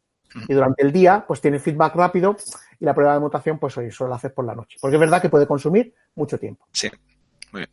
Y 0.47 0.53
durante 0.53 0.83
el 0.83 0.91
día, 0.91 1.25
pues 1.27 1.41
tiene 1.41 1.59
feedback 1.59 1.95
rápido 1.95 2.37
y 2.79 2.85
la 2.85 2.93
prueba 2.93 3.13
de 3.13 3.19
mutación, 3.19 3.59
pues 3.59 3.77
oye, 3.77 3.91
solo 3.91 4.11
la 4.11 4.15
haces 4.15 4.31
por 4.31 4.45
la 4.45 4.55
noche. 4.55 4.77
Porque 4.79 4.95
es 4.95 4.99
verdad 4.99 5.21
que 5.21 5.29
puede 5.29 5.47
consumir 5.47 5.93
mucho 6.15 6.37
tiempo. 6.37 6.67
Sí, 6.71 6.89
muy 7.51 7.61
bien. 7.61 7.69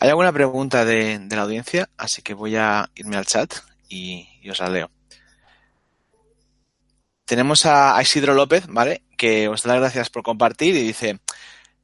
Hay 0.00 0.08
alguna 0.08 0.32
pregunta 0.32 0.84
de, 0.84 1.26
la 1.30 1.42
audiencia, 1.42 1.88
así 1.96 2.22
que 2.22 2.34
voy 2.34 2.56
a 2.56 2.90
irme 2.94 3.16
al 3.16 3.26
chat 3.26 3.54
y, 3.88 4.28
os 4.50 4.58
la 4.60 4.68
leo. 4.68 4.90
Tenemos 7.24 7.64
a 7.64 7.98
Isidro 8.02 8.34
López, 8.34 8.66
¿vale? 8.68 9.02
Que 9.16 9.48
os 9.48 9.62
da 9.62 9.74
las 9.74 9.80
gracias 9.80 10.10
por 10.10 10.22
compartir 10.22 10.74
y 10.76 10.82
dice, 10.82 11.20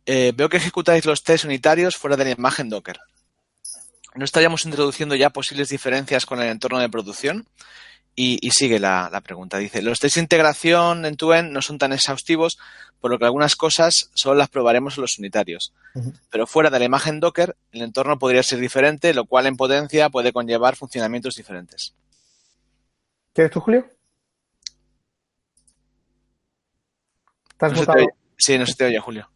eh, 0.05 0.33
veo 0.35 0.49
que 0.49 0.59
ejecutáis 0.59 1.05
los 1.07 1.25
test 1.25 1.45
unitarios 1.45 1.97
fuera 1.97 2.17
de 2.17 2.25
la 2.25 2.31
imagen 2.31 2.69
Docker. 2.69 2.99
¿No 4.15 4.25
estaríamos 4.25 4.65
introduciendo 4.65 5.15
ya 5.15 5.31
posibles 5.31 5.69
diferencias 5.69 6.27
con 6.27 6.43
el 6.43 6.49
entorno 6.49 6.79
de 6.79 6.89
producción? 6.89 7.47
Y, 8.23 8.51
sigue 8.51 8.79
la, 8.79 9.19
pregunta. 9.25 9.57
Dice, 9.57 9.81
los 9.81 9.99
test 9.99 10.17
de 10.17 10.21
integración 10.21 11.07
en 11.07 11.17
tu 11.17 11.33
end 11.33 11.53
no 11.53 11.63
son 11.63 11.79
tan 11.79 11.95
exhaustivos, 11.95 12.59
por 13.01 13.11
lo 13.11 13.19
que 13.19 13.25
algunas 13.25 13.57
cosas 13.57 14.11
solo 14.13 14.35
las 14.35 14.51
probaremos 14.51 14.99
en 14.99 15.01
los 15.01 15.19
unitarios. 15.19 15.73
Pero 16.29 16.47
fuera 16.47 16.69
de 16.69 16.79
la 16.79 16.85
imagen 16.85 17.19
Docker, 17.19 17.57
el 17.73 17.81
entorno 17.81 18.19
podría 18.19 18.43
ser 18.43 18.59
diferente, 18.59 19.15
lo 19.15 19.25
cual 19.25 19.47
en 19.47 19.57
potencia 19.57 20.11
puede 20.11 20.35
conllevar 20.35 20.77
funcionamientos 20.77 21.35
diferentes. 21.37 21.95
¿Quieres 23.33 23.53
tú, 23.53 23.61
Julio? 23.61 23.91
¿Estás 27.53 27.73
no 27.73 27.95
Sí, 28.37 28.59
no 28.59 28.67
se 28.67 28.75
te 28.75 28.85
oye, 28.85 29.01
Julio. 29.01 29.31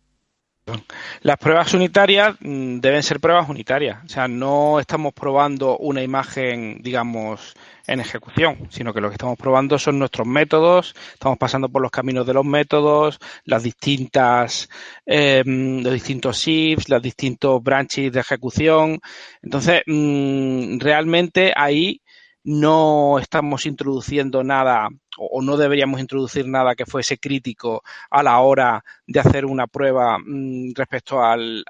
Las 1.20 1.36
pruebas 1.36 1.74
unitarias 1.74 2.36
mm, 2.40 2.78
deben 2.80 3.02
ser 3.02 3.20
pruebas 3.20 3.48
unitarias. 3.48 4.02
O 4.04 4.08
sea, 4.08 4.28
no 4.28 4.80
estamos 4.80 5.12
probando 5.12 5.76
una 5.78 6.02
imagen, 6.02 6.78
digamos, 6.82 7.54
en 7.86 8.00
ejecución, 8.00 8.68
sino 8.70 8.94
que 8.94 9.00
lo 9.00 9.08
que 9.08 9.14
estamos 9.14 9.36
probando 9.36 9.78
son 9.78 9.98
nuestros 9.98 10.26
métodos, 10.26 10.94
estamos 11.12 11.36
pasando 11.36 11.68
por 11.68 11.82
los 11.82 11.90
caminos 11.90 12.26
de 12.26 12.32
los 12.32 12.44
métodos, 12.44 13.18
las 13.44 13.62
distintas, 13.62 14.70
em, 15.04 15.82
los 15.82 15.92
distintos 15.92 16.38
shifts, 16.38 16.88
los 16.88 17.02
distintos 17.02 17.62
branches 17.62 18.10
de 18.10 18.20
ejecución. 18.20 19.00
Entonces, 19.42 19.82
mm, 19.86 20.78
realmente 20.78 21.52
ahí 21.54 22.00
no 22.44 23.18
estamos 23.18 23.64
introduciendo 23.66 24.44
nada 24.44 24.90
o, 25.16 25.42
no 25.42 25.56
deberíamos 25.56 26.00
introducir 26.00 26.46
nada 26.46 26.74
que 26.74 26.86
fuese 26.86 27.18
crítico 27.18 27.82
a 28.10 28.22
la 28.22 28.40
hora 28.40 28.84
de 29.06 29.20
hacer 29.20 29.46
una 29.46 29.66
prueba 29.66 30.18
mm, 30.18 30.72
respecto 30.74 31.22
al, 31.22 31.64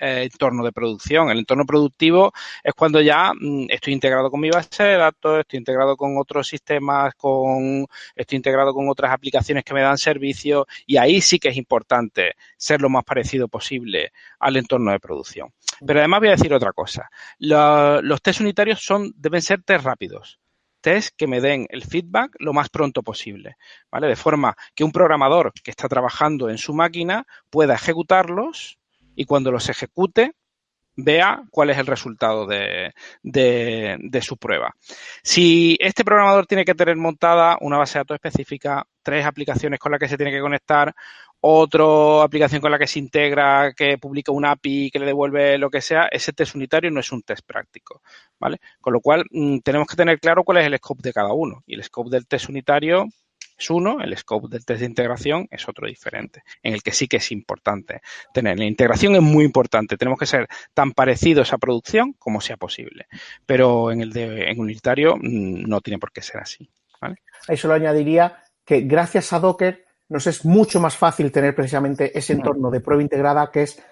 eh, 0.00 0.28
entorno 0.30 0.64
de 0.64 0.72
producción. 0.72 1.30
El 1.30 1.38
entorno 1.38 1.64
productivo 1.64 2.32
es 2.62 2.74
cuando 2.74 3.00
ya 3.00 3.32
mm, 3.34 3.66
estoy 3.70 3.92
integrado 3.92 4.30
con 4.30 4.40
mi 4.40 4.50
base 4.50 4.82
de 4.82 4.96
datos, 4.96 5.40
estoy 5.40 5.58
integrado 5.58 5.96
con 5.96 6.16
otros 6.18 6.46
sistemas, 6.46 7.14
con, 7.16 7.86
estoy 8.14 8.36
integrado 8.36 8.74
con 8.74 8.88
otras 8.88 9.12
aplicaciones 9.12 9.64
que 9.64 9.74
me 9.74 9.82
dan 9.82 9.98
servicio 9.98 10.66
y 10.86 10.96
ahí 10.98 11.20
sí 11.20 11.38
que 11.38 11.48
es 11.48 11.56
importante 11.56 12.34
ser 12.56 12.80
lo 12.80 12.88
más 12.88 13.04
parecido 13.04 13.48
posible 13.48 14.12
al 14.38 14.56
entorno 14.56 14.92
de 14.92 15.00
producción. 15.00 15.52
Pero 15.86 15.98
además 16.00 16.20
voy 16.20 16.28
a 16.28 16.32
decir 16.32 16.52
otra 16.54 16.72
cosa. 16.72 17.10
los 17.38 18.22
test 18.22 18.40
unitarios 18.40 18.84
son, 18.84 19.12
deben 19.16 19.42
ser 19.42 19.62
test 19.62 19.84
rápidos 19.84 20.38
test 20.82 21.14
que 21.16 21.26
me 21.26 21.40
den 21.40 21.66
el 21.70 21.84
feedback 21.84 22.34
lo 22.38 22.52
más 22.52 22.68
pronto 22.68 23.02
posible, 23.02 23.56
¿vale? 23.90 24.08
De 24.08 24.16
forma 24.16 24.54
que 24.74 24.84
un 24.84 24.92
programador 24.92 25.52
que 25.62 25.70
está 25.70 25.88
trabajando 25.88 26.50
en 26.50 26.58
su 26.58 26.74
máquina 26.74 27.24
pueda 27.48 27.74
ejecutarlos 27.74 28.78
y 29.14 29.24
cuando 29.24 29.50
los 29.50 29.70
ejecute 29.70 30.34
vea 30.96 31.42
cuál 31.50 31.70
es 31.70 31.78
el 31.78 31.86
resultado 31.86 32.46
de, 32.46 32.92
su 34.20 34.36
prueba. 34.36 34.74
Si 35.22 35.76
este 35.80 36.04
programador 36.04 36.46
tiene 36.46 36.64
que 36.64 36.74
tener 36.74 36.96
montada 36.96 37.58
una 37.60 37.78
base 37.78 37.98
de 37.98 38.00
datos 38.00 38.14
específica, 38.16 38.86
tres 39.02 39.26
aplicaciones 39.26 39.78
con 39.80 39.92
las 39.92 39.98
que 39.98 40.08
se 40.08 40.16
tiene 40.16 40.32
que 40.32 40.40
conectar, 40.40 40.94
otra 41.44 42.22
aplicación 42.22 42.60
con 42.60 42.70
la 42.70 42.78
que 42.78 42.86
se 42.86 43.00
integra, 43.00 43.72
que 43.74 43.98
publica 43.98 44.30
un 44.30 44.44
API, 44.44 44.90
que 44.92 45.00
le 45.00 45.06
devuelve 45.06 45.58
lo 45.58 45.70
que 45.70 45.80
sea, 45.80 46.06
ese 46.10 46.32
test 46.32 46.54
unitario 46.54 46.90
no 46.90 47.00
es 47.00 47.10
un 47.10 47.22
test 47.22 47.44
práctico, 47.44 48.00
¿vale? 48.38 48.58
Con 48.80 48.92
lo 48.92 49.00
cual, 49.00 49.24
mm, 49.30 49.58
tenemos 49.58 49.88
que 49.88 49.96
tener 49.96 50.20
claro 50.20 50.44
cuál 50.44 50.58
es 50.58 50.66
el 50.66 50.76
scope 50.78 51.02
de 51.02 51.12
cada 51.12 51.32
uno. 51.32 51.64
Y 51.66 51.74
el 51.74 51.82
scope 51.82 52.10
del 52.10 52.28
test 52.28 52.48
unitario 52.48 53.06
es 53.58 53.70
uno, 53.70 54.00
el 54.00 54.16
scope 54.16 54.48
del 54.48 54.64
test 54.64 54.80
de 54.80 54.86
integración 54.86 55.48
es 55.50 55.68
otro 55.68 55.86
diferente, 55.86 56.42
en 56.62 56.74
el 56.74 56.82
que 56.82 56.92
sí 56.92 57.08
que 57.08 57.18
es 57.18 57.32
importante 57.32 58.00
tener. 58.32 58.58
La 58.58 58.64
integración 58.64 59.14
es 59.14 59.22
muy 59.22 59.44
importante, 59.44 59.96
tenemos 59.96 60.18
que 60.18 60.26
ser 60.26 60.48
tan 60.74 60.92
parecidos 60.92 61.52
a 61.52 61.58
producción 61.58 62.14
como 62.18 62.40
sea 62.40 62.56
posible, 62.56 63.06
pero 63.46 63.90
en 63.92 64.00
el 64.00 64.12
de 64.12 64.50
en 64.50 64.60
unitario 64.60 65.16
mm, 65.16 65.62
no 65.68 65.80
tiene 65.80 65.98
por 65.98 66.12
qué 66.12 66.22
ser 66.22 66.40
así. 66.40 66.68
¿vale? 67.00 67.16
A 67.48 67.52
eso 67.52 67.68
lo 67.68 67.74
añadiría 67.74 68.42
que 68.64 68.80
gracias 68.82 69.32
a 69.32 69.40
Docker 69.40 69.84
nos 70.08 70.26
es 70.26 70.44
mucho 70.44 70.78
más 70.78 70.96
fácil 70.96 71.32
tener 71.32 71.54
precisamente 71.54 72.16
ese 72.16 72.34
entorno 72.34 72.70
de 72.70 72.80
prueba 72.80 73.02
integrada 73.02 73.50
que 73.50 73.62
es 73.62 73.82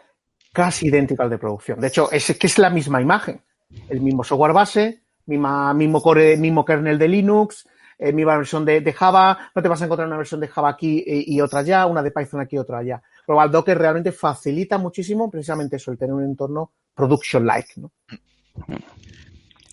casi 0.53 0.89
idéntico 0.89 1.23
al 1.23 1.31
de 1.31 1.39
producción. 1.39 1.81
De 1.81 1.89
hecho, 1.89 2.11
es 2.11 2.37
que 2.39 2.47
es 2.47 2.59
la 2.59 2.71
misma 2.71 3.01
imagen, 3.01 3.41
el 3.89 4.01
mismo 4.01 4.23
software 4.23 4.53
base, 4.53 5.01
mismo, 5.27 6.03
core, 6.03 6.37
mismo 6.37 6.65
kernel 6.65 6.99
de 6.99 7.09
Linux, 7.09 7.69
eh, 8.01 8.13
misma 8.15 8.39
versión 8.39 8.65
de, 8.65 8.93
Java, 8.93 9.51
no 9.55 9.61
te 9.61 9.69
vas 9.69 9.83
a 9.83 9.85
encontrar 9.85 10.09
una 10.09 10.17
versión 10.17 10.41
de 10.41 10.49
Java 10.49 10.71
aquí 10.71 11.05
y, 11.07 11.39
otra 11.43 11.61
allá, 11.61 11.85
una 11.85 12.03
de 12.03 12.11
Python 12.11 12.41
aquí 12.41 12.57
y 12.57 12.59
otra 12.59 12.79
allá. 12.79 13.03
Lo 13.29 13.35
cual 13.35 13.51
Docker 13.51 13.77
realmente 13.77 14.11
facilita 14.11 14.79
muchísimo 14.79 15.31
precisamente 15.31 15.77
eso, 15.77 15.93
el 15.93 15.99
tener 15.99 16.15
un 16.15 16.25
entorno 16.25 16.73
production-like. 16.95 17.75
¿no? 17.77 17.93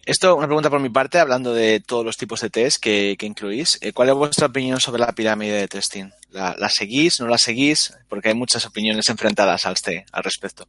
Esto, 0.06 0.36
una 0.36 0.48
pregunta 0.48 0.70
por 0.70 0.82
mi 0.82 0.90
parte, 0.90 1.20
hablando 1.20 1.54
de 1.54 1.80
todos 1.80 2.04
los 2.04 2.18
tipos 2.18 2.42
de 2.42 2.50
test 2.50 2.84
que, 2.84 3.16
incluís. 3.22 3.80
Eh, 3.82 3.94
¿Cuál 3.94 4.10
es 4.10 4.16
vuestra 4.16 4.48
opinión 4.48 4.82
sobre 4.82 5.00
la 5.00 5.14
pirámide 5.14 5.54
de 5.54 5.68
testing? 5.70 6.10
¿La, 6.32 6.70
seguís? 6.70 7.22
¿No 7.22 7.28
la 7.28 7.38
seguís? 7.38 7.98
Porque 8.10 8.30
hay 8.30 8.36
muchas 8.36 8.66
opiniones 8.66 9.08
enfrentadas 9.08 9.66
al, 9.66 9.74
este, 9.74 10.06
al 10.12 10.24
respecto. 10.24 10.68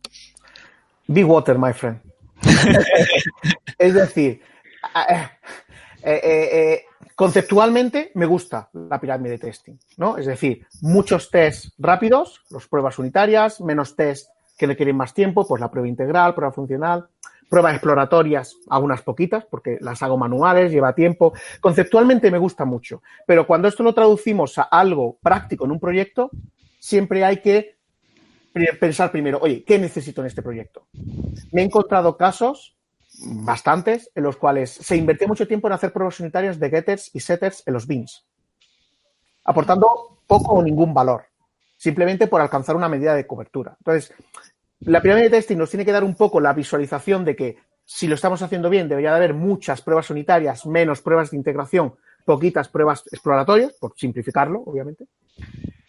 Big 1.08 1.24
water, 1.24 1.58
my 1.58 1.72
friend. 1.72 2.00
es 3.78 3.94
decir, 3.94 4.42
eh, 6.04 6.20
eh, 6.22 6.84
conceptualmente 7.18 8.12
me 8.14 8.26
gusta 8.26 8.70
la 8.72 9.00
pirámide 9.00 9.32
de 9.32 9.38
testing, 9.38 9.74
¿no? 9.96 10.18
Es 10.18 10.26
decir, 10.26 10.64
muchos 10.82 11.32
tests 11.32 11.74
rápidos, 11.76 12.42
las 12.48 12.68
pruebas 12.68 12.96
unitarias, 13.00 13.60
menos 13.60 13.96
test 13.96 14.30
que 14.56 14.68
requieren 14.68 14.96
más 14.96 15.14
tiempo, 15.14 15.44
pues 15.44 15.60
la 15.60 15.68
prueba 15.68 15.88
integral, 15.88 16.36
prueba 16.36 16.52
funcional 16.52 17.08
pruebas 17.48 17.72
exploratorias, 17.72 18.56
algunas 18.68 19.02
poquitas, 19.02 19.44
porque 19.46 19.78
las 19.80 20.02
hago 20.02 20.18
manuales, 20.18 20.70
lleva 20.70 20.94
tiempo. 20.94 21.32
Conceptualmente 21.60 22.30
me 22.30 22.36
gusta 22.36 22.66
mucho, 22.66 23.02
pero 23.26 23.46
cuando 23.46 23.68
esto 23.68 23.82
lo 23.82 23.94
traducimos 23.94 24.58
a 24.58 24.62
algo 24.62 25.16
práctico 25.22 25.64
en 25.64 25.70
un 25.70 25.80
proyecto, 25.80 26.30
siempre 26.78 27.24
hay 27.24 27.38
que 27.38 27.78
pensar 28.78 29.10
primero, 29.10 29.38
oye, 29.40 29.64
¿qué 29.64 29.78
necesito 29.78 30.20
en 30.20 30.26
este 30.26 30.42
proyecto? 30.42 30.88
Me 31.52 31.62
he 31.62 31.64
encontrado 31.64 32.18
casos, 32.18 32.76
bastantes, 33.24 34.10
en 34.14 34.22
los 34.22 34.36
cuales 34.36 34.70
se 34.70 34.96
invirtió 34.96 35.26
mucho 35.28 35.46
tiempo 35.46 35.68
en 35.68 35.74
hacer 35.74 35.92
pruebas 35.92 36.20
unitarias 36.20 36.58
de 36.58 36.70
getters 36.70 37.10
y 37.14 37.20
setters 37.20 37.62
en 37.66 37.74
los 37.74 37.86
bins, 37.86 38.24
aportando 39.44 40.20
poco 40.26 40.52
o 40.52 40.62
ningún 40.62 40.94
valor, 40.94 41.24
simplemente 41.76 42.26
por 42.26 42.40
alcanzar 42.40 42.76
una 42.76 42.88
medida 42.88 43.14
de 43.14 43.26
cobertura. 43.26 43.76
Entonces, 43.78 44.12
la 44.80 45.02
pirámide 45.02 45.24
de 45.24 45.36
testing 45.36 45.56
nos 45.56 45.70
tiene 45.70 45.84
que 45.84 45.92
dar 45.92 46.04
un 46.04 46.14
poco 46.14 46.40
la 46.40 46.52
visualización 46.52 47.24
de 47.24 47.34
que 47.34 47.56
si 47.84 48.06
lo 48.06 48.14
estamos 48.14 48.42
haciendo 48.42 48.68
bien, 48.68 48.88
debería 48.88 49.10
de 49.10 49.16
haber 49.16 49.34
muchas 49.34 49.80
pruebas 49.80 50.10
unitarias, 50.10 50.66
menos 50.66 51.00
pruebas 51.00 51.30
de 51.30 51.38
integración, 51.38 51.94
poquitas 52.24 52.68
pruebas 52.68 53.02
exploratorias, 53.10 53.72
por 53.72 53.94
simplificarlo, 53.96 54.62
obviamente. 54.66 55.06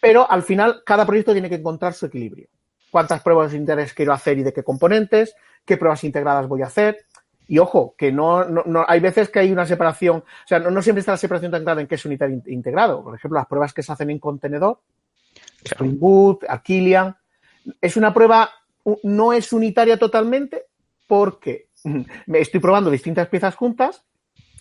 Pero 0.00 0.28
al 0.28 0.42
final, 0.42 0.82
cada 0.84 1.04
proyecto 1.04 1.32
tiene 1.32 1.50
que 1.50 1.56
encontrar 1.56 1.92
su 1.92 2.06
equilibrio. 2.06 2.48
¿Cuántas 2.90 3.20
pruebas 3.22 3.52
unitarias 3.52 3.92
quiero 3.92 4.14
hacer 4.14 4.38
y 4.38 4.42
de 4.42 4.52
qué 4.52 4.64
componentes? 4.64 5.34
¿Qué 5.64 5.76
pruebas 5.76 6.02
integradas 6.02 6.48
voy 6.48 6.62
a 6.62 6.66
hacer? 6.66 7.04
Y 7.50 7.58
ojo, 7.58 7.96
que 7.98 8.12
no, 8.12 8.44
no, 8.44 8.84
hay 8.86 9.00
veces 9.00 9.28
que 9.28 9.40
hay 9.40 9.50
una 9.50 9.66
separación, 9.66 10.18
o 10.18 10.46
sea, 10.46 10.60
no, 10.60 10.80
siempre 10.82 11.00
está 11.00 11.10
la 11.10 11.18
separación 11.18 11.50
tan 11.50 11.64
clara 11.64 11.80
en 11.80 11.88
qué 11.88 11.96
es 11.96 12.04
unitario 12.04 12.40
integrado. 12.46 13.02
Por 13.02 13.16
ejemplo, 13.16 13.40
las 13.40 13.48
pruebas 13.48 13.74
que 13.74 13.82
se 13.82 13.90
hacen 13.90 14.08
en 14.10 14.20
contenedor 14.20 14.78
Spring 15.64 15.98
Boot, 15.98 16.44
Aquilian. 16.48 17.16
Es 17.80 17.96
una 17.96 18.14
prueba, 18.14 18.50
no 19.02 19.32
es 19.32 19.52
unitaria 19.52 19.98
totalmente 19.98 20.66
porque 21.08 21.70
me 22.26 22.38
estoy 22.38 22.60
probando 22.60 22.88
distintas 22.88 23.26
piezas 23.26 23.56
juntas, 23.56 24.04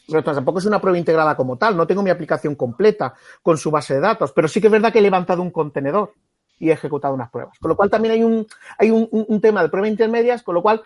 pero 0.07 0.23
tampoco 0.23 0.57
es 0.57 0.65
una 0.65 0.81
prueba 0.81 0.97
integrada 0.97 1.35
como 1.35 1.59
tal. 1.59 1.77
No 1.77 1.85
tengo 1.85 2.01
mi 2.01 2.09
aplicación 2.09 2.55
completa 2.55 3.13
con 3.43 3.59
su 3.59 3.69
base 3.69 3.93
de 3.93 3.99
datos, 3.99 4.31
pero 4.31 4.47
sí 4.47 4.59
que 4.59 4.65
es 4.65 4.71
verdad 4.71 4.91
que 4.91 4.97
he 4.97 5.03
levantado 5.03 5.43
un 5.43 5.51
contenedor 5.51 6.15
y 6.59 6.69
he 6.69 6.73
ejecutado 6.73 7.13
unas 7.13 7.29
pruebas. 7.29 7.57
Con 7.59 7.69
lo 7.69 7.75
cual 7.75 7.89
también 7.89 8.13
hay 8.13 8.23
un, 8.23 8.45
hay 8.77 8.91
un, 8.91 9.41
tema 9.41 9.63
de 9.63 9.69
pruebas 9.69 9.89
intermedias, 9.89 10.43
con 10.43 10.55
lo 10.55 10.61
cual, 10.61 10.81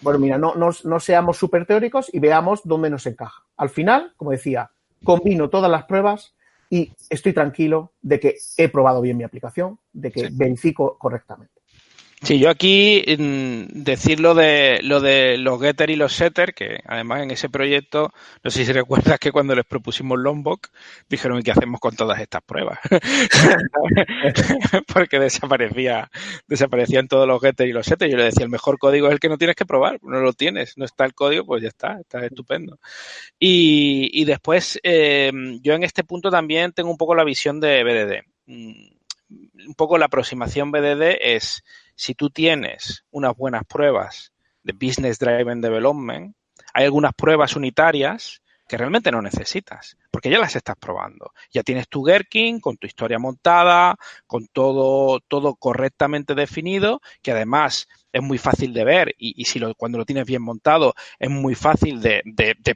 bueno, 0.00 0.18
mira, 0.18 0.38
no, 0.38 0.54
no 0.54 1.00
seamos 1.00 1.36
súper 1.36 1.66
teóricos 1.66 2.12
y 2.12 2.18
veamos 2.18 2.60
dónde 2.64 2.90
nos 2.90 3.06
encaja. 3.06 3.44
Al 3.56 3.70
final, 3.70 4.12
como 4.16 4.30
decía, 4.30 4.70
combino 5.04 5.50
todas 5.50 5.70
las 5.70 5.84
pruebas 5.84 6.34
y 6.70 6.92
estoy 7.10 7.32
tranquilo 7.32 7.92
de 8.02 8.20
que 8.20 8.36
he 8.56 8.68
probado 8.68 9.00
bien 9.00 9.16
mi 9.16 9.24
aplicación, 9.24 9.78
de 9.92 10.10
que 10.10 10.28
verifico 10.32 10.98
correctamente. 10.98 11.54
Sí, 12.22 12.38
yo 12.38 12.48
aquí 12.48 13.04
mm, 13.18 13.82
decir 13.84 14.20
lo 14.20 14.34
de, 14.34 14.80
lo 14.82 15.00
de 15.00 15.36
los 15.36 15.60
getter 15.60 15.90
y 15.90 15.96
los 15.96 16.14
setter, 16.14 16.54
que 16.54 16.80
además 16.86 17.22
en 17.22 17.30
ese 17.30 17.50
proyecto, 17.50 18.10
no 18.42 18.50
sé 18.50 18.64
si 18.64 18.72
recuerdas 18.72 19.18
que 19.18 19.30
cuando 19.30 19.54
les 19.54 19.66
propusimos 19.66 20.18
Lombok, 20.18 20.68
dijeron, 21.10 21.38
¿y 21.38 21.42
qué 21.42 21.50
hacemos 21.50 21.78
con 21.78 21.94
todas 21.94 22.18
estas 22.20 22.42
pruebas? 22.42 22.78
Porque 24.94 25.20
desaparecía, 25.20 26.10
desaparecían 26.48 27.06
todos 27.06 27.28
los 27.28 27.40
getter 27.40 27.68
y 27.68 27.72
los 27.72 27.86
setter. 27.86 28.10
Yo 28.10 28.16
le 28.16 28.24
decía, 28.24 28.44
el 28.44 28.50
mejor 28.50 28.78
código 28.78 29.08
es 29.08 29.12
el 29.12 29.20
que 29.20 29.28
no 29.28 29.36
tienes 29.36 29.56
que 29.56 29.66
probar, 29.66 29.98
no 30.02 30.20
lo 30.20 30.32
tienes, 30.32 30.78
no 30.78 30.86
está 30.86 31.04
el 31.04 31.14
código, 31.14 31.44
pues 31.44 31.62
ya 31.62 31.68
está, 31.68 32.00
está 32.00 32.24
estupendo. 32.24 32.78
Y, 33.38 34.08
y 34.20 34.24
después, 34.24 34.80
eh, 34.82 35.30
yo 35.60 35.74
en 35.74 35.82
este 35.82 36.02
punto 36.02 36.30
también 36.30 36.72
tengo 36.72 36.90
un 36.90 36.96
poco 36.96 37.14
la 37.14 37.24
visión 37.24 37.60
de 37.60 37.84
BDD. 37.84 38.22
Mm, 38.46 38.96
un 39.68 39.74
poco 39.74 39.98
la 39.98 40.06
aproximación 40.06 40.70
BDD 40.70 41.16
es 41.20 41.62
si 41.96 42.14
tú 42.14 42.30
tienes 42.30 43.04
unas 43.10 43.36
buenas 43.36 43.64
pruebas 43.64 44.32
de 44.62 44.72
Business 44.72 45.18
Driven 45.18 45.60
Development, 45.60 46.36
hay 46.72 46.84
algunas 46.84 47.14
pruebas 47.14 47.56
unitarias 47.56 48.42
que 48.68 48.76
realmente 48.76 49.10
no 49.10 49.22
necesitas, 49.22 49.96
porque 50.16 50.30
ya 50.30 50.38
las 50.38 50.56
estás 50.56 50.76
probando. 50.80 51.34
Ya 51.52 51.62
tienes 51.62 51.90
tu 51.90 52.02
Gherkin 52.02 52.58
con 52.58 52.78
tu 52.78 52.86
historia 52.86 53.18
montada, 53.18 53.96
con 54.26 54.46
todo, 54.46 55.20
todo 55.20 55.56
correctamente 55.56 56.34
definido, 56.34 57.02
que 57.20 57.32
además 57.32 57.86
es 58.16 58.22
muy 58.22 58.38
fácil 58.38 58.72
de 58.72 58.84
ver 58.84 59.14
y, 59.18 59.44
si 59.44 59.58
lo, 59.58 59.74
cuando 59.74 59.98
lo 59.98 60.06
tienes 60.06 60.24
bien 60.24 60.40
montado 60.40 60.94
es 61.18 61.28
muy 61.28 61.54
fácil 61.54 62.00
de, 62.00 62.22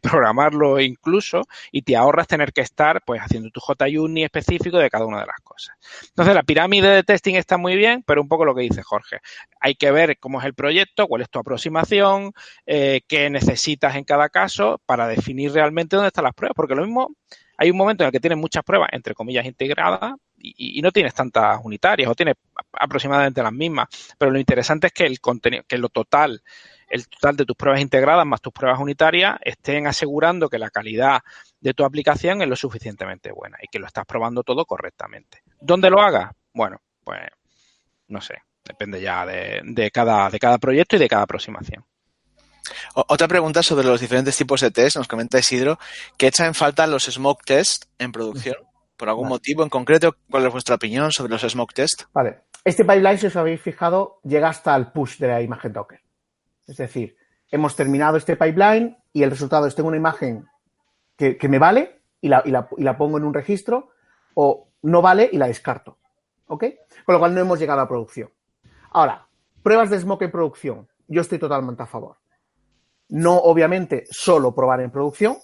programarlo 0.03 0.79
incluso 0.81 1.43
y 1.73 1.81
te 1.81 1.97
ahorras 1.97 2.27
tener 2.27 2.53
que 2.53 2.61
estar 2.61 3.03
pues 3.07 3.23
haciendo 3.23 3.49
tu 3.51 3.61
JUnit 3.61 4.25
específico 4.25 4.77
de 4.77 4.91
cada 4.91 5.07
una 5.07 5.21
de 5.21 5.27
las 5.27 5.41
cosas. 5.43 5.77
Entonces 6.09 6.35
la 6.35 6.43
pirámide 6.43 6.89
de 6.89 7.03
testing 7.05 7.37
está 7.37 7.57
muy 7.57 7.75
bien, 7.77 8.03
pero 8.07 8.21
un 8.21 8.29
poco 8.29 8.45
lo 8.45 8.55
que 8.55 8.63
dice 8.63 8.83
Jorge. 8.83 9.21
Hay 9.61 9.77
que 9.77 9.91
ver 9.91 10.19
cómo 10.19 10.41
es 10.41 10.47
el 10.47 10.53
proyecto, 10.53 11.07
cuál 11.07 11.23
es 11.23 11.31
tu 11.31 11.39
aproximación, 11.39 12.33
eh, 12.67 13.01
qué 13.09 13.31
necesitas 13.31 13.97
en 13.97 14.05
cada 14.05 14.29
caso 14.29 14.81
para 14.85 15.09
definir 15.09 15.53
realmente 15.53 15.97
dónde 15.97 16.09
están 16.09 16.25
las 16.25 16.35
pruebas, 16.35 16.55
porque 16.55 16.75
lo 16.75 16.85
mismo 16.85 17.15
hay 17.61 17.71
un 17.71 17.77
momento 17.77 18.03
en 18.03 18.07
el 18.07 18.13
que 18.13 18.21
tienes 18.21 18.39
muchas 18.39 18.65
pruebas, 18.65 18.89
entre 18.93 19.15
comillas, 19.15 19.45
integradas 19.45 20.15
y, 20.39 20.81
no 20.81 20.91
tienes 20.91 21.13
tantas 21.13 21.61
unitarias 21.63 22.09
o 22.09 22.15
tienes 22.15 22.37
aproximadamente 22.73 23.43
las 23.43 23.53
mismas. 23.53 23.87
Pero 24.17 24.31
lo 24.31 24.39
interesante 24.39 24.87
es 24.87 24.95
que 24.95 25.05
el 25.05 25.21
contenido, 25.21 25.63
que 25.69 25.77
lo 25.77 25.91
total, 25.91 26.43
el 26.89 27.07
total 27.07 27.37
de 27.37 27.45
tus 27.45 27.55
pruebas 27.55 27.83
integradas 27.83 28.25
más 28.25 28.41
tus 28.41 28.55
pruebas 28.55 28.81
unitarias 28.81 29.37
estén 29.43 29.87
asegurando 29.87 30.49
que 30.49 30.59
la 30.59 30.71
calidad 30.71 31.21
de 31.61 31.75
tu 31.75 31.85
aplicación 31.85 32.41
es 32.41 32.49
lo 32.49 32.57
suficientemente 32.57 33.31
buena 33.31 33.59
y 33.61 33.67
que 33.67 33.79
lo 33.79 33.87
estás 33.87 34.07
probando 34.07 34.43
todo 34.43 34.65
correctamente. 34.65 35.43
¿Dónde 35.61 35.91
lo 35.91 36.01
hagas? 36.01 36.31
Bueno, 36.55 36.81
pues 37.05 37.21
no 38.09 38.23
sé, 38.23 38.39
depende 38.65 39.03
ya 39.03 39.27
de, 39.27 39.91
cada, 39.93 40.31
de 40.31 40.39
cada 40.39 40.57
proyecto 40.57 40.97
y 40.97 40.99
de 40.99 41.09
cada 41.11 41.25
aproximación. 41.25 41.85
Otra 42.95 43.29
pregunta 43.29 43.63
sobre 43.63 43.87
los 43.87 44.01
diferentes 44.01 44.37
tipos 44.37 44.61
de 44.61 44.71
test, 44.71 44.97
nos 44.97 45.09
comenta 45.09 45.39
Isidro, 45.39 45.79
que 46.17 46.27
echa 46.29 46.47
en 46.47 46.55
falta 46.55 46.87
los 46.87 47.05
smoke 47.05 47.45
test 47.45 47.85
en 47.99 48.13
producción. 48.13 48.57
¿Por 48.97 49.09
algún 49.09 49.29
motivo 49.29 49.63
en 49.63 49.71
concreto? 49.71 50.17
¿Cuál 50.31 50.47
es 50.47 50.53
vuestra 50.53 50.75
opinión 50.75 51.11
sobre 51.11 51.33
los 51.33 51.43
smoke 51.43 51.73
test? 51.73 52.03
Vale. 52.13 52.43
Este 52.65 52.85
pipeline, 52.85 53.19
si 53.19 53.27
os 53.27 53.37
habéis 53.37 53.63
fijado, 53.63 54.21
llega 54.23 54.49
hasta 54.49 54.77
el 54.77 54.93
push 54.93 55.19
de 55.19 55.29
la 55.29 55.41
imagen 55.41 55.73
Docker. 55.73 56.01
Es 56.67 56.77
decir, 56.77 57.17
hemos 57.51 57.75
terminado 57.75 58.19
este 58.19 58.37
pipeline 58.37 58.99
y 59.13 59.23
el 59.23 59.31
resultado 59.31 59.67
es 59.67 59.75
tengo 59.75 59.89
una 59.89 59.97
imagen 59.97 60.47
que, 61.17 61.49
me 61.49 61.59
vale 61.59 62.03
y 62.21 62.29
la, 62.29 62.43
y, 62.45 62.51
la, 62.51 62.97
pongo 62.97 63.19
en 63.19 63.25
un 63.25 63.35
registro 63.35 63.91
o 64.35 64.69
no 64.83 65.03
vale 65.03 65.29
y 65.33 65.39
la 65.39 65.47
descarto. 65.47 65.99
¿Ok? 66.47 66.65
Con 67.05 67.15
lo 67.15 67.19
cual 67.19 67.35
no 67.35 67.41
hemos 67.41 67.59
llegado 67.59 67.81
a 67.81 67.89
producción. 67.89 68.31
Ahora, 68.91 69.27
pruebas 69.63 69.91
de 69.91 70.01
smoke 70.01 70.23
en 70.23 70.31
producción. 70.31 70.89
Yo 71.09 71.21
estoy 71.21 71.39
totalmente 71.39 71.83
a 71.83 71.87
favor. 71.87 72.19
No, 73.11 73.37
obviamente, 73.37 74.05
solo 74.11 74.55
probar 74.55 74.81
en 74.81 74.91
producción, 74.91 75.37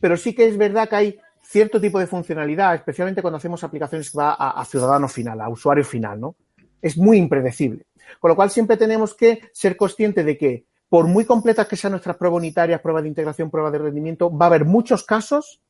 pero 0.00 0.16
sí 0.16 0.34
que 0.34 0.46
es 0.46 0.56
verdad 0.56 0.88
que 0.88 0.96
hay 0.96 1.20
cierto 1.42 1.80
tipo 1.80 1.98
de 1.98 2.06
funcionalidad, 2.06 2.74
especialmente 2.74 3.22
cuando 3.22 3.38
hacemos 3.38 3.64
aplicaciones 3.64 4.10
que 4.10 4.18
va 4.18 4.34
a, 4.34 4.64
ciudadano 4.64 5.08
final, 5.08 5.40
a 5.40 5.48
usuario 5.48 5.84
final, 5.84 6.20
¿no? 6.20 6.36
Es 6.80 6.98
muy 6.98 7.16
impredecible. 7.16 7.86
Con 8.20 8.28
lo 8.28 8.36
cual 8.36 8.50
siempre 8.50 8.76
tenemos 8.76 9.14
que 9.14 9.40
ser 9.52 9.76
conscientes 9.76 10.24
de 10.24 10.36
que 10.36 10.66
por 10.88 11.06
muy 11.06 11.24
completas 11.24 11.66
que 11.66 11.76
sean 11.76 11.92
nuestras 11.92 12.16
pruebas 12.16 12.38
unitarias, 12.38 12.80
pruebas 12.80 13.02
de 13.02 13.08
integración, 13.08 13.50
pruebas 13.50 13.72
de 13.72 13.78
rendimiento, 13.78 14.34
va 14.34 14.46
a 14.46 14.48
haber 14.48 14.64
muchos 14.64 15.04
casos 15.04 15.60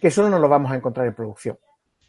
que 0.00 0.10
solo 0.10 0.28
no 0.28 0.38
los 0.38 0.50
vamos 0.50 0.70
a 0.72 0.76
encontrar 0.76 1.06
en 1.06 1.14
producción. 1.14 1.58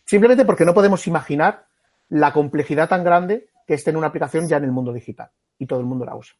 Simplemente 0.05 0.45
porque 0.45 0.65
no 0.65 0.73
podemos 0.73 1.05
imaginar 1.07 1.67
la 2.09 2.33
complejidad 2.33 2.89
tan 2.89 3.03
grande 3.03 3.49
que 3.65 3.75
esté 3.75 3.91
en 3.91 3.97
una 3.97 4.07
aplicación 4.07 4.47
ya 4.47 4.57
en 4.57 4.65
el 4.65 4.71
mundo 4.71 4.91
digital 4.93 5.29
y 5.57 5.65
todo 5.65 5.79
el 5.79 5.85
mundo 5.85 6.05
la 6.05 6.15
usa. 6.15 6.35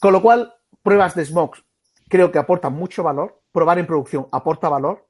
Con 0.00 0.12
lo 0.12 0.20
cual, 0.20 0.52
pruebas 0.82 1.14
de 1.14 1.24
smokes 1.24 1.62
creo 2.08 2.30
que 2.30 2.38
aportan 2.38 2.72
mucho 2.72 3.02
valor. 3.02 3.40
Probar 3.52 3.78
en 3.78 3.86
producción 3.86 4.28
aporta 4.30 4.68
valor. 4.68 5.06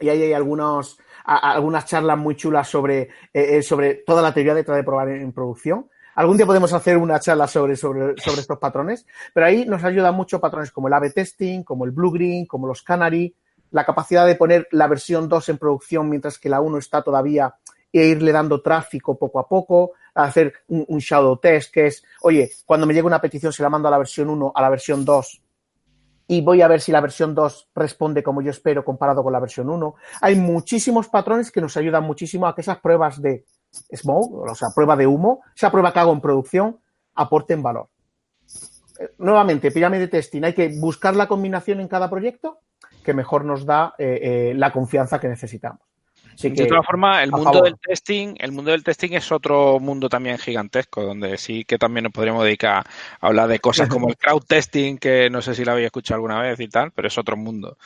Y 0.00 0.10
ahí 0.10 0.22
hay 0.22 0.32
algunos, 0.34 0.98
algunas 1.24 1.86
charlas 1.86 2.18
muy 2.18 2.36
chulas 2.36 2.68
sobre, 2.68 3.02
eh, 3.02 3.08
eh, 3.32 3.62
sobre 3.62 3.94
toda 3.94 4.20
la 4.20 4.34
teoría 4.34 4.54
detrás 4.54 4.76
de 4.76 4.84
probar 4.84 5.08
en, 5.08 5.32
producción. 5.32 5.88
Algún 6.14 6.36
día 6.36 6.44
podemos 6.44 6.72
hacer 6.74 6.98
una 6.98 7.18
charla 7.20 7.46
sobre, 7.46 7.76
sobre, 7.76 8.14
sobre 8.18 8.42
estos 8.42 8.58
patrones, 8.58 9.06
pero 9.32 9.46
ahí 9.46 9.64
nos 9.64 9.82
ayudan 9.84 10.14
mucho 10.14 10.40
patrones 10.40 10.70
como 10.70 10.88
el 10.88 10.94
A-B 10.94 11.10
testing, 11.12 11.62
como 11.62 11.86
el 11.86 11.90
Blue 11.90 12.10
Green, 12.10 12.44
como 12.44 12.66
los 12.66 12.82
Canary, 12.82 13.34
la 13.70 13.86
capacidad 13.86 14.26
de 14.26 14.34
poner 14.34 14.68
la 14.72 14.86
versión 14.86 15.28
2 15.28 15.48
en 15.48 15.58
producción 15.58 16.10
mientras 16.10 16.38
que 16.38 16.50
la 16.50 16.60
1 16.60 16.76
está 16.78 17.02
todavía 17.02 17.54
e 17.98 18.06
irle 18.06 18.32
dando 18.32 18.60
tráfico 18.60 19.18
poco 19.18 19.38
a 19.38 19.48
poco, 19.48 19.92
hacer 20.14 20.52
un, 20.68 20.98
shadow 20.98 21.36
test, 21.38 21.72
que 21.72 21.86
es, 21.86 22.04
oye, 22.22 22.50
cuando 22.64 22.86
me 22.86 22.94
llega 22.94 23.06
una 23.06 23.20
petición 23.20 23.52
se 23.52 23.62
la 23.62 23.70
mando 23.70 23.88
a 23.88 23.90
la 23.90 23.98
versión 23.98 24.30
1, 24.30 24.52
a 24.54 24.62
la 24.62 24.70
versión 24.70 25.04
2, 25.04 25.42
y 26.28 26.40
voy 26.40 26.62
a 26.62 26.68
ver 26.68 26.80
si 26.80 26.90
la 26.90 27.00
versión 27.00 27.34
2 27.34 27.70
responde 27.74 28.22
como 28.22 28.42
yo 28.42 28.50
espero 28.50 28.84
comparado 28.84 29.22
con 29.22 29.32
la 29.32 29.38
versión 29.38 29.70
1. 29.70 29.94
Hay 30.22 30.34
muchísimos 30.34 31.08
patrones 31.08 31.52
que 31.52 31.60
nos 31.60 31.76
ayudan 31.76 32.02
muchísimo 32.02 32.46
a 32.46 32.54
que 32.54 32.62
esas 32.62 32.78
pruebas 32.78 33.22
de 33.22 33.44
smoke, 33.94 34.50
o 34.50 34.54
sea, 34.54 34.68
prueba 34.74 34.96
de 34.96 35.06
humo, 35.06 35.42
esa 35.54 35.70
prueba 35.70 35.92
que 35.92 36.00
hago 36.00 36.12
en 36.12 36.20
producción, 36.20 36.80
aporten 37.14 37.62
valor. 37.62 37.88
Eh, 38.98 39.10
nuevamente, 39.18 39.70
pirámide 39.70 40.02
de 40.02 40.08
testing, 40.08 40.42
hay 40.42 40.54
que 40.54 40.68
buscar 40.80 41.14
la 41.14 41.28
combinación 41.28 41.80
en 41.80 41.88
cada 41.88 42.10
proyecto 42.10 42.60
que 43.04 43.14
mejor 43.14 43.44
nos 43.44 43.64
da 43.64 43.94
eh, 43.98 44.18
eh, 44.22 44.54
la 44.56 44.72
confianza 44.72 45.20
que 45.20 45.28
necesitamos 45.28 45.85
de 46.42 46.66
todas 46.66 46.84
formas, 46.84 47.22
el 47.22 47.30
mundo 47.30 47.62
del 47.62 47.76
testing, 47.78 48.34
el 48.38 48.52
mundo 48.52 48.70
del 48.70 48.84
testing 48.84 49.12
es 49.12 49.32
otro 49.32 49.78
mundo 49.80 50.08
también 50.08 50.38
gigantesco, 50.38 51.02
donde 51.02 51.38
sí 51.38 51.64
que 51.64 51.78
también 51.78 52.04
nos 52.04 52.12
podríamos 52.12 52.44
dedicar 52.44 52.86
a 53.20 53.26
hablar 53.26 53.48
de 53.48 53.58
cosas 53.58 53.88
como 53.88 54.08
el 54.08 54.16
crowd 54.18 54.42
testing, 54.46 54.98
que 54.98 55.30
no 55.30 55.40
sé 55.40 55.54
si 55.54 55.64
lo 55.64 55.72
habéis 55.72 55.86
escuchado 55.86 56.16
alguna 56.16 56.40
vez 56.40 56.60
y 56.60 56.68
tal, 56.68 56.90
pero 56.92 57.08
es 57.08 57.18
otro 57.18 57.36
mundo. 57.36 57.78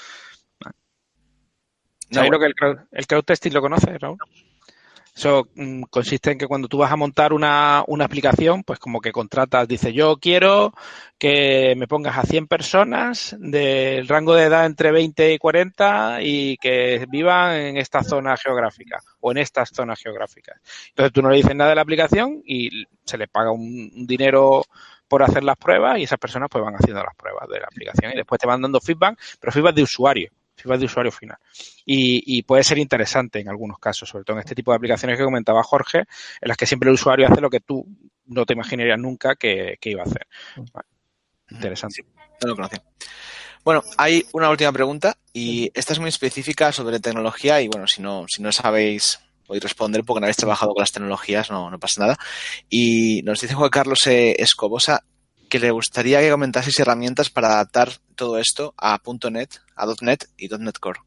¿Sabéis 2.11 2.33
lo 2.33 2.39
que 2.41 2.47
el 2.47 2.55
crowd, 2.55 2.79
el 2.91 3.07
crowd 3.07 3.25
testing 3.25 3.53
lo 3.53 3.61
conoces, 3.61 4.01
Raúl? 4.01 4.19
Eso 5.21 5.47
mm, 5.55 5.83
consiste 5.91 6.31
en 6.31 6.39
que 6.39 6.47
cuando 6.47 6.67
tú 6.67 6.79
vas 6.79 6.91
a 6.91 6.97
montar 6.97 7.35
una, 7.35 7.85
una, 7.87 8.07
aplicación, 8.07 8.65
pues 8.65 8.79
como 8.79 9.03
que 9.03 9.13
contratas, 9.13 9.69
dice 9.69 9.93
yo 9.93 10.17
quiero 10.17 10.73
que 11.19 11.75
me 11.77 11.87
pongas 11.87 12.17
a 12.17 12.23
100 12.23 12.47
personas 12.47 13.37
del 13.39 14.09
rango 14.09 14.35
de 14.35 14.45
edad 14.45 14.65
entre 14.65 14.93
20 14.93 15.35
y 15.35 15.39
40 15.39 16.23
y 16.23 16.57
que 16.57 17.05
vivan 17.11 17.55
en 17.55 17.77
esta 17.77 18.03
zona 18.03 18.35
geográfica 18.39 19.03
o 19.21 19.31
en 19.33 19.37
estas 19.37 19.69
zonas 19.75 20.01
geográficas. 20.01 20.59
Entonces 20.89 21.13
tú 21.13 21.21
no 21.21 21.29
le 21.29 21.37
dices 21.37 21.55
nada 21.55 21.69
de 21.69 21.77
la 21.77 21.83
aplicación 21.83 22.41
y 22.47 22.87
se 23.05 23.19
le 23.19 23.29
paga 23.29 23.51
un, 23.51 23.93
un 23.95 24.07
dinero 24.07 24.65
por 25.07 25.23
hacer 25.23 25.45
las 25.45 25.59
pruebas 25.59 25.99
y 25.99 26.05
esas 26.05 26.19
personas 26.19 26.49
pues 26.51 26.65
van 26.65 26.77
haciendo 26.77 27.05
las 27.05 27.15
pruebas 27.15 27.47
de 27.47 27.61
la 27.61 27.67
aplicación 27.67 28.13
y 28.15 28.17
después 28.17 28.41
te 28.41 28.47
van 28.47 28.63
dando 28.63 28.81
feedback, 28.81 29.21
pero 29.39 29.53
feedback 29.53 29.75
de 29.75 29.83
usuario 29.83 30.31
de 30.65 30.85
usuario 30.85 31.13
final. 31.13 31.39
Y, 31.85 32.43
puede 32.43 32.65
ser 32.65 32.79
interesante 32.79 33.41
en 33.41 33.49
algunos 33.49 33.79
casos, 33.79 34.09
sobre 34.09 34.25
todo 34.25 34.37
en 34.37 34.41
este 34.41 34.55
tipo 34.55 34.71
de 34.73 34.77
aplicaciones 34.77 35.19
que 35.19 35.25
comentaba 35.25 35.63
Jorge, 35.63 35.99
en 35.99 36.49
las 36.49 36.57
que 36.57 36.67
siempre 36.67 36.89
el 36.89 36.95
usuario 36.95 37.27
hace 37.27 37.41
lo 37.41 37.51
que 37.51 37.61
tú 37.61 37.87
no 38.27 38.47
te 38.47 38.55
imaginarías 38.55 38.99
nunca 38.99 39.37
que, 39.37 39.79
iba 39.83 40.03
a 40.03 40.07
hacer. 40.07 40.27
Interesante. 41.51 42.05
Bueno, 43.65 43.83
hay 43.99 44.25
una 44.33 44.49
última 44.49 44.73
pregunta 44.73 45.17
y 45.33 45.71
esta 45.75 45.93
es 45.93 45.99
muy 45.99 46.09
específica 46.09 46.73
sobre 46.73 47.01
tecnología 47.01 47.61
y 47.61 47.69
bueno, 47.69 47.87
si 47.87 48.01
no, 48.01 48.25
si 48.29 48.43
no 48.43 48.53
sabéis 48.53 49.21
podéis 49.47 49.65
responder 49.65 50.05
porque 50.05 50.21
no 50.21 50.27
habéis 50.27 50.37
trabajado 50.37 50.73
con 50.73 50.81
las 50.81 50.93
tecnologías, 50.93 51.51
no, 51.51 51.73
no 51.73 51.79
pasa 51.81 52.03
nada. 52.03 52.17
Y 52.69 53.21
nos 53.23 53.41
dice 53.41 53.55
Juan 53.55 53.69
Carlos 53.69 54.07
eh, 54.07 54.37
Escobosa 54.39 55.03
que 55.51 55.59
le 55.59 55.71
gustaría 55.71 56.21
que 56.21 56.31
comentaseis 56.31 56.79
herramientas 56.79 57.29
para 57.29 57.49
adaptar 57.49 57.91
todo 58.15 58.39
esto 58.39 58.73
a 58.79 58.99
.NET, 59.31 59.51
a 59.77 59.87
.NET 60.01 60.29
y 60.39 60.49
.NET 60.49 60.79
Core. 60.79 61.01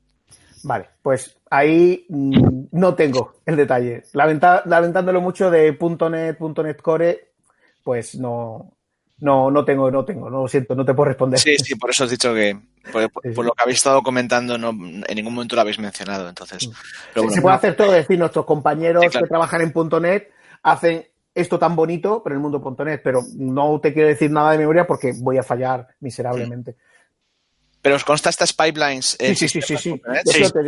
Vale, 0.64 0.90
pues 1.02 1.36
ahí 1.50 2.06
mm, 2.10 2.66
no 2.72 2.94
tengo 2.94 3.36
el 3.46 3.56
detalle. 3.56 4.04
lamentándolo 4.14 5.22
mucho 5.22 5.50
de 5.50 5.72
.NET, 5.72 6.40
.NET 6.40 6.82
Core, 6.82 7.32
pues 7.84 8.16
no, 8.16 8.74
no, 9.20 9.50
no 9.50 9.66
tengo, 9.66 9.90
no 9.90 10.04
tengo, 10.04 10.30
no 10.30 10.42
lo 10.42 10.48
siento, 10.48 10.76
no 10.76 10.86
te 10.86 10.94
puedo 10.94 11.10
responder. 11.10 11.40
Sí, 11.40 11.58
sí, 11.58 11.76
por 11.76 11.90
eso 11.90 12.04
has 12.04 12.12
dicho 12.12 12.34
que, 12.34 12.58
por, 12.92 13.46
lo 13.46 13.54
que 13.54 13.64
habéis 13.64 13.78
estado 13.78 14.02
comentando, 14.02 14.58
no, 14.58 14.70
en 14.70 15.16
ningún 15.16 15.34
momento 15.34 15.56
lo 15.56 15.62
habéis 15.62 15.80
mencionado, 15.80 16.28
entonces. 16.28 16.70
Mm. 17.16 17.30
se 17.30 17.42
puede 17.42 17.56
hacer 17.56 17.76
todo, 17.76 17.96
es 17.96 18.04
decir, 18.04 18.20
nuestros 18.20 18.46
compañeros 18.46 19.06
que 19.10 19.28
trabajan 19.28 19.62
en 19.62 19.74
.NET 20.02 20.30
hacen 20.64 21.06
esto 21.36 21.58
tan 21.58 21.76
bonito, 21.76 22.22
pero 22.24 22.36
en 22.36 22.40
el 22.40 22.50
mundo 22.50 22.76
.NET, 22.84 23.02
pero 23.04 23.22
no 23.36 23.80
te 23.80 23.94
quiero 23.94 24.08
decir 24.08 24.30
nada 24.32 24.52
de 24.52 24.60
memoria 24.60 24.86
porque 24.86 25.14
voy 25.18 25.38
a 25.38 25.44
fallar 25.44 25.88
miserablemente. 26.00 26.76
Pero 27.82 27.96
os 27.96 28.06
consta 28.06 28.30
estas 28.30 28.54
pipelines. 28.54 29.18
sí, 29.20 29.36
sí, 29.36 29.62
sí, 29.62 29.78
sí, 29.78 30.02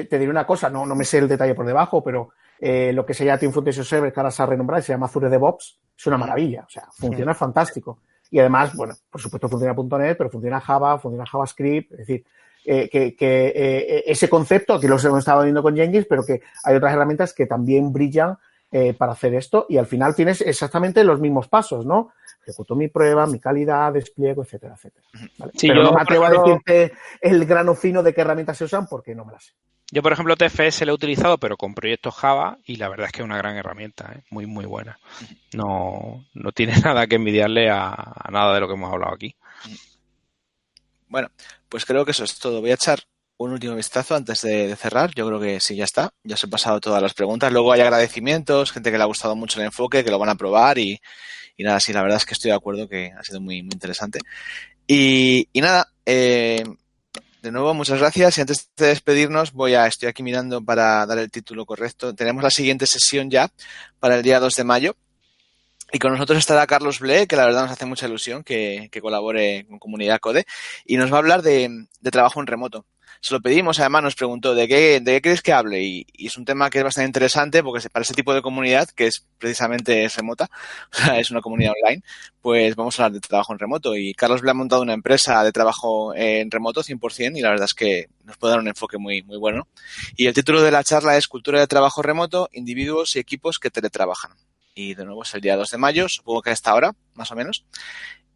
te, 0.09 0.19
diré 0.19 0.29
una 0.29 0.45
cosa, 0.45 0.69
no, 0.69 0.85
no 0.85 0.95
me 0.95 1.05
sé 1.05 1.19
el 1.19 1.27
detalle 1.27 1.55
por 1.55 1.65
debajo, 1.65 2.03
pero 2.03 2.31
eh, 2.59 2.91
lo 2.93 3.05
que 3.05 3.13
se 3.13 3.23
llama 3.23 3.37
Team 3.37 3.53
Foundation 3.53 3.85
Server, 3.85 4.11
que 4.11 4.19
ahora 4.19 4.31
se 4.31 4.43
ha 4.43 4.45
renombrado 4.45 4.83
se 4.83 4.91
llama 4.91 5.05
Azure 5.05 5.29
DevOps, 5.29 5.79
es 5.97 6.07
una 6.07 6.17
maravilla, 6.17 6.65
o 6.67 6.69
sea, 6.69 6.87
funciona 6.91 7.33
fantástico. 7.33 7.99
Y 8.31 8.39
además, 8.39 8.75
bueno, 8.75 8.95
por 9.09 9.21
supuesto 9.21 9.47
funciona 9.47 9.73
.NET, 9.97 10.17
pero 10.17 10.29
funciona 10.29 10.59
Java, 10.59 10.99
funciona 10.99 11.25
JavaScript, 11.25 11.91
es 11.93 11.99
decir, 11.99 12.25
eh, 12.65 12.89
que, 12.89 13.15
eh, 13.55 14.03
ese 14.07 14.27
concepto, 14.27 14.79
que 14.79 14.87
lo 14.87 14.99
hemos 14.99 15.19
estado 15.19 15.43
viendo 15.43 15.61
con 15.61 15.75
Jenkins, 15.75 16.07
pero 16.09 16.25
que 16.25 16.41
hay 16.63 16.75
otras 16.75 16.93
herramientas 16.93 17.33
que 17.33 17.45
también 17.45 17.93
brillan 17.93 18.37
eh, 18.77 18.93
para 18.93 19.13
hacer 19.13 19.33
esto 19.35 19.67
y 19.69 19.77
al 19.77 19.85
final 19.85 20.13
tienes 20.13 20.41
exactamente 20.41 21.01
los 21.05 21.21
mismos 21.21 21.47
pasos, 21.47 21.85
¿no? 21.85 22.11
Ejecuto 22.41 22.75
mi 22.75 22.89
prueba, 22.89 23.25
mi 23.25 23.39
calidad, 23.39 23.93
despliego, 23.93 24.43
etcétera, 24.43 24.75
etcétera. 24.75 25.07
Pero 25.61 25.81
no 25.81 25.93
me 25.93 26.01
atrevo 26.01 26.25
a 26.25 26.29
decirte 26.29 26.91
el 27.21 27.45
grano 27.45 27.73
fino 27.73 28.03
de 28.03 28.13
qué 28.13 28.19
herramientas 28.19 28.57
se 28.57 28.65
usan 28.65 28.85
porque 28.87 29.15
no 29.15 29.23
me 29.23 29.31
las 29.31 29.45
sé. 29.45 29.53
Yo, 29.93 30.03
por 30.03 30.11
ejemplo, 30.11 30.35
TFS 30.35 30.81
lo 30.81 30.91
he 30.91 30.95
utilizado, 30.95 31.37
pero 31.37 31.55
con 31.55 31.73
proyectos 31.73 32.15
Java 32.15 32.57
y 32.65 32.75
la 32.75 32.89
verdad 32.89 33.05
es 33.05 33.13
que 33.13 33.21
es 33.21 33.25
una 33.25 33.37
gran 33.37 33.55
herramienta, 33.55 34.11
¿eh? 34.13 34.23
muy, 34.29 34.45
muy 34.45 34.65
buena. 34.65 34.99
No, 35.53 36.25
no 36.33 36.51
tiene 36.51 36.73
nada 36.83 37.07
que 37.07 37.15
envidiarle 37.15 37.69
a, 37.69 37.95
nada 38.29 38.55
de 38.55 38.59
lo 38.59 38.67
que 38.67 38.73
hemos 38.73 38.91
hablado 38.91 39.13
aquí. 39.13 39.37
Bueno, 41.07 41.29
pues 41.69 41.85
creo 41.85 42.03
que 42.03 42.11
eso 42.11 42.25
es 42.25 42.37
todo. 42.39 42.59
Voy 42.59 42.71
a 42.71 42.73
echar 42.73 42.99
un 43.37 43.51
último 43.51 43.75
vistazo 43.75 44.15
antes 44.15 44.41
de, 44.41 44.75
cerrar. 44.75 45.11
Yo 45.15 45.27
creo 45.27 45.39
que 45.39 45.59
sí, 45.59 45.75
ya 45.75 45.83
está. 45.83 46.13
Ya 46.23 46.37
se 46.37 46.45
han 46.45 46.51
pasado 46.51 46.79
todas 46.79 47.01
las 47.01 47.13
preguntas. 47.13 47.51
Luego 47.51 47.71
hay 47.73 47.81
agradecimientos, 47.81 48.71
gente 48.71 48.91
que 48.91 48.97
le 48.97 49.03
ha 49.03 49.07
gustado 49.07 49.35
mucho 49.35 49.59
el 49.59 49.65
enfoque, 49.65 50.03
que 50.03 50.11
lo 50.11 50.19
van 50.19 50.29
a 50.29 50.35
probar 50.35 50.77
y, 50.77 50.99
nada, 51.57 51.79
sí, 51.79 51.93
la 51.93 52.01
verdad 52.01 52.17
es 52.17 52.25
que 52.25 52.33
estoy 52.33 52.51
de 52.51 52.57
acuerdo 52.57 52.87
que 52.87 53.11
ha 53.17 53.23
sido 53.23 53.41
muy, 53.41 53.61
muy 53.63 53.73
interesante. 53.73 54.19
Y, 54.87 55.47
nada, 55.55 55.91
eh, 56.05 56.63
de 57.41 57.51
nuevo, 57.51 57.73
muchas 57.73 57.99
gracias. 57.99 58.37
Y 58.37 58.41
antes 58.41 58.69
de 58.77 58.87
despedirnos, 58.87 59.51
voy 59.53 59.75
a, 59.75 59.87
estoy 59.87 60.09
aquí 60.09 60.23
mirando 60.23 60.63
para 60.63 61.05
dar 61.05 61.17
el 61.19 61.31
título 61.31 61.65
correcto. 61.65 62.13
Tenemos 62.15 62.43
la 62.43 62.51
siguiente 62.51 62.87
sesión 62.87 63.29
ya 63.29 63.51
para 63.99 64.15
el 64.15 64.23
día 64.23 64.39
2 64.39 64.55
de 64.55 64.63
mayo. 64.63 64.95
Y 65.91 65.99
con 65.99 66.11
nosotros 66.11 66.39
estará 66.39 66.65
Carlos 66.67 66.99
Ble, 66.99 67.27
que 67.27 67.35
la 67.35 67.45
verdad 67.45 67.63
nos 67.63 67.71
hace 67.71 67.85
mucha 67.85 68.07
ilusión 68.07 68.43
que, 68.43 68.89
colabore 69.01 69.65
con 69.67 69.79
Comunidad 69.79 70.19
Code, 70.19 70.45
y 70.85 70.97
nos 70.97 71.11
va 71.11 71.17
a 71.17 71.19
hablar 71.19 71.41
de 71.41 71.87
trabajo 72.11 72.39
en 72.39 72.47
remoto 72.47 72.85
se 73.25 73.33
lo 73.33 73.41
pedimos, 73.41 73.79
además 73.79 74.03
nos 74.03 74.15
preguntó 74.15 74.53
de 74.53 74.67
qué, 74.67 74.99
de 74.99 75.13
qué 75.13 75.21
crees 75.21 75.41
que 75.41 75.51
hable 75.51 75.81
y, 75.81 76.05
es 76.13 76.37
un 76.37 76.45
tema 76.45 76.69
que 76.69 76.77
es 76.77 76.83
bastante 76.83 77.07
interesante 77.07 77.63
porque 77.63 77.89
para 77.89 78.03
ese 78.03 78.13
tipo 78.13 78.35
de 78.35 78.43
comunidad, 78.43 78.87
que 78.89 79.07
es 79.07 79.25
precisamente 79.39 80.07
remota, 80.15 80.47
o 80.93 80.95
sea, 80.95 81.19
es 81.19 81.31
una 81.31 81.41
comunidad 81.41 81.73
online, 81.81 82.03
pues 82.39 82.75
vamos 82.75 82.99
a 82.99 83.05
hablar 83.05 83.19
de 83.19 83.27
trabajo 83.27 83.53
en 83.53 83.57
remoto 83.57 83.95
y 83.95 84.13
Carlos 84.13 84.43
le 84.43 84.51
ha 84.51 84.53
montado 84.53 84.83
una 84.83 84.93
empresa 84.93 85.43
de 85.43 85.51
trabajo 85.51 86.13
en 86.13 86.51
remoto 86.51 86.83
100% 86.83 87.35
y 87.35 87.41
la 87.41 87.49
verdad 87.49 87.65
es 87.65 87.73
que 87.73 88.09
nos 88.25 88.37
puede 88.37 88.51
dar 88.51 88.59
un 88.59 88.67
enfoque 88.67 88.99
muy, 88.99 89.23
muy 89.23 89.37
bueno. 89.37 89.67
Y 90.15 90.27
el 90.27 90.33
título 90.35 90.61
de 90.61 90.69
la 90.69 90.83
charla 90.83 91.17
es 91.17 91.27
Cultura 91.27 91.59
de 91.59 91.65
trabajo 91.65 92.03
remoto, 92.03 92.49
individuos 92.53 93.15
y 93.15 93.19
equipos 93.19 93.57
que 93.57 93.71
teletrabajan. 93.71 94.33
Y 94.75 94.93
de 94.93 95.05
nuevo 95.05 95.23
es 95.23 95.33
el 95.33 95.41
día 95.41 95.55
2 95.55 95.71
de 95.71 95.77
mayo, 95.77 96.07
supongo 96.09 96.43
que 96.43 96.51
a 96.51 96.53
esta 96.53 96.75
hora, 96.75 96.93
más 97.15 97.31
o 97.31 97.35
menos. 97.35 97.65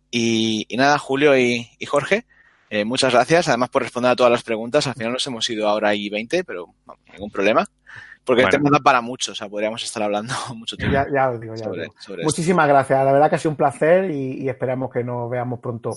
Y, 0.09 0.65
nada, 0.75 0.97
Julio 0.97 1.37
y 1.37 1.67
Jorge, 1.85 2.25
eh, 2.69 2.85
muchas 2.85 3.13
gracias, 3.13 3.47
además, 3.47 3.69
por 3.69 3.81
responder 3.81 4.11
a 4.11 4.15
todas 4.15 4.31
las 4.31 4.43
preguntas. 4.43 4.85
Al 4.85 4.93
final 4.93 5.13
nos 5.13 5.25
hemos 5.25 5.49
ido 5.49 5.67
ahora 5.67 5.95
y 5.95 6.09
20, 6.09 6.43
pero 6.43 6.67
ningún 7.11 7.31
problema. 7.31 7.65
Porque 8.23 8.43
el 8.43 8.49
tema 8.49 8.69
da 8.71 8.79
para 8.79 9.01
mucho, 9.01 9.31
o 9.31 9.35
sea, 9.35 9.49
podríamos 9.49 9.83
estar 9.83 10.03
hablando 10.03 10.33
mucho 10.55 10.77
tiempo. 10.77 10.93
Ya, 10.93 11.07
ya 11.11 11.29
os 11.31 11.41
digo, 11.41 11.55
ya 11.55 11.67
digo. 11.69 11.93
Muchísimas 12.23 12.67
gracias, 12.67 13.03
la 13.03 13.11
verdad 13.11 13.29
que 13.29 13.35
ha 13.35 13.39
sido 13.39 13.51
un 13.51 13.57
placer 13.57 14.11
y, 14.11 14.47
esperamos 14.47 14.91
que 14.91 15.03
nos 15.03 15.29
veamos 15.29 15.59
pronto. 15.59 15.91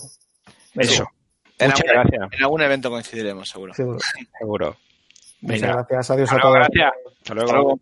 Eso. 0.73 1.05
Muchas 1.59 1.83
gracias. 1.83 2.27
En 2.31 2.43
algún 2.43 2.61
evento 2.61 2.89
coincidiremos, 2.89 3.47
seguro. 3.47 3.73
Seguro. 3.73 3.99
seguro. 4.39 4.77
Muchas 5.41 5.61
gracias, 5.61 6.09
adiós 6.09 6.33
a 6.33 6.39
todos. 6.39 6.55
Gracias. 6.55 6.91
Hasta 7.21 7.33
luego. 7.35 7.79